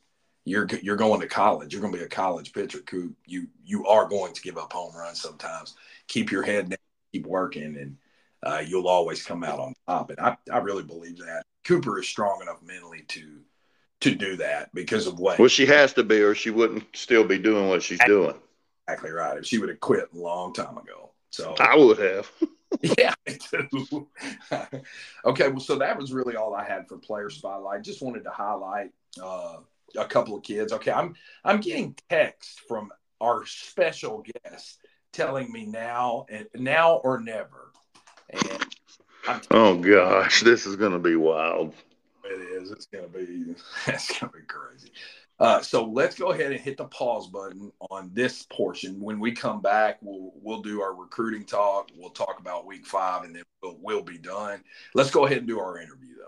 you're, 0.44 0.66
you're 0.83 0.96
going 0.96 1.20
to 1.20 1.28
college. 1.28 1.72
You're 1.72 1.81
going 1.81 1.92
to 1.92 1.98
be 1.98 2.04
a 2.04 2.09
college 2.09 2.52
pitcher. 2.52 2.81
You, 3.24 3.46
you 3.64 3.87
are 3.87 4.09
going 4.09 4.33
to 4.33 4.42
give 4.42 4.59
up 4.59 4.72
home 4.72 4.96
runs 4.96 5.20
sometimes. 5.20 5.76
Keep 6.09 6.33
your 6.33 6.42
head 6.42 6.70
down, 6.70 6.78
keep 7.12 7.24
working. 7.24 7.76
And, 7.76 7.96
uh, 8.42 8.62
you'll 8.66 8.88
always 8.88 9.24
come 9.24 9.44
out 9.44 9.59
on 9.61 9.74
top. 9.87 10.11
And 10.11 10.20
I, 10.20 10.37
I 10.52 10.59
really 10.59 10.85
believe 10.85 11.18
that 11.18 11.42
Cooper 11.64 11.98
is 11.98 12.09
strong 12.09 12.40
enough 12.42 12.62
mentally 12.62 13.04
to 13.09 13.40
to 14.00 14.14
do 14.14 14.37
that 14.37 14.74
because 14.74 15.06
of 15.06 15.18
what. 15.18 15.38
Well, 15.38 15.48
she 15.48 15.66
has 15.66 15.92
to 15.94 16.02
be, 16.02 16.20
or 16.20 16.34
she 16.34 16.50
wouldn't 16.50 16.84
still 16.94 17.24
be 17.24 17.38
doing 17.38 17.68
what 17.68 17.82
she's 17.82 17.98
doing. 18.06 18.34
Exactly 18.87 19.11
right. 19.11 19.38
If 19.38 19.46
she 19.46 19.58
would 19.58 19.68
have 19.68 19.80
quit 19.80 20.08
a 20.14 20.18
long 20.18 20.52
time 20.52 20.78
ago. 20.78 21.11
So 21.30 21.54
I 21.61 21.76
would 21.76 21.98
have. 21.98 22.30
yeah, 22.98 23.14
me 23.26 23.38
too. 23.38 24.08
okay, 25.24 25.48
well, 25.48 25.61
so 25.61 25.76
that 25.76 25.98
was 25.98 26.12
really 26.12 26.37
all 26.37 26.54
I 26.54 26.64
had 26.64 26.88
for 26.88 26.96
player 26.96 27.30
spotlight. 27.30 27.82
Just 27.82 28.02
wanted 28.02 28.24
to 28.24 28.30
highlight 28.30 28.90
uh, 29.22 29.56
a 29.96 30.04
couple 30.06 30.37
of 30.37 30.42
kids. 30.42 30.72
Okay, 30.72 30.92
I'm 30.92 31.14
I'm 31.44 31.61
getting 31.61 31.96
text 32.08 32.61
from 32.68 32.90
our 33.20 33.44
special 33.46 34.24
guest 34.44 34.78
telling 35.12 35.50
me 35.50 35.66
now 35.66 36.26
and 36.28 36.46
now 36.54 36.96
or 36.98 37.18
never 37.20 37.73
and 38.31 38.68
oh 39.50 39.77
gosh, 39.79 40.42
this 40.42 40.66
is 40.66 40.77
going 40.77 40.92
to 40.92 40.98
be 40.98 41.16
wild. 41.16 41.75
It 42.31 42.40
is. 42.40 42.70
It's 42.70 42.87
going 42.87 43.10
to 43.10 43.18
be. 43.18 43.54
It's 43.87 44.18
to 44.18 44.26
be 44.26 44.40
crazy. 44.46 44.92
Uh, 45.40 45.62
so 45.62 45.85
let's 45.85 46.18
go 46.18 46.33
ahead 46.33 46.52
and 46.52 46.60
hit 46.60 46.76
the 46.76 46.85
pause 46.87 47.29
button 47.29 47.72
on 47.90 48.10
this 48.12 48.44
portion. 48.50 49.00
When 49.00 49.18
we 49.20 49.33
come 49.33 49.62
back, 49.62 49.98
we'll 50.02 50.33
we'll 50.42 50.60
do 50.60 50.83
our 50.83 50.94
recruiting 50.94 51.44
talk. 51.44 51.90
We'll 51.96 52.10
talk 52.10 52.38
about 52.40 52.66
week 52.66 52.85
five, 52.85 53.24
and 53.24 53.35
then 53.35 53.44
we'll, 53.62 53.79
we'll 53.81 54.02
be 54.02 54.18
done. 54.18 54.62
Let's 54.94 55.10
go 55.10 55.26
ahead 55.26 55.38
and 55.38 55.46
do 55.46 55.58
our 55.58 55.79
interview 55.79 56.16
though. 56.18 56.24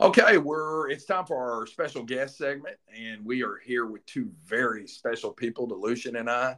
Okay, 0.00 0.38
we're 0.38 0.88
it's 0.88 1.04
time 1.04 1.26
for 1.26 1.36
our 1.36 1.66
special 1.66 2.04
guest 2.04 2.38
segment, 2.38 2.76
and 2.96 3.22
we 3.24 3.42
are 3.42 3.58
here 3.62 3.84
with 3.84 4.06
two 4.06 4.30
very 4.46 4.86
special 4.86 5.32
people, 5.32 5.68
Delucian 5.68 6.18
and 6.18 6.30
I. 6.30 6.56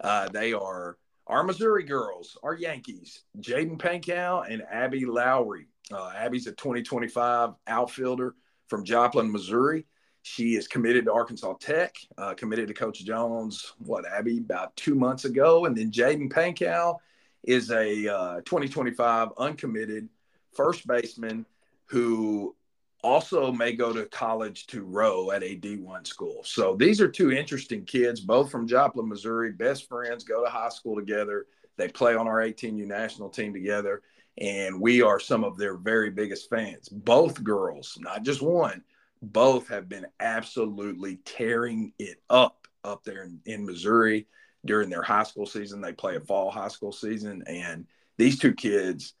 Uh, 0.00 0.28
they 0.28 0.52
are 0.52 0.98
our 1.26 1.42
Missouri 1.42 1.84
girls, 1.84 2.36
our 2.42 2.54
Yankees, 2.54 3.22
Jadyn 3.40 3.78
Pankow 3.78 4.44
and 4.50 4.62
Abby 4.70 5.06
Lowery. 5.06 5.66
Uh, 5.92 6.12
Abby's 6.16 6.46
a 6.46 6.52
2025 6.52 7.50
outfielder 7.66 8.34
from 8.68 8.84
Joplin, 8.84 9.30
Missouri. 9.30 9.86
She 10.22 10.56
is 10.56 10.66
committed 10.66 11.04
to 11.04 11.12
Arkansas 11.12 11.54
Tech, 11.60 11.94
uh, 12.16 12.34
committed 12.34 12.68
to 12.68 12.74
Coach 12.74 13.04
Jones, 13.04 13.74
what, 13.78 14.04
Abby, 14.10 14.38
about 14.38 14.74
two 14.76 14.94
months 14.94 15.26
ago. 15.26 15.66
And 15.66 15.76
then 15.76 15.90
Jadyn 15.90 16.32
Pankow 16.32 16.96
is 17.42 17.70
a 17.70 18.08
uh, 18.08 18.34
2025 18.36 19.28
uncommitted 19.36 20.08
first 20.52 20.86
baseman 20.86 21.44
who 21.86 22.56
also 23.04 23.52
may 23.52 23.72
go 23.74 23.92
to 23.92 24.06
college 24.06 24.66
to 24.68 24.82
row 24.82 25.30
at 25.30 25.42
a 25.42 25.56
D1 25.56 26.06
school. 26.06 26.40
So 26.44 26.74
these 26.74 27.00
are 27.02 27.08
two 27.08 27.30
interesting 27.32 27.84
kids, 27.84 28.20
both 28.20 28.50
from 28.50 28.66
Joplin, 28.66 29.08
Missouri, 29.08 29.52
best 29.52 29.88
friends, 29.88 30.24
go 30.24 30.42
to 30.42 30.50
high 30.50 30.70
school 30.70 30.96
together. 30.96 31.46
They 31.76 31.88
play 31.88 32.16
on 32.16 32.26
our 32.26 32.40
18U 32.40 32.86
national 32.86 33.28
team 33.28 33.52
together. 33.52 34.02
and 34.38 34.80
we 34.80 35.02
are 35.02 35.20
some 35.20 35.44
of 35.44 35.56
their 35.58 35.76
very 35.76 36.10
biggest 36.10 36.50
fans. 36.50 36.88
Both 36.88 37.44
girls, 37.44 37.96
not 38.00 38.24
just 38.24 38.42
one, 38.42 38.82
both 39.22 39.68
have 39.68 39.88
been 39.88 40.06
absolutely 40.20 41.18
tearing 41.24 41.92
it 41.98 42.20
up 42.30 42.66
up 42.84 43.04
there 43.04 43.22
in, 43.24 43.40
in 43.46 43.66
Missouri 43.66 44.26
during 44.64 44.90
their 44.90 45.02
high 45.02 45.22
school 45.22 45.46
season. 45.46 45.80
They 45.80 45.92
play 45.92 46.16
a 46.16 46.20
fall 46.20 46.50
high 46.50 46.68
school 46.68 46.92
season, 46.92 47.44
and 47.46 47.86
these 48.18 48.38
two 48.38 48.54
kids 48.54 49.14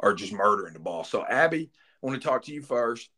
are 0.00 0.14
just 0.14 0.32
murdering 0.32 0.74
the 0.74 0.80
ball. 0.80 1.04
So, 1.04 1.24
Abby, 1.24 1.70
I 2.02 2.06
want 2.06 2.20
to 2.20 2.28
talk 2.28 2.42
to 2.44 2.52
you 2.52 2.62
first. 2.62 3.08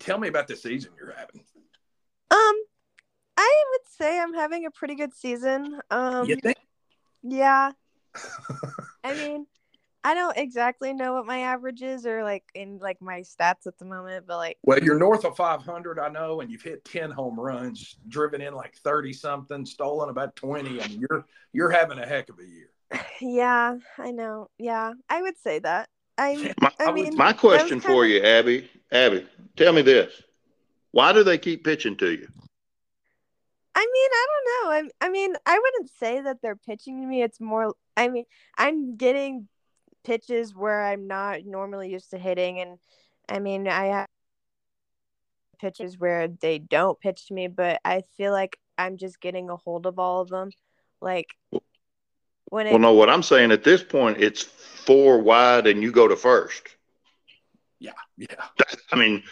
Tell 0.00 0.18
me 0.18 0.28
about 0.28 0.48
the 0.48 0.56
season 0.56 0.92
you're 0.98 1.14
having. 1.16 1.44
Um, 2.30 2.54
I 3.36 3.64
would 3.70 3.86
say 3.96 4.18
I'm 4.18 4.34
having 4.34 4.66
a 4.66 4.70
pretty 4.70 4.94
good 4.94 5.14
season. 5.14 5.78
Um, 5.90 6.28
You 6.28 6.36
think? 6.36 6.56
yeah. 7.22 7.72
I 9.04 9.14
mean, 9.14 9.46
I 10.02 10.14
don't 10.14 10.36
exactly 10.36 10.94
know 10.94 11.14
what 11.14 11.26
my 11.26 11.40
average 11.40 11.82
is 11.82 12.06
or 12.06 12.24
like 12.24 12.44
in 12.54 12.78
like 12.78 13.02
my 13.02 13.20
stats 13.20 13.66
at 13.66 13.76
the 13.78 13.84
moment, 13.84 14.26
but 14.26 14.38
like 14.38 14.56
Well, 14.62 14.82
you're 14.82 14.98
north 14.98 15.24
of 15.24 15.36
500, 15.36 15.98
I 15.98 16.08
know, 16.08 16.40
and 16.40 16.50
you've 16.50 16.62
hit 16.62 16.84
10 16.86 17.10
home 17.10 17.38
runs, 17.38 17.96
driven 18.08 18.40
in 18.40 18.54
like 18.54 18.74
30 18.76 19.12
something, 19.12 19.66
stolen 19.66 20.08
about 20.08 20.34
20. 20.36 20.80
I 20.80 20.88
mean, 20.88 21.04
you're 21.08 21.26
you're 21.52 21.70
having 21.70 21.98
a 21.98 22.06
heck 22.06 22.30
of 22.30 22.38
a 22.38 22.46
year. 22.46 22.70
yeah, 23.20 23.76
I 23.98 24.10
know. 24.10 24.48
Yeah, 24.58 24.92
I 25.08 25.20
would 25.20 25.38
say 25.38 25.58
that. 25.58 25.88
I 26.20 26.54
My, 26.60 26.70
I 26.78 26.92
mean, 26.92 27.16
my 27.16 27.32
question 27.32 27.72
I 27.72 27.74
was 27.76 27.84
for 27.84 28.04
kinda- 28.04 28.08
you, 28.08 28.22
Abby, 28.22 28.70
Abby, 28.92 29.26
tell 29.56 29.72
me 29.72 29.80
this: 29.80 30.22
Why 30.90 31.14
do 31.14 31.24
they 31.24 31.38
keep 31.38 31.64
pitching 31.64 31.96
to 31.96 32.10
you? 32.10 32.28
I 33.74 33.80
mean, 33.80 34.10
I 34.12 34.26
don't 34.28 34.44
know. 34.46 34.90
I 35.00 35.06
I 35.06 35.08
mean, 35.08 35.34
I 35.46 35.58
wouldn't 35.58 35.90
say 35.98 36.20
that 36.20 36.42
they're 36.42 36.56
pitching 36.56 37.00
to 37.00 37.06
me. 37.06 37.22
It's 37.22 37.40
more 37.40 37.74
I 37.96 38.08
mean, 38.08 38.26
I'm 38.58 38.96
getting 38.96 39.48
pitches 40.04 40.54
where 40.54 40.82
I'm 40.84 41.06
not 41.06 41.46
normally 41.46 41.90
used 41.90 42.10
to 42.10 42.18
hitting 42.18 42.60
and 42.60 42.78
I 43.28 43.38
mean, 43.38 43.66
I 43.66 43.86
have 43.86 44.06
pitches 45.58 45.98
where 45.98 46.28
they 46.28 46.58
don't 46.58 47.00
pitch 47.00 47.28
to 47.28 47.34
me, 47.34 47.48
but 47.48 47.80
I 47.84 48.02
feel 48.16 48.32
like 48.32 48.58
I'm 48.76 48.98
just 48.98 49.20
getting 49.20 49.48
a 49.48 49.56
hold 49.56 49.86
of 49.86 49.98
all 49.98 50.20
of 50.20 50.28
them. 50.28 50.50
Like 51.00 51.28
when 52.50 52.66
it 52.66 52.70
Well, 52.70 52.78
no, 52.78 52.92
what 52.92 53.08
I'm 53.10 53.22
saying 53.22 53.50
at 53.52 53.64
this 53.64 53.82
point, 53.82 54.18
it's 54.18 54.42
four 54.42 55.18
wide, 55.18 55.66
and 55.66 55.82
you 55.82 55.90
go 55.90 56.06
to 56.06 56.16
first. 56.16 56.62
Yeah, 57.78 57.92
yeah. 58.18 58.26
I 58.92 58.96
mean, 58.96 59.22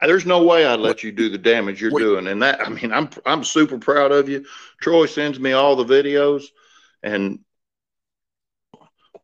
there's 0.00 0.26
no 0.26 0.42
way 0.44 0.64
I'd 0.64 0.78
let 0.78 1.02
you 1.02 1.10
do 1.10 1.28
the 1.28 1.38
damage 1.38 1.80
you're 1.82 1.92
Wait. 1.92 2.02
doing, 2.02 2.28
and 2.28 2.40
that 2.42 2.60
I 2.60 2.68
mean, 2.68 2.92
I'm 2.92 3.10
I'm 3.26 3.42
super 3.42 3.78
proud 3.78 4.12
of 4.12 4.28
you. 4.28 4.44
Troy 4.80 5.06
sends 5.06 5.40
me 5.40 5.52
all 5.52 5.74
the 5.74 5.84
videos, 5.84 6.44
and 7.02 7.40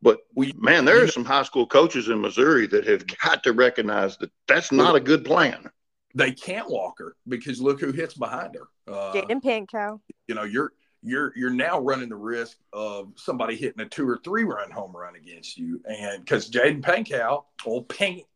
but 0.03 0.19
We, 0.35 0.53
man, 0.57 0.85
there 0.85 1.03
are 1.03 1.09
some 1.09 1.25
high 1.25 1.43
school 1.43 1.67
coaches 1.67 2.09
in 2.09 2.21
Missouri 2.21 2.67
that 2.69 2.87
have 2.87 3.05
got 3.23 3.43
to 3.45 3.53
recognize 3.53 4.17
that 4.19 4.31
that's 4.47 4.71
not 4.73 4.95
a 4.97 5.01
good 5.01 5.25
plan. 5.25 5.71
they 6.15 6.33
can't 6.33 6.69
walk 6.71 6.99
her 6.99 7.15
because 7.29 7.61
look 7.61 7.81
who 7.81 7.93
hits 7.93 8.15
behind 8.15 8.55
her. 8.55 8.69
Uh, 8.93 9.13
Jadyn 9.13 9.43
Pankow. 9.43 10.01
you 10.29 10.35
know, 10.35 10.45
you're 10.45 10.73
you're 11.07 11.33
you're 11.37 11.51
now 11.51 11.81
running 11.81 12.09
the 12.09 12.17
risk 12.17 12.59
of 12.73 13.13
somebody 13.17 13.57
hitting 13.57 13.81
a 13.81 13.89
two 13.89 14.09
or 14.09 14.19
three 14.25 14.45
run 14.45 14.71
home 14.71 14.95
run 14.95 15.17
against 15.17 15.57
you, 15.57 15.81
and 15.85 16.25
because 16.25 16.51
Jadyn 16.51 16.83
Pankow, 16.83 17.45
old 17.65 17.89
Pink, 17.89 18.27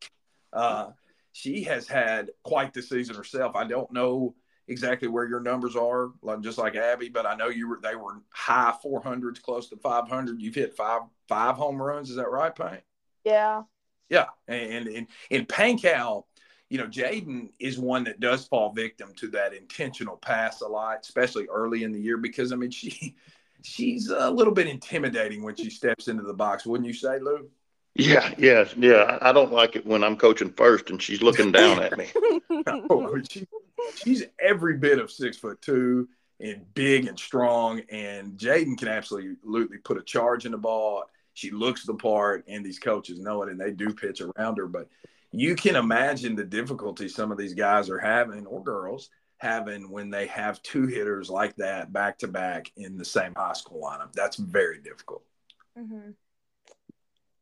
uh, 0.52 0.90
she 1.32 1.64
has 1.64 1.86
had 1.88 2.30
quite 2.42 2.72
the 2.72 2.82
season 2.82 3.16
herself. 3.16 3.56
I 3.56 3.64
don't 3.64 3.92
know 3.92 4.34
exactly 4.68 5.08
where 5.08 5.26
your 5.26 5.40
numbers 5.40 5.76
are, 5.76 6.10
like 6.22 6.40
just 6.40 6.58
like 6.58 6.76
Abby, 6.76 7.08
but 7.08 7.26
I 7.26 7.34
know 7.34 7.48
you 7.48 7.68
were 7.68 7.80
they 7.82 7.96
were 7.96 8.22
high 8.30 8.74
400s, 8.84 9.42
close 9.42 9.68
to 9.70 9.76
500. 9.76 10.40
You've 10.40 10.54
hit 10.54 10.76
five 10.76 11.02
five 11.28 11.56
home 11.56 11.80
runs. 11.80 12.10
Is 12.10 12.16
that 12.16 12.30
right, 12.30 12.54
Pink? 12.54 12.82
Yeah. 13.24 13.62
Yeah, 14.08 14.26
and 14.48 14.88
in 14.88 15.06
in 15.30 15.46
Pankow, 15.46 16.24
you 16.70 16.78
know, 16.78 16.86
Jadyn 16.86 17.50
is 17.58 17.78
one 17.78 18.04
that 18.04 18.20
does 18.20 18.46
fall 18.46 18.72
victim 18.72 19.12
to 19.16 19.28
that 19.28 19.52
intentional 19.52 20.16
pass 20.16 20.60
a 20.60 20.68
lot, 20.68 21.00
especially 21.02 21.46
early 21.52 21.82
in 21.82 21.92
the 21.92 22.00
year, 22.00 22.16
because 22.16 22.52
I 22.52 22.56
mean 22.56 22.70
she 22.70 23.16
she's 23.62 24.08
a 24.08 24.30
little 24.30 24.54
bit 24.54 24.68
intimidating 24.68 25.42
when 25.42 25.56
she 25.56 25.68
steps 25.68 26.08
into 26.08 26.22
the 26.22 26.32
box, 26.32 26.64
wouldn't 26.64 26.86
you 26.86 26.94
say, 26.94 27.18
Lou? 27.18 27.50
Yeah, 27.96 28.32
yeah, 28.38 28.66
yeah. 28.76 29.18
I 29.20 29.32
don't 29.32 29.52
like 29.52 29.74
it 29.74 29.84
when 29.84 30.04
I'm 30.04 30.16
coaching 30.16 30.52
first 30.52 30.90
and 30.90 31.02
she's 31.02 31.20
looking 31.20 31.52
down 31.52 31.82
at 31.82 31.98
me. 31.98 32.06
Oh, 32.90 33.18
she, 33.28 33.46
she's 33.96 34.24
every 34.38 34.76
bit 34.76 34.98
of 34.98 35.10
six 35.10 35.36
foot 35.36 35.60
two 35.62 36.08
and 36.40 36.62
big 36.74 37.06
and 37.06 37.18
strong, 37.18 37.80
and 37.90 38.38
Jadyn 38.38 38.78
can 38.78 38.88
absolutely 38.88 39.78
put 39.78 39.98
a 39.98 40.02
charge 40.02 40.46
in 40.46 40.52
the 40.52 40.58
ball. 40.58 41.04
She 41.34 41.50
looks 41.50 41.84
the 41.84 41.94
part, 41.94 42.44
and 42.48 42.64
these 42.64 42.78
coaches 42.78 43.18
know 43.18 43.42
it, 43.42 43.48
and 43.48 43.60
they 43.60 43.70
do 43.70 43.94
pitch 43.94 44.20
around 44.20 44.58
her. 44.58 44.66
But 44.66 44.88
you 45.32 45.54
can 45.54 45.76
imagine 45.76 46.34
the 46.34 46.44
difficulty 46.44 47.08
some 47.08 47.30
of 47.30 47.38
these 47.38 47.54
guys 47.54 47.88
are 47.88 47.98
having, 47.98 48.46
or 48.46 48.62
girls 48.62 49.10
having, 49.38 49.90
when 49.90 50.10
they 50.10 50.26
have 50.26 50.62
two 50.62 50.86
hitters 50.86 51.30
like 51.30 51.54
that 51.56 51.92
back 51.92 52.18
to 52.18 52.28
back 52.28 52.70
in 52.76 52.96
the 52.96 53.04
same 53.04 53.34
high 53.34 53.52
school 53.52 53.82
lineup. 53.82 54.12
That's 54.12 54.36
very 54.36 54.80
difficult. 54.80 55.24
Mhm. 55.78 56.14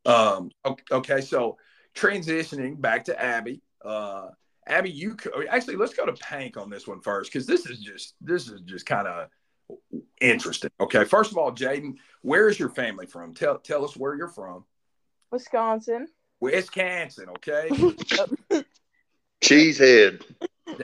Um, 0.04 0.50
okay, 0.90 1.20
so 1.20 1.58
transitioning 1.94 2.80
back 2.80 3.04
to 3.06 3.20
Abby. 3.20 3.62
Uh, 3.84 4.28
Abby, 4.66 4.90
you 4.90 5.16
actually 5.50 5.76
let's 5.76 5.94
go 5.94 6.06
to 6.06 6.12
Pank 6.12 6.56
on 6.56 6.70
this 6.70 6.86
one 6.86 7.00
first 7.00 7.32
because 7.32 7.46
this 7.46 7.66
is 7.66 7.80
just 7.80 8.14
this 8.20 8.48
is 8.48 8.60
just 8.62 8.86
kind 8.86 9.08
of 9.08 9.28
interesting. 10.20 10.70
Okay, 10.78 11.04
first 11.04 11.32
of 11.32 11.38
all, 11.38 11.52
Jadyn, 11.52 11.96
where 12.22 12.48
is 12.48 12.58
your 12.58 12.68
family 12.70 13.06
from? 13.06 13.34
Tell 13.34 13.58
tell 13.58 13.84
us 13.84 13.96
where 13.96 14.14
you're 14.14 14.28
from. 14.28 14.64
Wisconsin. 15.30 16.08
Wisconsin. 16.40 17.28
Okay, 17.30 17.68
Cheesehead. 19.42 20.22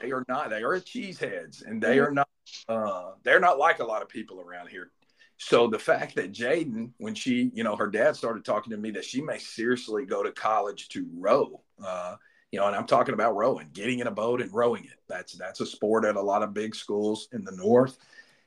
they 0.01 0.11
are 0.11 0.25
not. 0.27 0.49
They 0.49 0.63
are 0.63 0.79
cheeseheads, 0.79 1.65
and 1.65 1.81
they 1.81 1.99
are 1.99 2.11
not. 2.11 2.27
Uh, 2.67 3.11
they're 3.23 3.39
not 3.39 3.57
like 3.57 3.79
a 3.79 3.85
lot 3.85 4.01
of 4.01 4.09
people 4.09 4.39
around 4.39 4.67
here. 4.69 4.91
So 5.37 5.67
the 5.67 5.79
fact 5.79 6.15
that 6.15 6.31
Jadyn, 6.31 6.91
when 6.97 7.13
she, 7.13 7.51
you 7.53 7.63
know, 7.63 7.75
her 7.75 7.87
dad 7.87 8.15
started 8.15 8.45
talking 8.45 8.71
to 8.71 8.77
me 8.77 8.91
that 8.91 9.03
she 9.03 9.21
may 9.21 9.37
seriously 9.37 10.05
go 10.05 10.23
to 10.23 10.31
college 10.31 10.87
to 10.89 11.05
row, 11.13 11.61
uh, 11.85 12.15
you 12.51 12.59
know, 12.59 12.67
and 12.67 12.75
I'm 12.75 12.87
talking 12.87 13.13
about 13.13 13.35
rowing, 13.35 13.69
getting 13.73 13.99
in 13.99 14.07
a 14.07 14.11
boat 14.11 14.41
and 14.41 14.53
rowing 14.53 14.85
it. 14.85 14.99
That's 15.09 15.33
that's 15.33 15.59
a 15.59 15.65
sport 15.65 16.05
at 16.05 16.15
a 16.15 16.21
lot 16.21 16.41
of 16.41 16.53
big 16.53 16.73
schools 16.73 17.27
in 17.33 17.43
the 17.43 17.51
north, 17.51 17.97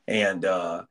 and 0.06 0.44
uh, 0.44 0.84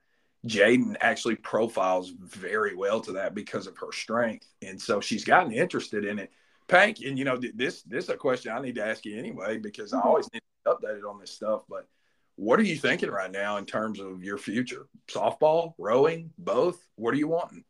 Jadyn 0.46 0.96
actually 1.02 1.36
profiles 1.36 2.10
very 2.10 2.76
well 2.76 3.02
to 3.02 3.14
that 3.14 3.34
because 3.34 3.68
of 3.68 3.78
her 3.78 3.92
strength, 3.92 4.48
and 4.62 4.80
so 4.80 5.02
she's 5.02 5.24
gotten 5.24 5.52
interested 5.52 6.06
in 6.06 6.20
it. 6.20 6.32
Pank, 6.68 7.00
and 7.00 7.18
you 7.18 7.26
know, 7.26 7.38
this 7.56 7.82
this 7.84 8.06
is 8.06 8.10
a 8.10 8.18
question 8.18 8.52
I 8.52 8.62
need 8.62 8.76
to 8.76 8.86
ask 8.86 9.06
you 9.06 9.18
anyway 9.18 9.58
because 9.58 9.94
I 9.94 9.98
mm-hmm. 9.98 10.08
always 10.08 10.32
need 10.34 10.42
to 10.42 10.46
be 10.66 10.88
updated 10.88 11.10
on 11.10 11.20
this 11.20 11.32
stuff. 11.32 11.62
But 11.70 11.88
what 12.36 12.60
are 12.60 12.64
you 12.64 12.76
thinking 12.76 13.10
right 13.10 13.32
now 13.32 13.58
in 13.58 13.66
terms 13.66 14.00
of 14.00 14.24
your 14.24 14.38
future? 14.38 14.88
Softball, 15.08 15.74
rowing, 15.78 16.32
both? 16.38 16.80
What 16.96 17.14
are 17.14 17.18
you 17.18 17.28
wanting? 17.28 17.64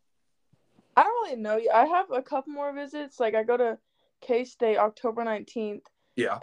I 0.95 1.03
don't 1.03 1.24
really 1.24 1.41
know. 1.41 1.61
I 1.74 1.86
have 1.86 2.11
a 2.11 2.24
couple 2.24 2.53
more 2.53 2.74
visits. 2.74 3.20
Like 3.20 3.36
I 3.36 3.43
go 3.43 3.55
to 3.55 3.78
K 4.22 4.43
State 4.43 4.78
October 4.78 5.24
nineteenth. 5.24 5.86
Yeah. 6.15 6.39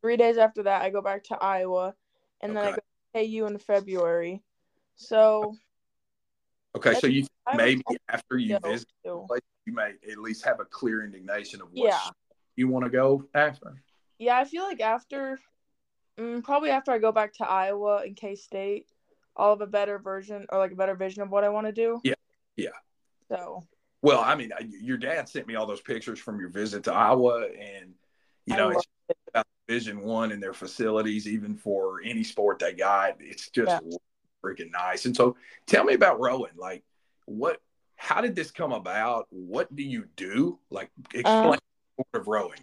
Three 0.00 0.16
days 0.16 0.38
after 0.38 0.62
that, 0.62 0.82
I 0.82 0.90
go 0.90 1.02
back 1.02 1.24
to 1.24 1.36
Iowa, 1.36 1.94
and 2.40 2.56
then 2.56 2.64
I 2.64 2.70
go 2.70 2.76
to 2.76 3.26
KU 3.26 3.46
in 3.46 3.58
February. 3.58 4.42
So 4.94 5.56
Okay, 6.76 6.94
so 6.94 7.06
you 7.06 7.26
maybe 7.54 7.82
after 8.08 8.36
you 8.36 8.58
visit, 8.58 8.86
to- 9.04 9.26
you 9.64 9.72
may 9.72 9.94
at 10.10 10.18
least 10.18 10.44
have 10.44 10.60
a 10.60 10.64
clear 10.66 11.02
indignation 11.04 11.60
of 11.62 11.68
what 11.72 11.88
Yeah. 11.88 12.10
you 12.54 12.68
want 12.68 12.84
to 12.84 12.90
go 12.90 13.26
after. 13.34 13.82
Yeah, 14.18 14.38
I 14.38 14.44
feel 14.44 14.62
like 14.62 14.80
after, 14.80 15.38
mm, 16.18 16.44
probably 16.44 16.70
after 16.70 16.92
I 16.92 16.98
go 16.98 17.12
back 17.12 17.32
to 17.34 17.48
Iowa 17.48 18.02
and 18.04 18.14
K 18.14 18.36
State, 18.36 18.86
I'll 19.36 19.50
have 19.50 19.60
a 19.62 19.66
better 19.66 19.98
version 19.98 20.46
or 20.50 20.58
like 20.58 20.72
a 20.72 20.76
better 20.76 20.94
vision 20.94 21.22
of 21.22 21.30
what 21.30 21.44
I 21.44 21.48
want 21.48 21.66
to 21.66 21.72
do. 21.72 22.00
Yeah, 22.04 22.14
yeah. 22.56 22.70
So 23.28 23.64
Well, 24.02 24.20
I 24.20 24.34
mean, 24.36 24.52
I- 24.52 24.60
your 24.60 24.98
dad 24.98 25.28
sent 25.28 25.46
me 25.46 25.56
all 25.56 25.66
those 25.66 25.80
pictures 25.80 26.20
from 26.20 26.38
your 26.38 26.50
visit 26.50 26.84
to 26.84 26.92
Iowa, 26.92 27.48
and 27.48 27.94
you 28.44 28.56
know, 28.56 28.68
it's 28.70 28.84
about 29.28 29.46
Division 29.66 30.02
One 30.02 30.30
and 30.30 30.40
their 30.40 30.52
facilities, 30.54 31.26
even 31.26 31.56
for 31.56 32.00
any 32.04 32.22
sport 32.22 32.60
they 32.60 32.74
got. 32.74 33.20
It's 33.20 33.50
just 33.50 33.82
Yeah. 33.82 33.98
Freaking 34.46 34.70
nice. 34.72 35.06
And 35.06 35.16
so, 35.16 35.36
tell 35.66 35.84
me 35.84 35.94
about 35.94 36.20
rowing. 36.20 36.52
Like, 36.56 36.84
what? 37.26 37.60
How 37.96 38.20
did 38.20 38.36
this 38.36 38.50
come 38.50 38.72
about? 38.72 39.26
What 39.30 39.74
do 39.74 39.82
you 39.82 40.06
do? 40.16 40.58
Like, 40.70 40.90
explain 41.14 41.46
Um, 41.46 41.50
the 41.52 42.04
sport 42.04 42.22
of 42.22 42.28
rowing. 42.28 42.60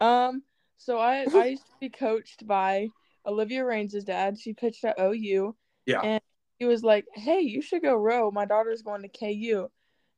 Um, 0.00 0.42
so 0.78 0.98
I 0.98 1.26
I 1.34 1.46
used 1.46 1.66
to 1.66 1.72
be 1.80 1.90
coached 1.90 2.46
by 2.46 2.88
Olivia 3.26 3.64
Reigns' 3.64 4.04
dad. 4.04 4.38
She 4.38 4.54
pitched 4.54 4.84
at 4.84 4.98
OU. 4.98 5.54
Yeah. 5.86 6.00
And 6.00 6.22
he 6.58 6.64
was 6.64 6.82
like, 6.82 7.06
"Hey, 7.14 7.40
you 7.40 7.60
should 7.62 7.82
go 7.82 7.94
row. 7.94 8.30
My 8.30 8.44
daughter's 8.44 8.82
going 8.82 9.02
to 9.02 9.08
KU." 9.08 9.68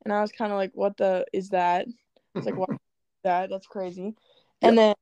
And 0.05 0.13
I 0.13 0.21
was 0.23 0.33
kind 0.33 0.53
of 0.53 0.57
like, 0.57 0.71
"What 0.75 0.97
the 0.97 1.27
is 1.33 1.51
that?" 1.51 1.87
It's 2.35 2.47
like, 2.47 2.57
"What 2.57 2.71
is 2.71 2.79
that? 3.25 3.51
That's 3.51 3.67
crazy." 3.67 4.15
And 4.63 4.79
then, 4.79 4.95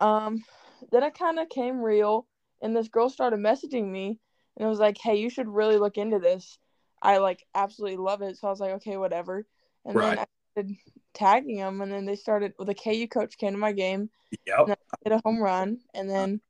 um, 0.00 0.44
then 0.92 1.04
it 1.04 1.14
kind 1.18 1.38
of 1.38 1.48
came 1.48 1.80
real, 1.80 2.26
and 2.60 2.76
this 2.76 2.88
girl 2.88 3.08
started 3.08 3.38
messaging 3.40 3.86
me, 3.86 4.18
and 4.58 4.66
it 4.66 4.68
was 4.68 4.78
like, 4.80 4.98
"Hey, 4.98 5.16
you 5.16 5.30
should 5.30 5.48
really 5.48 5.78
look 5.78 5.96
into 5.96 6.18
this." 6.18 6.58
I 7.00 7.18
like 7.18 7.46
absolutely 7.54 7.96
love 7.96 8.20
it. 8.22 8.36
So 8.36 8.48
I 8.48 8.50
was 8.50 8.60
like, 8.60 8.72
"Okay, 8.72 8.96
whatever." 8.96 9.46
And 9.84 9.94
Right. 9.94 10.10
then 10.16 10.18
I 10.18 10.26
started 10.52 10.76
tagging 11.14 11.56
them, 11.58 11.80
and 11.80 11.90
then 11.92 12.04
they 12.04 12.16
started. 12.16 12.52
Well, 12.58 12.66
the 12.66 12.74
KU 12.74 13.06
coach 13.08 13.38
came 13.38 13.52
to 13.52 13.58
my 13.58 13.72
game, 13.72 14.10
Yep. 14.46 14.78
hit 15.04 15.12
a 15.12 15.20
home 15.24 15.40
run, 15.40 15.80
and 15.94 16.10
then, 16.10 16.40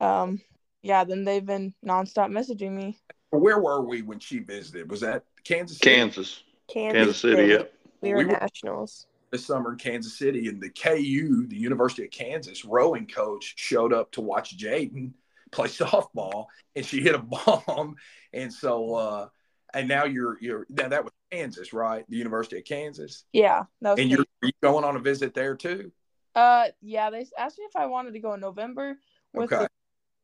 um, 0.00 0.40
yeah, 0.82 1.04
then 1.04 1.24
they've 1.24 1.44
been 1.44 1.74
nonstop 1.84 2.30
messaging 2.30 2.72
me. 2.72 2.98
Where 3.30 3.58
were 3.60 3.82
we 3.82 4.00
when 4.02 4.18
she 4.18 4.38
visited? 4.38 4.90
Was 4.90 5.00
that 5.02 5.24
Kansas 5.44 5.78
City? 5.78 5.94
Kansas, 5.94 6.42
Kansas, 6.68 6.96
Kansas 6.96 7.16
City. 7.18 7.52
Yeah. 7.52 7.62
We 8.00 8.12
were 8.12 8.18
We 8.18 8.24
were- 8.26 8.32
nationals. 8.32 9.06
this 9.30 9.44
summer 9.44 9.72
in 9.72 9.78
Kansas 9.78 10.16
City, 10.16 10.48
and 10.48 10.60
the 10.60 10.70
KU, 10.70 11.46
the 11.46 11.56
University 11.56 12.04
of 12.04 12.10
Kansas 12.10 12.64
rowing 12.64 13.06
coach, 13.06 13.54
showed 13.58 13.92
up 13.92 14.10
to 14.12 14.20
watch 14.22 14.56
Jadyn 14.56 15.12
play 15.52 15.68
softball, 15.68 16.46
and 16.74 16.84
she 16.84 17.00
hit 17.00 17.14
a 17.14 17.18
bomb, 17.18 17.96
and 18.32 18.52
so 18.52 18.94
uh, 18.94 19.28
and 19.74 19.88
now 19.88 20.04
you're 20.04 20.38
you're 20.40 20.66
now 20.68 20.88
that 20.88 21.04
was 21.04 21.12
Kansas, 21.30 21.72
right? 21.72 22.04
The 22.08 22.16
University 22.16 22.58
of 22.58 22.64
Kansas, 22.64 23.24
Yeah, 23.32 23.64
and 23.82 24.10
you're, 24.10 24.24
are 24.44 24.50
going 24.62 24.84
on 24.84 24.96
a 24.96 25.00
visit 25.00 25.34
there 25.34 25.56
too? 25.56 25.92
Uh, 26.34 26.68
yeah, 26.82 27.10
they 27.10 27.26
asked 27.38 27.58
me 27.58 27.64
if 27.64 27.76
I 27.76 27.86
wanted 27.86 28.12
to 28.12 28.20
go 28.20 28.34
in 28.34 28.40
November 28.40 28.98
with 29.32 29.52
Okay. 29.52 29.64
the 29.64 29.68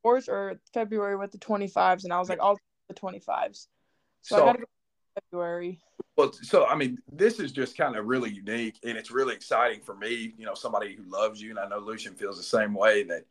fours 0.02 0.28
or 0.28 0.60
February 0.74 1.16
with 1.16 1.32
the 1.32 1.38
twenty 1.38 1.68
fives, 1.68 2.04
and 2.04 2.12
I 2.12 2.18
was 2.18 2.28
like, 2.28 2.40
I'll 2.40 2.58
the 2.88 2.94
twenty 2.94 3.20
fives. 3.20 3.68
So, 4.22 4.36
So- 4.36 4.42
I 4.42 4.46
gotta 4.46 4.58
go 4.58 4.64
February. 5.30 5.80
Well, 6.16 6.30
so 6.32 6.66
I 6.66 6.74
mean, 6.74 6.98
this 7.10 7.40
is 7.40 7.52
just 7.52 7.76
kind 7.76 7.96
of 7.96 8.04
really 8.04 8.30
unique, 8.30 8.78
and 8.84 8.98
it's 8.98 9.10
really 9.10 9.34
exciting 9.34 9.80
for 9.80 9.94
me. 9.94 10.34
You 10.36 10.44
know, 10.44 10.52
somebody 10.54 10.94
who 10.94 11.04
loves 11.10 11.40
you, 11.40 11.50
and 11.50 11.58
I 11.58 11.66
know 11.66 11.78
Lucien 11.78 12.14
feels 12.14 12.36
the 12.36 12.42
same 12.42 12.74
way. 12.74 13.04
That 13.04 13.24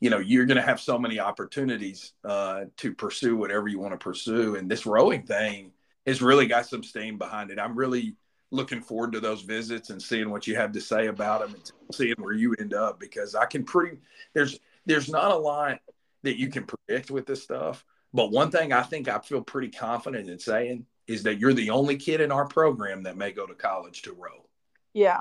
you 0.00 0.10
know 0.10 0.18
you're 0.18 0.46
going 0.46 0.56
to 0.56 0.62
have 0.62 0.80
so 0.80 0.98
many 0.98 1.18
opportunities 1.18 2.12
uh, 2.24 2.64
to 2.76 2.94
pursue 2.94 3.36
whatever 3.36 3.68
you 3.68 3.78
want 3.78 3.92
to 3.92 3.98
pursue, 3.98 4.56
and 4.56 4.70
this 4.70 4.86
rowing 4.86 5.22
thing 5.22 5.72
has 6.06 6.22
really 6.22 6.46
got 6.46 6.66
some 6.66 6.82
steam 6.82 7.18
behind 7.18 7.50
it. 7.50 7.58
I'm 7.58 7.76
really 7.76 8.16
looking 8.50 8.80
forward 8.80 9.12
to 9.12 9.20
those 9.20 9.42
visits 9.42 9.90
and 9.90 10.00
seeing 10.00 10.30
what 10.30 10.46
you 10.46 10.54
have 10.54 10.72
to 10.72 10.80
say 10.80 11.08
about 11.08 11.40
them 11.40 11.54
and 11.54 11.72
seeing 11.92 12.14
where 12.18 12.34
you 12.34 12.54
end 12.58 12.74
up 12.74 13.00
because 13.00 13.34
I 13.34 13.46
can 13.46 13.64
pretty 13.64 13.98
there's 14.34 14.58
there's 14.86 15.08
not 15.08 15.32
a 15.32 15.36
lot 15.36 15.80
that 16.22 16.38
you 16.38 16.48
can 16.48 16.64
predict 16.64 17.10
with 17.10 17.26
this 17.26 17.42
stuff. 17.42 17.84
But 18.12 18.30
one 18.30 18.50
thing 18.50 18.72
I 18.72 18.82
think 18.82 19.08
I 19.08 19.18
feel 19.18 19.42
pretty 19.42 19.68
confident 19.68 20.30
in 20.30 20.38
saying 20.38 20.86
is 21.06 21.22
that 21.24 21.38
you're 21.38 21.52
the 21.52 21.70
only 21.70 21.96
kid 21.96 22.20
in 22.20 22.32
our 22.32 22.46
program 22.46 23.02
that 23.02 23.16
may 23.16 23.32
go 23.32 23.46
to 23.46 23.54
college 23.54 24.02
to 24.02 24.12
row. 24.12 24.46
Yeah, 24.94 25.20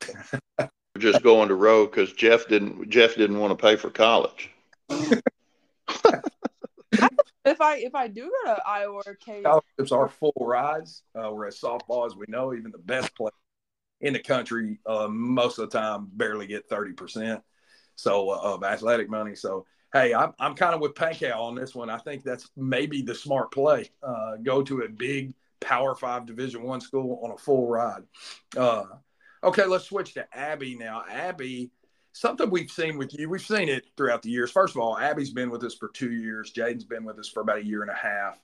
Just 0.98 1.22
going 1.22 1.48
to 1.48 1.54
row 1.54 1.86
because 1.86 2.12
Jeff 2.12 2.46
didn't. 2.48 2.88
Jeff 2.88 3.16
didn't 3.16 3.38
want 3.38 3.56
to 3.56 3.60
pay 3.60 3.76
for 3.76 3.90
college. 3.90 4.50
if 7.44 7.60
I 7.60 7.76
if 7.78 7.94
I 7.94 8.08
do 8.08 8.30
go 8.44 8.54
to 8.54 8.62
Iowa 8.66 9.02
or 9.04 9.18
KU, 9.24 9.40
Scholarships 9.40 9.92
are 9.92 10.08
full 10.08 10.32
rides, 10.40 11.02
uh, 11.14 11.30
whereas 11.30 11.60
softball, 11.60 12.06
as 12.06 12.14
we 12.14 12.26
know, 12.28 12.54
even 12.54 12.70
the 12.70 12.78
best 12.78 13.14
players 13.16 13.32
in 14.00 14.12
the 14.12 14.20
country, 14.20 14.78
uh, 14.86 15.08
most 15.08 15.58
of 15.58 15.70
the 15.70 15.78
time 15.78 16.08
barely 16.12 16.46
get 16.46 16.68
30% 16.68 17.42
so 17.96 18.30
uh, 18.30 18.38
of 18.38 18.64
athletic 18.64 19.08
money. 19.08 19.34
So, 19.34 19.66
hey, 19.92 20.14
I'm, 20.14 20.32
I'm 20.38 20.54
kind 20.54 20.74
of 20.74 20.80
with 20.80 20.94
Pankow 20.94 21.38
on 21.38 21.54
this 21.54 21.74
one. 21.74 21.90
I 21.90 21.98
think 21.98 22.22
that's 22.22 22.50
maybe 22.56 23.02
the 23.02 23.14
smart 23.14 23.50
play. 23.50 23.90
Uh, 24.02 24.36
go 24.42 24.62
to 24.62 24.82
a 24.82 24.88
big 24.88 25.34
Power 25.60 25.94
Five 25.94 26.26
Division 26.26 26.62
One 26.62 26.80
school 26.80 27.20
on 27.22 27.30
a 27.30 27.38
full 27.38 27.66
ride. 27.66 28.02
Okay, 29.44 29.66
let's 29.66 29.84
switch 29.84 30.14
to 30.14 30.26
Abby 30.34 30.74
now. 30.74 31.04
Abby, 31.06 31.70
something 32.12 32.48
we've 32.48 32.70
seen 32.70 32.96
with 32.96 33.12
you, 33.12 33.28
we've 33.28 33.42
seen 33.42 33.68
it 33.68 33.84
throughout 33.94 34.22
the 34.22 34.30
years. 34.30 34.50
First 34.50 34.74
of 34.74 34.80
all, 34.80 34.96
Abby's 34.96 35.32
been 35.32 35.50
with 35.50 35.62
us 35.64 35.74
for 35.74 35.88
two 35.88 36.12
years. 36.12 36.50
Jadyn's 36.50 36.84
been 36.84 37.04
with 37.04 37.18
us 37.18 37.28
for 37.28 37.42
about 37.42 37.58
a 37.58 37.64
year 37.64 37.82
and 37.82 37.90
a 37.90 37.94
half. 37.94 38.40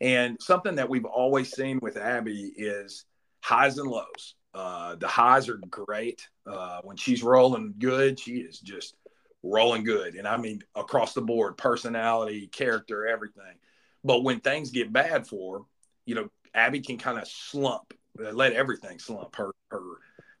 And 0.00 0.36
something 0.40 0.74
that 0.74 0.88
we've 0.88 1.04
always 1.04 1.52
seen 1.52 1.78
with 1.80 1.96
Abby 1.96 2.52
is 2.56 3.04
highs 3.40 3.78
and 3.78 3.88
lows. 3.88 4.34
Uh, 4.52 4.96
the 4.96 5.06
highs 5.06 5.48
are 5.48 5.60
great. 5.70 6.28
Uh, 6.44 6.80
when 6.82 6.96
she's 6.96 7.22
rolling 7.22 7.74
good, 7.78 8.18
she 8.18 8.38
is 8.38 8.58
just 8.58 8.96
rolling 9.44 9.84
good. 9.84 10.16
And 10.16 10.26
I 10.26 10.36
mean, 10.36 10.64
across 10.74 11.14
the 11.14 11.22
board, 11.22 11.58
personality, 11.58 12.48
character, 12.48 13.06
everything. 13.06 13.54
But 14.02 14.24
when 14.24 14.40
things 14.40 14.70
get 14.70 14.92
bad 14.92 15.28
for 15.28 15.58
her, 15.58 15.64
you 16.06 16.16
know, 16.16 16.28
Abby 16.54 16.80
can 16.80 16.98
kind 16.98 17.18
of 17.20 17.28
slump, 17.28 17.94
let 18.16 18.52
everything 18.54 18.98
slump 18.98 19.36
her, 19.36 19.52
her, 19.70 19.82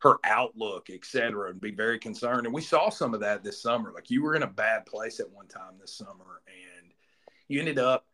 her 0.00 0.16
outlook, 0.24 0.88
et 0.90 1.04
cetera, 1.04 1.50
and 1.50 1.60
be 1.60 1.70
very 1.70 1.98
concerned. 1.98 2.46
And 2.46 2.54
we 2.54 2.62
saw 2.62 2.90
some 2.90 3.14
of 3.14 3.20
that 3.20 3.44
this 3.44 3.62
summer. 3.62 3.92
Like 3.94 4.10
you 4.10 4.22
were 4.22 4.34
in 4.34 4.42
a 4.42 4.46
bad 4.46 4.86
place 4.86 5.20
at 5.20 5.30
one 5.30 5.46
time 5.46 5.74
this 5.80 5.94
summer, 5.94 6.42
and 6.46 6.92
you 7.48 7.60
ended 7.60 7.78
up 7.78 8.06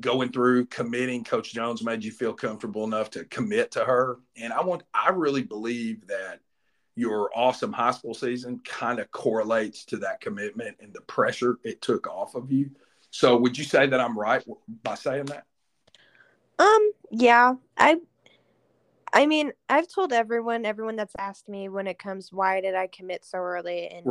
going 0.00 0.32
through 0.32 0.66
committing 0.66 1.22
coach 1.22 1.52
jones 1.52 1.84
made 1.84 2.02
you 2.02 2.10
feel 2.10 2.32
comfortable 2.32 2.82
enough 2.82 3.10
to 3.10 3.24
commit 3.26 3.70
to 3.70 3.84
her 3.84 4.18
and 4.36 4.52
i 4.52 4.60
want 4.60 4.82
i 4.92 5.08
really 5.10 5.44
believe 5.44 6.04
that 6.08 6.40
your 6.96 7.30
awesome 7.32 7.72
high 7.72 7.92
school 7.92 8.12
season 8.12 8.58
kind 8.64 8.98
of 8.98 9.08
correlates 9.12 9.84
to 9.84 9.96
that 9.96 10.20
commitment 10.20 10.76
and 10.80 10.92
the 10.92 11.00
pressure 11.02 11.58
it 11.62 11.80
took 11.80 12.08
off 12.08 12.34
of 12.34 12.50
you 12.50 12.68
so 13.10 13.36
would 13.36 13.56
you 13.56 13.62
say 13.62 13.86
that 13.86 14.00
i'm 14.00 14.18
right 14.18 14.42
by 14.82 14.96
saying 14.96 15.26
that 15.26 15.44
Um, 16.58 16.92
yeah. 17.10 17.54
I 17.76 17.98
I 19.14 19.26
mean, 19.26 19.52
I've 19.68 19.88
told 19.88 20.12
everyone, 20.12 20.66
everyone 20.66 20.96
that's 20.96 21.14
asked 21.18 21.48
me 21.48 21.68
when 21.68 21.86
it 21.86 22.00
comes 22.00 22.32
why 22.32 22.60
did 22.60 22.74
I 22.74 22.88
commit 22.88 23.24
so 23.24 23.38
early 23.38 23.86
and 23.86 24.10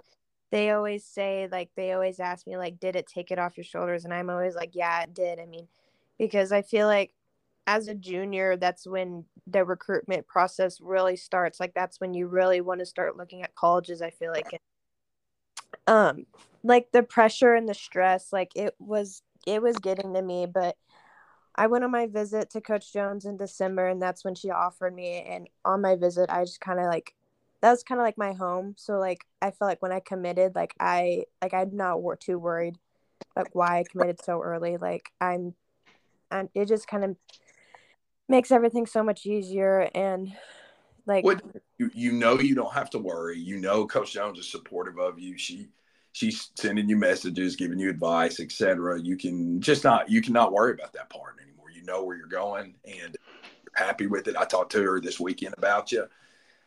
they 0.49 0.71
always 0.71 1.03
say 1.03 1.49
like 1.51 1.71
they 1.75 1.91
always 1.91 2.19
ask 2.19 2.47
me 2.47 2.55
like 2.57 2.79
did 2.79 2.95
it 2.95 3.07
take 3.07 3.31
it 3.31 3.39
off 3.39 3.57
your 3.57 3.63
shoulders 3.63 4.05
and 4.05 4.13
I'm 4.13 4.29
always 4.29 4.55
like 4.55 4.75
yeah, 4.75 5.03
it 5.03 5.13
did. 5.13 5.39
I 5.39 5.45
mean, 5.45 5.67
because 6.17 6.51
I 6.51 6.61
feel 6.61 6.87
like 6.87 7.13
as 7.67 7.87
a 7.87 7.95
junior, 7.95 8.55
that's 8.55 8.87
when 8.87 9.25
the 9.47 9.65
recruitment 9.65 10.27
process 10.27 10.79
really 10.79 11.15
starts. 11.15 11.59
Like 11.59 11.73
that's 11.73 11.99
when 11.99 12.13
you 12.13 12.27
really 12.27 12.61
want 12.61 12.79
to 12.79 12.85
start 12.85 13.17
looking 13.17 13.41
at 13.43 13.55
colleges, 13.55 14.01
I 14.01 14.11
feel 14.11 14.31
like. 14.31 14.61
Um 15.87 16.27
like 16.63 16.91
the 16.93 17.03
pressure 17.03 17.55
and 17.55 17.67
the 17.67 17.73
stress, 17.73 18.31
like 18.31 18.51
it 18.55 18.73
was 18.79 19.21
it 19.45 19.61
was 19.61 19.75
getting 19.77 20.13
to 20.13 20.21
me, 20.21 20.45
but 20.45 20.77
I 21.55 21.67
went 21.67 21.83
on 21.83 21.91
my 21.91 22.07
visit 22.07 22.49
to 22.51 22.61
Coach 22.61 22.91
Jones 22.91 23.25
in 23.25 23.37
December, 23.37 23.87
and 23.87 24.01
that's 24.01 24.25
when 24.25 24.35
she 24.35 24.49
offered 24.49 24.95
me. 24.95 25.21
And 25.21 25.47
on 25.63 25.81
my 25.81 25.95
visit, 25.95 26.29
I 26.29 26.43
just 26.43 26.61
kind 26.61 26.79
of 26.79 26.85
like 26.85 27.13
that 27.61 27.71
was 27.71 27.83
kind 27.83 27.99
of 28.01 28.05
like 28.05 28.17
my 28.17 28.33
home. 28.33 28.75
So 28.77 28.97
like 28.97 29.25
I 29.41 29.51
felt 29.51 29.69
like 29.69 29.81
when 29.81 29.91
I 29.91 29.99
committed, 29.99 30.55
like 30.55 30.73
I 30.79 31.25
like 31.41 31.53
I'm 31.53 31.75
not 31.75 32.01
wor- 32.01 32.15
too 32.15 32.39
worried 32.39 32.77
like 33.35 33.53
why 33.53 33.79
I 33.79 33.83
committed 33.89 34.23
so 34.23 34.41
early. 34.41 34.77
Like 34.77 35.11
I'm, 35.21 35.55
and 36.29 36.49
it 36.53 36.67
just 36.67 36.87
kind 36.87 37.03
of 37.03 37.15
makes 38.27 38.51
everything 38.51 38.85
so 38.85 39.03
much 39.03 39.25
easier. 39.25 39.89
And 39.93 40.33
like 41.05 41.23
What- 41.23 41.43
you, 41.77 41.89
you 41.93 42.11
know 42.11 42.39
you 42.39 42.55
don't 42.55 42.73
have 42.73 42.89
to 42.91 42.99
worry 42.99 43.37
you 43.39 43.57
know 43.57 43.87
coach 43.87 44.13
jones 44.13 44.37
is 44.37 44.49
supportive 44.49 44.99
of 44.99 45.19
you 45.19 45.37
she 45.37 45.69
she's 46.14 46.51
sending 46.55 46.88
you 46.88 46.95
messages 46.95 47.55
giving 47.55 47.80
you 47.80 47.89
advice 47.89 48.39
etc 48.39 48.99
you 48.99 49.18
can 49.18 49.59
just 49.59 49.84
not 49.84 50.09
you 50.09 50.22
cannot 50.22 50.53
worry 50.53 50.74
about 50.74 50.93
that 50.93 51.09
part 51.09 51.36
anymore. 51.41 51.70
You 51.70 51.84
know 51.84 52.03
where 52.03 52.16
you're 52.16 52.28
going 52.28 52.76
and 52.86 53.16
you're 53.43 53.86
happy 53.86 54.07
with 54.07 54.28
it. 54.28 54.38
I 54.38 54.45
talked 54.45 54.72
to 54.74 54.84
her 54.84 55.01
this 55.01 55.20
weekend 55.20 55.55
about 55.57 55.91
you. 55.91 56.05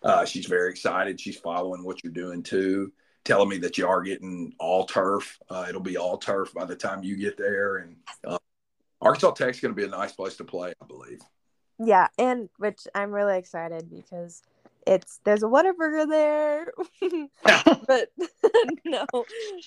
Uh, 0.02 0.24
she's 0.24 0.46
very 0.46 0.70
excited. 0.70 1.20
She's 1.20 1.38
following 1.38 1.82
what 1.84 2.04
you're 2.04 2.12
doing 2.12 2.42
too 2.42 2.92
telling 3.26 3.48
me 3.48 3.58
that 3.58 3.76
you 3.76 3.86
are 3.86 4.02
getting 4.02 4.54
all 4.58 4.86
turf. 4.86 5.38
Uh, 5.50 5.66
it'll 5.68 5.80
be 5.80 5.96
all 5.96 6.16
turf 6.16 6.54
by 6.54 6.64
the 6.64 6.76
time 6.76 7.02
you 7.02 7.16
get 7.16 7.36
there. 7.36 7.78
And 7.78 7.96
uh, 8.24 8.38
arkansas 9.02 9.32
tech's 9.32 9.60
going 9.60 9.74
to 9.74 9.76
be 9.76 9.84
a 9.84 9.90
nice 9.90 10.12
place 10.12 10.36
to 10.36 10.44
play 10.44 10.72
i 10.80 10.86
believe. 10.86 11.20
Yeah, 11.78 12.06
and 12.18 12.48
which 12.58 12.86
I'm 12.94 13.10
really 13.10 13.36
excited 13.36 13.90
because 13.90 14.42
it's 14.86 15.20
there's 15.24 15.42
a 15.42 15.46
Whataburger 15.46 16.08
there. 16.08 16.72
but 17.86 18.10
no, 18.84 19.06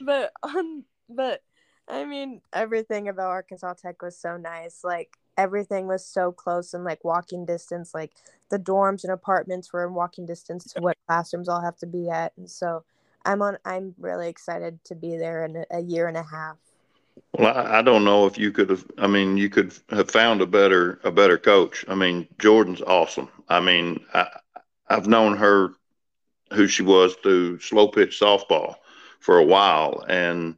but 0.02 0.32
um, 0.44 0.86
but 1.10 1.44
I 1.88 2.06
mean 2.06 2.42
everything 2.54 3.10
about 3.10 3.28
Arkansas 3.28 3.74
Tech 3.74 4.02
was 4.02 4.18
so 4.18 4.38
nice. 4.38 4.82
Like 4.84 5.18
everything 5.38 5.88
was 5.88 6.06
so 6.06 6.32
close 6.32 6.74
and 6.74 6.84
like 6.84 7.04
walking 7.04 7.46
distance. 7.46 7.94
Like 7.94 8.12
the 8.50 8.60
dorms 8.60 9.04
and 9.04 9.14
apartments 9.14 9.72
were 9.72 9.86
in 9.86 9.94
walking 9.94 10.26
distance 10.26 10.74
to 10.74 10.82
what 10.82 10.98
classrooms 11.08 11.50
I'll 11.50 11.62
have 11.62 11.78
to 11.78 11.88
be 11.88 12.10
at, 12.10 12.34
and 12.38 12.50
so 12.50 12.84
I'm 13.26 13.42
on. 13.42 13.58
I'm 13.66 13.94
really 14.00 14.30
excited 14.30 14.84
to 14.86 14.96
be 14.96 15.18
there 15.18 15.46
in 15.46 15.58
a, 15.58 15.66
a 15.72 15.82
year 15.82 16.08
and 16.08 16.18
a 16.18 16.24
half. 16.24 16.58
Well, 17.38 17.56
I, 17.56 17.80
I 17.80 17.82
don't 17.82 18.06
know 18.06 18.26
if 18.26 18.38
you 18.38 18.52
could 18.52 18.70
have. 18.70 18.86
I 18.98 19.08
mean, 19.08 19.38
you 19.38 19.50
could 19.50 19.74
have 19.90 20.10
found 20.10 20.42
a 20.42 20.48
better 20.48 21.00
a 21.04 21.12
better 21.12 21.38
coach. 21.38 21.84
I 21.88 21.96
mean, 21.96 22.28
Jordan's 22.40 22.82
awesome. 22.82 23.30
I 23.50 23.60
mean, 23.60 24.00
I, 24.14 24.28
I've 24.90 25.08
known 25.08 25.38
her, 25.38 25.74
who 26.54 26.68
she 26.68 26.84
was 26.84 27.16
through 27.16 27.60
slow 27.60 27.88
pitch 27.88 28.20
softball, 28.20 28.76
for 29.20 29.38
a 29.38 29.44
while, 29.44 30.04
and 30.08 30.56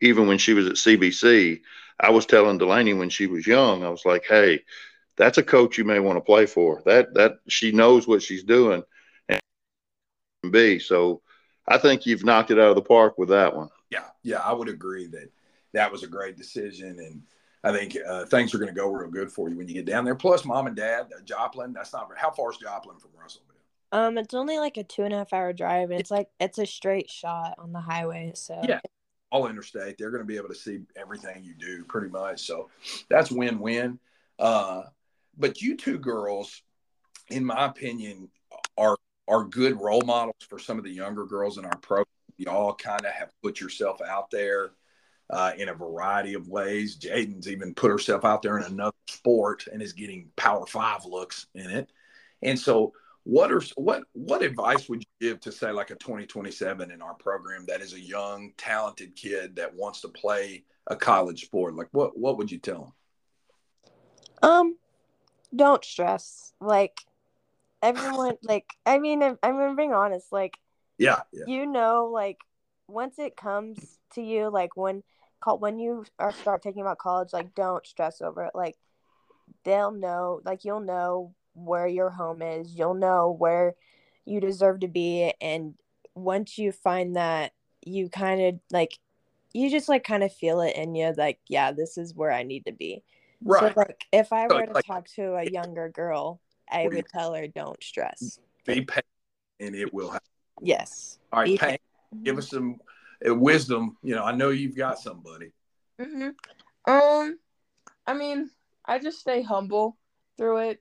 even 0.00 0.26
when 0.26 0.38
she 0.38 0.54
was 0.54 0.66
at 0.66 0.76
CBC, 0.76 1.60
I 2.00 2.10
was 2.10 2.26
telling 2.26 2.58
Delaney 2.58 2.94
when 2.94 3.10
she 3.10 3.26
was 3.26 3.46
young, 3.46 3.84
I 3.84 3.88
was 3.90 4.04
like, 4.04 4.24
"Hey, 4.26 4.64
that's 5.16 5.38
a 5.38 5.42
coach 5.42 5.78
you 5.78 5.84
may 5.84 6.00
want 6.00 6.16
to 6.16 6.22
play 6.22 6.46
for. 6.46 6.82
That 6.86 7.14
that 7.14 7.38
she 7.48 7.72
knows 7.72 8.08
what 8.08 8.22
she's 8.22 8.42
doing." 8.42 8.82
And 9.28 9.40
B, 10.50 10.78
so 10.78 11.22
I 11.68 11.78
think 11.78 12.06
you've 12.06 12.24
knocked 12.24 12.50
it 12.50 12.58
out 12.58 12.70
of 12.70 12.76
the 12.76 12.82
park 12.82 13.18
with 13.18 13.28
that 13.28 13.54
one. 13.54 13.68
Yeah, 13.90 14.08
yeah, 14.22 14.40
I 14.40 14.52
would 14.52 14.68
agree 14.68 15.06
that 15.08 15.30
that 15.72 15.92
was 15.92 16.02
a 16.02 16.08
great 16.08 16.36
decision, 16.36 16.98
and 16.98 17.22
I 17.64 17.72
think 17.72 17.96
uh, 18.06 18.26
things 18.26 18.54
are 18.54 18.58
going 18.58 18.72
to 18.72 18.78
go 18.78 18.90
real 18.90 19.10
good 19.10 19.32
for 19.32 19.48
you 19.48 19.56
when 19.56 19.66
you 19.66 19.74
get 19.74 19.86
down 19.86 20.04
there. 20.04 20.14
Plus, 20.14 20.44
mom 20.44 20.66
and 20.66 20.76
dad, 20.76 21.06
uh, 21.16 21.22
Joplin. 21.24 21.72
That's 21.72 21.92
not 21.94 22.08
how 22.16 22.30
far 22.30 22.50
is 22.50 22.58
Joplin 22.58 22.98
from 22.98 23.10
Russellville? 23.18 23.54
Um, 23.90 24.18
it's 24.18 24.34
only 24.34 24.58
like 24.58 24.76
a 24.76 24.84
two 24.84 25.02
and 25.02 25.14
a 25.14 25.18
half 25.18 25.32
hour 25.32 25.52
drive, 25.52 25.90
and 25.90 25.98
it's 25.98 26.10
like 26.10 26.28
it's 26.38 26.58
a 26.58 26.66
straight 26.66 27.10
shot 27.10 27.54
on 27.58 27.72
the 27.72 27.80
highway. 27.80 28.32
So 28.34 28.60
Yeah. 28.62 28.80
all 29.30 29.46
interstate. 29.48 29.96
They're 29.98 30.10
going 30.10 30.22
to 30.22 30.26
be 30.26 30.36
able 30.36 30.48
to 30.48 30.54
see 30.54 30.80
everything 30.94 31.42
you 31.42 31.54
do 31.54 31.84
pretty 31.84 32.08
much. 32.08 32.46
So 32.46 32.70
that's 33.08 33.30
win 33.30 33.58
win. 33.58 33.98
Uh, 34.38 34.82
but 35.38 35.62
you 35.62 35.76
two 35.76 35.98
girls, 35.98 36.62
in 37.30 37.44
my 37.44 37.64
opinion, 37.64 38.28
are 38.76 38.96
are 39.26 39.44
good 39.44 39.80
role 39.80 40.02
models 40.02 40.36
for 40.50 40.58
some 40.58 40.76
of 40.76 40.84
the 40.84 40.90
younger 40.90 41.24
girls 41.24 41.56
in 41.56 41.64
our 41.64 41.78
program. 41.78 42.04
Y'all 42.36 42.74
kind 42.74 43.06
of 43.06 43.12
have 43.12 43.30
put 43.42 43.60
yourself 43.60 44.02
out 44.02 44.30
there 44.30 44.72
uh, 45.30 45.52
in 45.56 45.68
a 45.68 45.74
variety 45.74 46.34
of 46.34 46.48
ways. 46.48 46.96
Jadyn's 46.96 47.48
even 47.48 47.74
put 47.74 47.90
herself 47.90 48.24
out 48.24 48.42
there 48.42 48.58
in 48.58 48.64
another 48.64 48.96
sport 49.08 49.66
and 49.72 49.82
is 49.82 49.92
getting 49.92 50.28
Power 50.36 50.66
Five 50.66 51.04
looks 51.04 51.46
in 51.54 51.70
it. 51.70 51.90
And 52.42 52.58
so, 52.58 52.92
what 53.24 53.50
are 53.50 53.62
what 53.76 54.04
what 54.12 54.42
advice 54.42 54.88
would 54.88 55.02
you 55.02 55.28
give 55.28 55.40
to 55.40 55.52
say 55.52 55.70
like 55.70 55.90
a 55.90 55.96
2027 55.96 56.90
in 56.90 57.00
our 57.02 57.14
program 57.14 57.64
that 57.66 57.80
is 57.80 57.94
a 57.94 58.00
young, 58.00 58.52
talented 58.56 59.16
kid 59.16 59.56
that 59.56 59.74
wants 59.74 60.02
to 60.02 60.08
play 60.08 60.64
a 60.86 60.96
college 60.96 61.44
sport? 61.44 61.74
Like, 61.74 61.88
what 61.92 62.18
what 62.18 62.36
would 62.38 62.50
you 62.50 62.58
tell 62.58 62.94
them? 64.42 64.50
Um, 64.50 64.76
don't 65.54 65.84
stress. 65.84 66.52
Like 66.60 67.00
everyone, 67.82 68.36
like 68.42 68.66
I 68.84 68.98
mean, 68.98 69.22
I'm, 69.22 69.38
I'm 69.42 69.76
being 69.76 69.94
honest. 69.94 70.30
Like 70.32 70.58
Yeah, 70.98 71.20
yeah, 71.32 71.44
you 71.46 71.66
know, 71.66 72.10
like 72.12 72.40
once 72.88 73.18
it 73.18 73.36
comes 73.36 73.98
to 74.14 74.22
you, 74.22 74.50
like 74.50 74.76
when 74.76 75.02
call 75.40 75.58
when 75.58 75.78
you 75.78 76.04
are 76.18 76.32
start 76.32 76.62
thinking 76.62 76.82
about 76.82 76.98
college, 76.98 77.32
like 77.32 77.54
don't 77.54 77.86
stress 77.86 78.20
over 78.20 78.44
it. 78.44 78.52
Like 78.54 78.76
they'll 79.64 79.90
know, 79.92 80.40
like 80.44 80.64
you'll 80.64 80.80
know 80.80 81.34
where 81.54 81.86
your 81.86 82.10
home 82.10 82.42
is. 82.42 82.74
You'll 82.74 82.94
know 82.94 83.34
where 83.38 83.74
you 84.24 84.40
deserve 84.40 84.80
to 84.80 84.88
be, 84.88 85.32
and 85.40 85.74
once 86.14 86.58
you 86.58 86.72
find 86.72 87.16
that, 87.16 87.52
you 87.84 88.08
kind 88.08 88.40
of 88.40 88.60
like 88.70 88.98
you 89.52 89.70
just 89.70 89.88
like 89.88 90.04
kind 90.04 90.22
of 90.24 90.32
feel 90.32 90.60
it 90.60 90.76
in 90.76 90.94
you, 90.94 91.12
like 91.16 91.38
yeah, 91.48 91.72
this 91.72 91.96
is 91.98 92.14
where 92.14 92.32
I 92.32 92.42
need 92.42 92.64
to 92.66 92.72
be. 92.72 93.02
right. 93.42 93.72
So 93.74 93.80
like 93.80 94.04
if 94.12 94.32
I 94.32 94.46
were 94.46 94.66
to 94.66 94.72
like- 94.72 94.84
talk 94.86 95.06
to 95.16 95.34
a 95.34 95.44
younger 95.44 95.88
girl, 95.88 96.40
I 96.70 96.84
What 96.84 96.90
do 96.90 96.96
you- 96.96 97.02
would 97.02 97.08
tell 97.08 97.34
her 97.34 97.46
don't 97.46 97.82
stress. 97.82 98.38
Be 98.66 98.80
patient, 98.80 99.04
and 99.60 99.74
it 99.74 99.92
will 99.92 100.10
happen. 100.10 100.26
Yes. 100.62 101.18
All 101.32 101.40
right, 101.40 101.60
Give 102.22 102.38
us 102.38 102.50
some 102.50 102.76
uh, 103.26 103.34
wisdom. 103.34 103.96
You 104.02 104.14
know, 104.14 104.24
I 104.24 104.32
know 104.32 104.50
you've 104.50 104.76
got 104.76 104.98
somebody. 104.98 105.52
Mm-hmm. 106.00 106.92
Um, 106.92 107.38
I 108.06 108.14
mean, 108.14 108.50
I 108.84 108.98
just 108.98 109.18
stay 109.18 109.42
humble 109.42 109.96
through 110.36 110.58
it. 110.58 110.78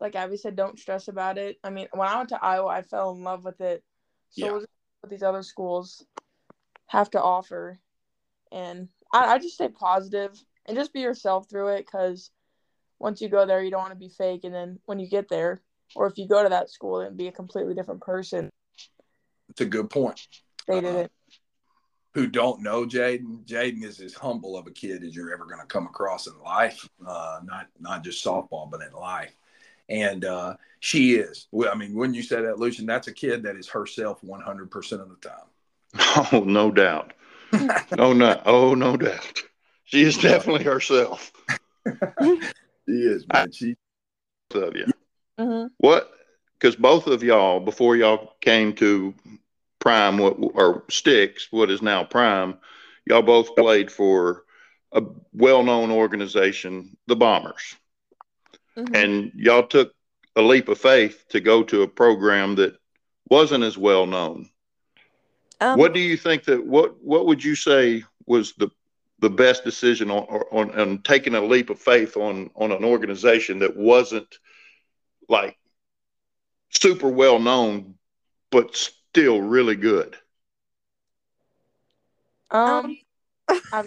Like 0.00 0.16
Abby 0.16 0.36
said, 0.36 0.56
don't 0.56 0.78
stress 0.78 1.08
about 1.08 1.38
it. 1.38 1.58
I 1.62 1.70
mean, 1.70 1.88
when 1.92 2.08
I 2.08 2.16
went 2.16 2.30
to 2.30 2.44
Iowa, 2.44 2.68
I 2.68 2.82
fell 2.82 3.12
in 3.12 3.22
love 3.22 3.44
with 3.44 3.60
it. 3.60 3.82
So 4.30 4.46
Yeah. 4.46 4.52
we'll 4.52 4.60
just 4.60 4.70
see 4.72 4.98
what 5.00 5.10
these 5.10 5.22
other 5.22 5.42
schools 5.42 6.04
have 6.86 7.10
to 7.10 7.22
offer, 7.22 7.78
and 8.50 8.88
I, 9.12 9.34
I 9.34 9.38
just 9.38 9.54
stay 9.54 9.68
positive 9.68 10.32
and 10.66 10.76
just 10.76 10.92
be 10.92 11.00
yourself 11.00 11.48
through 11.48 11.68
it. 11.68 11.86
Because 11.86 12.30
once 12.98 13.20
you 13.20 13.28
go 13.28 13.46
there, 13.46 13.62
you 13.62 13.70
don't 13.70 13.80
want 13.80 13.92
to 13.92 13.98
be 13.98 14.08
fake, 14.10 14.44
and 14.44 14.54
then 14.54 14.78
when 14.86 14.98
you 14.98 15.08
get 15.08 15.28
there, 15.28 15.62
or 15.94 16.06
if 16.06 16.18
you 16.18 16.26
go 16.26 16.42
to 16.42 16.48
that 16.48 16.70
school 16.70 17.00
and 17.00 17.16
be 17.16 17.28
a 17.28 17.32
completely 17.32 17.74
different 17.74 18.00
person, 18.00 18.50
It's 19.50 19.60
a 19.60 19.66
good 19.66 19.88
point. 19.88 20.26
They 20.66 20.78
Uh-huh. 20.78 20.92
didn't. 20.92 21.12
Who 22.14 22.26
don't 22.26 22.60
know 22.62 22.84
Jadyn? 22.84 23.44
Jadyn 23.46 23.82
is 23.84 24.00
as 24.00 24.12
humble 24.14 24.56
of 24.56 24.66
a 24.66 24.70
kid 24.70 25.02
as 25.02 25.16
you're 25.16 25.32
ever 25.32 25.46
going 25.46 25.60
to 25.60 25.66
come 25.66 25.86
across 25.86 26.26
in 26.26 26.38
life. 26.44 26.88
Uh, 27.06 27.40
not 27.44 27.68
not 27.80 28.04
just 28.04 28.24
softball, 28.24 28.70
but 28.70 28.82
in 28.82 28.92
life. 28.92 29.34
And 29.88 30.24
uh, 30.24 30.56
she 30.80 31.14
is. 31.14 31.48
Well, 31.52 31.70
I 31.72 31.74
mean, 31.74 31.94
when 31.94 32.12
you 32.12 32.22
say 32.22 32.42
that, 32.42 32.58
Lucien, 32.58 32.86
that's 32.86 33.08
a 33.08 33.12
kid 33.12 33.42
that 33.44 33.56
is 33.56 33.68
herself 33.68 34.22
100 34.22 34.70
percent 34.70 35.00
of 35.00 35.08
the 35.08 35.16
time. 35.16 35.48
Oh, 36.32 36.44
no 36.46 36.70
doubt. 36.70 37.12
oh 37.98 38.12
no, 38.12 38.40
oh 38.44 38.74
no 38.74 38.96
doubt. 38.96 39.42
She 39.84 40.02
is 40.02 40.16
definitely 40.18 40.64
herself. 40.64 41.32
She 42.88 42.94
is, 42.94 43.26
man. 43.32 43.52
She 43.52 43.76
So, 44.52 44.72
yeah. 44.74 44.86
hmm 45.38 45.66
What? 45.78 46.12
Because 46.58 46.76
both 46.76 47.06
of 47.06 47.22
y'all, 47.22 47.60
before 47.60 47.96
y'all 47.96 48.34
came 48.40 48.74
to 48.74 49.14
Prime, 49.82 50.18
what 50.18 50.36
or 50.40 50.84
Sticks, 50.90 51.48
what 51.52 51.70
is 51.70 51.82
now 51.82 52.04
Prime, 52.04 52.58
y'all 53.06 53.22
both 53.22 53.56
played 53.56 53.92
for 53.92 54.44
a 54.92 55.02
well-known 55.34 55.90
organization, 55.90 56.96
the 57.08 57.16
Bombers, 57.16 57.76
hmm 58.76 58.94
and 58.94 59.32
y'all 59.36 59.66
took 59.66 59.92
a 60.36 60.42
leap 60.42 60.68
of 60.68 60.78
faith 60.78 61.24
to 61.30 61.40
go 61.40 61.62
to 61.64 61.82
a 61.82 61.88
program 61.88 62.56
that 62.56 62.76
wasn't 63.28 63.64
as 63.64 63.78
well 63.78 64.06
known. 64.06 64.48
Um, 65.60 65.78
what 65.78 65.92
do 65.94 66.00
you 66.00 66.16
think 66.16 66.44
that 66.44 66.66
what 66.66 67.02
what 67.02 67.26
would 67.26 67.44
you 67.44 67.56
say 67.56 68.04
was 68.26 68.54
the 68.54 68.70
the 69.20 69.30
best 69.30 69.64
decision 69.64 70.10
on 70.10 70.24
on, 70.52 70.78
on 70.80 70.98
taking 71.02 71.34
a 71.34 71.42
leap 71.44 71.70
of 71.70 71.78
faith 71.80 72.16
on 72.16 72.50
on 72.56 72.72
an 72.72 72.84
organization 72.84 73.60
that 73.60 73.76
wasn't 73.76 74.38
like 75.28 75.56
super 76.70 77.08
well 77.08 77.38
known 77.38 77.94
but 78.50 78.90
still 79.12 79.42
really 79.42 79.76
good. 79.76 80.16
Um, 82.50 82.96
I 83.48 83.84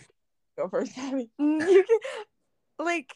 go 0.56 0.70
first, 0.70 0.96
you 0.98 1.30
can, 1.38 1.84
like 2.80 3.16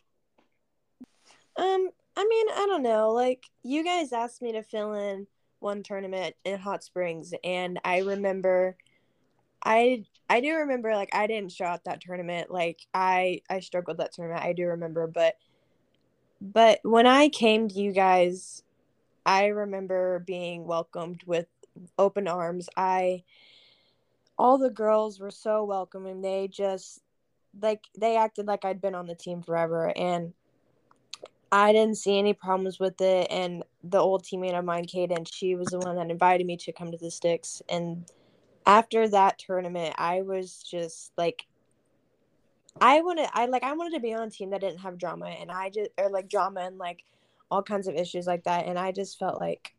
um 1.57 1.89
i 2.15 2.25
mean 2.25 2.45
i 2.55 2.65
don't 2.65 2.83
know 2.83 3.11
like 3.11 3.43
you 3.63 3.83
guys 3.83 4.13
asked 4.13 4.41
me 4.41 4.53
to 4.53 4.63
fill 4.63 4.93
in 4.93 5.27
one 5.59 5.83
tournament 5.83 6.33
in 6.45 6.57
hot 6.57 6.83
springs 6.83 7.33
and 7.43 7.79
i 7.83 7.99
remember 7.99 8.77
i 9.65 10.03
i 10.29 10.39
do 10.39 10.55
remember 10.55 10.95
like 10.95 11.09
i 11.13 11.27
didn't 11.27 11.51
show 11.51 11.65
out 11.65 11.83
that 11.83 11.99
tournament 11.99 12.49
like 12.49 12.79
i 12.93 13.41
i 13.49 13.59
struggled 13.59 13.97
that 13.97 14.13
tournament 14.13 14.43
i 14.43 14.53
do 14.53 14.67
remember 14.67 15.05
but 15.07 15.35
but 16.39 16.79
when 16.83 17.05
i 17.05 17.27
came 17.27 17.67
to 17.67 17.75
you 17.75 17.91
guys 17.91 18.63
i 19.25 19.47
remember 19.47 20.19
being 20.19 20.65
welcomed 20.65 21.21
with 21.25 21.47
open 21.97 22.27
arms. 22.27 22.69
I 22.75 23.23
all 24.37 24.57
the 24.57 24.69
girls 24.69 25.19
were 25.19 25.31
so 25.31 25.65
welcoming. 25.65 26.21
They 26.21 26.47
just 26.47 27.01
like 27.61 27.83
they 27.97 28.15
acted 28.15 28.47
like 28.47 28.63
I'd 28.63 28.81
been 28.81 28.95
on 28.95 29.07
the 29.07 29.15
team 29.15 29.41
forever 29.41 29.91
and 29.95 30.33
I 31.51 31.73
didn't 31.73 31.97
see 31.97 32.17
any 32.17 32.33
problems 32.33 32.79
with 32.79 33.01
it. 33.01 33.27
And 33.31 33.63
the 33.83 33.97
old 33.97 34.23
teammate 34.23 34.57
of 34.57 34.63
mine, 34.63 34.85
Kaden, 34.85 35.27
she 35.31 35.55
was 35.55 35.67
the 35.67 35.79
one 35.79 35.95
that 35.95 36.11
invited 36.11 36.45
me 36.45 36.57
to 36.57 36.71
come 36.71 36.91
to 36.91 36.97
the 36.97 37.09
sticks. 37.09 37.61
And 37.67 38.05
after 38.65 39.07
that 39.09 39.39
tournament 39.39 39.95
I 39.97 40.21
was 40.21 40.63
just 40.63 41.11
like 41.17 41.45
I 42.79 43.01
wanted 43.01 43.29
I 43.33 43.47
like 43.47 43.63
I 43.63 43.73
wanted 43.73 43.95
to 43.95 44.01
be 44.01 44.13
on 44.13 44.27
a 44.27 44.31
team 44.31 44.51
that 44.51 44.61
didn't 44.61 44.79
have 44.79 44.97
drama. 44.97 45.27
And 45.27 45.51
I 45.51 45.69
just 45.69 45.89
or 45.97 46.09
like 46.09 46.29
drama 46.29 46.61
and 46.61 46.77
like 46.77 47.03
all 47.51 47.63
kinds 47.63 47.87
of 47.87 47.95
issues 47.95 48.27
like 48.27 48.43
that. 48.43 48.67
And 48.67 48.77
I 48.79 48.91
just 48.91 49.19
felt 49.19 49.41
like 49.41 49.73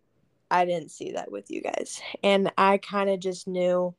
I 0.51 0.65
didn't 0.65 0.91
see 0.91 1.13
that 1.13 1.31
with 1.31 1.51
you 1.51 1.63
guys 1.63 2.01
and 2.23 2.53
I 2.59 2.79
kind 2.79 3.11
of 3.11 3.21
just 3.21 3.47
knew 3.47 3.95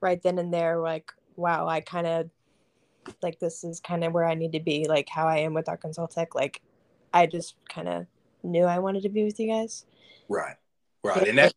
right 0.00 0.22
then 0.22 0.38
and 0.38 0.52
there 0.52 0.78
like 0.78 1.12
wow 1.36 1.68
I 1.68 1.80
kind 1.80 2.06
of 2.06 2.30
like 3.22 3.38
this 3.38 3.64
is 3.64 3.80
kind 3.80 4.04
of 4.04 4.12
where 4.12 4.24
I 4.24 4.34
need 4.34 4.52
to 4.52 4.60
be, 4.60 4.86
like 4.88 5.08
how 5.08 5.26
I 5.26 5.38
am 5.38 5.54
with 5.54 5.68
Arkansas 5.68 6.06
Tech. 6.06 6.34
Like 6.34 6.62
I 7.12 7.26
just 7.26 7.54
kind 7.68 7.88
of 7.88 8.06
knew 8.42 8.64
I 8.64 8.78
wanted 8.78 9.02
to 9.04 9.08
be 9.08 9.24
with 9.24 9.38
you 9.40 9.48
guys. 9.48 9.84
right, 10.28 10.56
right, 11.02 11.28
and 11.28 11.38
that's 11.38 11.54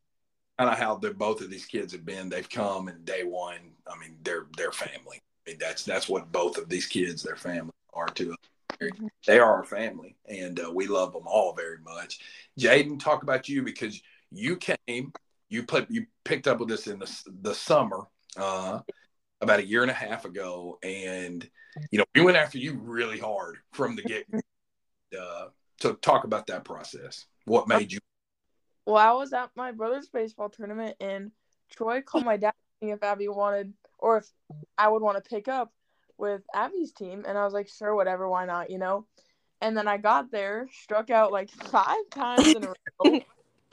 kind 0.58 0.70
of 0.70 0.78
how 0.78 0.96
the 0.96 1.12
both 1.12 1.42
of 1.42 1.50
these 1.50 1.66
kids 1.66 1.94
have 1.94 2.06
been. 2.06 2.30
They've 2.30 2.50
come 2.50 2.88
and 2.88 3.04
day 3.06 3.24
one. 3.24 3.60
I 3.88 3.98
mean, 4.00 4.18
they're 4.24 4.48
they're 4.58 4.72
family. 4.72 5.22
I 5.46 5.52
mean, 5.52 5.58
that's 5.60 5.84
that's 5.84 6.08
what 6.08 6.32
both 6.32 6.58
of 6.58 6.70
these 6.70 6.86
kids, 6.86 7.24
their 7.24 7.36
family, 7.36 7.74
are 7.94 8.08
to 8.08 8.32
us. 8.32 8.38
They 9.28 9.40
are 9.40 9.56
our 9.56 9.64
family, 9.64 10.16
and 10.28 10.60
uh, 10.60 10.72
we 10.74 10.88
love 10.88 11.14
them 11.14 11.28
all 11.28 11.54
very 11.54 11.78
much. 11.84 12.20
Jadyn, 12.60 13.00
talk 13.00 13.24
about 13.24 13.48
you 13.48 13.62
because 13.64 14.02
you 14.32 14.58
came, 14.58 15.14
you 15.50 15.64
put 15.64 15.90
you 15.90 16.08
picked 16.24 16.48
up 16.48 16.60
with 16.60 16.72
us 16.72 16.88
in 16.88 17.00
the 17.00 17.24
the 17.42 17.54
summer. 17.54 18.08
Uh, 18.38 18.80
about 19.42 19.60
a 19.60 19.68
year 19.68 19.82
and 19.82 19.92
a 19.92 19.96
half 19.96 20.26
ago, 20.26 20.78
and 20.84 21.50
you 21.90 21.98
know 21.98 22.06
we 22.16 22.22
went 22.22 22.38
after 22.38 22.58
you 22.58 22.74
really 22.76 23.20
hard 23.20 23.58
from 23.74 23.96
the 23.96 24.04
get. 24.04 24.26
Uh, 25.20 25.48
so 25.78 25.92
talk 25.96 26.24
about 26.24 26.48
that 26.48 26.64
process. 26.64 27.26
What 27.44 27.68
made 27.68 27.92
you? 27.92 28.00
Well, 28.86 28.96
I 28.96 29.12
was 29.12 29.34
at 29.34 29.50
my 29.58 29.74
brother's 29.74 30.08
baseball 30.08 30.48
tournament, 30.48 30.96
and 31.02 31.32
Troy 31.70 32.02
called 32.02 32.24
my 32.24 32.38
dad 32.38 32.54
if 32.80 33.04
Abby 33.04 33.28
wanted, 33.28 33.74
or 34.00 34.20
if 34.20 34.28
I 34.78 34.88
would 34.88 35.02
want 35.02 35.22
to 35.22 35.30
pick 35.30 35.50
up 35.50 35.74
with 36.22 36.44
Abby's 36.54 36.92
team, 36.94 37.26
and 37.28 37.38
I 37.38 37.44
was 37.44 37.54
like, 37.54 37.68
sure, 37.68 37.96
whatever, 37.96 38.30
why 38.30 38.46
not, 38.46 38.70
you 38.70 38.78
know. 38.78 39.06
And 39.60 39.76
then 39.76 39.88
I 39.88 39.98
got 39.98 40.32
there, 40.32 40.68
struck 40.72 41.10
out 41.10 41.32
like 41.32 41.50
five 41.50 42.10
times 42.12 42.48
in 42.48 42.64
a 42.64 42.74
row 43.04 43.20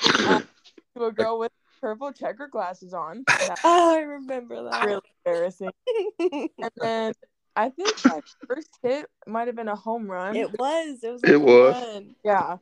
uh, 0.04 0.40
to 0.96 1.04
a 1.04 1.12
girl 1.12 1.38
with 1.38 1.52
purple 1.80 2.10
checker 2.12 2.48
glasses 2.48 2.94
on. 2.94 3.24
That's 3.28 3.60
Oh, 3.64 3.94
I 3.94 4.00
remember 4.00 4.64
that. 4.64 4.84
really 4.84 5.00
embarrassing. 5.24 5.70
And 6.18 6.70
then 6.76 7.12
I 7.54 7.68
think 7.68 7.94
my 8.06 8.20
first 8.46 8.70
hit 8.82 9.06
might 9.26 9.46
have 9.46 9.56
been 9.56 9.68
a 9.68 9.76
home 9.76 10.10
run. 10.10 10.34
it 10.34 10.58
was. 10.58 11.00
It 11.02 11.12
was. 11.12 11.24
It 11.24 11.40
was. 11.40 11.74
run. 11.74 12.14
Yeah. 12.24 12.56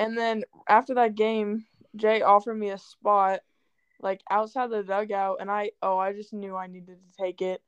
And 0.00 0.18
then 0.18 0.44
after 0.68 0.94
that 0.94 1.14
game, 1.14 1.64
Jay 1.96 2.22
offered 2.22 2.54
me 2.54 2.70
a 2.70 2.78
spot 2.78 3.40
like 4.00 4.20
outside 4.30 4.70
the 4.70 4.82
dugout, 4.82 5.38
and 5.40 5.50
I 5.50 5.72
oh 5.82 5.98
I 5.98 6.12
just 6.12 6.32
knew 6.32 6.54
I 6.56 6.68
needed 6.68 6.98
to 6.98 7.22
take 7.22 7.42
it. 7.42 7.60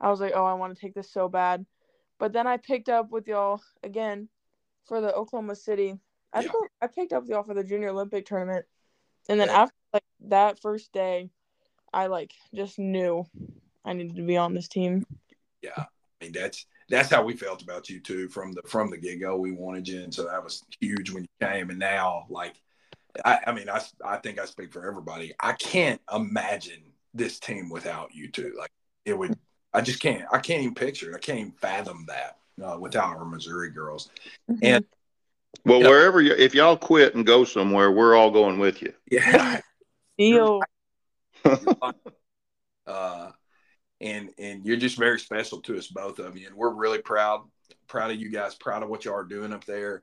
I 0.00 0.10
was 0.10 0.20
like, 0.20 0.32
oh, 0.34 0.44
I 0.44 0.54
want 0.54 0.74
to 0.74 0.80
take 0.80 0.94
this 0.94 1.10
so 1.10 1.28
bad, 1.28 1.64
but 2.18 2.32
then 2.32 2.46
I 2.46 2.56
picked 2.58 2.88
up 2.88 3.10
with 3.10 3.26
y'all 3.26 3.60
again 3.82 4.28
for 4.84 5.00
the 5.00 5.14
Oklahoma 5.14 5.56
City. 5.56 5.98
I 6.32 6.42
Yeah. 6.42 6.50
think 6.52 6.70
I 6.82 6.86
picked 6.86 7.12
up 7.12 7.22
with 7.22 7.30
y'all 7.30 7.42
for 7.42 7.54
the 7.54 7.64
Junior 7.64 7.88
Olympic 7.88 8.26
tournament, 8.26 8.66
and 9.28 9.40
then 9.40 9.48
Yeah. 9.48 9.62
after 9.62 9.76
like 9.92 10.04
that 10.20 10.60
first 10.60 10.92
day, 10.92 11.30
I 11.92 12.08
like 12.08 12.32
just 12.54 12.78
knew 12.78 13.24
I 13.84 13.94
needed 13.94 14.16
to 14.16 14.22
be 14.22 14.36
on 14.36 14.54
this 14.54 14.68
team. 14.68 15.06
Yeah, 15.62 15.70
I 15.76 15.86
mean 16.20 16.32
that's 16.32 16.66
that's 16.88 17.10
how 17.10 17.24
we 17.24 17.34
felt 17.36 17.62
about 17.62 17.88
you 17.88 18.00
too 18.00 18.28
from 18.28 18.52
the 18.52 18.62
from 18.66 18.90
the 18.90 18.98
get 18.98 19.20
go. 19.20 19.36
We 19.36 19.52
wanted 19.52 19.88
you, 19.88 20.02
and 20.02 20.14
so 20.14 20.24
that 20.24 20.42
was 20.42 20.62
huge 20.80 21.10
when 21.10 21.22
you 21.24 21.28
came. 21.46 21.70
And 21.70 21.78
now, 21.78 22.26
like, 22.28 22.60
I, 23.24 23.40
I 23.46 23.52
mean, 23.52 23.68
I 23.70 23.80
I 24.04 24.18
think 24.18 24.38
I 24.38 24.44
speak 24.44 24.72
for 24.72 24.86
everybody. 24.86 25.32
I 25.40 25.52
can't 25.54 26.00
imagine 26.12 26.82
this 27.14 27.40
team 27.40 27.70
without 27.70 28.14
you 28.14 28.30
two. 28.30 28.54
Like, 28.58 28.70
it 29.04 29.16
would. 29.16 29.36
I 29.76 29.82
just 29.82 30.00
can't. 30.00 30.24
I 30.32 30.38
can't 30.38 30.62
even 30.62 30.74
picture 30.74 31.12
it. 31.12 31.16
I 31.16 31.18
can't 31.18 31.38
even 31.38 31.52
fathom 31.52 32.06
that 32.08 32.38
uh, 32.64 32.78
without 32.80 33.14
our 33.14 33.26
Missouri 33.26 33.70
girls. 33.70 34.08
And 34.62 34.86
Well, 35.66 35.82
Yeah. 35.82 35.88
wherever 35.88 36.22
you, 36.22 36.32
if 36.32 36.54
y'all 36.54 36.78
quit 36.78 37.14
and 37.14 37.26
go 37.26 37.44
somewhere, 37.44 37.92
we're 37.92 38.14
all 38.14 38.30
going 38.30 38.58
with 38.58 38.80
you. 38.80 38.94
Yeah, 39.10 39.60
Deal. 40.18 40.62
uh, 42.86 43.30
and 44.00 44.30
and 44.38 44.64
you're 44.64 44.78
just 44.78 44.96
very 44.96 45.20
special 45.20 45.60
to 45.62 45.76
us 45.76 45.88
both 45.88 46.20
of 46.20 46.38
you, 46.38 46.46
and 46.46 46.56
we're 46.56 46.72
really 46.72 47.02
proud 47.02 47.42
proud 47.86 48.10
of 48.10 48.16
you 48.16 48.30
guys, 48.30 48.54
proud 48.54 48.82
of 48.82 48.88
what 48.88 49.04
you 49.04 49.12
are 49.12 49.24
doing 49.24 49.52
up 49.52 49.66
there. 49.66 50.02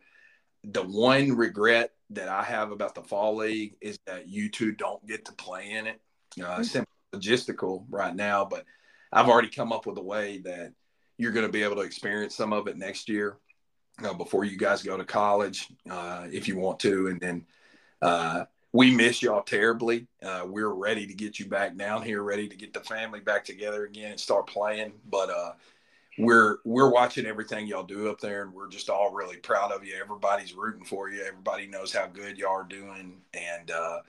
The 0.65 0.83
one 0.83 1.31
regret 1.35 1.93
that 2.11 2.27
I 2.27 2.43
have 2.43 2.71
about 2.71 2.93
the 2.93 3.01
fall 3.01 3.37
league 3.37 3.75
is 3.81 3.97
that 4.05 4.27
you 4.27 4.49
two 4.49 4.71
don't 4.71 5.05
get 5.07 5.25
to 5.25 5.33
play 5.33 5.71
in 5.71 5.87
it. 5.87 5.99
Uh, 6.39 6.57
it's 6.59 6.69
simply 6.71 6.93
logistical 7.13 7.85
right 7.89 8.15
now, 8.15 8.45
but 8.45 8.65
I've 9.13 9.29
already 9.29 9.49
come 9.49 9.71
up 9.71 9.85
with 9.85 9.97
a 9.97 10.03
way 10.03 10.39
that 10.39 10.73
you're 11.17 11.31
going 11.31 11.45
to 11.45 11.51
be 11.51 11.63
able 11.63 11.75
to 11.75 11.81
experience 11.81 12.35
some 12.35 12.51
of 12.51 12.67
it 12.67 12.77
next 12.77 13.07
year 13.07 13.37
uh, 14.03 14.13
before 14.13 14.43
you 14.43 14.57
guys 14.57 14.83
go 14.83 14.97
to 14.97 15.05
college, 15.05 15.67
uh, 15.89 16.27
if 16.31 16.47
you 16.47 16.57
want 16.57 16.79
to, 16.81 17.07
and 17.07 17.19
then. 17.21 17.45
Uh, 18.01 18.45
we 18.73 18.89
miss 18.89 19.21
y'all 19.21 19.43
terribly. 19.43 20.07
Uh, 20.21 20.43
we're 20.47 20.73
ready 20.73 21.05
to 21.05 21.13
get 21.13 21.39
you 21.39 21.45
back 21.45 21.77
down 21.77 22.01
here, 22.01 22.23
ready 22.23 22.47
to 22.47 22.55
get 22.55 22.73
the 22.73 22.79
family 22.79 23.19
back 23.19 23.45
together 23.45 23.85
again 23.85 24.11
and 24.11 24.19
start 24.19 24.47
playing. 24.47 24.93
But 25.09 25.29
uh, 25.29 25.51
we're 26.17 26.57
we're 26.65 26.91
watching 26.91 27.25
everything 27.25 27.67
y'all 27.67 27.83
do 27.83 28.09
up 28.09 28.19
there, 28.19 28.43
and 28.43 28.53
we're 28.53 28.69
just 28.69 28.89
all 28.89 29.13
really 29.13 29.37
proud 29.37 29.71
of 29.71 29.85
you. 29.85 29.93
Everybody's 30.01 30.53
rooting 30.53 30.85
for 30.85 31.09
you. 31.09 31.21
Everybody 31.21 31.67
knows 31.67 31.93
how 31.93 32.07
good 32.07 32.37
y'all 32.37 32.51
are 32.51 32.63
doing, 32.63 33.21
and 33.33 33.71
uh, 33.71 33.99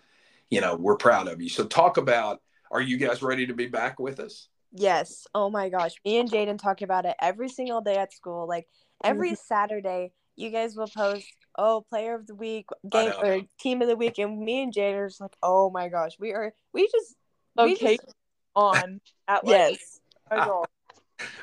you 0.50 0.62
know 0.62 0.74
we're 0.74 0.96
proud 0.96 1.28
of 1.28 1.40
you. 1.40 1.48
So 1.48 1.64
talk 1.64 1.98
about. 1.98 2.40
Are 2.70 2.80
you 2.80 2.96
guys 2.96 3.22
ready 3.22 3.46
to 3.46 3.54
be 3.54 3.66
back 3.66 4.00
with 4.00 4.18
us? 4.18 4.48
Yes. 4.74 5.26
Oh 5.34 5.50
my 5.50 5.68
gosh. 5.68 5.92
Me 6.04 6.18
and 6.18 6.30
Jadyn 6.30 6.58
talk 6.58 6.82
about 6.82 7.06
it 7.06 7.14
every 7.20 7.48
single 7.48 7.80
day 7.80 7.96
at 7.96 8.12
school. 8.12 8.48
Like 8.48 8.68
every 9.04 9.30
Mhm. 9.32 9.38
Saturday, 9.38 10.12
you 10.34 10.50
guys 10.50 10.76
will 10.76 10.88
post, 10.88 11.28
oh, 11.56 11.82
player 11.88 12.14
of 12.16 12.26
the 12.26 12.34
week, 12.34 12.66
game 12.88 13.12
or 13.22 13.42
team 13.60 13.80
of 13.82 13.88
the 13.88 13.96
week, 13.96 14.18
and 14.18 14.40
me 14.40 14.62
and 14.62 14.72
Jadyn 14.74 14.96
are 14.96 15.08
just 15.08 15.20
like, 15.20 15.36
oh 15.42 15.70
my 15.70 15.88
gosh, 15.88 16.18
we 16.18 16.32
are 16.32 16.52
we 16.72 16.88
just 16.88 17.14
we 17.56 17.74
Okay, 17.74 17.96
just 17.96 18.14
on 18.56 19.00
at 19.28 19.44
like 19.44 19.70
yes. 19.70 20.00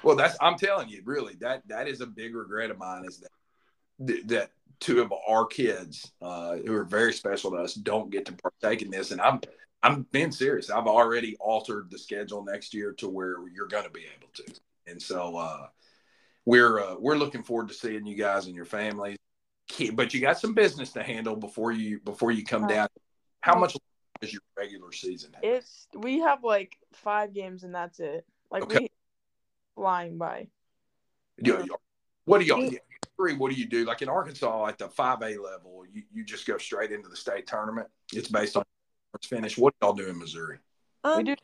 Well, 0.04 0.16
that's 0.16 0.36
I'm 0.42 0.58
telling 0.58 0.90
you, 0.90 1.02
really, 1.06 1.36
that 1.36 1.66
that 1.68 1.88
is 1.88 2.02
a 2.02 2.06
big 2.06 2.36
regret 2.36 2.72
of 2.72 2.78
mine 2.78 3.06
is 3.06 3.24
that 4.00 4.28
that 4.28 4.52
two 4.80 5.02
of 5.02 5.14
our 5.28 5.46
kids 5.46 6.12
uh, 6.22 6.58
who 6.58 6.74
are 6.74 6.84
very 6.84 7.14
special 7.14 7.52
to 7.52 7.58
us 7.58 7.76
don't 7.76 8.10
get 8.10 8.26
to 8.26 8.34
partake 8.34 8.82
in 8.82 8.90
this, 8.90 9.12
and 9.12 9.22
I'm 9.22 9.40
I'm 9.84 10.04
being 10.12 10.32
serious. 10.32 10.70
I've 10.70 10.88
already 10.88 11.36
altered 11.40 11.90
the 11.90 11.98
schedule 11.98 12.44
next 12.44 12.74
year 12.74 12.94
to 12.94 13.10
where 13.10 13.36
you're 13.54 13.68
going 13.68 13.84
to 13.84 13.90
be 13.90 14.02
able 14.16 14.28
to, 14.34 14.44
and 14.88 15.02
so 15.02 15.38
uh, 15.38 15.68
we're 16.46 16.80
uh, 16.80 16.96
we're 17.00 17.18
looking 17.18 17.44
forward 17.44 17.68
to 17.70 17.74
seeing 17.74 18.06
you 18.06 18.16
guys 18.16 18.46
and 18.46 18.56
your 18.56 18.66
families. 18.66 19.18
But 19.94 20.14
you 20.14 20.20
got 20.22 20.38
some 20.38 20.54
business 20.54 20.92
to 20.94 21.04
handle 21.04 21.36
before 21.36 21.72
you 21.72 22.00
before 22.02 22.32
you 22.32 22.44
come 22.44 22.66
Uh, 22.66 22.68
down. 22.68 22.88
How 23.40 23.58
much 23.58 23.76
is 24.22 24.34
your 24.34 24.42
regular 24.58 24.92
season? 24.92 25.32
have? 25.34 25.44
It's 25.44 25.88
we 25.96 26.20
have 26.20 26.44
like 26.44 26.78
five 26.94 27.34
games 27.34 27.64
and 27.64 27.74
that's 27.74 28.00
it. 28.00 28.26
Like 28.52 28.64
Okay. 28.64 28.80
we 28.82 28.92
flying 29.76 30.18
by. 30.18 30.48
You- 31.38 31.76
what 32.26 32.40
do 32.40 32.46
y'all 32.46 32.70
three? 33.18 33.36
What 33.36 33.52
do 33.52 33.58
you 33.58 33.66
do? 33.66 33.86
Like 33.86 34.02
in 34.02 34.10
Arkansas 34.10 34.68
at 34.68 34.78
the 34.78 34.90
five 34.90 35.22
A 35.24 35.38
level, 35.38 35.84
you, 35.92 36.04
you 36.14 36.24
just 36.24 36.46
go 36.46 36.58
straight 36.58 36.92
into 36.92 37.10
the 37.10 37.16
state 37.16 37.48
tournament. 37.48 37.88
It's 38.14 38.28
based 38.28 38.58
on 38.58 38.64
finish. 39.20 39.58
What 39.58 39.74
do 39.80 39.88
y'all 39.88 39.94
do 39.94 40.08
in 40.08 40.18
Missouri? 40.18 40.60
Um, 41.04 41.18
we 41.18 41.24
do 41.24 41.36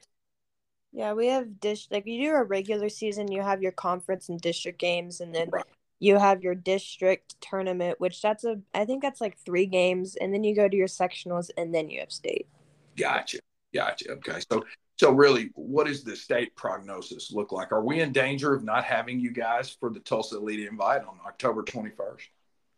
Yeah, 0.93 1.13
we 1.13 1.27
have 1.27 1.59
dish 1.59 1.87
like 1.91 2.05
you 2.05 2.29
do 2.29 2.35
a 2.35 2.43
regular 2.43 2.89
season, 2.89 3.31
you 3.31 3.41
have 3.41 3.61
your 3.61 3.71
conference 3.71 4.29
and 4.29 4.39
district 4.39 4.79
games, 4.79 5.19
and 5.21 5.33
then 5.35 5.49
Right. 5.49 5.65
you 5.99 6.17
have 6.17 6.41
your 6.41 6.55
district 6.55 7.39
tournament, 7.41 7.99
which 7.99 8.21
that's 8.21 8.43
a 8.43 8.61
I 8.73 8.85
think 8.85 9.01
that's 9.01 9.21
like 9.21 9.37
three 9.37 9.65
games, 9.65 10.15
and 10.15 10.33
then 10.33 10.43
you 10.43 10.55
go 10.55 10.67
to 10.67 10.75
your 10.77 10.87
sectionals, 10.87 11.49
and 11.57 11.73
then 11.73 11.89
you 11.89 11.99
have 11.99 12.11
state. 12.11 12.47
Gotcha, 12.95 13.39
gotcha. 13.73 14.11
Okay, 14.13 14.39
so 14.49 14.63
so 14.99 15.11
really, 15.11 15.51
what 15.53 15.85
does 15.85 16.03
the 16.03 16.15
state 16.15 16.55
prognosis 16.55 17.31
look 17.31 17.51
like? 17.51 17.71
Are 17.71 17.83
we 17.83 17.99
in 17.99 18.11
danger 18.11 18.53
of 18.55 18.63
not 18.63 18.83
having 18.83 19.19
you 19.19 19.29
guys 19.31 19.69
for 19.69 19.91
the 19.91 19.99
Tulsa 19.99 20.37
Elite 20.37 20.67
Invite 20.67 21.03
on 21.03 21.19
October 21.27 21.63
twenty 21.63 21.91
first? 21.91 22.27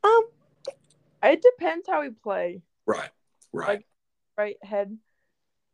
Um, 0.04 0.24
it 1.24 1.42
depends 1.42 1.88
how 1.88 2.02
we 2.02 2.10
play. 2.10 2.62
Right, 2.86 3.10
right. 3.54 3.68
Like- 3.68 3.86
Right 4.40 4.56
head 4.64 4.98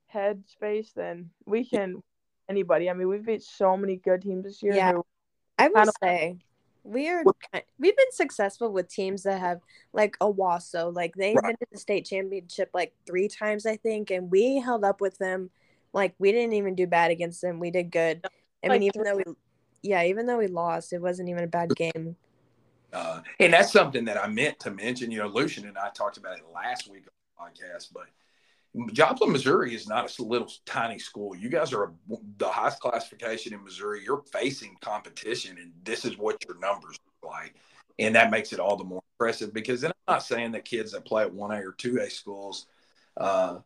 head 0.08 0.44
space, 0.48 0.92
then 0.96 1.30
we 1.46 1.64
can 1.66 2.02
anybody. 2.50 2.90
I 2.90 2.94
mean 2.94 3.08
we've 3.08 3.24
beat 3.24 3.44
so 3.44 3.78
many 3.78 3.98
good 3.98 4.24
teams 4.24 4.44
this 4.44 4.64
year. 4.64 4.74
Yeah. 4.74 4.94
I 5.60 5.68
will 5.68 5.76
Kind 5.76 5.92
say 6.04 6.38
we 6.84 7.08
are 7.10 7.24
we've 7.78 7.96
been 7.96 8.12
successful 8.12 8.74
with 8.74 8.90
teams 8.90 9.22
that 9.24 9.40
have 9.40 9.60
like 9.94 10.18
a 10.20 10.26
Owasso, 10.26 10.92
like 10.92 11.14
they've 11.14 11.36
Right. 11.36 11.46
been 11.46 11.58
to 11.58 11.68
the 11.74 11.78
state 11.78 12.06
championship 12.06 12.72
like 12.74 12.94
three 13.06 13.28
times, 13.28 13.68
I 13.68 13.76
think, 13.78 14.10
and 14.10 14.32
we 14.32 14.58
held 14.60 14.84
up 14.84 15.00
with 15.00 15.20
them. 15.20 15.52
Like 15.94 16.16
we 16.18 16.32
didn't 16.32 16.54
even 16.54 16.74
do 16.74 16.88
bad 16.88 17.12
against 17.12 17.42
them. 17.42 17.60
We 17.60 17.70
did 17.70 17.92
good. 17.92 18.26
I 18.64 18.68
Like 18.68 18.80
mean, 18.82 18.92
even 18.92 19.04
though 19.04 19.18
we, 19.18 19.24
yeah, 19.84 20.04
even 20.06 20.26
though 20.26 20.40
we 20.40 20.48
lost, 20.48 20.92
it 20.92 21.04
wasn't 21.04 21.30
even 21.30 21.44
a 21.44 21.48
bad 21.48 21.76
game. 21.76 22.16
Uh, 22.92 23.22
and 23.40 23.54
that's 23.54 23.72
something 23.72 24.06
that 24.06 24.18
I 24.18 24.28
meant 24.28 24.60
to 24.62 24.72
mention. 24.72 25.12
You 25.12 25.20
know, 25.20 25.28
Lucien 25.28 25.68
and 25.68 25.78
I 25.78 25.90
talked 25.90 26.18
about 26.18 26.40
it 26.40 26.46
last 26.52 26.90
week 26.90 27.04
on 27.38 27.50
the 27.54 27.64
podcast, 27.64 27.90
but 27.94 28.06
Joplin, 28.92 29.32
Missouri 29.32 29.74
is 29.74 29.88
not 29.88 30.18
a 30.20 30.24
little 30.24 30.52
tiny 30.66 31.00
school. 31.00 31.36
You 31.36 31.50
guys 31.50 31.72
are 31.72 31.84
a, 31.86 31.92
the 32.38 32.50
highest 32.50 32.80
classification 32.80 33.54
in 33.54 33.64
Missouri. 33.64 34.02
You're 34.04 34.24
facing 34.32 34.76
competition, 34.82 35.58
and 35.58 35.72
this 35.84 36.04
is 36.04 36.18
what 36.18 36.44
your 36.46 36.60
numbers 36.60 36.98
look 37.06 37.32
like. 37.32 37.56
And 38.00 38.16
that 38.16 38.32
makes 38.32 38.52
it 38.52 38.60
all 38.60 38.76
the 38.76 38.84
more 38.84 39.02
impressive 39.14 39.54
because 39.54 39.82
then 39.82 39.92
I'm 39.92 40.16
not 40.16 40.24
saying 40.24 40.52
that 40.52 40.66
kids 40.66 40.92
that 40.92 41.06
play 41.06 41.24
at 41.24 41.32
1A 41.32 41.64
or 41.64 41.74
2A 41.74 42.12
schools 42.12 42.66
uh, 43.16 43.60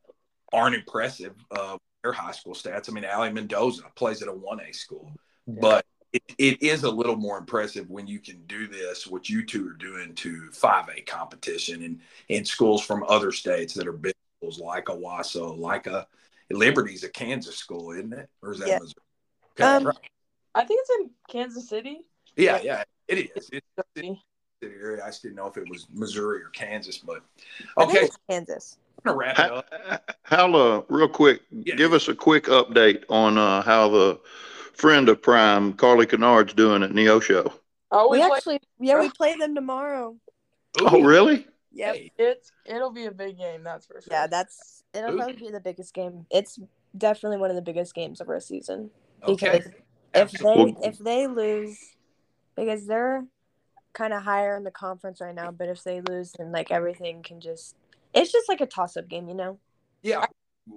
aren't 0.53 0.75
impressive. 0.75 1.33
Uh, 1.49 1.77
their 2.03 2.13
high 2.13 2.31
school 2.31 2.53
stats. 2.53 2.89
I 2.89 2.93
mean, 2.93 3.03
Allie 3.03 3.31
Mendoza 3.31 3.83
plays 3.95 4.21
at 4.21 4.29
a 4.29 4.33
1A 4.33 4.73
school, 4.73 5.11
but 5.47 5.85
it, 6.13 6.23
it 6.37 6.63
is 6.63 6.83
a 6.83 6.89
little 6.89 7.15
more 7.15 7.37
impressive 7.37 7.89
when 7.89 8.07
you 8.07 8.19
can 8.19 8.41
do 8.47 8.67
this, 8.67 9.05
what 9.05 9.29
you 9.29 9.45
two 9.45 9.67
are 9.67 9.73
doing 9.73 10.15
to 10.15 10.49
5A 10.51 11.05
competition 11.05 11.83
and 11.83 11.99
in 12.29 12.45
schools 12.45 12.81
from 12.81 13.03
other 13.07 13.31
states 13.31 13.73
that 13.73 13.87
are 13.87 13.93
big 13.93 14.13
schools 14.39 14.59
like 14.59 14.85
Owasso, 14.85 15.57
like 15.57 15.87
a 15.87 16.07
Liberty's 16.51 17.03
a 17.03 17.09
Kansas 17.09 17.57
school, 17.57 17.91
isn't 17.91 18.13
it? 18.13 18.29
Or 18.41 18.53
is 18.53 18.59
that 18.59 18.67
Yeah. 18.69 18.79
Missouri? 18.79 19.03
Okay, 19.51 19.63
Um, 19.63 19.87
right. 19.87 19.97
I 20.55 20.63
think 20.65 20.81
it's 20.81 20.89
in 21.01 21.11
Kansas 21.27 21.67
City. 21.69 22.05
yeah, 22.35 22.59
yeah, 22.61 22.83
it 23.07 23.17
is. 23.35 23.49
It's 23.51 23.65
a 23.77 23.83
City. 23.95 24.23
city 24.63 24.75
area. 24.75 25.03
I 25.03 25.07
just 25.09 25.21
didn't 25.21 25.35
know 25.35 25.47
if 25.47 25.57
it 25.57 25.69
was 25.69 25.87
Missouri 25.91 26.41
or 26.41 26.49
Kansas, 26.49 26.97
but 26.97 27.21
I 27.77 27.85
think 27.85 27.97
okay, 27.97 28.05
it's 28.05 28.17
Kansas. 28.29 28.77
I'm 29.05 29.13
gonna 29.13 29.17
wrap 29.17 29.39
it 29.39 29.45
How, 29.45 29.55
up. 29.55 30.17
how 30.23 30.55
uh, 30.55 30.81
real 30.89 31.07
quick, 31.07 31.41
Yeah. 31.51 31.75
give 31.75 31.93
us 31.93 32.07
a 32.07 32.15
quick 32.15 32.45
update 32.45 33.03
on 33.09 33.37
uh, 33.37 33.61
how 33.61 33.89
the 33.89 34.19
friend 34.73 35.07
of 35.09 35.21
Prime, 35.21 35.73
Carly 35.73 36.05
Kennard's 36.05 36.53
doing 36.53 36.83
at 36.83 36.91
Neosho. 36.91 37.51
Oh, 37.91 38.09
we, 38.09 38.19
We 38.19 38.27
play, 38.27 38.37
actually, 38.37 38.59
yeah, 38.79 38.99
we 38.99 39.09
play 39.09 39.35
them 39.35 39.55
tomorrow. 39.55 40.15
Oh, 40.81 41.01
really? 41.01 41.47
Yep. 41.71 41.95
Hey, 41.95 42.11
it's 42.17 42.51
it'll 42.65 42.91
be 42.91 43.05
a 43.05 43.11
big 43.11 43.37
game, 43.37 43.63
that's 43.63 43.85
for 43.85 44.01
sure. 44.01 44.09
Yeah, 44.11 44.27
that's 44.27 44.83
it'll 44.93 45.13
Ooh. 45.13 45.17
probably 45.17 45.35
be 45.35 45.51
the 45.51 45.59
biggest 45.59 45.93
game. 45.93 46.25
It's 46.31 46.59
definitely 46.97 47.37
one 47.37 47.49
of 47.49 47.55
the 47.55 47.61
biggest 47.61 47.93
games 47.93 48.21
of 48.21 48.29
our 48.29 48.39
season. 48.39 48.89
okay. 49.27 49.59
Because 49.59 49.71
if 50.13 50.31
they 50.31 50.75
if 50.83 50.97
they 50.97 51.27
lose, 51.27 51.95
because 52.55 52.87
they're 52.87 53.25
kind 53.93 54.13
of 54.13 54.23
higher 54.23 54.55
in 54.55 54.63
the 54.63 54.71
conference 54.71 55.21
right 55.21 55.35
now, 55.35 55.51
but 55.51 55.69
if 55.69 55.83
they 55.83 56.01
lose, 56.01 56.33
then 56.37 56.51
like 56.51 56.71
everything 56.71 57.21
can 57.23 57.39
just 57.39 57.75
it's 58.13 58.31
just 58.31 58.49
like 58.49 58.61
a 58.61 58.65
toss 58.65 58.97
up 58.97 59.07
game, 59.07 59.29
you 59.29 59.35
know. 59.35 59.59
yeah, 60.01 60.25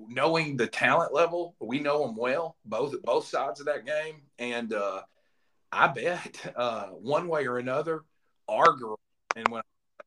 knowing 0.08 0.56
the 0.56 0.66
talent 0.66 1.14
level, 1.14 1.54
we 1.60 1.80
know 1.80 2.06
them 2.06 2.16
well, 2.16 2.56
both 2.64 2.94
both 3.02 3.26
sides 3.26 3.60
of 3.60 3.66
that 3.66 3.86
game, 3.86 4.22
and 4.38 4.72
uh, 4.72 5.02
I 5.70 5.88
bet 5.88 6.52
uh, 6.56 6.88
one 6.88 7.28
way 7.28 7.46
or 7.46 7.58
another, 7.58 8.02
our 8.48 8.72
girl, 8.74 8.98
and 9.36 9.48
when 9.48 9.62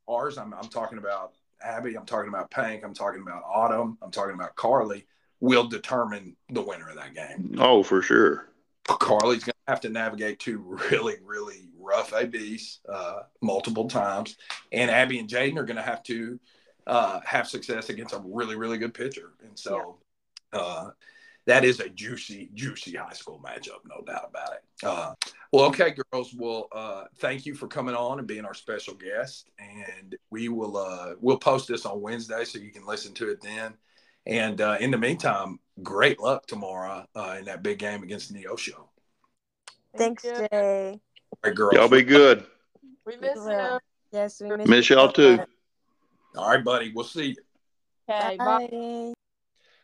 ours, 0.09 0.37
I'm, 0.37 0.53
I'm 0.53 0.69
talking 0.69 0.97
about 0.97 1.33
Abby, 1.61 1.97
I'm 1.97 2.05
talking 2.05 2.29
about 2.29 2.51
Pink, 2.51 2.83
I'm 2.83 2.93
talking 2.93 3.21
about 3.21 3.43
Autumn, 3.45 3.97
I'm 4.01 4.11
talking 4.11 4.35
about 4.35 4.55
Carly, 4.55 5.05
will 5.39 5.67
determine 5.67 6.35
the 6.49 6.61
winner 6.61 6.89
of 6.89 6.95
that 6.95 7.13
game. 7.13 7.55
Oh, 7.59 7.83
for 7.83 8.01
sure. 8.01 8.49
Carly's 8.87 9.43
going 9.43 9.53
to 9.53 9.71
have 9.71 9.81
to 9.81 9.89
navigate 9.89 10.39
two 10.39 10.59
really, 10.91 11.15
really 11.23 11.69
rough 11.79 12.13
ABs 12.13 12.81
uh, 12.87 13.21
multiple 13.41 13.87
times, 13.87 14.37
and 14.71 14.91
Abby 14.91 15.19
and 15.19 15.29
Jadyn 15.29 15.57
are 15.57 15.65
going 15.65 15.77
to 15.77 15.81
have 15.81 16.03
to 16.03 16.39
uh, 16.87 17.19
have 17.25 17.47
success 17.47 17.89
against 17.89 18.13
a 18.13 18.21
really, 18.23 18.55
really 18.55 18.77
good 18.77 18.93
pitcher. 18.93 19.33
And 19.43 19.57
so 19.57 19.97
uh, 20.53 20.89
that 21.45 21.65
is 21.65 21.79
a 21.79 21.89
juicy, 21.89 22.49
juicy 22.53 22.95
high 22.95 23.13
school 23.13 23.41
matchup, 23.43 23.79
no 23.85 24.03
doubt 24.05 24.29
about 24.29 24.53
it. 24.53 24.63
Well, 25.55 25.67
okay, 25.67 25.95
girls. 26.11 26.33
Well, 26.33 26.67
uh, 26.73 27.05
thank 27.19 27.45
you 27.45 27.55
for 27.55 27.69
coming 27.69 27.95
on 27.95 28.19
and 28.19 28.27
being 28.27 28.43
our 28.43 28.53
special 28.53 28.93
guest, 28.93 29.49
and 29.57 30.13
we 30.29 30.49
will 30.49 30.75
uh, 30.75 31.13
we'll 31.21 31.37
post 31.37 31.69
this 31.69 31.85
on 31.85 32.01
Wednesday 32.01 32.43
so 32.43 32.59
you 32.59 32.73
can 32.73 32.85
listen 32.85 33.13
to 33.13 33.29
it 33.29 33.39
then. 33.41 33.73
And 34.25 34.59
uh, 34.59 34.75
in 34.81 34.91
the 34.91 34.97
meantime, 34.97 35.61
great 35.81 36.19
luck 36.19 36.45
tomorrow 36.45 37.05
uh, 37.15 37.37
in 37.39 37.45
that 37.45 37.63
big 37.63 37.79
game 37.79 38.03
against 38.03 38.33
Neosho. 38.33 38.73
Thanks. 39.95 40.23
Jay. 40.23 40.99
All 41.31 41.39
right, 41.41 41.55
girls. 41.55 41.73
Y'all 41.75 41.87
be 41.87 42.03
good. 42.03 42.45
We 43.05 43.15
miss 43.15 43.37
Well, 43.37 43.75
you. 43.75 44.19
Yes, 44.19 44.41
we 44.41 44.57
miss, 44.57 44.67
Miss 44.67 44.89
you 44.89 44.97
y'all 44.97 45.13
too. 45.13 45.39
All 46.35 46.49
right, 46.49 46.65
buddy. 46.65 46.91
We'll 46.93 47.05
see 47.05 47.27
you. 47.27 47.35
Okay, 48.09 48.35
bye. 48.35 48.67
Bye. 48.69 49.13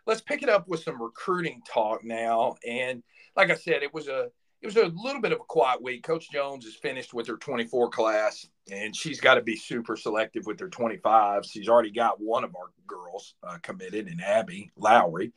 let's 0.05 0.19
pick 0.19 0.43
it 0.43 0.49
up 0.49 0.67
with 0.67 0.84
some 0.84 1.01
recruiting 1.01 1.61
talk 1.65 2.03
now. 2.03 2.57
And 2.67 3.03
like 3.38 3.51
I 3.51 3.55
said, 3.55 3.84
it 3.84 3.93
was 3.93 4.09
a 4.09 4.32
it 4.62 4.68
was 4.68 4.76
a 4.76 4.91
little 4.95 5.22
bit 5.22 5.32
of 5.32 5.39
a 5.39 5.45
quiet 5.45 5.82
week. 5.82 6.03
Coach 6.03 6.30
Jones 6.32 6.66
is 6.66 6.76
finished 6.76 7.14
with 7.14 7.28
her 7.28 7.38
24 7.38 7.89
class, 7.89 8.47
and 8.72 8.95
she's 8.95 9.20
got 9.20 9.36
to 9.36 9.41
be 9.41 9.55
super 9.55 9.97
selective 9.97 10.45
with 10.45 10.59
her 10.59 10.70
25. 10.70 11.45
She's 11.45 11.68
already 11.68 11.91
got 11.91 12.22
one 12.22 12.43
of 12.43 12.55
our 12.55 12.72
girls 12.86 13.34
uh, 13.43 13.57
committed, 13.64 14.07
in 14.07 14.20
Abby 14.20 14.72
Lowery, 14.78 15.34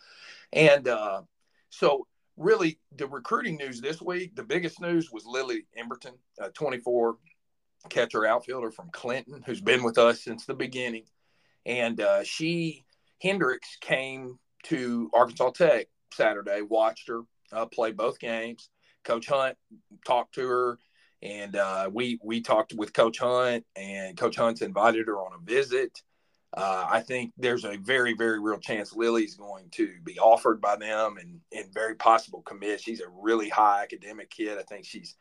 and 0.53 0.87
uh, 0.89 1.23
so 1.71 2.07
really 2.37 2.79
the 2.95 3.07
recruiting 3.07 3.57
news 3.57 3.81
this 3.81 4.03
week. 4.03 4.37
The 4.37 4.43
biggest 4.43 4.81
news 4.81 5.11
was 5.11 5.25
Lily 5.25 5.67
Emberton, 5.79 6.19
a 6.39 6.51
24 6.51 7.17
catcher 7.89 8.27
outfielder 8.27 8.71
from 8.71 8.91
Clinton, 8.91 9.43
who's 9.47 9.61
been 9.61 9.83
with 9.83 9.97
us 9.97 10.23
since 10.23 10.45
the 10.45 10.55
beginning, 10.55 11.05
and 11.65 11.99
uh, 11.99 12.25
she 12.25 12.85
Hendrix 13.23 13.79
came 13.81 14.39
to 14.65 15.11
Arkansas 15.15 15.51
Tech 15.53 15.87
Saturday, 16.13 16.61
watched 16.61 17.09
her 17.09 17.23
uh, 17.53 17.65
play 17.67 17.91
both 17.91 18.19
games. 18.19 18.69
Coach 19.05 19.27
Hunt 19.27 19.57
talked 20.07 20.35
to 20.35 20.47
her, 20.47 20.79
and 21.23 21.57
uh, 21.57 21.91
we 21.93 22.19
we 22.23 22.41
talked 22.41 22.75
with 22.75 22.93
Coach 22.93 23.19
Hunt, 23.19 23.65
and 23.77 24.17
Coach 24.17 24.37
Hunt's 24.37 24.63
invited 24.63 25.07
her 25.07 25.19
on 25.19 25.33
a 25.35 25.45
visit. 25.45 26.03
Uh, 26.57 26.87
I 26.89 27.01
think 27.01 27.33
there's 27.37 27.65
a 27.65 27.77
very 27.77 28.15
very 28.15 28.41
real 28.41 28.59
chance 28.59 28.95
Lily's 28.95 29.35
going 29.35 29.71
to 29.73 29.95
be 30.05 30.19
offered 30.19 30.61
by 30.61 30.77
them, 30.77 31.17
and 31.19 31.41
and 31.53 31.73
very 31.73 31.95
possible 31.95 32.43
commit. 32.43 32.81
She's 32.81 33.01
a 33.01 33.09
really 33.09 33.49
high 33.49 33.83
academic 33.83 34.31
kid. 34.31 34.59
I 34.59 34.63
think 34.63 34.85
she's, 34.85 35.17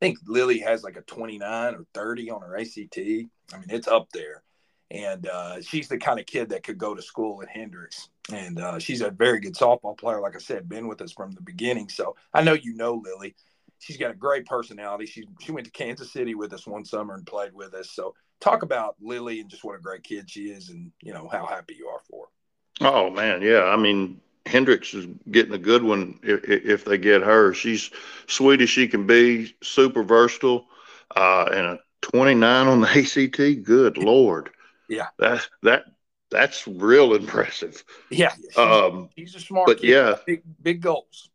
I 0.00 0.06
think 0.06 0.18
Lily 0.26 0.58
has 0.60 0.82
like 0.82 0.96
a 0.96 1.02
29 1.02 1.74
or 1.74 1.84
30 1.94 2.30
on 2.30 2.42
her 2.42 2.58
ACT. 2.58 2.98
I 2.98 3.56
mean, 3.56 3.70
it's 3.70 3.88
up 3.88 4.08
there 4.12 4.42
and 4.90 5.26
uh, 5.26 5.60
she's 5.60 5.88
the 5.88 5.98
kind 5.98 6.18
of 6.18 6.26
kid 6.26 6.50
that 6.50 6.62
could 6.62 6.78
go 6.78 6.94
to 6.94 7.02
school 7.02 7.42
at 7.42 7.48
Hendrix. 7.48 8.08
And 8.32 8.60
uh, 8.60 8.78
she's 8.78 9.00
a 9.00 9.10
very 9.10 9.40
good 9.40 9.54
softball 9.54 9.96
player, 9.96 10.20
like 10.20 10.36
I 10.36 10.38
said, 10.38 10.68
been 10.68 10.86
with 10.86 11.00
us 11.00 11.12
from 11.12 11.32
the 11.32 11.40
beginning. 11.40 11.88
So 11.88 12.16
I 12.34 12.42
know 12.42 12.52
you 12.52 12.74
know 12.74 13.00
Lily. 13.02 13.34
She's 13.80 13.96
got 13.96 14.10
a 14.10 14.14
great 14.14 14.44
personality. 14.44 15.06
She 15.06 15.28
she 15.40 15.52
went 15.52 15.66
to 15.66 15.72
Kansas 15.72 16.12
City 16.12 16.34
with 16.34 16.52
us 16.52 16.66
one 16.66 16.84
summer 16.84 17.14
and 17.14 17.24
played 17.24 17.54
with 17.54 17.74
us. 17.74 17.90
So 17.92 18.14
talk 18.40 18.62
about 18.62 18.96
Lily 19.00 19.40
and 19.40 19.48
just 19.48 19.64
what 19.64 19.76
a 19.76 19.80
great 19.80 20.02
kid 20.02 20.28
she 20.28 20.50
is, 20.50 20.68
and 20.70 20.90
you 21.00 21.12
know 21.12 21.28
how 21.30 21.46
happy 21.46 21.76
you 21.78 21.86
are 21.86 22.00
for 22.10 22.26
her. 22.26 22.88
Oh 22.88 23.10
man, 23.10 23.40
yeah. 23.40 23.64
I 23.64 23.76
mean, 23.76 24.20
Hendrix 24.46 24.94
is 24.94 25.06
getting 25.30 25.54
a 25.54 25.58
good 25.58 25.82
one 25.82 26.18
if, 26.22 26.44
if 26.44 26.84
they 26.84 26.98
get 26.98 27.22
her. 27.22 27.54
She's 27.54 27.90
sweet 28.26 28.60
as 28.60 28.70
she 28.70 28.88
can 28.88 29.06
be, 29.06 29.54
super 29.62 30.02
versatile, 30.02 30.66
uh, 31.14 31.48
and 31.52 31.66
a 31.66 31.78
29 32.02 32.66
on 32.66 32.80
the 32.80 32.88
ACT. 32.88 33.64
Good 33.64 33.98
lord. 33.98 34.50
Yeah. 34.88 35.06
That 35.18 35.46
that 35.62 35.84
that's 36.30 36.66
real 36.66 37.14
impressive. 37.14 37.82
Yeah, 38.10 38.32
Um, 38.56 39.08
she's 39.16 39.34
a 39.34 39.40
smart 39.40 39.66
but 39.66 39.80
kid. 39.80 39.88
yeah, 39.90 40.16
Big 40.26 40.42
big 40.62 40.80
goals. 40.82 41.30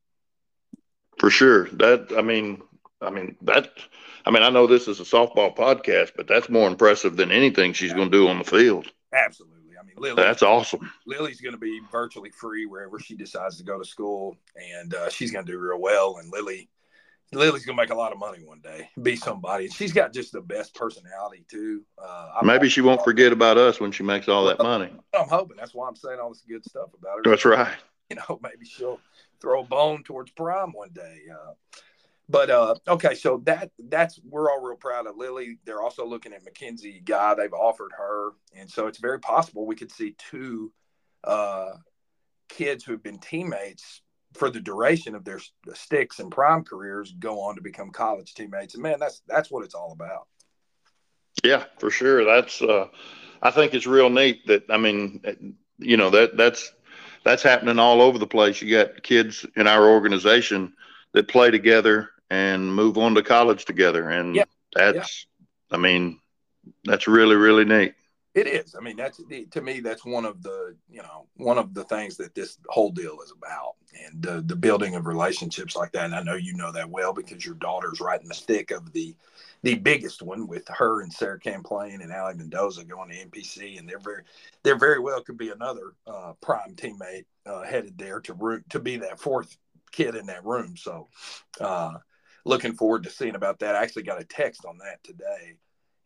for 1.20 1.30
sure. 1.30 1.66
That 1.70 2.12
I 2.18 2.22
mean, 2.22 2.62
I 3.02 3.10
mean 3.10 3.36
that. 3.42 3.72
I 4.26 4.32
mean, 4.32 4.42
I 4.44 4.50
know 4.50 4.68
this 4.68 4.88
is 4.88 5.00
a 5.02 5.04
softball 5.04 5.54
podcast, 5.56 6.12
but 6.16 6.28
that's 6.28 6.48
more 6.48 6.68
impressive 6.70 7.18
than 7.18 7.30
anything 7.32 7.74
she's 7.74 7.92
going 7.92 8.10
to 8.10 8.18
do 8.18 8.28
on 8.30 8.38
the 8.38 8.46
field. 8.46 8.88
Absolutely. 9.14 9.74
I 9.78 9.84
mean, 9.84 9.96
Lily. 9.98 10.16
That's 10.24 10.42
awesome. 10.42 10.90
Lily's 11.06 11.42
going 11.42 11.52
to 11.54 11.60
be 11.60 11.82
virtually 11.92 12.30
free 12.30 12.66
wherever 12.66 13.00
she 13.02 13.16
decides 13.18 13.58
to 13.58 13.64
go 13.66 13.78
to 13.78 13.84
school, 13.84 14.38
and 14.56 14.94
uh, 14.94 15.10
she's 15.10 15.32
going 15.32 15.46
to 15.46 15.52
do 15.52 15.60
real 15.60 15.82
well. 15.82 16.18
And 16.22 16.32
Lily, 16.32 16.70
Lily's 17.32 17.66
to 17.66 17.74
make 17.74 17.90
a 17.90 17.96
lot 17.96 18.12
of 18.12 18.20
money 18.20 18.40
one 18.44 18.60
day, 18.62 18.90
be 19.02 19.16
somebody. 19.16 19.66
And 19.66 19.74
she's 19.74 19.94
got 19.94 20.14
just 20.14 20.32
the 20.32 20.42
best 20.42 20.76
personality 20.76 21.46
too. 21.50 21.84
Uh, 21.98 22.42
Maybe 22.44 22.70
she 22.70 22.82
won't 22.82 23.04
forget 23.04 23.32
about 23.32 23.58
us 23.58 23.80
when 23.80 23.92
she 23.92 24.04
makes 24.04 24.28
all 24.28 24.46
that 24.46 24.60
money. 24.60 24.92
I'm 25.18 25.28
hoping 25.28 25.58
that's 25.58 25.74
why 25.74 25.88
I'm 25.88 25.96
saying 25.96 26.20
all 26.20 26.30
this 26.30 26.44
good 26.48 26.64
stuff 26.66 26.90
about 27.00 27.18
her. 27.18 27.30
That's 27.30 27.46
right. 27.46 27.74
You 28.10 28.18
know, 28.18 28.40
maybe 28.44 28.66
she'll 28.66 29.00
throw 29.42 29.62
a 29.62 29.66
bone 29.66 30.04
towards 30.04 30.32
prom 30.32 30.72
one 30.72 30.92
day. 30.94 31.22
Uh, 31.32 31.54
but 32.30 32.50
uh, 32.50 32.76
okay, 32.88 33.16
so 33.16 33.42
that 33.46 33.72
that's 33.90 34.20
we're 34.24 34.50
all 34.50 34.62
real 34.62 34.78
proud 34.78 35.08
of 35.08 35.18
Lily. 35.18 35.60
They're 35.66 35.82
also 35.82 36.06
looking 36.06 36.34
at 36.34 36.44
Mackenzie 36.44 37.02
Guy. 37.04 37.36
They've 37.36 37.54
offered 37.54 37.92
her, 37.98 38.32
and 38.56 38.70
so 38.70 38.88
it's 38.88 39.00
very 39.00 39.20
possible 39.20 39.66
we 39.66 39.76
could 39.76 39.92
see 39.92 40.16
two 40.18 40.72
uh, 41.24 41.74
kids 42.48 42.84
who 42.84 42.94
have 42.94 43.04
been 43.04 43.20
teammates 43.20 44.02
for 44.34 44.50
the 44.50 44.60
duration 44.60 45.16
of 45.16 45.24
their 45.26 45.40
sticks 45.74 46.20
and 46.20 46.32
prime 46.32 46.64
careers 46.64 47.14
go 47.20 47.42
on 47.42 47.56
to 47.56 47.62
become 47.62 47.92
college 47.92 48.34
teammates. 48.34 48.74
And 48.74 48.84
man, 48.84 49.00
that's 49.00 49.22
that's 49.28 49.52
what 49.52 49.64
it's 49.64 49.76
all 49.76 49.92
about. 49.92 50.28
Yeah, 51.44 51.66
for 51.80 51.90
sure. 51.90 52.24
That's 52.26 52.62
uh 52.62 52.88
I 53.42 53.52
think 53.52 53.74
it's 53.74 53.88
real 53.88 54.10
neat 54.10 54.46
that 54.48 54.64
I 54.70 54.78
mean 54.78 55.56
you 55.78 55.98
know 55.98 56.10
that 56.12 56.38
that's 56.38 56.72
that's 57.24 57.44
happening 57.44 57.80
all 57.80 58.02
over 58.02 58.18
the 58.18 58.28
place. 58.28 58.62
You 58.62 58.76
got 58.78 59.04
kids 59.04 59.46
in 59.56 59.68
our 59.68 59.88
organization 59.90 60.74
that 61.14 61.28
play 61.28 61.52
together 61.52 62.10
and 62.30 62.74
move 62.74 62.98
on 62.98 63.16
to 63.16 63.24
college 63.24 63.66
together 63.66 64.10
and 64.10 64.36
Yeah. 64.36 64.46
that's 64.74 65.28
I 65.72 65.78
mean 65.78 66.20
that's 66.86 67.08
really 67.08 67.36
really 67.36 67.66
neat. 67.66 67.94
It 68.36 68.48
is. 68.48 68.76
I 68.76 68.82
mean, 68.82 68.98
that's 68.98 69.22
to 69.52 69.62
me. 69.62 69.80
That's 69.80 70.04
one 70.04 70.26
of 70.26 70.42
the 70.42 70.76
you 70.90 71.04
know 71.04 71.28
one 71.38 71.60
of 71.60 71.76
the 71.76 71.84
things 71.84 72.18
that 72.18 72.34
this 72.34 72.58
whole 72.68 72.90
deal 72.90 73.20
is 73.24 73.32
about, 73.32 73.76
and 74.06 74.24
the 74.24 74.42
the 74.42 74.56
building 74.56 74.96
of 74.96 75.06
relationships 75.06 75.76
like 75.76 75.92
that. 75.92 76.06
And 76.06 76.16
I 76.16 76.24
know 76.24 76.34
you 76.34 76.54
know 76.56 76.72
that 76.72 76.90
well 76.90 77.14
because 77.14 77.46
your 77.46 77.56
daughter's 77.56 78.02
right 78.02 78.20
in 78.20 78.28
the 78.28 78.34
thick 78.34 78.72
of 78.72 78.92
the 78.92 79.16
the 79.62 79.76
biggest 79.76 80.24
one 80.24 80.48
with 80.48 80.68
her 80.68 81.02
and 81.02 81.14
Sarah 81.14 81.40
Cam 81.40 81.62
playing 81.62 82.02
and 82.02 82.12
Allie 82.12 82.34
Mendoza 82.34 82.84
going 82.84 83.12
to 83.12 83.26
NPC, 83.26 83.78
and 83.78 83.88
they're 83.88 84.00
very 84.00 84.24
they're 84.64 84.80
very 84.80 85.00
well 85.00 85.22
could 85.22 85.38
be 85.38 85.50
another 85.52 85.94
uh, 86.08 86.34
prime 86.42 86.74
teammate 86.76 87.26
uh, 87.46 87.62
headed 87.62 88.00
there 88.00 88.20
to 88.22 88.34
root 88.34 88.68
to 88.72 88.80
be 88.80 88.98
that 88.98 89.20
fourth 89.20 89.56
kid 89.92 90.16
in 90.16 90.26
that 90.26 90.44
room. 90.44 90.76
So, 90.76 91.08
uh, 91.62 91.94
looking 92.46 92.74
forward 92.74 93.04
to 93.04 93.12
seeing 93.12 93.36
about 93.36 93.60
that. 93.60 93.76
I 93.76 93.84
actually 93.84 94.04
got 94.04 94.20
a 94.20 94.26
text 94.26 94.66
on 94.66 94.80
that 94.80 95.04
today, 95.04 95.58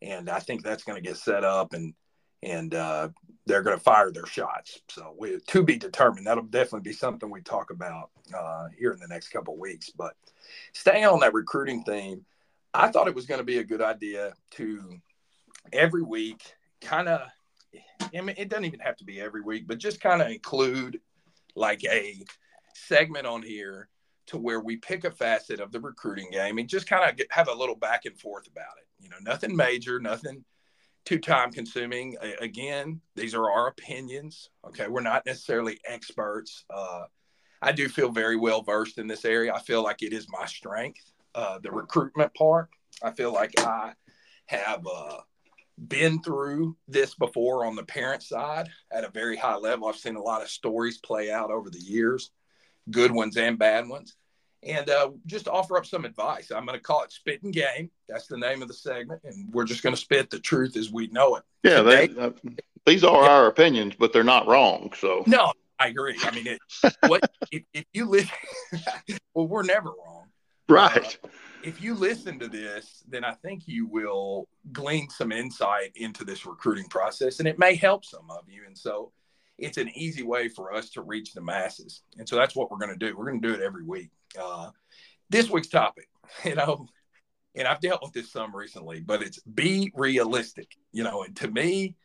and 0.01 0.29
I 0.29 0.39
think 0.39 0.61
that's 0.61 0.83
going 0.83 1.01
to 1.01 1.07
get 1.07 1.15
set 1.15 1.45
up 1.45 1.71
and 1.73 1.93
and 2.43 2.73
uh, 2.73 3.09
they're 3.45 3.63
going 3.63 3.77
to 3.77 3.83
fire 3.83 4.11
their 4.11 4.25
shots. 4.25 4.81
So 4.89 5.15
we 5.17 5.39
to 5.39 5.63
be 5.63 5.77
determined. 5.77 6.27
That'll 6.27 6.43
definitely 6.43 6.89
be 6.89 6.93
something 6.93 7.29
we 7.29 7.41
talk 7.41 7.71
about 7.71 8.09
uh, 8.35 8.67
here 8.77 8.91
in 8.91 8.99
the 8.99 9.07
next 9.07 9.29
couple 9.29 9.57
weeks. 9.57 9.89
But 9.89 10.15
staying 10.73 11.05
on 11.05 11.19
that 11.21 11.33
recruiting 11.33 11.83
theme, 11.83 12.25
I 12.73 12.89
thought 12.89 13.07
it 13.07 13.15
was 13.15 13.25
going 13.25 13.39
to 13.39 13.45
be 13.45 13.57
a 13.57 13.63
good 13.63 13.81
idea 13.81 14.33
to 14.51 14.99
every 15.73 16.03
week 16.03 16.41
kind 16.81 17.07
of. 17.07 17.21
I 18.15 18.21
mean, 18.21 18.35
it 18.37 18.49
doesn't 18.49 18.65
even 18.65 18.79
have 18.79 18.97
to 18.97 19.03
be 19.03 19.19
every 19.19 19.41
week, 19.41 19.67
but 19.67 19.79
just 19.79 19.99
kind 19.99 20.21
of 20.21 20.29
include 20.29 21.01
like 21.55 21.83
a 21.83 22.23
segment 22.73 23.25
on 23.25 23.41
here 23.41 23.89
to 24.27 24.37
where 24.37 24.59
we 24.59 24.77
pick 24.77 25.03
a 25.03 25.11
facet 25.11 25.59
of 25.59 25.71
the 25.71 25.79
recruiting 25.79 26.29
game 26.31 26.57
and 26.57 26.69
just 26.69 26.87
kind 26.87 27.09
of 27.09 27.25
have 27.31 27.47
a 27.47 27.53
little 27.53 27.75
back 27.75 28.05
and 28.05 28.19
forth 28.19 28.47
about 28.47 28.77
it. 28.77 28.87
You 29.03 29.09
know, 29.09 29.17
nothing 29.21 29.55
major, 29.55 29.99
nothing 29.99 30.43
too 31.07 31.19
time 31.19 31.51
consuming. 31.51 32.17
Again, 32.41 32.99
these 33.15 33.33
are 33.33 33.49
our 33.49 33.67
opinions. 33.67 34.49
Okay. 34.67 34.87
We're 34.87 34.99
not 35.01 35.25
necessarily 35.25 35.79
experts. 35.85 36.65
Uh, 36.69 37.03
I 37.61 37.71
do 37.71 37.87
feel 37.87 38.11
very 38.11 38.35
well 38.35 38.61
versed 38.61 38.97
in 38.97 39.07
this 39.07 39.23
area. 39.23 39.53
I 39.53 39.59
feel 39.59 39.81
like 39.81 40.03
it 40.03 40.11
is 40.11 40.27
my 40.29 40.45
strength, 40.45 41.13
uh, 41.33 41.59
the 41.59 41.71
recruitment 41.71 42.33
part. 42.33 42.69
I 43.01 43.11
feel 43.11 43.31
like 43.31 43.53
I 43.59 43.93
have 44.47 44.85
uh, 44.85 45.19
been 45.87 46.21
through 46.21 46.75
this 46.89 47.15
before 47.15 47.65
on 47.65 47.75
the 47.75 47.83
parent 47.83 48.21
side 48.21 48.67
at 48.91 49.05
a 49.05 49.09
very 49.09 49.37
high 49.37 49.55
level. 49.55 49.87
I've 49.87 49.95
seen 49.95 50.17
a 50.17 50.21
lot 50.21 50.41
of 50.41 50.49
stories 50.49 50.97
play 50.97 51.31
out 51.31 51.51
over 51.51 51.69
the 51.69 51.79
years, 51.79 52.31
good 52.91 53.11
ones 53.11 53.37
and 53.37 53.57
bad 53.57 53.87
ones 53.87 54.17
and 54.67 54.89
uh, 54.89 55.11
just 55.25 55.47
offer 55.47 55.77
up 55.77 55.85
some 55.85 56.05
advice. 56.05 56.51
I'm 56.51 56.65
going 56.65 56.77
to 56.77 56.83
call 56.83 57.03
it 57.03 57.11
Spit 57.11 57.43
and 57.43 57.53
Game. 57.53 57.89
That's 58.07 58.27
the 58.27 58.37
name 58.37 58.61
of 58.61 58.67
the 58.67 58.73
segment, 58.73 59.21
and 59.23 59.51
we're 59.53 59.65
just 59.65 59.83
going 59.83 59.95
to 59.95 60.01
spit 60.01 60.29
the 60.29 60.39
truth 60.39 60.75
as 60.77 60.91
we 60.91 61.07
know 61.07 61.35
it. 61.35 61.43
Yeah, 61.63 61.81
Today- 61.81 62.07
that, 62.07 62.41
that 62.43 62.59
these 62.85 63.03
are 63.03 63.23
yeah. 63.23 63.29
our 63.29 63.47
opinions, 63.47 63.95
but 63.99 64.13
they're 64.13 64.23
not 64.23 64.47
wrong. 64.47 64.93
So 64.97 65.23
no, 65.27 65.51
I 65.77 65.87
agree. 65.87 66.17
I 66.23 66.31
mean, 66.31 66.47
it, 66.47 66.59
what 67.07 67.29
if, 67.51 67.63
if 67.73 67.85
you 67.93 68.05
listen? 68.05 68.29
well, 69.33 69.47
we're 69.47 69.63
never 69.63 69.89
wrong, 69.89 70.27
right? 70.69 71.19
Uh, 71.21 71.27
if 71.63 71.81
you 71.81 71.95
listen 71.95 72.39
to 72.39 72.47
this, 72.47 73.03
then 73.09 73.25
I 73.25 73.33
think 73.33 73.67
you 73.67 73.87
will 73.87 74.47
glean 74.71 75.09
some 75.09 75.33
insight 75.33 75.91
into 75.95 76.23
this 76.23 76.45
recruiting 76.45 76.87
process, 76.87 77.39
and 77.39 77.47
it 77.47 77.59
may 77.59 77.75
help 77.75 78.05
some 78.05 78.31
of 78.31 78.43
you. 78.47 78.61
And 78.65 78.77
so, 78.77 79.11
it's 79.57 79.77
an 79.77 79.89
easy 79.95 80.23
way 80.23 80.49
for 80.49 80.73
us 80.73 80.89
to 80.91 81.01
reach 81.01 81.33
the 81.33 81.41
masses. 81.41 82.03
And 82.17 82.27
so 82.27 82.35
that's 82.35 82.55
what 82.55 82.69
we're 82.69 82.77
going 82.77 82.97
to 82.97 83.05
do. 83.05 83.15
We're 83.17 83.25
going 83.25 83.41
to 83.41 83.47
do 83.47 83.53
it 83.53 83.61
every 83.61 83.83
week. 83.83 84.09
Uh, 84.39 84.69
this 85.29 85.49
week's 85.49 85.67
topic, 85.67 86.07
you 86.45 86.55
know, 86.55 86.87
and 87.55 87.67
I've 87.67 87.81
dealt 87.81 88.03
with 88.03 88.13
this 88.13 88.31
some 88.31 88.55
recently, 88.55 88.99
but 88.99 89.23
it's 89.23 89.39
be 89.39 89.91
realistic, 89.95 90.75
you 90.91 91.03
know, 91.03 91.23
and 91.23 91.35
to 91.37 91.47
me, 91.47 91.95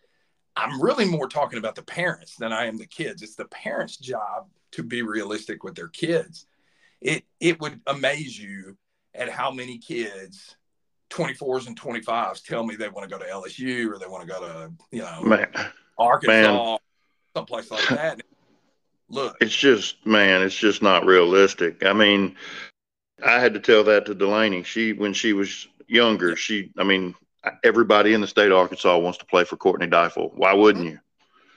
I'm 0.56 0.82
really 0.82 1.04
more 1.04 1.28
talking 1.28 1.58
about 1.58 1.74
the 1.74 1.82
parents 1.82 2.36
than 2.36 2.52
I 2.52 2.66
am 2.66 2.76
the 2.76 2.86
kids. 2.86 3.22
It's 3.22 3.36
the 3.36 3.46
parents' 3.46 3.96
job 3.96 4.48
to 4.72 4.82
be 4.82 5.02
realistic 5.02 5.64
with 5.64 5.74
their 5.74 5.88
kids. 5.88 6.46
It 7.00 7.24
it 7.40 7.60
would 7.60 7.80
amaze 7.86 8.38
you 8.38 8.76
at 9.14 9.28
how 9.28 9.50
many 9.50 9.78
kids 9.78 10.56
24s 11.10 11.66
and 11.66 11.78
25s 11.78 12.42
tell 12.42 12.64
me 12.64 12.76
they 12.76 12.88
want 12.88 13.08
to 13.08 13.18
go 13.18 13.22
to 13.22 13.30
LSU 13.30 13.90
or 13.90 13.98
they 13.98 14.06
want 14.06 14.26
to 14.26 14.32
go 14.32 14.40
to, 14.40 14.72
you 14.90 15.02
know, 15.02 15.22
man, 15.22 15.48
Arkansas, 15.98 16.70
man. 16.70 16.78
Someplace 17.34 17.70
like 17.70 17.88
that. 17.88 18.22
Look, 19.08 19.36
it's 19.40 19.54
just, 19.54 20.06
man, 20.06 20.42
it's 20.42 20.56
just 20.56 20.82
not 20.82 21.04
realistic. 21.04 21.84
I 21.84 21.92
mean, 21.92 22.36
I 23.24 23.38
had 23.38 23.54
to 23.54 23.60
tell 23.60 23.84
that 23.84 24.06
to 24.06 24.14
Delaney. 24.14 24.62
She, 24.62 24.92
when 24.92 25.12
she 25.12 25.32
was 25.32 25.68
younger, 25.86 26.34
she, 26.34 26.72
I 26.78 26.84
mean, 26.84 27.14
everybody 27.62 28.14
in 28.14 28.20
the 28.20 28.26
state 28.26 28.50
of 28.50 28.58
Arkansas 28.58 28.98
wants 28.98 29.18
to 29.18 29.26
play 29.26 29.44
for 29.44 29.56
Courtney 29.56 29.86
Deifel. 29.86 30.32
Why 30.34 30.54
wouldn't 30.54 30.86
you? 30.86 30.98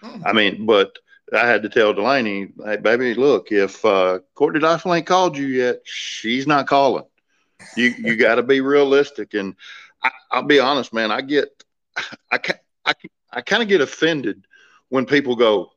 Mm-hmm. 0.04 0.28
I 0.28 0.34
mean, 0.34 0.66
but 0.66 0.98
I 1.34 1.48
had 1.48 1.64
to 1.64 1.70
tell 1.70 1.94
Delaney, 1.94 2.50
hey, 2.64 2.78
baby, 2.78 3.14
look, 3.14 3.52
if 3.52 3.84
uh, 3.86 4.20
Courtney 4.36 4.60
Deifel 4.60 4.96
ain't 4.96 5.08
called 5.08 5.38
you 5.38 5.48
yet, 5.48 5.82
she's 5.86 6.46
not 6.46 6.68
calling. 6.68 7.06
You 7.78 7.94
you 7.98 8.16
got 8.18 8.36
to 8.36 8.44
be 8.44 8.62
realistic. 8.62 9.34
And 9.34 9.56
I, 10.04 10.12
will 10.34 10.48
be 10.48 10.60
honest, 10.60 10.94
man, 10.94 11.12
I 11.12 11.22
get, 11.22 11.64
I 12.32 12.38
can 12.38 12.56
I, 12.86 12.94
I 13.32 13.42
kind 13.42 13.64
of 13.64 13.70
get 13.70 13.82
offended 13.82 14.46
when 14.96 15.06
people 15.06 15.36
go, 15.36 15.74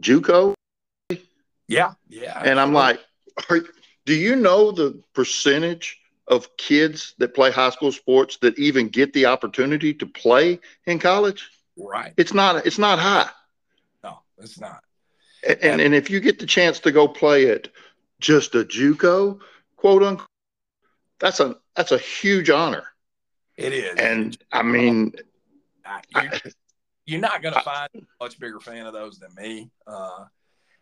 JUCO. 0.00 0.54
Yeah, 1.68 1.92
yeah. 2.08 2.42
And 2.44 2.58
I'm 2.58 2.72
like, 2.72 2.98
are, 3.48 3.60
do 4.04 4.14
you 4.14 4.34
know 4.34 4.72
the 4.72 5.00
percentage 5.14 6.00
of 6.26 6.56
kids 6.56 7.14
that 7.18 7.36
play 7.36 7.52
high 7.52 7.70
school 7.70 7.92
sports 7.92 8.38
that 8.38 8.58
even 8.58 8.88
get 8.88 9.12
the 9.12 9.26
opportunity 9.26 9.94
to 9.94 10.06
play 10.06 10.58
in 10.86 10.98
college? 10.98 11.48
Right. 11.76 12.12
It's 12.16 12.34
not 12.34 12.66
it's 12.66 12.78
not 12.78 12.98
high. 12.98 13.30
No, 14.02 14.18
it's 14.38 14.58
not. 14.58 14.82
And 15.46 15.58
and, 15.62 15.80
and 15.80 15.94
if 15.94 16.10
you 16.10 16.18
get 16.18 16.40
the 16.40 16.46
chance 16.46 16.80
to 16.80 16.90
go 16.90 17.06
play 17.06 17.48
at 17.48 17.68
just 18.18 18.56
a 18.56 18.64
JUCO, 18.64 19.38
quote 19.76 20.02
unquote, 20.02 20.26
that's 21.20 21.38
a 21.38 21.56
that's 21.76 21.92
a 21.92 21.98
huge 21.98 22.50
honor. 22.50 22.88
It 23.56 23.72
is. 23.72 23.96
And 24.00 24.36
I 24.50 24.64
mean 24.64 25.12
you're 27.10 27.20
not 27.20 27.42
going 27.42 27.54
to 27.54 27.60
find 27.60 27.90
a 27.94 28.00
much 28.22 28.38
bigger 28.38 28.60
fan 28.60 28.86
of 28.86 28.92
those 28.92 29.18
than 29.18 29.34
me. 29.34 29.70
Uh, 29.86 30.24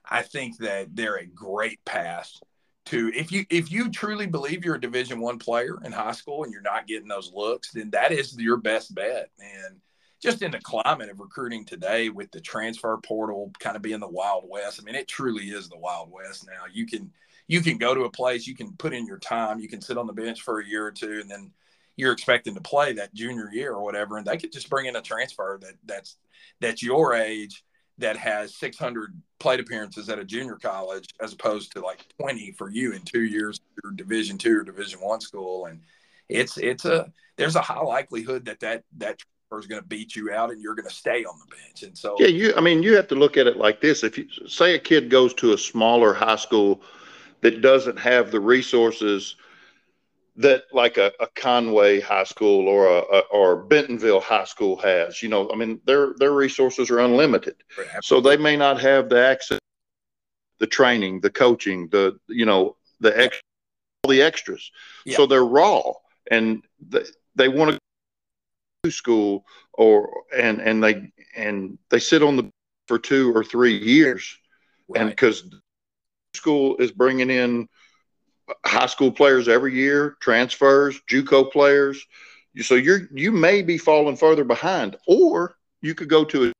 I 0.09 0.23
think 0.23 0.59
that 0.59 0.95
they're 0.95 1.17
a 1.17 1.27
great 1.27 1.85
pass 1.85 2.41
to 2.87 3.13
if 3.15 3.31
you 3.31 3.45
if 3.51 3.71
you 3.71 3.91
truly 3.91 4.27
believe 4.27 4.65
you're 4.65 4.77
a 4.77 4.81
division 4.81 5.21
one 5.21 5.39
player 5.39 5.79
in 5.85 5.93
high 5.93 6.13
school 6.13 6.45
and 6.45 6.53
you're 6.53 6.63
not 6.63 6.87
getting 6.87 7.09
those 7.09 7.31
looks 7.35 7.71
then 7.73 7.91
that 7.91 8.13
is 8.13 8.35
your 8.39 8.57
best 8.57 8.95
bet 8.95 9.29
and 9.39 9.77
just 10.23 10.41
in 10.41 10.51
the 10.51 10.61
climate 10.61 11.11
of 11.11 11.21
recruiting 11.21 11.67
today 11.67 12.09
with 12.09 12.31
the 12.31 12.41
transfer 12.41 12.97
portal 13.05 13.53
kind 13.59 13.77
of 13.77 13.83
being 13.83 14.01
the 14.01 14.09
wild 14.09 14.45
west 14.49 14.81
i 14.81 14.85
mean 14.85 14.95
it 14.95 15.07
truly 15.07 15.51
is 15.51 15.69
the 15.69 15.77
wild 15.77 16.11
west 16.11 16.47
now 16.47 16.63
you 16.73 16.87
can 16.87 17.13
you 17.47 17.61
can 17.61 17.77
go 17.77 17.95
to 17.95 18.05
a 18.05 18.11
place 18.11 18.47
you 18.47 18.55
can 18.55 18.73
put 18.79 18.95
in 18.95 19.07
your 19.07 19.19
time 19.19 19.61
you 19.61 19.69
can 19.69 19.83
sit 19.83 19.99
on 19.99 20.07
the 20.07 20.13
bench 20.13 20.41
for 20.41 20.61
a 20.61 20.67
year 20.67 20.87
or 20.87 20.93
two 20.93 21.21
and 21.21 21.31
then 21.31 21.51
you're 21.99 22.13
expecting 22.13 22.55
to 22.55 22.61
play 22.61 22.93
that 22.95 23.13
junior 23.13 23.51
year 23.53 23.73
or 23.73 23.83
whatever 23.83 24.17
and 24.17 24.27
they 24.27 24.39
could 24.39 24.53
just 24.53 24.71
bring 24.71 24.87
in 24.87 24.97
a 24.97 25.03
transfer 25.03 25.59
that 25.61 25.75
that's 25.85 26.17
that's 26.61 26.83
your 26.83 27.13
age 27.13 27.65
that 27.99 28.17
has 28.17 28.55
600 28.55 29.21
plate 29.41 29.61
appearances 29.61 30.09
at 30.09 30.19
a 30.19 30.25
junior 30.25 30.57
college 30.57 31.09
as 31.21 31.33
opposed 31.33 31.73
to 31.73 31.81
like 31.81 32.07
20 32.21 32.53
for 32.53 32.71
you 32.71 32.93
in 32.93 33.03
two 33.03 33.25
years 33.25 33.61
or 33.85 33.91
division 33.91 34.39
two 34.39 34.61
or 34.61 34.65
division 34.65 35.01
one 35.01 35.21
school 35.21 35.67
and 35.67 35.81
it's 36.29 36.57
it's 36.57 36.85
a 36.85 37.13
there's 37.37 37.57
a 37.57 37.61
high 37.61 37.83
likelihood 37.83 38.45
that 38.45 38.61
that 38.61 38.85
that 38.97 39.19
is 39.59 39.67
going 39.67 39.81
to 39.81 39.89
beat 39.89 40.15
you 40.15 40.31
out 40.31 40.51
and 40.51 40.61
you're 40.61 40.75
going 40.75 40.89
to 40.89 40.95
stay 40.95 41.25
on 41.25 41.39
the 41.39 41.57
bench 41.57 41.83
and 41.83 41.97
so 41.97 42.15
yeah 42.19 42.27
you 42.27 42.53
i 42.57 42.61
mean 42.61 42.83
you 42.83 42.95
have 42.95 43.09
to 43.09 43.15
look 43.15 43.37
at 43.37 43.47
it 43.47 43.57
like 43.57 43.81
this. 43.81 44.05
If 44.05 44.19
you 44.19 44.29
say 44.47 44.75
a 44.75 44.79
kid 44.79 45.11
goes 45.11 45.35
to 45.35 45.53
a 45.55 45.59
smaller 45.59 46.13
high 46.13 46.37
school 46.37 46.83
that 47.41 47.63
doesn't 47.63 47.99
have 47.99 48.31
the 48.31 48.41
resources 48.41 49.37
that 50.39 50.65
like 50.73 50.97
a, 50.99 51.13
a 51.19 51.27
Conway 51.35 52.01
High 52.01 52.25
School 52.25 52.69
or 52.69 52.87
a, 52.87 53.01
a, 53.01 53.19
or 53.33 53.57
Bentonville 53.65 54.21
High 54.21 54.45
School 54.45 54.77
has. 54.77 55.21
You 55.21 55.29
know, 55.29 55.51
I 55.53 55.57
mean, 55.57 55.81
their 55.85 56.15
their 56.19 56.33
resources 56.33 56.91
are 56.91 57.01
unlimited, 57.01 57.57
so 58.03 58.21
they 58.21 58.37
may 58.37 58.57
not 58.57 58.81
have 58.81 59.09
the 59.09 59.25
access, 59.25 59.59
the 60.59 60.67
training, 60.67 61.21
the 61.21 61.31
coaching, 61.31 61.89
the 61.89 62.19
you 62.29 62.47
know 62.47 62.77
the 63.01 63.19
ex, 63.19 63.41
all 64.05 64.11
the 64.11 64.23
extras. 64.23 64.71
Yeah. 65.05 65.17
So 65.17 65.27
they're 65.27 65.45
raw, 65.45 65.93
and 66.31 66.63
they, 66.89 67.05
they 67.35 67.49
want 67.49 67.73
to 67.73 67.75
go 67.75 68.89
to 68.89 68.91
school 68.93 69.45
or 69.73 70.23
and 70.37 70.61
and 70.61 70.83
they 70.83 71.13
and 71.37 71.79
they 71.91 71.99
sit 71.99 72.23
on 72.23 72.37
the 72.37 72.49
for 72.87 72.99
two 72.99 73.37
or 73.37 73.43
three 73.43 73.77
years, 73.77 74.39
right. 74.89 75.01
and 75.01 75.11
because 75.11 75.51
school 76.35 76.77
is 76.77 76.93
bringing 76.93 77.29
in 77.29 77.69
high 78.65 78.87
school 78.87 79.13
players 79.13 79.49
every 79.49 79.75
year, 79.75 80.17
transfers, 80.21 81.01
JUCO 81.09 81.51
players. 81.53 82.07
So 82.61 82.75
you're 82.75 83.09
you 83.13 83.31
may 83.31 83.63
be 83.63 83.79
falling 83.79 84.17
further 84.17 84.45
behind, 84.45 84.97
or 85.07 85.57
you 85.81 85.95
could 85.95 86.09
go 86.09 86.25
to 86.25 86.45
it 86.45 86.53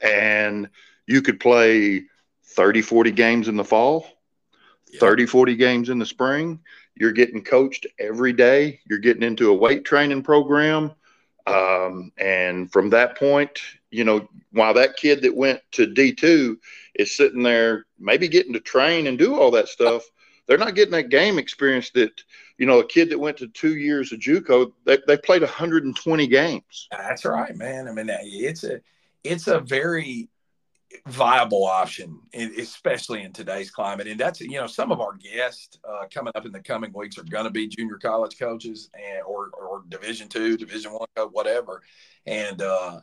and 0.00 0.68
you 1.06 1.22
could 1.22 1.40
play 1.40 2.04
30, 2.44 2.82
40 2.82 3.10
games 3.12 3.48
in 3.48 3.56
the 3.56 3.64
fall, 3.64 4.06
yeah. 4.90 5.00
30, 5.00 5.26
40 5.26 5.56
games 5.56 5.88
in 5.88 5.98
the 5.98 6.06
spring. 6.06 6.60
You're 6.94 7.12
getting 7.12 7.42
coached 7.42 7.86
every 7.98 8.32
day. 8.32 8.80
You're 8.88 8.98
getting 8.98 9.22
into 9.22 9.50
a 9.50 9.54
weight 9.54 9.84
training 9.84 10.22
program. 10.22 10.92
Um, 11.46 12.12
and 12.18 12.70
from 12.70 12.90
that 12.90 13.18
point, 13.18 13.58
you 13.90 14.04
know, 14.04 14.28
while 14.52 14.74
that 14.74 14.96
kid 14.96 15.22
that 15.22 15.34
went 15.34 15.60
to 15.72 15.86
D2 15.86 16.56
is 16.94 17.16
sitting 17.16 17.42
there, 17.42 17.86
maybe 17.98 18.28
getting 18.28 18.52
to 18.52 18.60
train 18.60 19.06
and 19.06 19.18
do 19.18 19.38
all 19.38 19.50
that 19.52 19.68
stuff, 19.68 20.02
they're 20.46 20.58
not 20.58 20.74
getting 20.74 20.92
that 20.92 21.08
game 21.08 21.38
experience 21.38 21.90
that 21.90 22.22
you 22.58 22.66
know 22.66 22.80
a 22.80 22.86
kid 22.86 23.10
that 23.10 23.18
went 23.18 23.36
to 23.38 23.48
two 23.48 23.76
years 23.76 24.12
of 24.12 24.20
JUCO 24.20 24.72
they, 24.84 24.98
they 25.06 25.16
played 25.16 25.42
120 25.42 26.26
games. 26.26 26.88
That's 26.90 27.24
right, 27.24 27.56
man. 27.56 27.88
I 27.88 27.92
mean, 27.92 28.08
it's 28.10 28.64
a 28.64 28.80
it's 29.24 29.46
a 29.46 29.60
very 29.60 30.28
viable 31.06 31.64
option, 31.64 32.20
especially 32.34 33.22
in 33.22 33.32
today's 33.32 33.70
climate. 33.70 34.06
And 34.06 34.18
that's 34.20 34.40
you 34.40 34.60
know 34.60 34.66
some 34.66 34.92
of 34.92 35.00
our 35.00 35.14
guests 35.14 35.78
uh, 35.88 36.04
coming 36.12 36.32
up 36.34 36.46
in 36.46 36.52
the 36.52 36.60
coming 36.60 36.92
weeks 36.94 37.18
are 37.18 37.24
going 37.24 37.44
to 37.44 37.50
be 37.50 37.68
junior 37.68 37.96
college 37.96 38.38
coaches 38.38 38.90
and 38.94 39.22
or 39.26 39.50
or 39.50 39.82
Division 39.88 40.28
two, 40.28 40.56
Division 40.56 40.92
one, 40.92 41.08
whatever. 41.30 41.82
And 42.26 42.60
uh, 42.62 43.00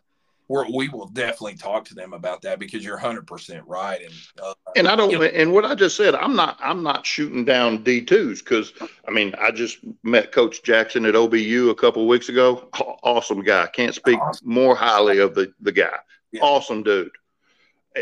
we're, 0.50 0.66
we 0.70 0.90
will 0.90 1.08
definitely 1.08 1.56
talk 1.56 1.86
to 1.86 1.96
them 1.96 2.12
about 2.12 2.42
that 2.42 2.58
because 2.58 2.84
you're 2.84 2.98
100% 2.98 3.62
right. 3.68 4.02
And, 4.02 4.14
uh, 4.42 4.54
and 4.76 4.88
I 4.88 4.96
don't, 4.96 5.12
you 5.12 5.20
know, 5.20 5.26
and 5.26 5.54
what 5.54 5.64
I 5.64 5.76
just 5.76 5.96
said, 5.96 6.16
I'm 6.16 6.36
not, 6.36 6.58
I'm 6.60 6.82
not 6.82 7.06
shooting 7.06 7.46
down 7.46 7.84
D2s 7.84 8.40
because 8.40 8.74
I 9.08 9.12
mean, 9.12 9.36
I 9.40 9.52
just 9.52 9.78
met 10.04 10.32
Coach 10.32 10.64
Jackson 10.64 11.06
at 11.06 11.14
OBU 11.14 11.70
a 11.70 11.76
couple 11.76 12.06
weeks 12.08 12.28
ago. 12.28 12.68
Awesome 13.02 13.42
guy. 13.42 13.66
Can't 13.68 13.96
speak 13.96 14.20
awesome. 14.20 14.48
more 14.48 14.76
highly 14.76 15.20
of 15.20 15.34
the, 15.34 15.54
the 15.62 15.72
guy. 15.72 15.96
Yeah. 16.34 16.42
Awesome 16.42 16.84
dude. 16.84 17.12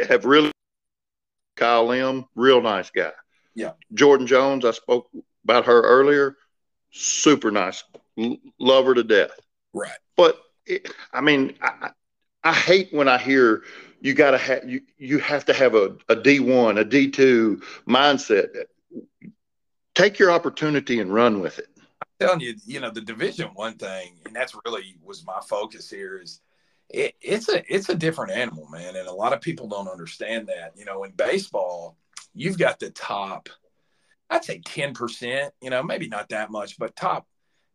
Have 0.10 0.26
really, 0.26 0.52
Kyle 1.56 1.86
Lim, 1.86 2.26
real 2.36 2.62
nice 2.62 2.90
guy. 2.90 3.12
Yeah. 3.54 3.74
Jordan 3.94 4.26
Jones, 4.26 4.66
I 4.66 4.72
spoke 4.72 5.08
about 5.44 5.66
her 5.66 5.82
earlier. 5.82 6.36
Super 6.92 7.52
nice. 7.52 7.84
Love 8.60 8.86
her 8.86 8.96
to 8.96 9.04
death. 9.04 9.32
Right. 9.72 9.92
But 10.16 10.42
it, 10.66 10.92
I 11.14 11.22
mean, 11.22 11.54
I, 11.62 11.92
I 12.44 12.54
hate 12.54 12.94
when 12.94 13.08
I 13.08 13.18
hear 13.18 13.64
you 14.00 14.14
got 14.14 14.32
to 14.32 14.38
have 14.38 14.70
you 14.70 14.82
you 14.98 15.20
have 15.20 15.46
to 15.46 15.54
have 15.54 15.76
a, 15.76 15.98
a 16.10 16.16
D1, 16.16 16.80
a 16.80 16.86
D2 16.86 17.64
mindset. 17.88 18.66
Take 19.96 20.20
your 20.20 20.32
opportunity 20.32 21.00
and 21.00 21.14
run 21.14 21.40
with 21.40 21.60
it. 21.60 21.68
I'm 22.02 22.28
telling 22.28 22.40
you, 22.42 22.56
you 22.66 22.80
know, 22.80 22.92
the 22.92 23.02
division 23.02 23.50
one 23.54 23.78
thing, 23.78 24.20
and 24.26 24.36
that's 24.36 24.56
really 24.66 24.96
was 25.04 25.26
my 25.26 25.40
focus 25.50 25.90
here 25.90 26.20
is 26.22 26.42
it, 26.90 27.16
it's 27.22 27.50
a 27.50 27.64
it's 27.74 27.90
a 27.90 27.96
different 27.96 28.32
animal, 28.32 28.68
man. 28.70 28.96
And 28.96 29.08
a 29.08 29.14
lot 29.14 29.34
of 29.34 29.42
people 29.42 29.68
don't 29.68 29.88
understand 29.88 30.48
that. 30.48 30.74
You 30.76 30.86
know, 30.86 31.04
in 31.04 31.12
baseball, 31.12 31.98
you've 32.34 32.58
got 32.58 32.80
the 32.80 32.92
top, 32.92 33.50
I'd 34.30 34.46
say 34.46 34.60
10%, 34.60 35.50
you 35.62 35.70
know, 35.70 35.84
maybe 35.84 36.08
not 36.08 36.30
that 36.30 36.52
much, 36.52 36.78
but 36.78 36.96
top 36.96 37.28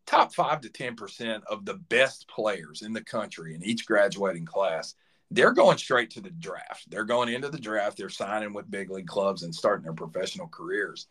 top 0.06 0.34
five 0.34 0.60
to 0.62 0.68
10% 0.68 1.42
of 1.46 1.64
the 1.64 1.74
best 1.74 2.28
players 2.28 2.82
in 2.82 2.92
the 2.92 3.04
country 3.04 3.54
in 3.54 3.62
each 3.62 3.86
graduating 3.86 4.44
class, 4.44 4.94
they're 5.30 5.52
going 5.52 5.78
straight 5.78 6.10
to 6.10 6.20
the 6.20 6.30
draft. 6.30 6.90
They're 6.90 7.04
going 7.04 7.28
into 7.28 7.48
the 7.48 7.58
draft. 7.58 7.96
They're 7.96 8.08
signing 8.08 8.52
with 8.52 8.70
big 8.70 8.90
league 8.90 9.06
clubs 9.06 9.42
and 9.42 9.54
starting 9.54 9.84
their 9.84 9.94
professional 9.94 10.48
careers. 10.48 11.06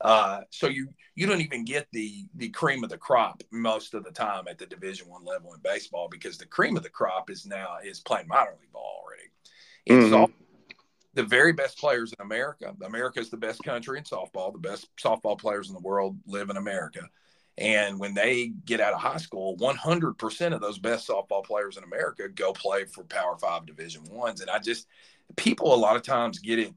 Uh, 0.00 0.40
so 0.50 0.68
you 0.68 0.88
you 1.14 1.26
don't 1.26 1.40
even 1.40 1.64
get 1.64 1.86
the 1.92 2.26
the 2.34 2.48
cream 2.48 2.82
of 2.82 2.90
the 2.90 2.98
crop 2.98 3.42
most 3.52 3.94
of 3.94 4.02
the 4.02 4.10
time 4.10 4.44
at 4.48 4.58
the 4.58 4.66
Division 4.66 5.08
One 5.08 5.24
level 5.24 5.54
in 5.54 5.60
baseball 5.60 6.08
because 6.10 6.38
the 6.38 6.46
cream 6.46 6.76
of 6.76 6.82
the 6.82 6.90
crop 6.90 7.30
is 7.30 7.46
now 7.46 7.76
is 7.84 8.00
playing 8.00 8.26
minor 8.26 8.56
league 8.60 8.72
ball 8.72 9.04
already. 9.04 9.30
It's 9.84 10.06
mm-hmm. 10.06 10.14
all 10.14 10.30
the 11.14 11.22
very 11.22 11.52
best 11.52 11.78
players 11.78 12.12
in 12.12 12.24
America. 12.24 12.74
America 12.82 13.20
is 13.20 13.30
the 13.30 13.36
best 13.36 13.62
country 13.62 13.98
in 13.98 14.04
softball. 14.04 14.52
The 14.52 14.58
best 14.58 14.88
softball 14.96 15.38
players 15.38 15.68
in 15.68 15.74
the 15.74 15.80
world 15.80 16.18
live 16.26 16.50
in 16.50 16.56
America. 16.56 17.08
And 17.58 17.98
when 17.98 18.12
they 18.12 18.48
get 18.66 18.80
out 18.80 18.92
of 18.92 19.00
high 19.00 19.16
school, 19.16 19.56
100% 19.56 20.54
of 20.54 20.60
those 20.60 20.78
best 20.78 21.08
softball 21.08 21.44
players 21.44 21.78
in 21.78 21.84
America 21.84 22.28
go 22.28 22.52
play 22.52 22.84
for 22.84 23.04
Power 23.04 23.36
Five 23.38 23.64
Division 23.64 24.04
Ones. 24.10 24.42
And 24.42 24.50
I 24.50 24.58
just, 24.58 24.86
people 25.36 25.74
a 25.74 25.76
lot 25.76 25.96
of 25.96 26.02
times 26.02 26.38
get 26.38 26.58
it, 26.58 26.74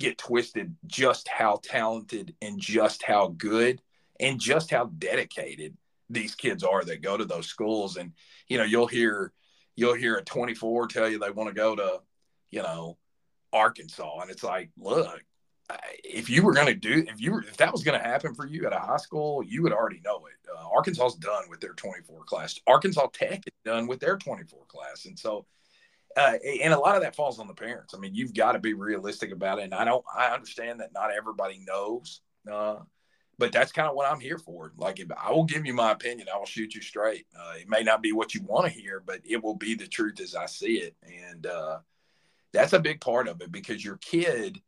get 0.00 0.18
twisted 0.18 0.74
just 0.86 1.28
how 1.28 1.60
talented 1.62 2.34
and 2.42 2.60
just 2.60 3.04
how 3.04 3.28
good 3.36 3.80
and 4.18 4.40
just 4.40 4.70
how 4.70 4.86
dedicated 4.98 5.76
these 6.10 6.34
kids 6.34 6.64
are 6.64 6.84
that 6.84 7.02
go 7.02 7.16
to 7.16 7.24
those 7.24 7.46
schools. 7.46 7.96
And, 7.96 8.12
you 8.48 8.58
know, 8.58 8.64
you'll 8.64 8.86
hear, 8.88 9.32
you'll 9.76 9.94
hear 9.94 10.16
a 10.16 10.24
24 10.24 10.88
tell 10.88 11.08
you 11.08 11.18
they 11.20 11.30
want 11.30 11.48
to 11.50 11.54
go 11.54 11.76
to, 11.76 12.00
you 12.50 12.62
know, 12.62 12.98
Arkansas. 13.52 14.20
And 14.20 14.30
it's 14.30 14.42
like, 14.42 14.70
look, 14.76 15.22
if 16.04 16.30
you 16.30 16.42
were 16.42 16.52
going 16.52 16.66
to 16.66 16.74
do, 16.74 17.04
if 17.08 17.20
you 17.20 17.32
were, 17.32 17.42
if 17.42 17.56
that 17.56 17.72
was 17.72 17.82
going 17.82 17.98
to 17.98 18.06
happen 18.06 18.34
for 18.34 18.46
you 18.46 18.66
at 18.66 18.72
a 18.72 18.78
high 18.78 18.96
school, 18.96 19.42
you 19.42 19.62
would 19.62 19.72
already 19.72 20.00
know 20.04 20.26
it. 20.26 20.50
Uh, 20.50 20.68
Arkansas's 20.68 21.18
done 21.18 21.44
with 21.50 21.60
their 21.60 21.72
24 21.72 22.24
class. 22.24 22.58
Arkansas 22.66 23.08
Tech 23.12 23.42
is 23.46 23.52
done 23.64 23.86
with 23.86 24.00
their 24.00 24.16
24 24.16 24.60
class. 24.68 25.06
And 25.06 25.18
so, 25.18 25.46
uh, 26.16 26.34
and 26.62 26.72
a 26.72 26.78
lot 26.78 26.96
of 26.96 27.02
that 27.02 27.16
falls 27.16 27.38
on 27.38 27.48
the 27.48 27.54
parents. 27.54 27.94
I 27.94 27.98
mean, 27.98 28.14
you've 28.14 28.34
got 28.34 28.52
to 28.52 28.58
be 28.58 28.74
realistic 28.74 29.32
about 29.32 29.58
it. 29.58 29.64
And 29.64 29.74
I 29.74 29.84
don't, 29.84 30.04
I 30.16 30.28
understand 30.28 30.80
that 30.80 30.92
not 30.94 31.10
everybody 31.10 31.60
knows, 31.66 32.20
uh, 32.50 32.76
but 33.38 33.52
that's 33.52 33.72
kind 33.72 33.88
of 33.88 33.96
what 33.96 34.10
I'm 34.10 34.20
here 34.20 34.38
for. 34.38 34.72
Like, 34.78 35.00
if 35.00 35.08
I 35.12 35.32
will 35.32 35.44
give 35.44 35.66
you 35.66 35.74
my 35.74 35.90
opinion, 35.90 36.28
I 36.32 36.38
will 36.38 36.46
shoot 36.46 36.74
you 36.74 36.80
straight. 36.80 37.26
Uh, 37.38 37.54
it 37.60 37.68
may 37.68 37.82
not 37.82 38.02
be 38.02 38.12
what 38.12 38.34
you 38.34 38.42
want 38.42 38.66
to 38.66 38.72
hear, 38.72 39.02
but 39.04 39.20
it 39.24 39.42
will 39.42 39.56
be 39.56 39.74
the 39.74 39.88
truth 39.88 40.20
as 40.20 40.34
I 40.34 40.46
see 40.46 40.78
it. 40.78 40.94
And 41.02 41.44
uh, 41.46 41.80
that's 42.52 42.72
a 42.72 42.80
big 42.80 43.00
part 43.00 43.28
of 43.28 43.42
it 43.42 43.52
because 43.52 43.84
your 43.84 43.98
kid 43.98 44.58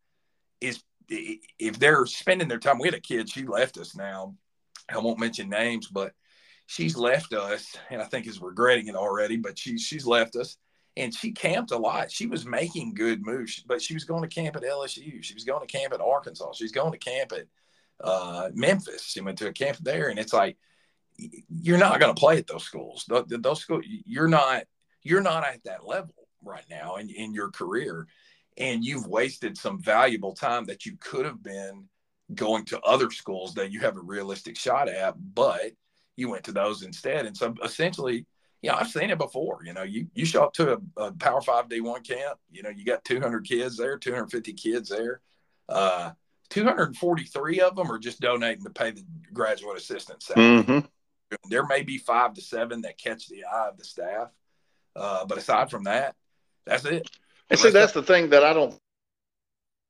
is 0.60 0.82
if 1.08 1.78
they're 1.78 2.06
spending 2.06 2.48
their 2.48 2.58
time, 2.58 2.78
we 2.78 2.88
had 2.88 2.94
a 2.94 3.00
kid, 3.00 3.30
she 3.30 3.44
left 3.44 3.78
us 3.78 3.96
now. 3.96 4.34
I 4.88 4.98
won't 4.98 5.18
mention 5.18 5.48
names, 5.48 5.88
but 5.88 6.12
she's 6.66 6.96
left 6.96 7.32
us 7.32 7.76
and 7.90 8.00
I 8.00 8.04
think 8.04 8.26
is 8.26 8.40
regretting 8.40 8.88
it 8.88 8.94
already, 8.94 9.36
but 9.36 9.58
she, 9.58 9.78
she's 9.78 10.06
left 10.06 10.36
us 10.36 10.56
and 10.96 11.14
she 11.14 11.32
camped 11.32 11.70
a 11.70 11.78
lot. 11.78 12.10
She 12.10 12.26
was 12.26 12.46
making 12.46 12.94
good 12.94 13.24
moves, 13.24 13.62
but 13.66 13.80
she 13.80 13.94
was 13.94 14.04
going 14.04 14.22
to 14.22 14.28
camp 14.28 14.56
at 14.56 14.62
LSU. 14.62 15.22
She 15.22 15.34
was 15.34 15.44
going 15.44 15.66
to 15.66 15.78
camp 15.78 15.92
at 15.92 16.00
Arkansas. 16.00 16.52
She's 16.54 16.72
going 16.72 16.92
to 16.92 16.98
camp 16.98 17.32
at 17.32 17.46
uh, 18.06 18.50
Memphis. 18.54 19.04
She 19.04 19.20
went 19.20 19.38
to 19.38 19.48
a 19.48 19.52
camp 19.52 19.78
there 19.80 20.08
and 20.08 20.18
it's 20.18 20.32
like, 20.32 20.56
you're 21.48 21.78
not 21.78 21.98
going 21.98 22.14
to 22.14 22.18
play 22.18 22.38
at 22.38 22.46
those 22.46 22.62
schools. 22.62 23.04
Those 23.08 23.60
schools, 23.60 23.84
you're 23.86 24.28
not, 24.28 24.64
you're 25.02 25.20
not 25.20 25.46
at 25.46 25.64
that 25.64 25.86
level 25.86 26.14
right 26.42 26.64
now 26.70 26.96
in, 26.96 27.10
in 27.10 27.34
your 27.34 27.50
career 27.50 28.06
and 28.58 28.84
you've 28.84 29.06
wasted 29.06 29.56
some 29.56 29.80
valuable 29.80 30.34
time 30.34 30.64
that 30.66 30.84
you 30.84 30.96
could 31.00 31.24
have 31.24 31.42
been 31.42 31.88
going 32.34 32.64
to 32.66 32.80
other 32.80 33.10
schools 33.10 33.54
that 33.54 33.72
you 33.72 33.80
have 33.80 33.96
a 33.96 34.00
realistic 34.00 34.56
shot 34.56 34.88
at, 34.88 35.14
but 35.34 35.72
you 36.16 36.28
went 36.28 36.44
to 36.44 36.52
those 36.52 36.82
instead. 36.82 37.24
And 37.24 37.36
so 37.36 37.54
essentially, 37.64 38.26
you 38.60 38.70
know, 38.70 38.76
I've 38.76 38.88
seen 38.88 39.10
it 39.10 39.18
before. 39.18 39.60
You 39.64 39.72
know, 39.72 39.84
you 39.84 40.08
you 40.14 40.24
show 40.24 40.44
up 40.44 40.52
to 40.54 40.74
a, 40.74 41.02
a 41.02 41.12
Power 41.12 41.40
Five 41.40 41.68
D 41.68 41.80
one 41.80 42.02
camp. 42.02 42.38
You 42.50 42.62
know, 42.62 42.70
you 42.70 42.84
got 42.84 43.04
200 43.04 43.46
kids 43.46 43.76
there, 43.76 43.96
250 43.96 44.52
kids 44.54 44.88
there. 44.88 45.20
Uh, 45.68 46.10
243 46.50 47.60
of 47.60 47.76
them 47.76 47.92
are 47.92 47.98
just 47.98 48.20
donating 48.20 48.64
to 48.64 48.70
pay 48.70 48.90
the 48.90 49.04
graduate 49.32 49.76
assistant 49.76 50.22
salary. 50.22 50.62
Mm-hmm. 50.62 50.78
There 51.50 51.66
may 51.66 51.82
be 51.82 51.98
five 51.98 52.34
to 52.34 52.40
seven 52.40 52.80
that 52.82 52.98
catch 52.98 53.28
the 53.28 53.44
eye 53.44 53.68
of 53.68 53.76
the 53.76 53.84
staff, 53.84 54.30
uh, 54.96 55.26
but 55.26 55.38
aside 55.38 55.70
from 55.70 55.84
that, 55.84 56.16
that's 56.64 56.86
it. 56.86 57.08
And 57.50 57.58
see, 57.58 57.70
that's 57.70 57.92
the 57.92 58.02
thing 58.02 58.30
that 58.30 58.44
I 58.44 58.52
don't 58.52 58.78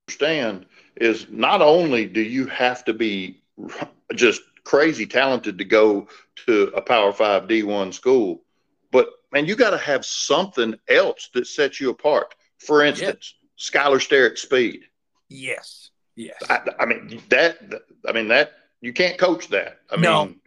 understand 0.06 0.66
is 0.96 1.26
not 1.30 1.62
only 1.62 2.06
do 2.06 2.20
you 2.20 2.46
have 2.46 2.84
to 2.84 2.94
be 2.94 3.42
just 4.14 4.42
crazy 4.64 5.06
talented 5.06 5.58
to 5.58 5.64
go 5.64 6.08
to 6.46 6.72
a 6.74 6.82
Power 6.82 7.12
Five 7.12 7.44
D1 7.44 7.92
school, 7.94 8.42
but 8.90 9.08
man, 9.32 9.46
you 9.46 9.56
got 9.56 9.70
to 9.70 9.78
have 9.78 10.04
something 10.04 10.74
else 10.88 11.30
that 11.34 11.46
sets 11.46 11.80
you 11.80 11.90
apart. 11.90 12.34
For 12.58 12.84
instance, 12.84 13.34
yeah. 13.34 13.48
Skylar 13.58 13.98
Sterick 13.98 14.38
speed. 14.38 14.82
Yes. 15.28 15.90
Yes. 16.16 16.42
I, 16.48 16.60
I, 16.80 16.86
mean 16.86 17.22
that. 17.28 17.58
I 18.06 18.12
mean 18.12 18.28
that 18.28 18.52
you 18.80 18.92
can't 18.92 19.18
coach 19.18 19.48
that. 19.48 19.78
I 19.90 19.96
no. 19.96 20.26
mean, 20.26 20.40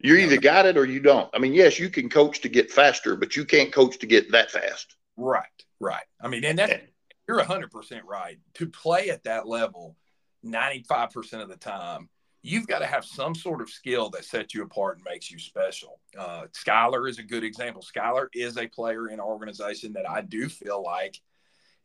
you 0.00 0.16
either 0.16 0.36
no. 0.36 0.40
got 0.40 0.66
it 0.66 0.76
or 0.76 0.84
you 0.84 1.00
don't. 1.00 1.30
I 1.34 1.38
mean, 1.38 1.54
yes, 1.54 1.78
you 1.78 1.88
can 1.88 2.08
coach 2.08 2.40
to 2.40 2.48
get 2.48 2.70
faster, 2.70 3.16
but 3.16 3.36
you 3.36 3.44
can't 3.44 3.72
coach 3.72 3.98
to 3.98 4.06
get 4.06 4.32
that 4.32 4.50
fast. 4.50 4.96
Right. 5.16 5.44
Right. 5.80 6.04
I 6.20 6.28
mean, 6.28 6.44
and 6.44 6.58
that 6.58 6.82
you're 7.28 7.42
100% 7.42 7.68
right. 8.04 8.38
To 8.54 8.66
play 8.66 9.10
at 9.10 9.24
that 9.24 9.46
level 9.46 9.96
95% 10.44 11.42
of 11.42 11.48
the 11.48 11.56
time, 11.56 12.08
you've 12.42 12.66
got 12.66 12.78
to 12.78 12.86
have 12.86 13.04
some 13.04 13.34
sort 13.34 13.60
of 13.60 13.68
skill 13.68 14.10
that 14.10 14.24
sets 14.24 14.54
you 14.54 14.62
apart 14.62 14.96
and 14.96 15.06
makes 15.08 15.30
you 15.30 15.38
special. 15.38 16.00
Uh, 16.18 16.44
Skylar 16.52 17.08
is 17.08 17.18
a 17.18 17.22
good 17.22 17.44
example. 17.44 17.82
Skylar 17.82 18.28
is 18.32 18.56
a 18.56 18.66
player 18.66 19.08
in 19.08 19.20
our 19.20 19.26
organization 19.26 19.92
that 19.92 20.08
I 20.08 20.22
do 20.22 20.48
feel 20.48 20.82
like 20.82 21.20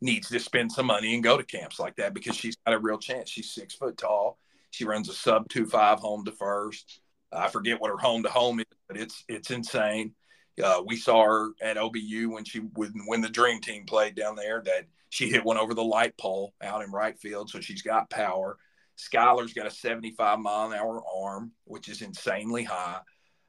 needs 0.02 0.30
to 0.30 0.40
spend 0.40 0.72
some 0.72 0.86
money 0.86 1.14
and 1.14 1.24
go 1.24 1.38
to 1.38 1.44
camps 1.44 1.80
like 1.80 1.96
that 1.96 2.14
because 2.14 2.36
she's 2.36 2.58
got 2.66 2.76
a 2.76 2.80
real 2.80 2.98
chance. 2.98 3.30
She's 3.30 3.54
six 3.54 3.76
foot 3.76 3.98
tall. 3.98 4.38
She 4.72 4.86
runs 4.86 5.10
a 5.10 5.14
sub 5.14 5.50
two 5.50 5.66
five 5.66 6.00
home 6.00 6.26
to 6.26 6.32
first. 6.32 7.02
I 7.32 7.48
forget 7.48 7.80
what 7.82 7.90
her 7.90 7.98
home 7.98 8.24
to 8.24 8.30
home 8.30 8.60
is, 8.60 8.66
but 8.88 8.98
it's 8.98 9.24
it's 9.28 9.52
insane. 9.52 10.14
Uh, 10.62 10.84
we 10.86 10.96
saw 10.96 11.24
her 11.24 11.50
at 11.62 11.78
OBU 11.78 12.28
when 12.32 12.44
she 12.44 12.60
when, 12.60 12.94
when 13.06 13.22
the 13.22 13.30
Dream 13.30 13.60
Team 13.62 13.86
played 13.86 14.16
down 14.16 14.36
there 14.36 14.62
that 14.66 14.86
she 15.10 15.30
hit 15.30 15.46
one 15.46 15.58
over 15.58 15.74
the 15.74 15.84
light 15.84 16.18
pole 16.18 16.54
out 16.62 16.84
in 16.84 16.92
right 16.92 17.18
field, 17.20 17.50
so 17.50 17.60
she's 17.60 17.82
got 17.82 18.10
power. 18.10 18.58
Skylar's 18.98 19.54
got 19.54 19.68
a 19.68 19.72
75 19.72 20.40
mile 20.40 20.72
an 20.72 20.78
hour 20.78 21.04
arm, 21.24 21.52
which 21.66 21.90
is 21.90 22.02
insanely 22.02 22.64
high. 22.64 23.00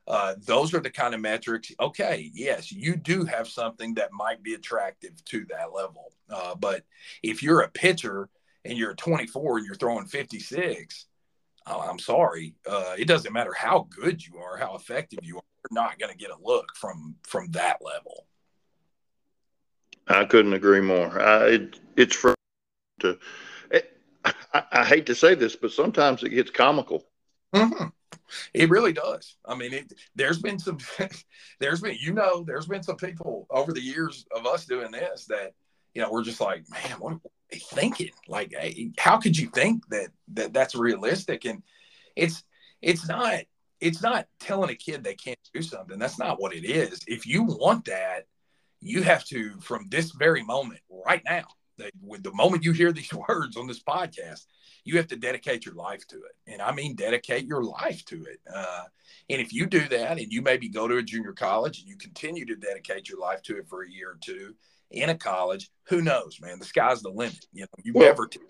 Uh, 0.06 0.34
those 0.46 0.74
are 0.74 0.80
the 0.80 0.90
kind 0.90 1.14
of 1.14 1.20
metrics. 1.20 1.72
Okay, 1.80 2.30
yes, 2.34 2.70
you 2.70 2.96
do 2.96 3.24
have 3.24 3.48
something 3.48 3.94
that 3.94 4.12
might 4.12 4.42
be 4.42 4.54
attractive 4.54 5.12
to 5.24 5.46
that 5.46 5.72
level. 5.74 6.12
Uh, 6.28 6.54
but 6.54 6.84
if 7.22 7.42
you're 7.42 7.62
a 7.62 7.70
pitcher 7.70 8.28
and 8.64 8.76
you're 8.76 8.94
24 8.94 9.58
and 9.58 9.66
you're 9.66 9.74
throwing 9.74 10.06
56, 10.06 11.06
oh, 11.08 11.13
I'm 11.66 11.98
sorry. 11.98 12.54
Uh, 12.68 12.94
it 12.98 13.06
doesn't 13.06 13.32
matter 13.32 13.52
how 13.52 13.88
good 13.90 14.24
you 14.24 14.38
are, 14.38 14.56
how 14.56 14.76
effective 14.76 15.20
you 15.22 15.36
are 15.36 15.42
You're 15.70 15.82
not 15.82 15.98
going 15.98 16.12
to 16.12 16.18
get 16.18 16.30
a 16.30 16.36
look 16.42 16.76
from 16.76 17.16
from 17.22 17.50
that 17.52 17.78
level. 17.82 18.26
I 20.06 20.24
couldn't 20.26 20.52
agree 20.52 20.82
more. 20.82 21.20
I, 21.20 21.46
it, 21.46 21.80
it's 21.96 22.16
for 22.16 22.34
to. 23.00 23.18
It, 23.70 23.96
I, 24.24 24.64
I, 24.72 24.84
hate 24.84 25.06
to 25.06 25.14
say 25.14 25.34
this, 25.34 25.56
but 25.56 25.72
sometimes 25.72 26.22
it 26.22 26.30
gets 26.30 26.50
comical. 26.50 27.04
Mm-hmm. 27.54 27.88
It 28.52 28.70
really 28.70 28.92
does. 28.92 29.36
I 29.44 29.54
mean, 29.54 29.72
it, 29.72 29.92
there's 30.14 30.40
been 30.40 30.58
some, 30.58 30.78
there's 31.60 31.80
been, 31.80 31.96
you 32.00 32.12
know, 32.12 32.42
there's 32.44 32.66
been 32.66 32.82
some 32.82 32.96
people 32.96 33.46
over 33.50 33.72
the 33.72 33.82
years 33.82 34.26
of 34.34 34.46
us 34.46 34.64
doing 34.66 34.90
this 34.90 35.26
that, 35.26 35.52
you 35.94 36.02
know, 36.02 36.10
we're 36.10 36.24
just 36.24 36.40
like, 36.40 36.64
man, 36.70 36.98
what 36.98 37.18
thinking? 37.52 38.10
Like, 38.28 38.54
how 38.98 39.18
could 39.18 39.36
you 39.36 39.48
think 39.48 39.88
that 39.88 40.08
that 40.34 40.52
that's 40.52 40.74
realistic? 40.74 41.44
And 41.44 41.62
it's, 42.16 42.44
it's 42.82 43.08
not 43.08 43.44
it's 43.80 44.02
not 44.02 44.26
telling 44.40 44.70
a 44.70 44.74
kid 44.74 45.04
they 45.04 45.14
can't 45.14 45.38
do 45.52 45.60
something. 45.60 45.98
That's 45.98 46.18
not 46.18 46.40
what 46.40 46.54
it 46.54 46.64
is. 46.64 47.00
If 47.06 47.26
you 47.26 47.42
want 47.42 47.84
that, 47.84 48.24
you 48.80 49.02
have 49.02 49.24
to, 49.26 49.60
from 49.60 49.88
this 49.90 50.12
very 50.12 50.42
moment, 50.42 50.80
right 51.06 51.22
now, 51.24 51.44
the, 51.76 51.90
with 52.00 52.22
the 52.22 52.32
moment 52.32 52.64
you 52.64 52.72
hear 52.72 52.92
these 52.92 53.12
words 53.28 53.56
on 53.56 53.66
this 53.66 53.82
podcast, 53.82 54.46
you 54.84 54.96
have 54.96 55.08
to 55.08 55.16
dedicate 55.16 55.66
your 55.66 55.74
life 55.74 56.06
to 56.08 56.16
it. 56.16 56.36
And 56.46 56.62
I 56.62 56.72
mean, 56.72 56.94
dedicate 56.94 57.46
your 57.46 57.64
life 57.64 58.04
to 58.06 58.24
it. 58.24 58.40
Uh, 58.52 58.84
and 59.28 59.40
if 59.40 59.52
you 59.52 59.66
do 59.66 59.86
that 59.88 60.18
and 60.18 60.32
you 60.32 60.40
maybe 60.40 60.68
go 60.68 60.86
to 60.86 60.98
a 60.98 61.02
junior 61.02 61.32
college 61.32 61.80
and 61.80 61.88
you 61.88 61.96
continue 61.96 62.44
to 62.46 62.56
dedicate 62.56 63.08
your 63.08 63.18
life 63.18 63.42
to 63.42 63.56
it 63.58 63.68
for 63.68 63.82
a 63.82 63.90
year 63.90 64.10
or 64.10 64.18
two 64.20 64.54
in 64.94 65.10
a 65.10 65.16
college, 65.16 65.70
who 65.88 66.02
knows, 66.02 66.38
man? 66.40 66.58
The 66.58 66.64
sky's 66.64 67.02
the 67.02 67.10
limit. 67.10 67.46
You 67.52 67.62
know, 67.62 67.68
you 67.82 67.92
well, 67.94 68.08
never 68.08 68.26
t- 68.26 68.40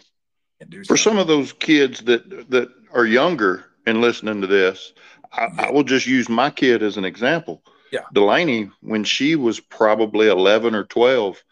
do 0.69 0.85
for 0.85 0.97
some 0.97 1.19
of 1.19 1.27
those 1.27 1.53
kids 1.53 2.01
that 2.03 2.51
that 2.51 2.69
are 2.93 3.07
younger 3.07 3.65
and 3.87 4.01
listening 4.01 4.41
to 4.41 4.47
this, 4.47 4.93
I, 5.33 5.49
I, 5.59 5.71
will 5.71 5.83
just 5.83 6.07
use 6.07 6.29
my 6.29 6.51
kid 6.51 6.83
as 6.83 6.97
an 6.97 7.05
example. 7.05 7.63
Yeah. 7.93 8.01
Delaney, 8.13 8.71
when 8.81 9.05
she 9.05 9.37
was 9.37 9.61
probably 9.61 10.29
11 10.29 10.75
or 10.75 10.85
12, 10.85 11.43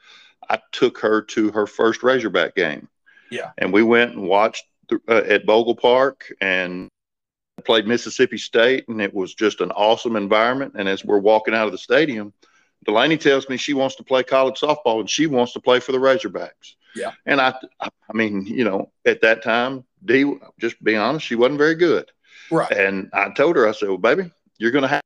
I 0.48 0.59
took 0.73 0.98
her 0.98 1.23
to 1.23 1.51
her 1.51 1.66
first 1.66 2.02
Razorback 2.02 2.55
game. 2.55 2.89
Yeah. 3.31 3.51
And 3.59 3.73
we 3.73 3.82
went 3.82 4.12
and 4.12 4.23
watched 4.27 4.64
uh, 5.09 5.23
at 5.28 5.47
Bogle 5.47 5.77
Park 5.77 6.32
and 6.40 6.89
played 7.64 7.86
Mississippi 7.86 8.39
State, 8.39 8.89
and 8.89 9.01
it 9.01 9.12
was 9.12 9.35
just 9.35 9.60
an 9.60 9.70
awesome 9.73 10.16
environment. 10.16 10.74
And 10.77 10.89
as 10.89 11.05
we're 11.05 11.19
walking 11.19 11.55
out 11.55 11.66
of 11.66 11.73
the 11.73 11.78
stadium, 11.78 12.32
Delaney 12.84 13.16
tells 13.16 13.48
me 13.48 13.56
she 13.56 13.74
wants 13.74 13.96
to 13.96 14.02
play 14.02 14.22
college 14.22 14.60
softball 14.60 15.00
and 15.00 15.09
she 15.09 15.26
wants 15.26 15.52
to 15.52 15.60
play 15.60 15.80
for 15.80 15.92
the 15.92 15.98
Razorbacks. 15.98 16.74
Yeah. 16.94 17.12
And 17.26 17.40
I, 17.40 17.54
I 17.80 17.90
mean, 18.12 18.44
you 18.46 18.64
know, 18.64 18.90
at 19.06 19.20
that 19.22 19.42
time, 19.42 19.84
D, 20.04 20.34
just 20.59 20.82
be 20.82 20.96
honest, 20.96 21.26
she 21.26 21.36
wasn't 21.36 21.59
very 21.59 21.74
good. 21.74 22.10
Right. 22.50 22.70
And 22.70 23.09
I 23.12 23.30
told 23.30 23.56
her, 23.56 23.68
I 23.68 23.72
said, 23.72 23.88
well, 23.88 23.98
baby, 23.98 24.30
you're 24.59 24.72
going 24.72 24.82
to 24.82 24.88
have, 24.88 25.02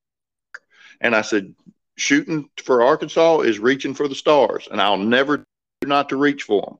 and 1.01 1.15
I 1.15 1.23
said, 1.23 1.55
shooting 1.97 2.49
for 2.63 2.83
Arkansas 2.83 3.41
is 3.41 3.59
reaching 3.59 3.95
for 3.95 4.09
the 4.09 4.15
stars, 4.15 4.69
and 4.71 4.81
I'll 4.81 4.97
never 4.97 5.45
not 5.85 6.09
to 6.11 6.17
reach 6.17 6.43
for 6.43 6.63
them. 6.63 6.79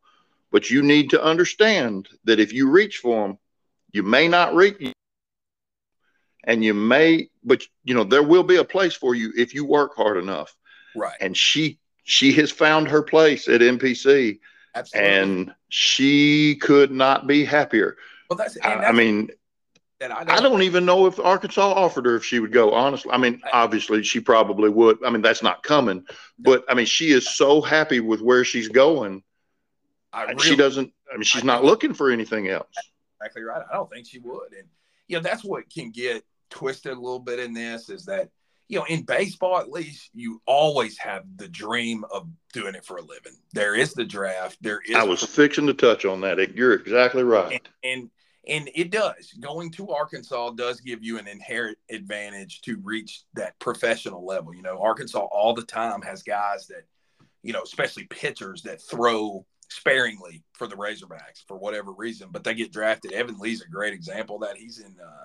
But 0.51 0.71
you 0.71 0.83
need 0.83 1.11
to 1.11 1.23
understand 1.23 2.09
that 2.25 2.41
if 2.41 2.53
you 2.53 2.71
reach 2.71 2.99
for 2.99 3.27
them, 3.27 3.39
you 3.93 4.03
may 4.03 4.29
not 4.29 4.55
reach, 4.55 4.93
and 6.45 6.65
you 6.65 6.75
may, 6.75 7.29
but 7.45 7.63
you 7.85 7.95
know 7.95 8.05
there 8.05 8.23
will 8.23 8.43
be 8.43 8.57
a 8.57 8.65
place 8.65 8.95
for 8.95 9.15
you 9.15 9.33
if 9.37 9.55
you 9.55 9.65
work 9.65 9.97
hard 9.97 10.17
enough. 10.17 10.55
Right. 10.97 11.17
And 11.21 11.37
she 11.37 11.79
she 12.05 12.33
has 12.35 12.51
found 12.51 12.89
her 12.89 13.03
place 13.03 13.49
at 13.49 13.61
NPC, 13.61 14.39
Absolutely. 14.75 15.11
and 15.11 15.55
she 15.69 16.57
could 16.57 16.91
not 16.93 17.27
be 17.27 17.45
happier. 17.45 17.97
well, 18.31 18.37
that's, 18.37 18.57
I, 18.63 18.73
and 18.73 18.85
I 18.87 18.93
mean, 18.93 19.31
that 19.99 20.13
I, 20.13 20.37
I 20.37 20.41
don't 20.41 20.63
even 20.63 20.85
know 20.85 21.07
if 21.07 21.19
Arkansas 21.19 21.73
offered 21.73 22.07
her 22.07 22.17
if 22.17 22.25
she 22.25 22.39
would 22.39 22.53
go. 22.53 22.73
Honestly, 22.75 23.11
I 23.11 23.19
mean, 23.19 23.41
obviously 23.53 24.03
she 24.03 24.21
probably 24.21 24.69
would. 24.71 24.99
I 25.05 25.11
mean, 25.11 25.23
that's 25.23 25.43
not 25.43 25.63
coming, 25.63 26.05
but 26.39 26.65
I 26.69 26.75
mean, 26.75 26.87
she 26.87 27.11
is 27.11 27.35
so 27.35 27.61
happy 27.61 28.01
with 28.01 28.21
where 28.21 28.45
she's 28.45 28.69
going, 28.69 29.23
I 30.13 30.25
really, 30.25 30.39
she 30.45 30.57
doesn't. 30.57 30.93
I 31.13 31.17
mean, 31.17 31.25
she's 31.25 31.43
I 31.43 31.47
don't- 31.47 31.65
looking 31.65 31.95
for 31.95 32.11
anything 32.11 32.49
else. 32.49 32.69
exactly 33.21 33.43
right. 33.43 33.63
I 33.71 33.75
don't 33.75 33.91
think 33.91 34.07
she 34.07 34.19
would. 34.21 34.53
And 34.53 34.69
you 35.09 35.17
know, 35.17 35.23
that's 35.23 35.43
what 35.45 35.69
can 35.73 35.91
get 35.91 36.25
twisted 36.51 36.93
a 36.93 37.01
little 37.01 37.19
bit 37.19 37.39
in 37.41 37.53
this 37.53 37.89
is 37.89 38.05
that 38.07 38.29
you 38.69 38.79
know, 38.79 38.87
in 38.89 39.03
baseball 39.03 39.59
at 39.59 39.71
least, 39.71 40.11
you 40.15 40.41
always 40.47 40.99
have 40.99 41.25
the 41.37 41.49
dream 41.49 42.05
of 42.13 42.29
doing 42.53 42.75
it 42.75 42.85
for 42.85 42.97
a 42.97 43.03
living. 43.03 43.37
There 43.53 43.75
is 43.75 43.93
the 43.93 44.05
draft. 44.05 44.59
There 44.61 44.81
is 44.87 44.97
I 44.97 45.05
was 45.05 45.23
fixing 45.23 45.67
to 45.67 45.75
touch 45.75 46.05
on 46.05 46.21
that. 46.23 46.57
You're 46.57 46.73
exactly 46.73 47.23
right. 47.23 47.67
and 47.85 48.11
and 48.49 48.71
it 48.75 48.91
does 48.91 49.33
going 49.41 49.71
to 49.73 49.91
arkansas 49.91 50.51
does 50.51 50.81
give 50.81 51.03
you 51.03 51.19
an 51.19 51.27
inherent 51.27 51.79
advantage 51.91 52.61
to 52.63 52.79
reach 52.83 53.23
that 53.35 53.59
professional 53.59 54.25
level 54.25 54.55
you 54.55 54.63
know 54.63 54.81
arkansas 54.81 55.27
all 55.33 55.53
the 55.53 55.65
time 55.65 56.01
has 56.01 56.23
guys 56.23 56.69
that 56.69 56.85
you 57.43 57.53
know 57.53 57.63
especially 57.63 58.05
pitchers 58.05 58.63
that 58.63 58.81
throw 58.81 59.45
sparingly 59.69 60.45
for 60.53 60.69
the 60.69 60.77
razorbacks 60.77 61.45
for 61.49 61.57
whatever 61.57 61.93
reason 61.93 62.29
but 62.31 62.45
they 62.45 62.55
get 62.55 62.73
drafted 62.73 63.13
evan 63.13 63.37
lee's 63.39 63.63
a 63.63 63.69
great 63.69 63.93
example 63.93 64.37
of 64.37 64.43
that 64.43 64.57
he's 64.57 64.79
in 64.79 64.95
uh 65.05 65.25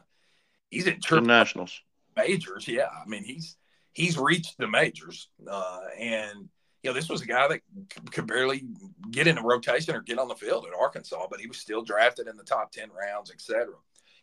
he's 0.72 0.88
in 0.88 0.95
The 0.95 1.01
triple 1.01 1.27
Nationals. 1.27 1.80
Majors. 2.15 2.67
Yeah, 2.67 2.89
I 2.89 3.07
mean 3.07 3.23
he's 3.23 3.57
he's 3.93 4.17
reached 4.17 4.57
the 4.57 4.67
majors, 4.67 5.29
uh, 5.49 5.81
and 5.99 6.49
you 6.83 6.89
know 6.89 6.93
this 6.93 7.09
was 7.09 7.21
a 7.21 7.25
guy 7.25 7.47
that 7.47 7.61
c- 7.75 8.01
could 8.11 8.27
barely 8.27 8.63
get 9.11 9.27
in 9.27 9.38
a 9.38 9.43
rotation 9.43 9.95
or 9.95 10.01
get 10.01 10.19
on 10.19 10.27
the 10.27 10.35
field 10.35 10.65
at 10.65 10.79
Arkansas, 10.79 11.27
but 11.29 11.39
he 11.39 11.47
was 11.47 11.57
still 11.57 11.83
drafted 11.83 12.27
in 12.27 12.38
the 12.38 12.43
top 12.43 12.71
ten 12.71 12.89
rounds, 12.91 13.31
etc. 13.31 13.73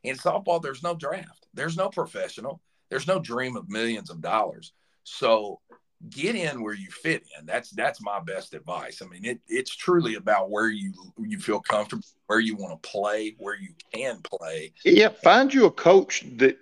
In 0.04 0.16
softball, 0.16 0.62
there's 0.62 0.82
no 0.82 0.94
draft, 0.94 1.46
there's 1.54 1.76
no 1.76 1.88
professional, 1.88 2.60
there's 2.90 3.06
no 3.06 3.18
dream 3.18 3.56
of 3.56 3.68
millions 3.68 4.10
of 4.10 4.20
dollars. 4.20 4.72
So 5.04 5.60
get 6.10 6.34
in 6.34 6.62
where 6.62 6.74
you 6.74 6.90
fit 6.90 7.24
in. 7.38 7.46
That's 7.46 7.70
that's 7.70 8.00
my 8.02 8.20
best 8.20 8.54
advice. 8.54 9.02
I 9.02 9.06
mean, 9.06 9.24
it, 9.24 9.40
it's 9.48 9.74
truly 9.74 10.14
about 10.14 10.50
where 10.50 10.68
you 10.68 10.92
you 11.18 11.38
feel 11.38 11.60
comfortable, 11.60 12.04
where 12.26 12.40
you 12.40 12.56
want 12.56 12.80
to 12.80 12.88
play, 12.88 13.34
where 13.38 13.56
you 13.56 13.70
can 13.92 14.20
play. 14.22 14.72
Yeah, 14.84 15.08
find 15.08 15.52
you 15.52 15.66
a 15.66 15.70
coach 15.70 16.24
that 16.36 16.58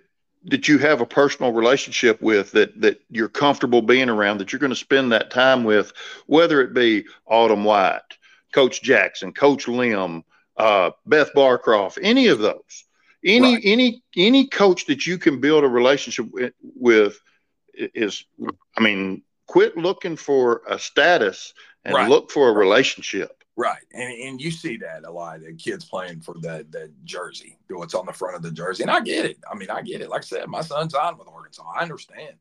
that 0.47 0.67
you 0.67 0.77
have 0.77 1.01
a 1.01 1.05
personal 1.05 1.51
relationship 1.51 2.21
with 2.21 2.51
that 2.51 2.79
that 2.81 3.01
you're 3.09 3.29
comfortable 3.29 3.81
being 3.81 4.09
around 4.09 4.37
that 4.39 4.51
you're 4.51 4.59
going 4.59 4.71
to 4.71 4.75
spend 4.75 5.11
that 5.11 5.29
time 5.29 5.63
with 5.63 5.91
whether 6.25 6.61
it 6.61 6.73
be 6.73 7.05
Autumn 7.25 7.63
White, 7.63 8.17
Coach 8.53 8.81
Jackson, 8.81 9.33
Coach 9.33 9.67
Lim, 9.67 10.23
uh, 10.55 10.91
Beth 11.05 11.33
Barcroft, 11.33 11.99
any 12.01 12.27
of 12.27 12.39
those. 12.39 12.85
Any 13.23 13.55
Right. 13.55 13.61
any 13.65 14.03
any 14.15 14.47
coach 14.47 14.85
that 14.85 15.05
you 15.05 15.17
can 15.17 15.41
build 15.41 15.63
a 15.63 15.67
relationship 15.67 16.27
with, 16.31 16.53
with 16.61 17.19
is 17.73 18.23
I 18.77 18.81
mean 18.81 19.23
quit 19.47 19.75
looking 19.75 20.15
for 20.15 20.61
a 20.67 20.77
status 20.79 21.53
and 21.83 21.95
Right. 21.95 22.09
look 22.09 22.31
for 22.31 22.49
a 22.49 22.53
relationship. 22.53 23.36
Right, 23.59 23.83
and 23.91 24.13
and 24.13 24.39
you 24.39 24.51
see 24.51 24.77
that 24.77 25.03
a 25.03 25.11
lot. 25.11 25.41
The 25.41 25.51
kids 25.51 25.83
playing 25.83 26.21
for 26.21 26.35
that 26.41 26.71
that 26.73 26.91
jersey, 27.03 27.57
what's 27.71 27.95
on 27.95 28.05
the 28.05 28.13
front 28.13 28.35
of 28.35 28.43
the 28.43 28.51
jersey, 28.51 28.83
and 28.83 28.91
I 28.91 29.01
get 29.01 29.25
it. 29.25 29.37
I 29.51 29.55
mean, 29.55 29.71
I 29.71 29.81
get 29.81 30.01
it. 30.01 30.09
Like 30.09 30.21
I 30.21 30.25
said, 30.25 30.47
my 30.47 30.61
son's 30.61 30.93
on 30.93 31.17
with 31.17 31.27
Arkansas. 31.27 31.63
I 31.75 31.81
understand, 31.81 32.35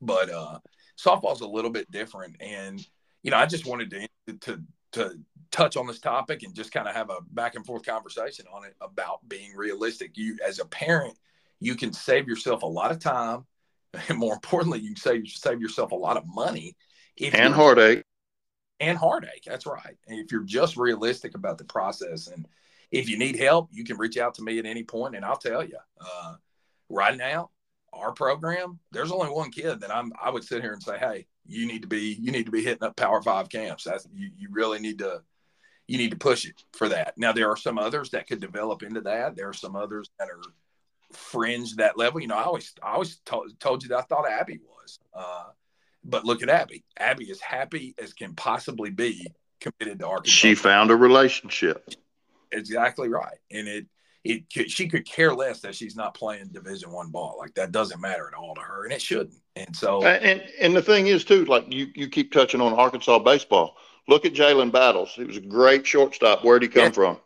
but 0.00 0.30
uh, 0.30 0.58
softball's 0.98 1.42
a 1.42 1.46
little 1.46 1.70
bit 1.70 1.90
different. 1.90 2.36
And 2.40 2.84
you 3.22 3.30
know, 3.30 3.36
I 3.36 3.44
just 3.44 3.66
wanted 3.66 3.90
to 3.90 4.08
to 4.40 4.62
to 4.92 5.18
touch 5.50 5.76
on 5.76 5.86
this 5.86 6.00
topic 6.00 6.42
and 6.42 6.54
just 6.54 6.72
kind 6.72 6.88
of 6.88 6.94
have 6.94 7.10
a 7.10 7.18
back 7.32 7.56
and 7.56 7.66
forth 7.66 7.84
conversation 7.84 8.46
on 8.50 8.64
it 8.64 8.74
about 8.80 9.18
being 9.28 9.54
realistic. 9.54 10.16
You, 10.16 10.38
as 10.42 10.60
a 10.60 10.64
parent, 10.64 11.18
you 11.60 11.74
can 11.74 11.92
save 11.92 12.26
yourself 12.26 12.62
a 12.62 12.66
lot 12.66 12.90
of 12.90 13.00
time, 13.00 13.44
and 14.08 14.16
more 14.16 14.32
importantly, 14.32 14.80
you 14.80 14.94
can 14.94 14.96
save 14.96 15.28
save 15.28 15.60
yourself 15.60 15.92
a 15.92 15.96
lot 15.96 16.16
of 16.16 16.24
money 16.26 16.74
if 17.18 17.34
And 17.34 17.52
heartache. 17.52 18.04
And 18.88 18.98
heartache. 18.98 19.44
That's 19.46 19.66
right. 19.66 19.96
And 20.06 20.18
if 20.18 20.32
you're 20.32 20.42
just 20.42 20.76
realistic 20.76 21.34
about 21.34 21.58
the 21.58 21.64
process, 21.64 22.28
and 22.28 22.46
if 22.90 23.08
you 23.08 23.18
need 23.18 23.36
help, 23.36 23.68
you 23.72 23.84
can 23.84 23.96
reach 23.96 24.18
out 24.18 24.34
to 24.34 24.42
me 24.42 24.58
at 24.58 24.66
any 24.66 24.84
point, 24.84 25.16
and 25.16 25.24
I'll 25.24 25.36
tell 25.36 25.64
you. 25.64 25.78
Uh, 26.00 26.34
right 26.88 27.16
now, 27.16 27.50
our 27.92 28.12
program, 28.12 28.78
there's 28.92 29.12
only 29.12 29.28
one 29.28 29.50
kid 29.50 29.80
that 29.80 29.94
I'm. 29.94 30.12
I 30.22 30.30
would 30.30 30.44
sit 30.44 30.62
here 30.62 30.72
and 30.72 30.82
say, 30.82 30.98
hey, 30.98 31.26
you 31.46 31.66
need 31.66 31.82
to 31.82 31.88
be, 31.88 32.16
you 32.20 32.32
need 32.32 32.46
to 32.46 32.52
be 32.52 32.62
hitting 32.62 32.82
up 32.82 32.96
Power 32.96 33.22
Five 33.22 33.48
camps. 33.48 33.84
That's 33.84 34.06
you. 34.12 34.30
You 34.36 34.48
really 34.50 34.80
need 34.80 34.98
to, 34.98 35.22
you 35.86 35.98
need 35.98 36.10
to 36.10 36.16
push 36.16 36.44
it 36.44 36.62
for 36.72 36.88
that. 36.88 37.14
Now 37.16 37.32
there 37.32 37.50
are 37.50 37.56
some 37.56 37.78
others 37.78 38.10
that 38.10 38.26
could 38.26 38.40
develop 38.40 38.82
into 38.82 39.00
that. 39.02 39.36
There 39.36 39.48
are 39.48 39.54
some 39.54 39.76
others 39.76 40.10
that 40.18 40.28
are 40.28 40.40
fringe 41.12 41.76
that 41.76 41.96
level. 41.96 42.20
You 42.20 42.28
know, 42.28 42.36
I 42.36 42.44
always, 42.44 42.74
I 42.82 42.94
always 42.94 43.16
told, 43.24 43.58
told 43.60 43.82
you 43.82 43.90
that 43.90 43.98
I 43.98 44.02
thought 44.02 44.28
Abby 44.28 44.58
was. 44.58 44.98
Uh, 45.14 45.50
but 46.04 46.24
look 46.24 46.42
at 46.42 46.48
Abby. 46.48 46.84
Abby 46.98 47.24
is 47.24 47.40
happy 47.40 47.94
as 48.02 48.12
can 48.12 48.34
possibly 48.34 48.90
be 48.90 49.26
committed 49.60 49.98
to 50.00 50.06
Arkansas. 50.06 50.30
She 50.34 50.54
found 50.54 50.90
a 50.90 50.96
relationship. 50.96 51.88
exactly 52.52 53.08
right, 53.08 53.38
and 53.50 53.66
it 53.68 53.86
it 54.24 54.44
could, 54.52 54.70
she 54.70 54.88
could 54.88 55.04
care 55.06 55.34
less 55.34 55.60
that 55.60 55.74
she's 55.74 55.96
not 55.96 56.14
playing 56.14 56.48
Division 56.48 56.90
One 56.90 57.10
ball. 57.10 57.36
Like 57.38 57.54
that 57.54 57.72
doesn't 57.72 58.00
matter 58.00 58.26
at 58.26 58.34
all 58.34 58.54
to 58.54 58.60
her, 58.62 58.84
and 58.84 58.92
it 58.92 59.02
shouldn't. 59.02 59.36
And 59.56 59.74
so, 59.76 60.02
And 60.04 60.42
and 60.60 60.74
the 60.74 60.82
thing 60.82 61.06
is 61.08 61.24
too, 61.24 61.44
like 61.44 61.70
you 61.72 61.88
you 61.94 62.08
keep 62.08 62.32
touching 62.32 62.60
on 62.60 62.72
Arkansas 62.72 63.18
baseball. 63.18 63.76
Look 64.08 64.24
at 64.26 64.34
Jalen 64.34 64.70
Battles. 64.72 65.10
He 65.14 65.24
was 65.24 65.36
a 65.38 65.40
great 65.40 65.86
shortstop. 65.86 66.44
Where'd 66.44 66.62
he 66.62 66.68
come 66.68 66.84
Yeah. 66.84 66.90
from? 66.90 67.20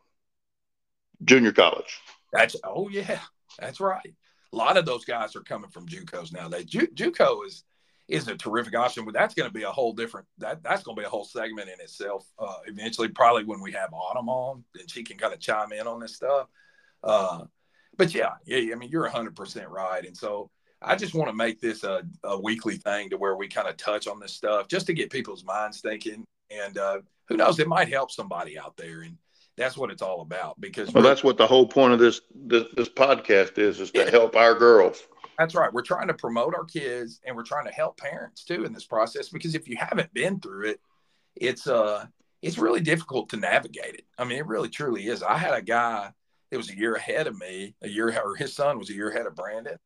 Junior 1.25 1.53
college. 1.53 1.99
that's 2.33 2.55
oh 2.65 2.89
yeah, 2.89 3.21
that's 3.59 3.81
right. 3.81 4.15
A 4.53 4.57
lot 4.57 4.77
of 4.77 4.87
those 4.87 5.05
guys 5.05 5.37
are 5.37 5.43
coming 5.43 5.71
from 5.71 5.87
JUCOs 5.87 6.33
nowadays. 6.33 6.65
Ju, 6.65 6.87
JUCO 6.95 7.47
is 7.47 7.65
is 8.09 8.27
a 8.27 8.37
terrific 8.37 8.75
option, 8.75 9.05
but 9.05 9.15
that's 9.15 9.35
going 9.35 9.49
to 9.49 9.53
be 9.55 9.65
a 9.65 9.71
whole 9.71 9.93
different 9.93 10.27
that 10.39 10.63
that's 10.63 10.83
going 10.83 10.97
to 10.97 11.01
be 11.01 11.07
a 11.07 11.11
whole 11.11 11.25
segment 11.25 11.69
in 11.69 11.81
itself. 11.81 12.27
Uh, 12.39 12.57
eventually, 12.67 13.09
probably 13.09 13.45
when 13.45 13.61
we 13.61 13.73
have 13.73 13.93
Autumn 13.93 14.29
on, 14.29 14.65
then 14.75 14.87
she 14.87 15.05
can 15.05 15.19
kind 15.19 15.35
of 15.35 15.41
chime 15.41 15.73
in 15.73 15.87
on 15.87 16.01
this 16.01 16.17
stuff. 16.17 16.49
Uh, 17.05 17.45
but 17.97 18.15
yeah, 18.15 18.33
yeah, 18.47 18.73
I 18.73 18.77
mean, 18.77 18.89
you're 18.91 19.03
100 19.03 19.37
percent 19.37 19.69
right, 19.69 20.05
and 20.05 20.17
so 20.17 20.51
I 20.81 20.97
just 20.97 21.15
want 21.15 21.29
to 21.29 21.35
make 21.37 21.61
this 21.61 21.85
a, 21.85 22.03
a 22.25 22.41
weekly 22.41 22.77
thing 22.77 23.11
to 23.11 23.17
where 23.19 23.37
we 23.37 23.49
kind 23.49 23.69
of 23.69 23.77
touch 23.77 24.07
on 24.07 24.21
this 24.21 24.33
stuff, 24.33 24.69
just 24.69 24.87
to 24.87 24.95
get 24.95 25.11
people's 25.11 25.45
minds 25.45 25.81
thinking, 25.81 26.25
and 26.51 26.79
uh, 26.79 27.01
who 27.27 27.37
knows, 27.37 27.59
it 27.59 27.69
might 27.69 27.89
help 27.89 28.11
somebody 28.11 28.59
out 28.59 28.77
there, 28.77 29.03
and 29.03 29.19
that's 29.57 29.77
what 29.77 29.91
it's 29.91 30.03
all 30.03 30.23
about. 30.23 30.59
Because 30.61 30.93
Well, 30.95 31.03
that's 31.03 31.25
what 31.25 31.37
the 31.37 31.47
whole 31.47 31.67
point 31.67 31.93
of 31.93 31.99
this 31.99 32.23
this, 32.35 32.65
this 32.75 32.89
podcast 32.89 33.59
is: 33.59 33.81
is 33.81 33.91
to 33.91 34.05
Yeah. 34.05 34.11
help 34.11 34.35
our 34.37 34.55
girls. 34.55 35.03
That's 35.39 35.55
right. 35.55 35.73
We're 35.73 35.83
trying 35.83 36.09
to 36.09 36.15
promote 36.15 36.55
our 36.55 36.65
kids 36.65 37.21
and 37.25 37.37
we're 37.37 37.45
trying 37.45 37.67
to 37.67 37.73
help 37.73 37.97
parents 37.97 38.45
too 38.45 38.65
in 38.65 38.73
this 38.73 38.85
process 38.85 39.29
because 39.29 39.55
if 39.55 39.69
you 39.69 39.77
haven't 39.77 40.13
been 40.13 40.41
through 40.41 40.71
it, 40.71 40.81
it's 41.37 41.69
uh 41.69 42.07
it's 42.43 42.59
really 42.59 42.81
difficult 42.81 43.31
to 43.31 43.37
navigate 43.37 43.95
it. 43.95 44.05
I 44.19 44.25
mean, 44.25 44.39
it 44.39 44.47
really 44.47 44.69
truly 44.69 45.07
is. 45.07 45.23
I 45.23 45.39
had 45.39 45.55
a 45.55 45.63
guy 45.63 46.11
that 46.51 46.57
was 46.57 46.71
a 46.71 46.77
year 46.77 46.95
ahead 46.95 47.27
of 47.27 47.39
me, 47.39 47.75
a 47.83 47.89
year 47.89 48.17
or 48.23 48.35
his 48.37 48.55
son 48.55 48.79
was 48.79 48.91
a 48.91 48.95
year 48.95 49.11
ahead 49.11 49.27
of 49.27 49.37
Brandon. 49.37 49.77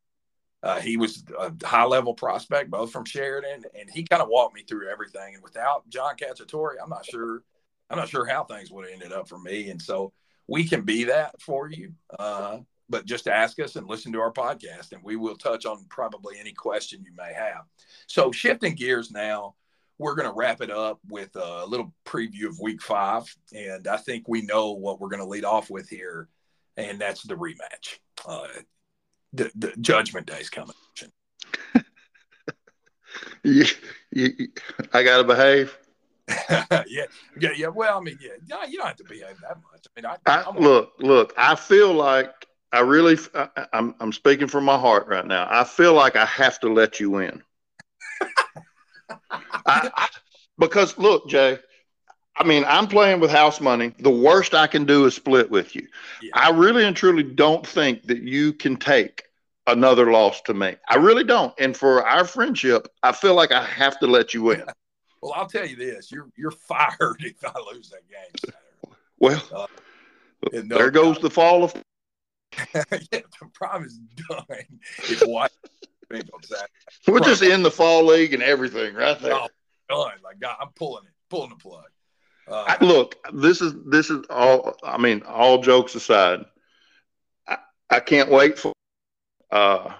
Uh, 0.62 0.80
he 0.80 0.96
was 0.96 1.24
a 1.38 1.52
high 1.66 1.84
level 1.84 2.14
prospect, 2.14 2.70
both 2.70 2.92
from 2.92 3.04
Sheridan, 3.04 3.64
and 3.78 3.90
he 3.90 4.04
kind 4.04 4.22
of 4.22 4.28
walked 4.28 4.54
me 4.54 4.62
through 4.62 4.88
everything. 4.88 5.34
And 5.34 5.42
without 5.42 5.88
John 5.88 6.14
Cacciatore, 6.16 6.74
I'm 6.82 6.88
not 6.88 7.04
sure, 7.04 7.42
I'm 7.90 7.98
not 7.98 8.08
sure 8.08 8.24
how 8.26 8.44
things 8.44 8.70
would 8.70 8.84
have 8.84 8.94
ended 8.94 9.12
up 9.12 9.28
for 9.28 9.38
me. 9.38 9.70
And 9.70 9.82
so 9.82 10.12
we 10.46 10.64
can 10.64 10.82
be 10.82 11.04
that 11.04 11.40
for 11.42 11.68
you. 11.68 11.94
Uh, 12.16 12.60
but 12.92 13.06
just 13.06 13.26
ask 13.26 13.58
us 13.58 13.74
and 13.76 13.88
listen 13.88 14.12
to 14.12 14.20
our 14.20 14.30
podcast, 14.30 14.92
and 14.92 15.02
we 15.02 15.16
will 15.16 15.34
touch 15.34 15.64
on 15.64 15.86
probably 15.88 16.38
any 16.38 16.52
question 16.52 17.02
you 17.02 17.12
may 17.16 17.32
have. 17.32 17.62
So, 18.06 18.30
shifting 18.30 18.74
gears 18.74 19.10
now, 19.10 19.54
we're 19.96 20.14
going 20.14 20.28
to 20.28 20.34
wrap 20.34 20.60
it 20.60 20.70
up 20.70 21.00
with 21.08 21.34
a 21.34 21.64
little 21.64 21.94
preview 22.04 22.48
of 22.48 22.60
week 22.60 22.82
five. 22.82 23.34
And 23.54 23.88
I 23.88 23.96
think 23.96 24.28
we 24.28 24.42
know 24.42 24.72
what 24.72 25.00
we're 25.00 25.08
going 25.08 25.22
to 25.22 25.28
lead 25.28 25.46
off 25.46 25.70
with 25.70 25.88
here, 25.88 26.28
and 26.76 27.00
that's 27.00 27.22
the 27.22 27.34
rematch. 27.34 27.98
Uh, 28.26 28.46
the, 29.32 29.50
the 29.56 29.72
judgment 29.80 30.26
day's 30.26 30.50
coming. 30.50 30.76
you, 33.42 33.64
you, 34.10 34.48
I 34.92 35.02
gotta 35.02 35.24
behave. 35.24 35.78
yeah, 36.50 37.06
yeah, 37.40 37.50
yeah. 37.56 37.68
Well, 37.68 37.96
I 37.96 38.00
mean, 38.02 38.18
yeah, 38.20 38.66
you 38.66 38.76
don't 38.76 38.86
have 38.86 38.96
to 38.96 39.04
behave 39.04 39.40
that 39.40 39.56
much. 39.72 39.86
I 39.96 40.00
mean, 40.00 40.18
I, 40.26 40.44
I 40.44 40.58
look, 40.58 40.92
look. 41.00 41.32
I 41.38 41.54
feel 41.54 41.94
like 41.94 42.46
I 42.72 42.80
really. 42.80 43.18
I, 43.34 43.66
I'm 43.72 43.94
I'm 44.00 44.12
speaking 44.12 44.48
from 44.48 44.64
my 44.64 44.78
heart 44.78 45.06
right 45.06 45.26
now. 45.26 45.46
I 45.50 45.64
feel 45.64 45.94
like 45.94 46.16
I 46.16 46.24
have 46.24 46.58
to 46.60 46.72
let 46.72 47.00
you 47.00 47.18
in. 47.18 47.42
I, 49.66 50.08
because 50.58 50.96
look, 50.98 51.28
Jay. 51.28 51.58
I 52.34 52.44
mean, 52.44 52.64
I'm 52.66 52.86
playing 52.86 53.20
with 53.20 53.30
house 53.30 53.60
money. 53.60 53.92
The 53.98 54.10
worst 54.10 54.54
I 54.54 54.66
can 54.66 54.86
do 54.86 55.04
is 55.04 55.14
split 55.14 55.50
with 55.50 55.76
you. 55.76 55.86
Yeah. 56.22 56.30
I 56.34 56.48
really 56.48 56.82
and 56.86 56.96
truly 56.96 57.22
don't 57.22 57.66
think 57.66 58.04
that 58.04 58.22
you 58.22 58.54
can 58.54 58.78
take 58.78 59.24
another 59.66 60.10
loss 60.10 60.40
to 60.42 60.54
me. 60.54 60.76
I 60.88 60.96
really 60.96 61.24
don't. 61.24 61.52
And 61.58 61.76
for 61.76 62.06
our 62.06 62.24
friendship, 62.24 62.88
I 63.02 63.12
feel 63.12 63.34
like 63.34 63.52
I 63.52 63.62
have 63.62 63.98
to 64.00 64.06
let 64.06 64.32
you 64.32 64.50
in. 64.52 64.64
well, 65.20 65.34
I'll 65.34 65.46
tell 65.46 65.66
you 65.66 65.76
this: 65.76 66.10
you're 66.10 66.30
you're 66.36 66.52
fired 66.52 67.16
if 67.20 67.44
I 67.44 67.52
lose 67.72 67.90
that 67.90 68.08
game. 68.08 68.32
Saturday. 68.38 68.98
Well, 69.18 69.42
uh, 69.54 69.66
And 70.52 70.68
no 70.68 70.78
there 70.78 70.90
goes 70.90 71.18
the 71.18 71.30
fall 71.30 71.64
of. 71.64 71.74
yeah, 72.74 72.80
the 73.12 73.48
problem 73.52 73.84
is 73.84 73.98
done. 74.28 74.44
If 74.98 75.22
White 75.22 75.50
wins 76.10 76.30
on 76.30 76.40
We're 77.06 77.20
just 77.20 77.42
in 77.42 77.62
the 77.62 77.70
fall 77.70 78.04
league 78.04 78.34
and 78.34 78.42
everything 78.42 78.94
right 78.94 79.18
there. 79.20 79.32
no, 79.32 79.48
done. 79.88 80.12
Like 80.22 80.40
God, 80.40 80.56
I'm 80.60 80.70
pulling 80.74 81.04
it, 81.04 81.12
pulling 81.30 81.50
the 81.50 81.56
plug. 81.56 81.84
Uh, 82.48 82.64
I, 82.66 82.84
look, 82.84 83.16
this 83.32 83.60
is 83.60 83.74
this 83.86 84.10
is 84.10 84.24
all. 84.28 84.76
I 84.82 84.98
mean, 84.98 85.22
all 85.26 85.62
jokes 85.62 85.94
aside, 85.94 86.40
I, 87.46 87.58
I 87.90 88.00
can't 88.00 88.30
wait 88.30 88.58
for. 88.58 88.72
Uh, 89.50 89.92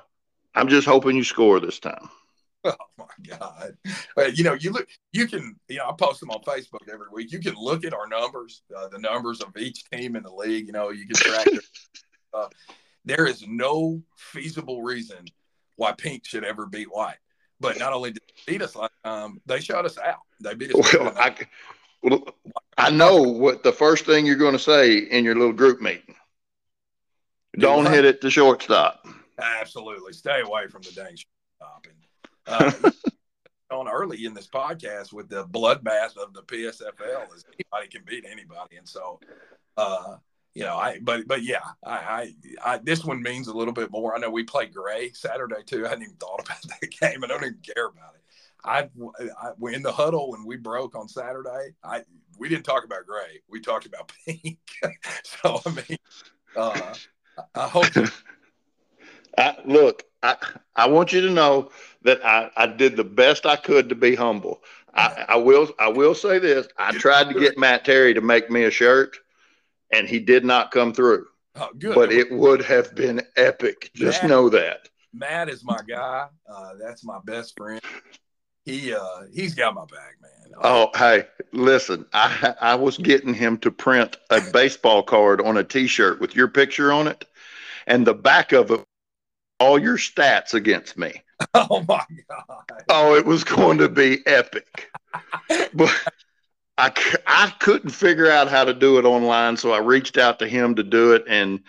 I'm 0.55 0.69
just 0.69 0.87
hoping 0.87 1.17
you 1.17 1.25
score 1.25 1.61
this 1.61 1.79
time. 1.79 2.09
Oh 2.65 2.77
my 2.97 3.07
God! 3.27 3.73
Uh, 4.17 4.27
you 4.27 4.45
know, 4.45 4.53
you 4.53 4.71
look, 4.71 4.87
you 5.13 5.27
can, 5.27 5.57
you 5.67 5.79
know, 5.79 5.89
I 5.89 5.95
post 5.99 6.21
them 6.21 6.31
on 6.31 6.43
Facebook 6.43 6.89
every 6.89 7.09
week. 7.13 7.33
You 7.33 7.41
can 7.41 7.57
look 7.57 7.85
at 7.85 7.93
our 7.93 8.07
numbers, 8.07 8.63
uh, 8.77 8.87
the 8.87 9.01
numbers 9.01 9.41
of 9.41 9.57
each 9.57 9.83
team 9.91 10.15
in 10.15 10.23
the 10.23 10.31
league. 10.31 10.69
You 10.69 10.73
know, 10.73 10.91
you 10.91 11.05
can 11.09 11.17
track. 11.17 11.49
Uh, 12.35 12.49
there 13.05 13.27
is 13.27 13.47
no 13.47 14.03
feasible 14.17 14.83
reason 14.83 15.25
why 15.77 15.93
Pink 15.93 16.25
should 16.25 16.45
ever 16.45 16.67
beat 16.67 16.93
White. 16.93 17.17
But 17.61 17.79
not 17.79 17.93
only 17.93 18.11
did 18.11 18.23
they 18.27 18.53
beat 18.53 18.63
us 18.63 18.75
last 18.75 18.93
time, 19.05 19.41
they 19.47 19.61
shut 19.61 19.85
us 19.85 19.99
out. 19.99 20.21
They 20.41 20.55
beat 20.55 20.75
us. 20.75 20.95
Well, 20.95 21.15
I, 21.17 21.37
well, 22.03 22.25
I 22.77 22.91
know 22.91 23.23
what 23.23 23.63
the 23.63 23.73
first 23.73 24.05
thing 24.05 24.27
you're 24.27 24.37
going 24.37 24.55
to 24.55 24.59
say 24.59 24.99
in 24.99 25.25
your 25.25 25.37
little 25.37 25.53
group 25.53 25.81
meeting. 25.81 26.17
Don't 27.59 27.87
hit 27.87 28.05
it 28.05 28.21
to 28.23 28.31
shortstop. 28.31 29.07
Absolutely, 29.39 30.13
stay 30.13 30.41
away 30.41 30.67
from 30.69 30.83
the 30.83 30.93
dang 30.93 31.17
stopping. 31.57 31.93
Uh, 32.47 32.91
on 33.73 33.89
early 33.89 34.27
in 34.27 34.35
this 34.35 34.47
podcast 34.47 35.13
with 35.13 35.29
the 35.29 35.47
bloodbath 35.47 36.17
of 36.17 36.33
the 36.35 36.43
PSFL 36.43 37.35
is 37.35 37.45
anybody 37.47 37.89
can 37.91 38.03
beat 38.05 38.25
anybody, 38.31 38.77
and 38.77 38.89
so 38.89 39.19
uh, 39.77 40.17
you 40.55 40.65
know, 40.65 40.77
I 40.77 40.99
but 41.01 41.27
but 41.27 41.43
yeah, 41.43 41.63
I, 41.85 42.35
I 42.65 42.75
I 42.75 42.79
this 42.79 43.05
one 43.05 43.23
means 43.23 43.49
a 43.49 43.55
little 43.55 43.73
bit 43.73 43.91
more. 43.91 44.15
I 44.15 44.19
know 44.19 44.31
we 44.31 44.45
play 44.45 44.67
Gray 44.67 45.13
Saturday 45.13 45.63
too. 45.65 45.87
I 45.87 45.89
hadn't 45.89 46.05
even 46.05 46.17
thought 46.17 46.41
about 46.45 46.63
that 46.63 46.91
game. 46.91 47.25
I 47.25 47.27
don't 47.27 47.43
even 47.43 47.59
care 47.63 47.87
about 47.87 48.15
it. 48.15 48.23
I, 48.65 48.89
I 49.41 49.53
we're 49.59 49.75
in 49.75 49.83
the 49.83 49.93
huddle 49.93 50.31
when 50.31 50.45
we 50.45 50.57
broke 50.57 50.95
on 50.95 51.09
Saturday. 51.09 51.75
I 51.83 52.03
we 52.39 52.49
didn't 52.49 52.65
talk 52.65 52.85
about 52.85 53.07
Gray. 53.07 53.41
We 53.49 53.61
talked 53.61 53.87
about 53.87 54.13
Pink. 54.27 54.59
so 55.25 55.61
I 55.65 55.71
mean, 55.71 55.99
uh, 56.57 56.95
I 57.55 57.69
hope 57.69 57.87
I, 59.39 59.57
look, 59.65 60.05
I, 60.23 60.37
I 60.77 60.89
want 60.89 61.13
you 61.13 61.23
to 61.23 61.31
know 61.31 61.71
that 62.03 62.25
I, 62.25 62.51
I 62.57 62.67
did 62.67 62.97
the 62.97 63.05
best 63.05 63.47
I 63.47 63.57
could 63.57 63.89
to 63.89 63.95
be 63.95 64.15
humble. 64.15 64.63
I, 64.95 65.25
I 65.29 65.37
will 65.37 65.71
I 65.79 65.89
will 65.89 66.15
say 66.15 66.39
this. 66.39 66.69
I 66.77 66.93
tried 66.93 67.33
to 67.33 67.41
get 67.41 67.57
Matt 67.57 67.87
Terry 67.87 68.13
to 68.13 68.21
make 68.21 68.51
me 68.51 68.65
a 68.65 68.71
shirt, 68.71 69.17
and 69.93 70.09
he 70.09 70.19
did 70.19 70.45
not 70.45 70.71
come 70.71 70.93
through. 70.93 71.27
oh, 71.57 71.71
good. 71.79 71.95
But 71.95 72.13
it 72.13 72.33
would 72.33 72.63
have 72.63 72.95
been 72.95 73.23
epic. 73.37 73.91
Just 73.95 74.23
Matt- 74.23 74.31
know 74.31 74.49
that. 74.49 74.89
Matt 75.13 75.49
is 75.49 75.63
my 75.65 75.79
guy. 75.87 76.27
Uh, 76.51 76.73
that's 76.81 77.05
my 77.05 77.19
best 77.25 77.57
friend. 77.57 77.81
He 78.65 78.95
uh, 78.95 79.23
he's 79.33 79.55
got 79.55 79.75
my 79.75 79.85
back, 79.85 80.17
man. 80.21 80.53
Oh, 80.63 80.91
hey, 80.95 81.27
listen. 81.53 82.07
I 82.13 82.55
I 82.61 82.75
was 82.77 82.97
getting 82.97 83.35
him 83.35 83.59
to 83.59 83.71
print 83.71 84.17
a 84.31 84.41
baseball 84.53 85.03
card 85.03 85.41
on 85.41 85.57
a 85.57 85.65
T-shirt 85.65 86.21
with 86.21 86.37
your 86.37 86.49
picture 86.49 86.93
on 86.93 87.09
it, 87.09 87.25
and 87.87 88.07
the 88.07 88.15
back 88.15 88.53
of 88.53 88.71
it, 88.71 88.85
all 89.59 89.79
your 89.79 89.99
stats 89.99 90.55
against 90.55 90.97
me. 90.97 91.23
oh 91.55 91.85
my 91.89 92.05
god. 92.29 92.83
Oh, 92.89 93.15
it 93.17 93.27
was 93.27 93.45
going 93.45 93.79
to 93.79 93.89
be 93.89 94.27
epic. 94.27 94.91
But 95.75 95.91
I, 96.79 96.93
I 97.27 97.53
couldn't 97.61 97.91
figure 97.91 98.31
out 98.31 98.49
how 98.49 98.65
to 98.65 98.73
do 98.73 98.99
it 98.99 99.05
online, 99.05 99.57
so 99.57 99.73
I 99.73 99.79
reached 99.79 100.17
out 100.17 100.39
to 100.39 100.49
him 100.49 100.75
to 100.77 100.83
do 100.83 101.13
it. 101.13 101.25
And 101.29 101.61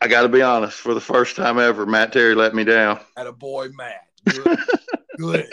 I 0.00 0.08
got 0.08 0.22
to 0.22 0.28
be 0.28 0.42
honest, 0.42 0.78
for 0.78 0.94
the 0.94 1.00
first 1.00 1.36
time 1.36 1.58
ever, 1.58 1.86
Matt 1.86 2.12
Terry 2.12 2.34
let 2.34 2.54
me 2.54 2.64
down. 2.64 3.00
At 3.16 3.26
a 3.26 3.32
boy, 3.32 3.68
Matt. 3.70 4.08
Good. 4.24 4.58
good. 5.18 5.46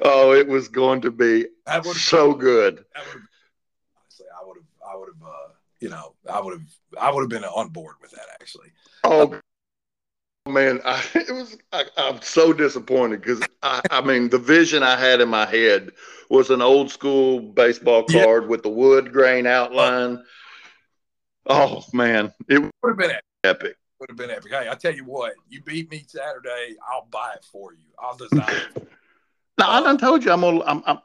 Oh, 0.00 0.32
it 0.32 0.46
was 0.46 0.68
going 0.68 1.00
to 1.02 1.10
be 1.10 1.46
so 1.82 2.32
good. 2.32 2.84
Honestly, 2.96 4.26
I 4.40 4.46
would 4.46 4.56
have, 4.56 4.90
I 4.90 4.96
would 4.96 5.08
have, 5.08 5.28
uh, 5.28 5.52
you 5.80 5.88
know, 5.88 6.14
I 6.30 6.40
would 6.40 6.52
have, 6.52 6.68
I 7.00 7.12
would 7.12 7.22
have 7.22 7.30
been 7.30 7.44
on 7.44 7.68
board 7.70 7.96
with 8.00 8.12
that 8.12 8.26
actually. 8.32 8.72
Oh, 9.04 9.38
man, 10.48 10.80
I, 10.84 11.04
it 11.14 11.30
was. 11.32 11.56
I, 11.72 11.84
I'm 11.96 12.20
so 12.22 12.52
disappointed 12.52 13.20
because 13.20 13.42
I, 13.62 13.80
I 13.90 14.00
mean, 14.00 14.28
the 14.30 14.38
vision 14.38 14.82
I 14.82 14.96
had 14.96 15.20
in 15.20 15.28
my 15.28 15.46
head 15.46 15.92
was 16.30 16.50
an 16.50 16.62
old 16.62 16.90
school 16.90 17.40
baseball 17.40 18.04
Yeah. 18.08 18.24
card 18.24 18.48
with 18.48 18.62
the 18.62 18.68
wood 18.68 19.12
grain 19.12 19.46
outline. 19.46 20.22
Oh 21.46 21.84
man, 21.92 22.32
it 22.48 22.58
Would 22.58 22.72
have 22.86 22.98
been 22.98 23.10
epic. 23.10 23.24
epic. 23.44 23.76
Would 24.00 24.10
have 24.10 24.18
been 24.18 24.30
epic. 24.30 24.52
Hey, 24.52 24.68
I 24.70 24.74
tell 24.74 24.94
you 24.94 25.04
what, 25.04 25.32
you 25.48 25.62
beat 25.62 25.90
me 25.90 26.04
Saturday, 26.06 26.76
I'll 26.92 27.08
buy 27.10 27.32
it 27.36 27.44
for 27.50 27.72
you. 27.72 27.84
I'll 27.98 28.16
design 28.16 28.42
it. 28.76 28.88
Now 29.58 29.70
I 29.70 29.80
done 29.80 29.98
told 29.98 30.24
you 30.24 30.30
I'm 30.30 30.42
gonna, 30.42 30.62
I'm, 30.64 30.82
I'm, 30.86 30.98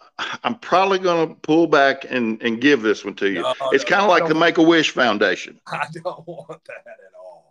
I'm 0.43 0.55
probably 0.59 0.99
gonna 0.99 1.33
pull 1.33 1.65
back 1.65 2.05
and, 2.07 2.41
and 2.43 2.61
give 2.61 2.83
this 2.83 3.03
one 3.03 3.15
to 3.15 3.29
you. 3.29 3.41
No, 3.41 3.53
it's 3.71 3.83
no, 3.83 3.89
kind 3.89 4.03
of 4.03 4.09
like 4.09 4.27
the 4.27 4.35
Make 4.35 4.59
a 4.59 4.63
Wish 4.63 4.91
Foundation. 4.91 5.59
I 5.67 5.87
don't 5.91 6.27
want 6.27 6.63
that 6.65 6.83
at 6.85 7.13
all. 7.19 7.42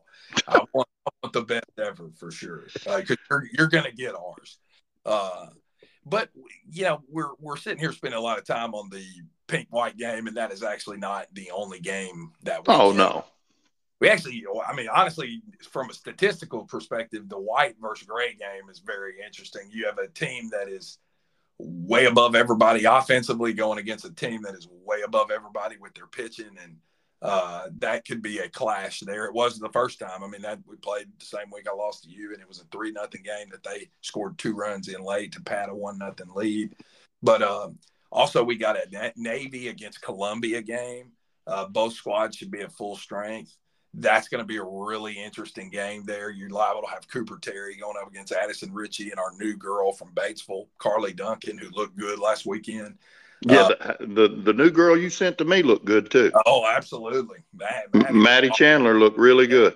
I 0.48 0.64
want, 0.72 0.88
I 1.06 1.10
want 1.22 1.32
the 1.32 1.42
best 1.42 1.78
ever 1.78 2.10
for 2.16 2.30
sure. 2.30 2.64
Because 2.74 3.16
you're, 3.30 3.48
you're 3.52 3.68
going 3.68 3.84
to 3.84 3.92
get 3.92 4.14
ours. 4.14 4.58
Uh, 5.04 5.46
but 6.04 6.30
you 6.70 6.84
know, 6.84 7.02
we're 7.08 7.30
we're 7.38 7.56
sitting 7.56 7.78
here 7.78 7.92
spending 7.92 8.18
a 8.18 8.22
lot 8.22 8.38
of 8.38 8.44
time 8.44 8.74
on 8.74 8.90
the 8.90 9.04
pink 9.46 9.68
white 9.70 9.96
game, 9.96 10.26
and 10.26 10.36
that 10.36 10.52
is 10.52 10.62
actually 10.62 10.96
not 10.96 11.26
the 11.32 11.50
only 11.52 11.80
game 11.80 12.32
that 12.42 12.66
we. 12.66 12.74
Oh 12.74 12.92
no, 12.92 13.24
We 14.00 14.08
actually, 14.08 14.44
I 14.66 14.74
mean, 14.74 14.88
honestly, 14.92 15.42
from 15.70 15.90
a 15.90 15.94
statistical 15.94 16.64
perspective, 16.64 17.28
the 17.28 17.38
white 17.38 17.76
versus 17.80 18.06
gray 18.06 18.34
game 18.34 18.68
is 18.68 18.80
very 18.80 19.14
interesting. 19.24 19.68
You 19.70 19.86
have 19.86 19.98
a 19.98 20.08
team 20.08 20.50
that 20.50 20.68
is 20.68 20.98
way 21.58 22.06
above 22.06 22.34
everybody 22.34 22.84
offensively 22.84 23.52
going 23.52 23.78
against 23.78 24.04
a 24.04 24.12
team 24.12 24.42
that 24.42 24.54
is 24.54 24.66
way 24.84 25.02
above 25.02 25.30
everybody 25.30 25.76
with 25.76 25.94
their 25.94 26.08
pitching 26.08 26.56
and 26.64 26.76
uh, 27.22 27.68
that 27.78 28.04
could 28.04 28.20
be 28.20 28.38
a 28.38 28.48
clash 28.48 29.00
there. 29.00 29.26
It 29.26 29.34
wasn't 29.34 29.62
the 29.62 29.72
first 29.72 30.00
time. 30.00 30.24
I 30.24 30.26
mean, 30.26 30.42
that 30.42 30.58
we 30.66 30.74
played 30.76 31.06
the 31.20 31.24
same 31.24 31.50
week 31.52 31.68
I 31.70 31.74
lost 31.74 32.02
to 32.04 32.10
you, 32.10 32.32
and 32.32 32.40
it 32.40 32.48
was 32.48 32.60
a 32.60 32.64
three 32.72 32.90
nothing 32.90 33.22
game 33.22 33.48
that 33.52 33.62
they 33.62 33.90
scored 34.00 34.38
two 34.38 34.54
runs 34.54 34.88
in 34.88 35.04
late 35.04 35.32
to 35.32 35.40
pad 35.40 35.68
a 35.68 35.74
one 35.74 35.98
nothing 35.98 36.34
lead. 36.34 36.74
But 37.22 37.42
um, 37.42 37.78
also, 38.10 38.42
we 38.42 38.56
got 38.56 38.76
a 38.76 39.12
Navy 39.16 39.68
against 39.68 40.02
Columbia 40.02 40.62
game. 40.62 41.12
Uh, 41.46 41.66
both 41.66 41.94
squads 41.94 42.36
should 42.36 42.50
be 42.50 42.60
at 42.60 42.72
full 42.72 42.96
strength. 42.96 43.56
That's 43.94 44.28
going 44.28 44.42
to 44.42 44.46
be 44.46 44.56
a 44.56 44.64
really 44.64 45.22
interesting 45.22 45.70
game 45.70 46.04
there. 46.04 46.30
You're 46.30 46.50
liable 46.50 46.82
to 46.82 46.88
have 46.88 47.06
Cooper 47.08 47.38
Terry 47.40 47.76
going 47.76 47.96
up 48.00 48.10
against 48.10 48.32
Addison 48.32 48.72
Ritchie 48.72 49.10
and 49.10 49.20
our 49.20 49.32
new 49.38 49.56
girl 49.56 49.92
from 49.92 50.14
Batesville, 50.14 50.66
Carly 50.78 51.12
Duncan, 51.12 51.58
who 51.58 51.70
looked 51.70 51.96
good 51.96 52.18
last 52.18 52.46
weekend. 52.46 52.96
Yeah, 53.48 53.68
Uh, 53.80 53.96
the, 54.00 54.06
the 54.06 54.28
the 54.28 54.52
new 54.52 54.70
girl 54.70 54.96
you 54.96 55.10
sent 55.10 55.38
to 55.38 55.44
me 55.44 55.62
looked 55.62 55.84
good 55.84 56.10
too. 56.10 56.32
Oh, 56.46 56.66
absolutely. 56.66 57.38
Matt, 57.54 57.86
M- 57.94 58.22
Maddie 58.22 58.50
Chandler 58.50 58.98
looked 58.98 59.18
really 59.18 59.46
good. 59.46 59.74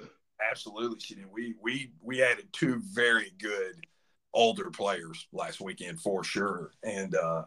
Absolutely, 0.51 1.01
she 1.01 1.15
did. 1.15 1.27
We 1.31 1.55
we 1.61 1.93
we 2.03 2.23
added 2.23 2.49
two 2.53 2.81
very 2.93 3.33
good 3.41 3.87
older 4.35 4.71
players 4.71 5.27
last 5.33 5.61
weekend 5.61 6.01
for 6.01 6.23
sure, 6.23 6.73
and 6.83 7.15
uh, 7.15 7.45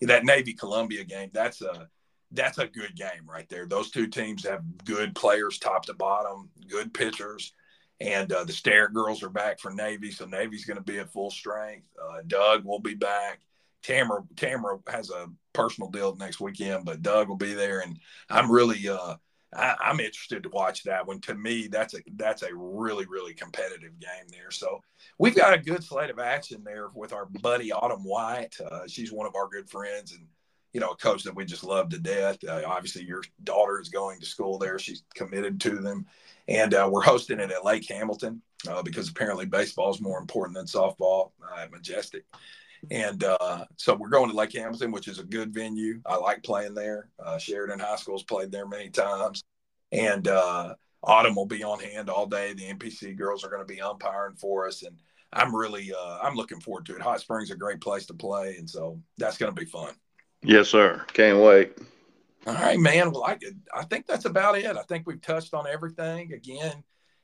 that 0.00 0.24
Navy 0.24 0.54
Columbia 0.54 1.04
game 1.04 1.30
that's 1.32 1.62
a 1.62 1.88
that's 2.32 2.58
a 2.58 2.66
good 2.66 2.94
game 2.96 3.28
right 3.28 3.48
there. 3.48 3.66
Those 3.66 3.90
two 3.90 4.06
teams 4.06 4.46
have 4.46 4.62
good 4.84 5.14
players, 5.14 5.58
top 5.58 5.84
to 5.86 5.94
bottom, 5.94 6.48
good 6.68 6.94
pitchers, 6.94 7.52
and 8.00 8.32
uh, 8.32 8.44
the 8.44 8.52
Starrett 8.52 8.94
girls 8.94 9.22
are 9.22 9.30
back 9.30 9.58
for 9.60 9.72
Navy, 9.72 10.10
so 10.10 10.24
Navy's 10.26 10.64
going 10.64 10.76
to 10.78 10.82
be 10.82 10.98
at 10.98 11.12
full 11.12 11.30
strength. 11.30 11.86
Uh, 12.02 12.22
Doug 12.26 12.64
will 12.64 12.78
be 12.78 12.94
back. 12.94 13.40
Tamara 13.82 14.22
Tamara 14.36 14.78
has 14.88 15.10
a 15.10 15.28
personal 15.52 15.90
deal 15.90 16.14
next 16.16 16.40
weekend, 16.40 16.84
but 16.84 17.02
Doug 17.02 17.28
will 17.28 17.36
be 17.36 17.54
there, 17.54 17.80
and 17.80 17.98
I'm 18.28 18.50
really 18.50 18.88
uh, 18.88 19.16
I, 19.54 19.74
I'm 19.80 20.00
interested 20.00 20.42
to 20.42 20.48
watch 20.50 20.84
that 20.84 21.06
one. 21.06 21.20
To 21.22 21.34
me, 21.34 21.66
that's 21.66 21.94
a 21.94 21.98
that's 22.16 22.42
a 22.42 22.54
really 22.54 23.06
really 23.06 23.34
competitive 23.34 23.98
game 23.98 24.28
there. 24.30 24.50
So 24.50 24.80
we've 25.18 25.34
got 25.34 25.54
a 25.54 25.58
good 25.58 25.82
slate 25.82 26.10
of 26.10 26.18
action 26.18 26.62
there 26.64 26.88
with 26.94 27.12
our 27.12 27.26
buddy 27.26 27.72
Autumn 27.72 28.04
White. 28.04 28.56
Uh, 28.60 28.82
she's 28.86 29.12
one 29.12 29.26
of 29.26 29.34
our 29.34 29.48
good 29.48 29.68
friends 29.68 30.12
and 30.12 30.26
you 30.72 30.80
know 30.80 30.90
a 30.90 30.96
coach 30.96 31.24
that 31.24 31.34
we 31.34 31.44
just 31.44 31.64
love 31.64 31.88
to 31.90 31.98
death. 31.98 32.38
Uh, 32.46 32.62
obviously, 32.66 33.04
your 33.04 33.22
daughter 33.42 33.80
is 33.80 33.88
going 33.88 34.20
to 34.20 34.26
school 34.26 34.58
there; 34.58 34.78
she's 34.78 35.02
committed 35.14 35.60
to 35.62 35.78
them, 35.78 36.06
and 36.46 36.74
uh, 36.74 36.88
we're 36.90 37.02
hosting 37.02 37.40
it 37.40 37.50
at 37.50 37.64
Lake 37.64 37.88
Hamilton 37.88 38.42
uh, 38.68 38.82
because 38.82 39.08
apparently 39.08 39.46
baseball 39.46 39.92
is 39.92 40.00
more 40.00 40.20
important 40.20 40.56
than 40.56 40.66
softball 40.66 41.32
uh, 41.42 41.62
at 41.62 41.72
Majestic. 41.72 42.24
And 42.90 43.22
uh, 43.24 43.64
so 43.76 43.94
we're 43.94 44.08
going 44.08 44.30
to 44.30 44.36
Lake 44.36 44.52
Hamilton, 44.54 44.90
which 44.90 45.08
is 45.08 45.18
a 45.18 45.24
good 45.24 45.52
venue. 45.52 46.00
I 46.06 46.16
like 46.16 46.42
playing 46.42 46.74
there. 46.74 47.08
Uh, 47.18 47.38
Sheridan 47.38 47.78
High 47.78 47.96
School's 47.96 48.22
played 48.22 48.50
there 48.50 48.66
many 48.66 48.90
times. 48.90 49.42
And 49.92 50.28
uh, 50.28 50.74
Autumn 51.02 51.34
will 51.34 51.46
be 51.46 51.62
on 51.62 51.78
hand 51.80 52.08
all 52.08 52.26
day. 52.26 52.52
The 52.54 52.72
NPC 52.72 53.16
girls 53.16 53.44
are 53.44 53.50
going 53.50 53.66
to 53.66 53.72
be 53.72 53.80
umpiring 53.80 54.36
for 54.36 54.66
us. 54.66 54.82
And 54.82 54.96
I'm 55.32 55.54
really, 55.54 55.92
uh, 55.92 56.18
I'm 56.22 56.34
looking 56.34 56.60
forward 56.60 56.86
to 56.86 56.96
it. 56.96 57.02
Hot 57.02 57.20
Springs 57.20 57.50
is 57.50 57.54
a 57.54 57.58
great 57.58 57.80
place 57.80 58.06
to 58.06 58.14
play. 58.14 58.56
And 58.56 58.68
so 58.68 59.00
that's 59.18 59.38
going 59.38 59.54
to 59.54 59.60
be 59.60 59.66
fun. 59.66 59.94
Yes, 60.42 60.68
sir. 60.68 61.04
Can't 61.12 61.38
wait. 61.38 61.76
All 62.46 62.54
right, 62.54 62.78
man. 62.78 63.10
Well, 63.12 63.24
I, 63.24 63.38
I 63.74 63.84
think 63.84 64.06
that's 64.06 64.24
about 64.24 64.56
it. 64.56 64.64
I 64.64 64.82
think 64.84 65.06
we've 65.06 65.20
touched 65.20 65.52
on 65.52 65.66
everything. 65.66 66.32
Again, 66.32 66.82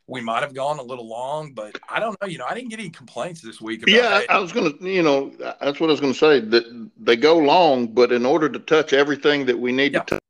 we 0.09 0.21
might 0.21 0.43
have 0.43 0.55
gone 0.55 0.79
a 0.79 0.83
little 0.83 1.09
long, 1.09 1.53
but 1.53 1.79
I 1.89 1.99
don't 1.99 2.17
know. 2.21 2.29
You 2.29 2.39
know, 2.39 2.47
I 2.49 2.55
didn't 2.55 2.71
get 2.71 2.79
any 2.79 2.91
complaints 2.91 3.41
this 3.41 3.61
week. 3.61 3.83
About, 3.83 3.95
yeah, 3.95 4.23
I, 4.29 4.37
I 4.37 4.39
was 4.39 4.53
going 4.53 4.79
to, 4.79 4.89
you 4.89 5.03
know, 5.03 5.31
that's 5.39 5.81
what 5.81 5.89
I 5.89 5.93
was 5.93 6.01
going 6.01 6.13
to 6.13 6.19
say. 6.19 6.41
That 6.41 6.91
they 6.97 7.17
go 7.17 7.39
long, 7.39 7.89
but 7.89 8.13
in 8.13 8.25
order 8.25 8.49
to 8.49 8.59
touch 8.59 8.93
everything 8.93 9.47
that 9.47 9.59
we 9.59 9.73
need 9.73 9.95
yeah. 9.95 10.01
to 10.01 10.07
touch, 10.07 10.21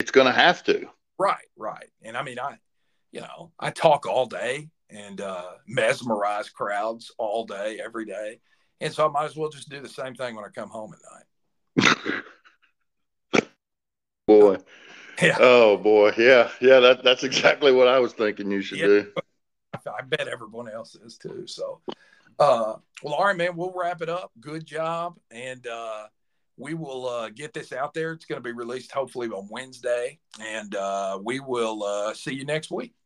it's 0.00 0.10
going 0.10 0.26
to 0.26 0.32
have 0.32 0.64
to. 0.64 0.88
Right, 1.18 1.46
right. 1.56 1.88
And 2.02 2.16
I 2.16 2.22
mean, 2.22 2.38
I, 2.40 2.58
you 3.12 3.20
know, 3.20 3.52
I 3.60 3.70
talk 3.70 4.06
all 4.06 4.26
day 4.26 4.68
and 4.90 5.20
uh, 5.20 5.52
mesmerize 5.68 6.50
crowds 6.50 7.12
all 7.16 7.46
day, 7.46 7.80
every 7.82 8.04
day, 8.04 8.40
and 8.80 8.92
so 8.92 9.06
I 9.06 9.10
might 9.10 9.26
as 9.26 9.36
well 9.36 9.50
just 9.50 9.70
do 9.70 9.80
the 9.80 9.88
same 9.88 10.14
thing 10.14 10.34
when 10.34 10.44
I 10.44 10.48
come 10.48 10.68
home 10.68 10.92
at 11.76 11.84
night. 11.84 12.22
Boy. 14.26 14.56
Yeah. 15.22 15.36
Oh 15.40 15.76
boy, 15.76 16.12
yeah, 16.18 16.50
yeah. 16.60 16.80
That 16.80 17.04
that's 17.04 17.22
exactly 17.22 17.72
what 17.72 17.86
I 17.86 18.00
was 18.00 18.12
thinking 18.12 18.50
you 18.50 18.60
should 18.60 18.78
yeah. 18.78 18.86
do. 18.86 19.12
I 19.86 20.02
bet 20.02 20.26
everyone 20.26 20.68
else 20.68 20.96
is 20.96 21.16
too. 21.16 21.46
So, 21.46 21.80
uh, 22.38 22.74
well, 23.02 23.14
all 23.14 23.24
right, 23.26 23.36
man. 23.36 23.56
We'll 23.56 23.72
wrap 23.74 24.02
it 24.02 24.08
up. 24.08 24.32
Good 24.40 24.66
job, 24.66 25.16
and 25.30 25.64
uh, 25.66 26.06
we 26.56 26.74
will 26.74 27.08
uh, 27.08 27.28
get 27.30 27.52
this 27.52 27.72
out 27.72 27.94
there. 27.94 28.12
It's 28.12 28.24
going 28.24 28.42
to 28.42 28.44
be 28.44 28.52
released 28.52 28.92
hopefully 28.92 29.28
on 29.28 29.48
Wednesday, 29.50 30.18
and 30.40 30.74
uh, 30.74 31.18
we 31.22 31.40
will 31.40 31.84
uh, 31.84 32.14
see 32.14 32.34
you 32.34 32.44
next 32.44 32.70
week. 32.70 32.94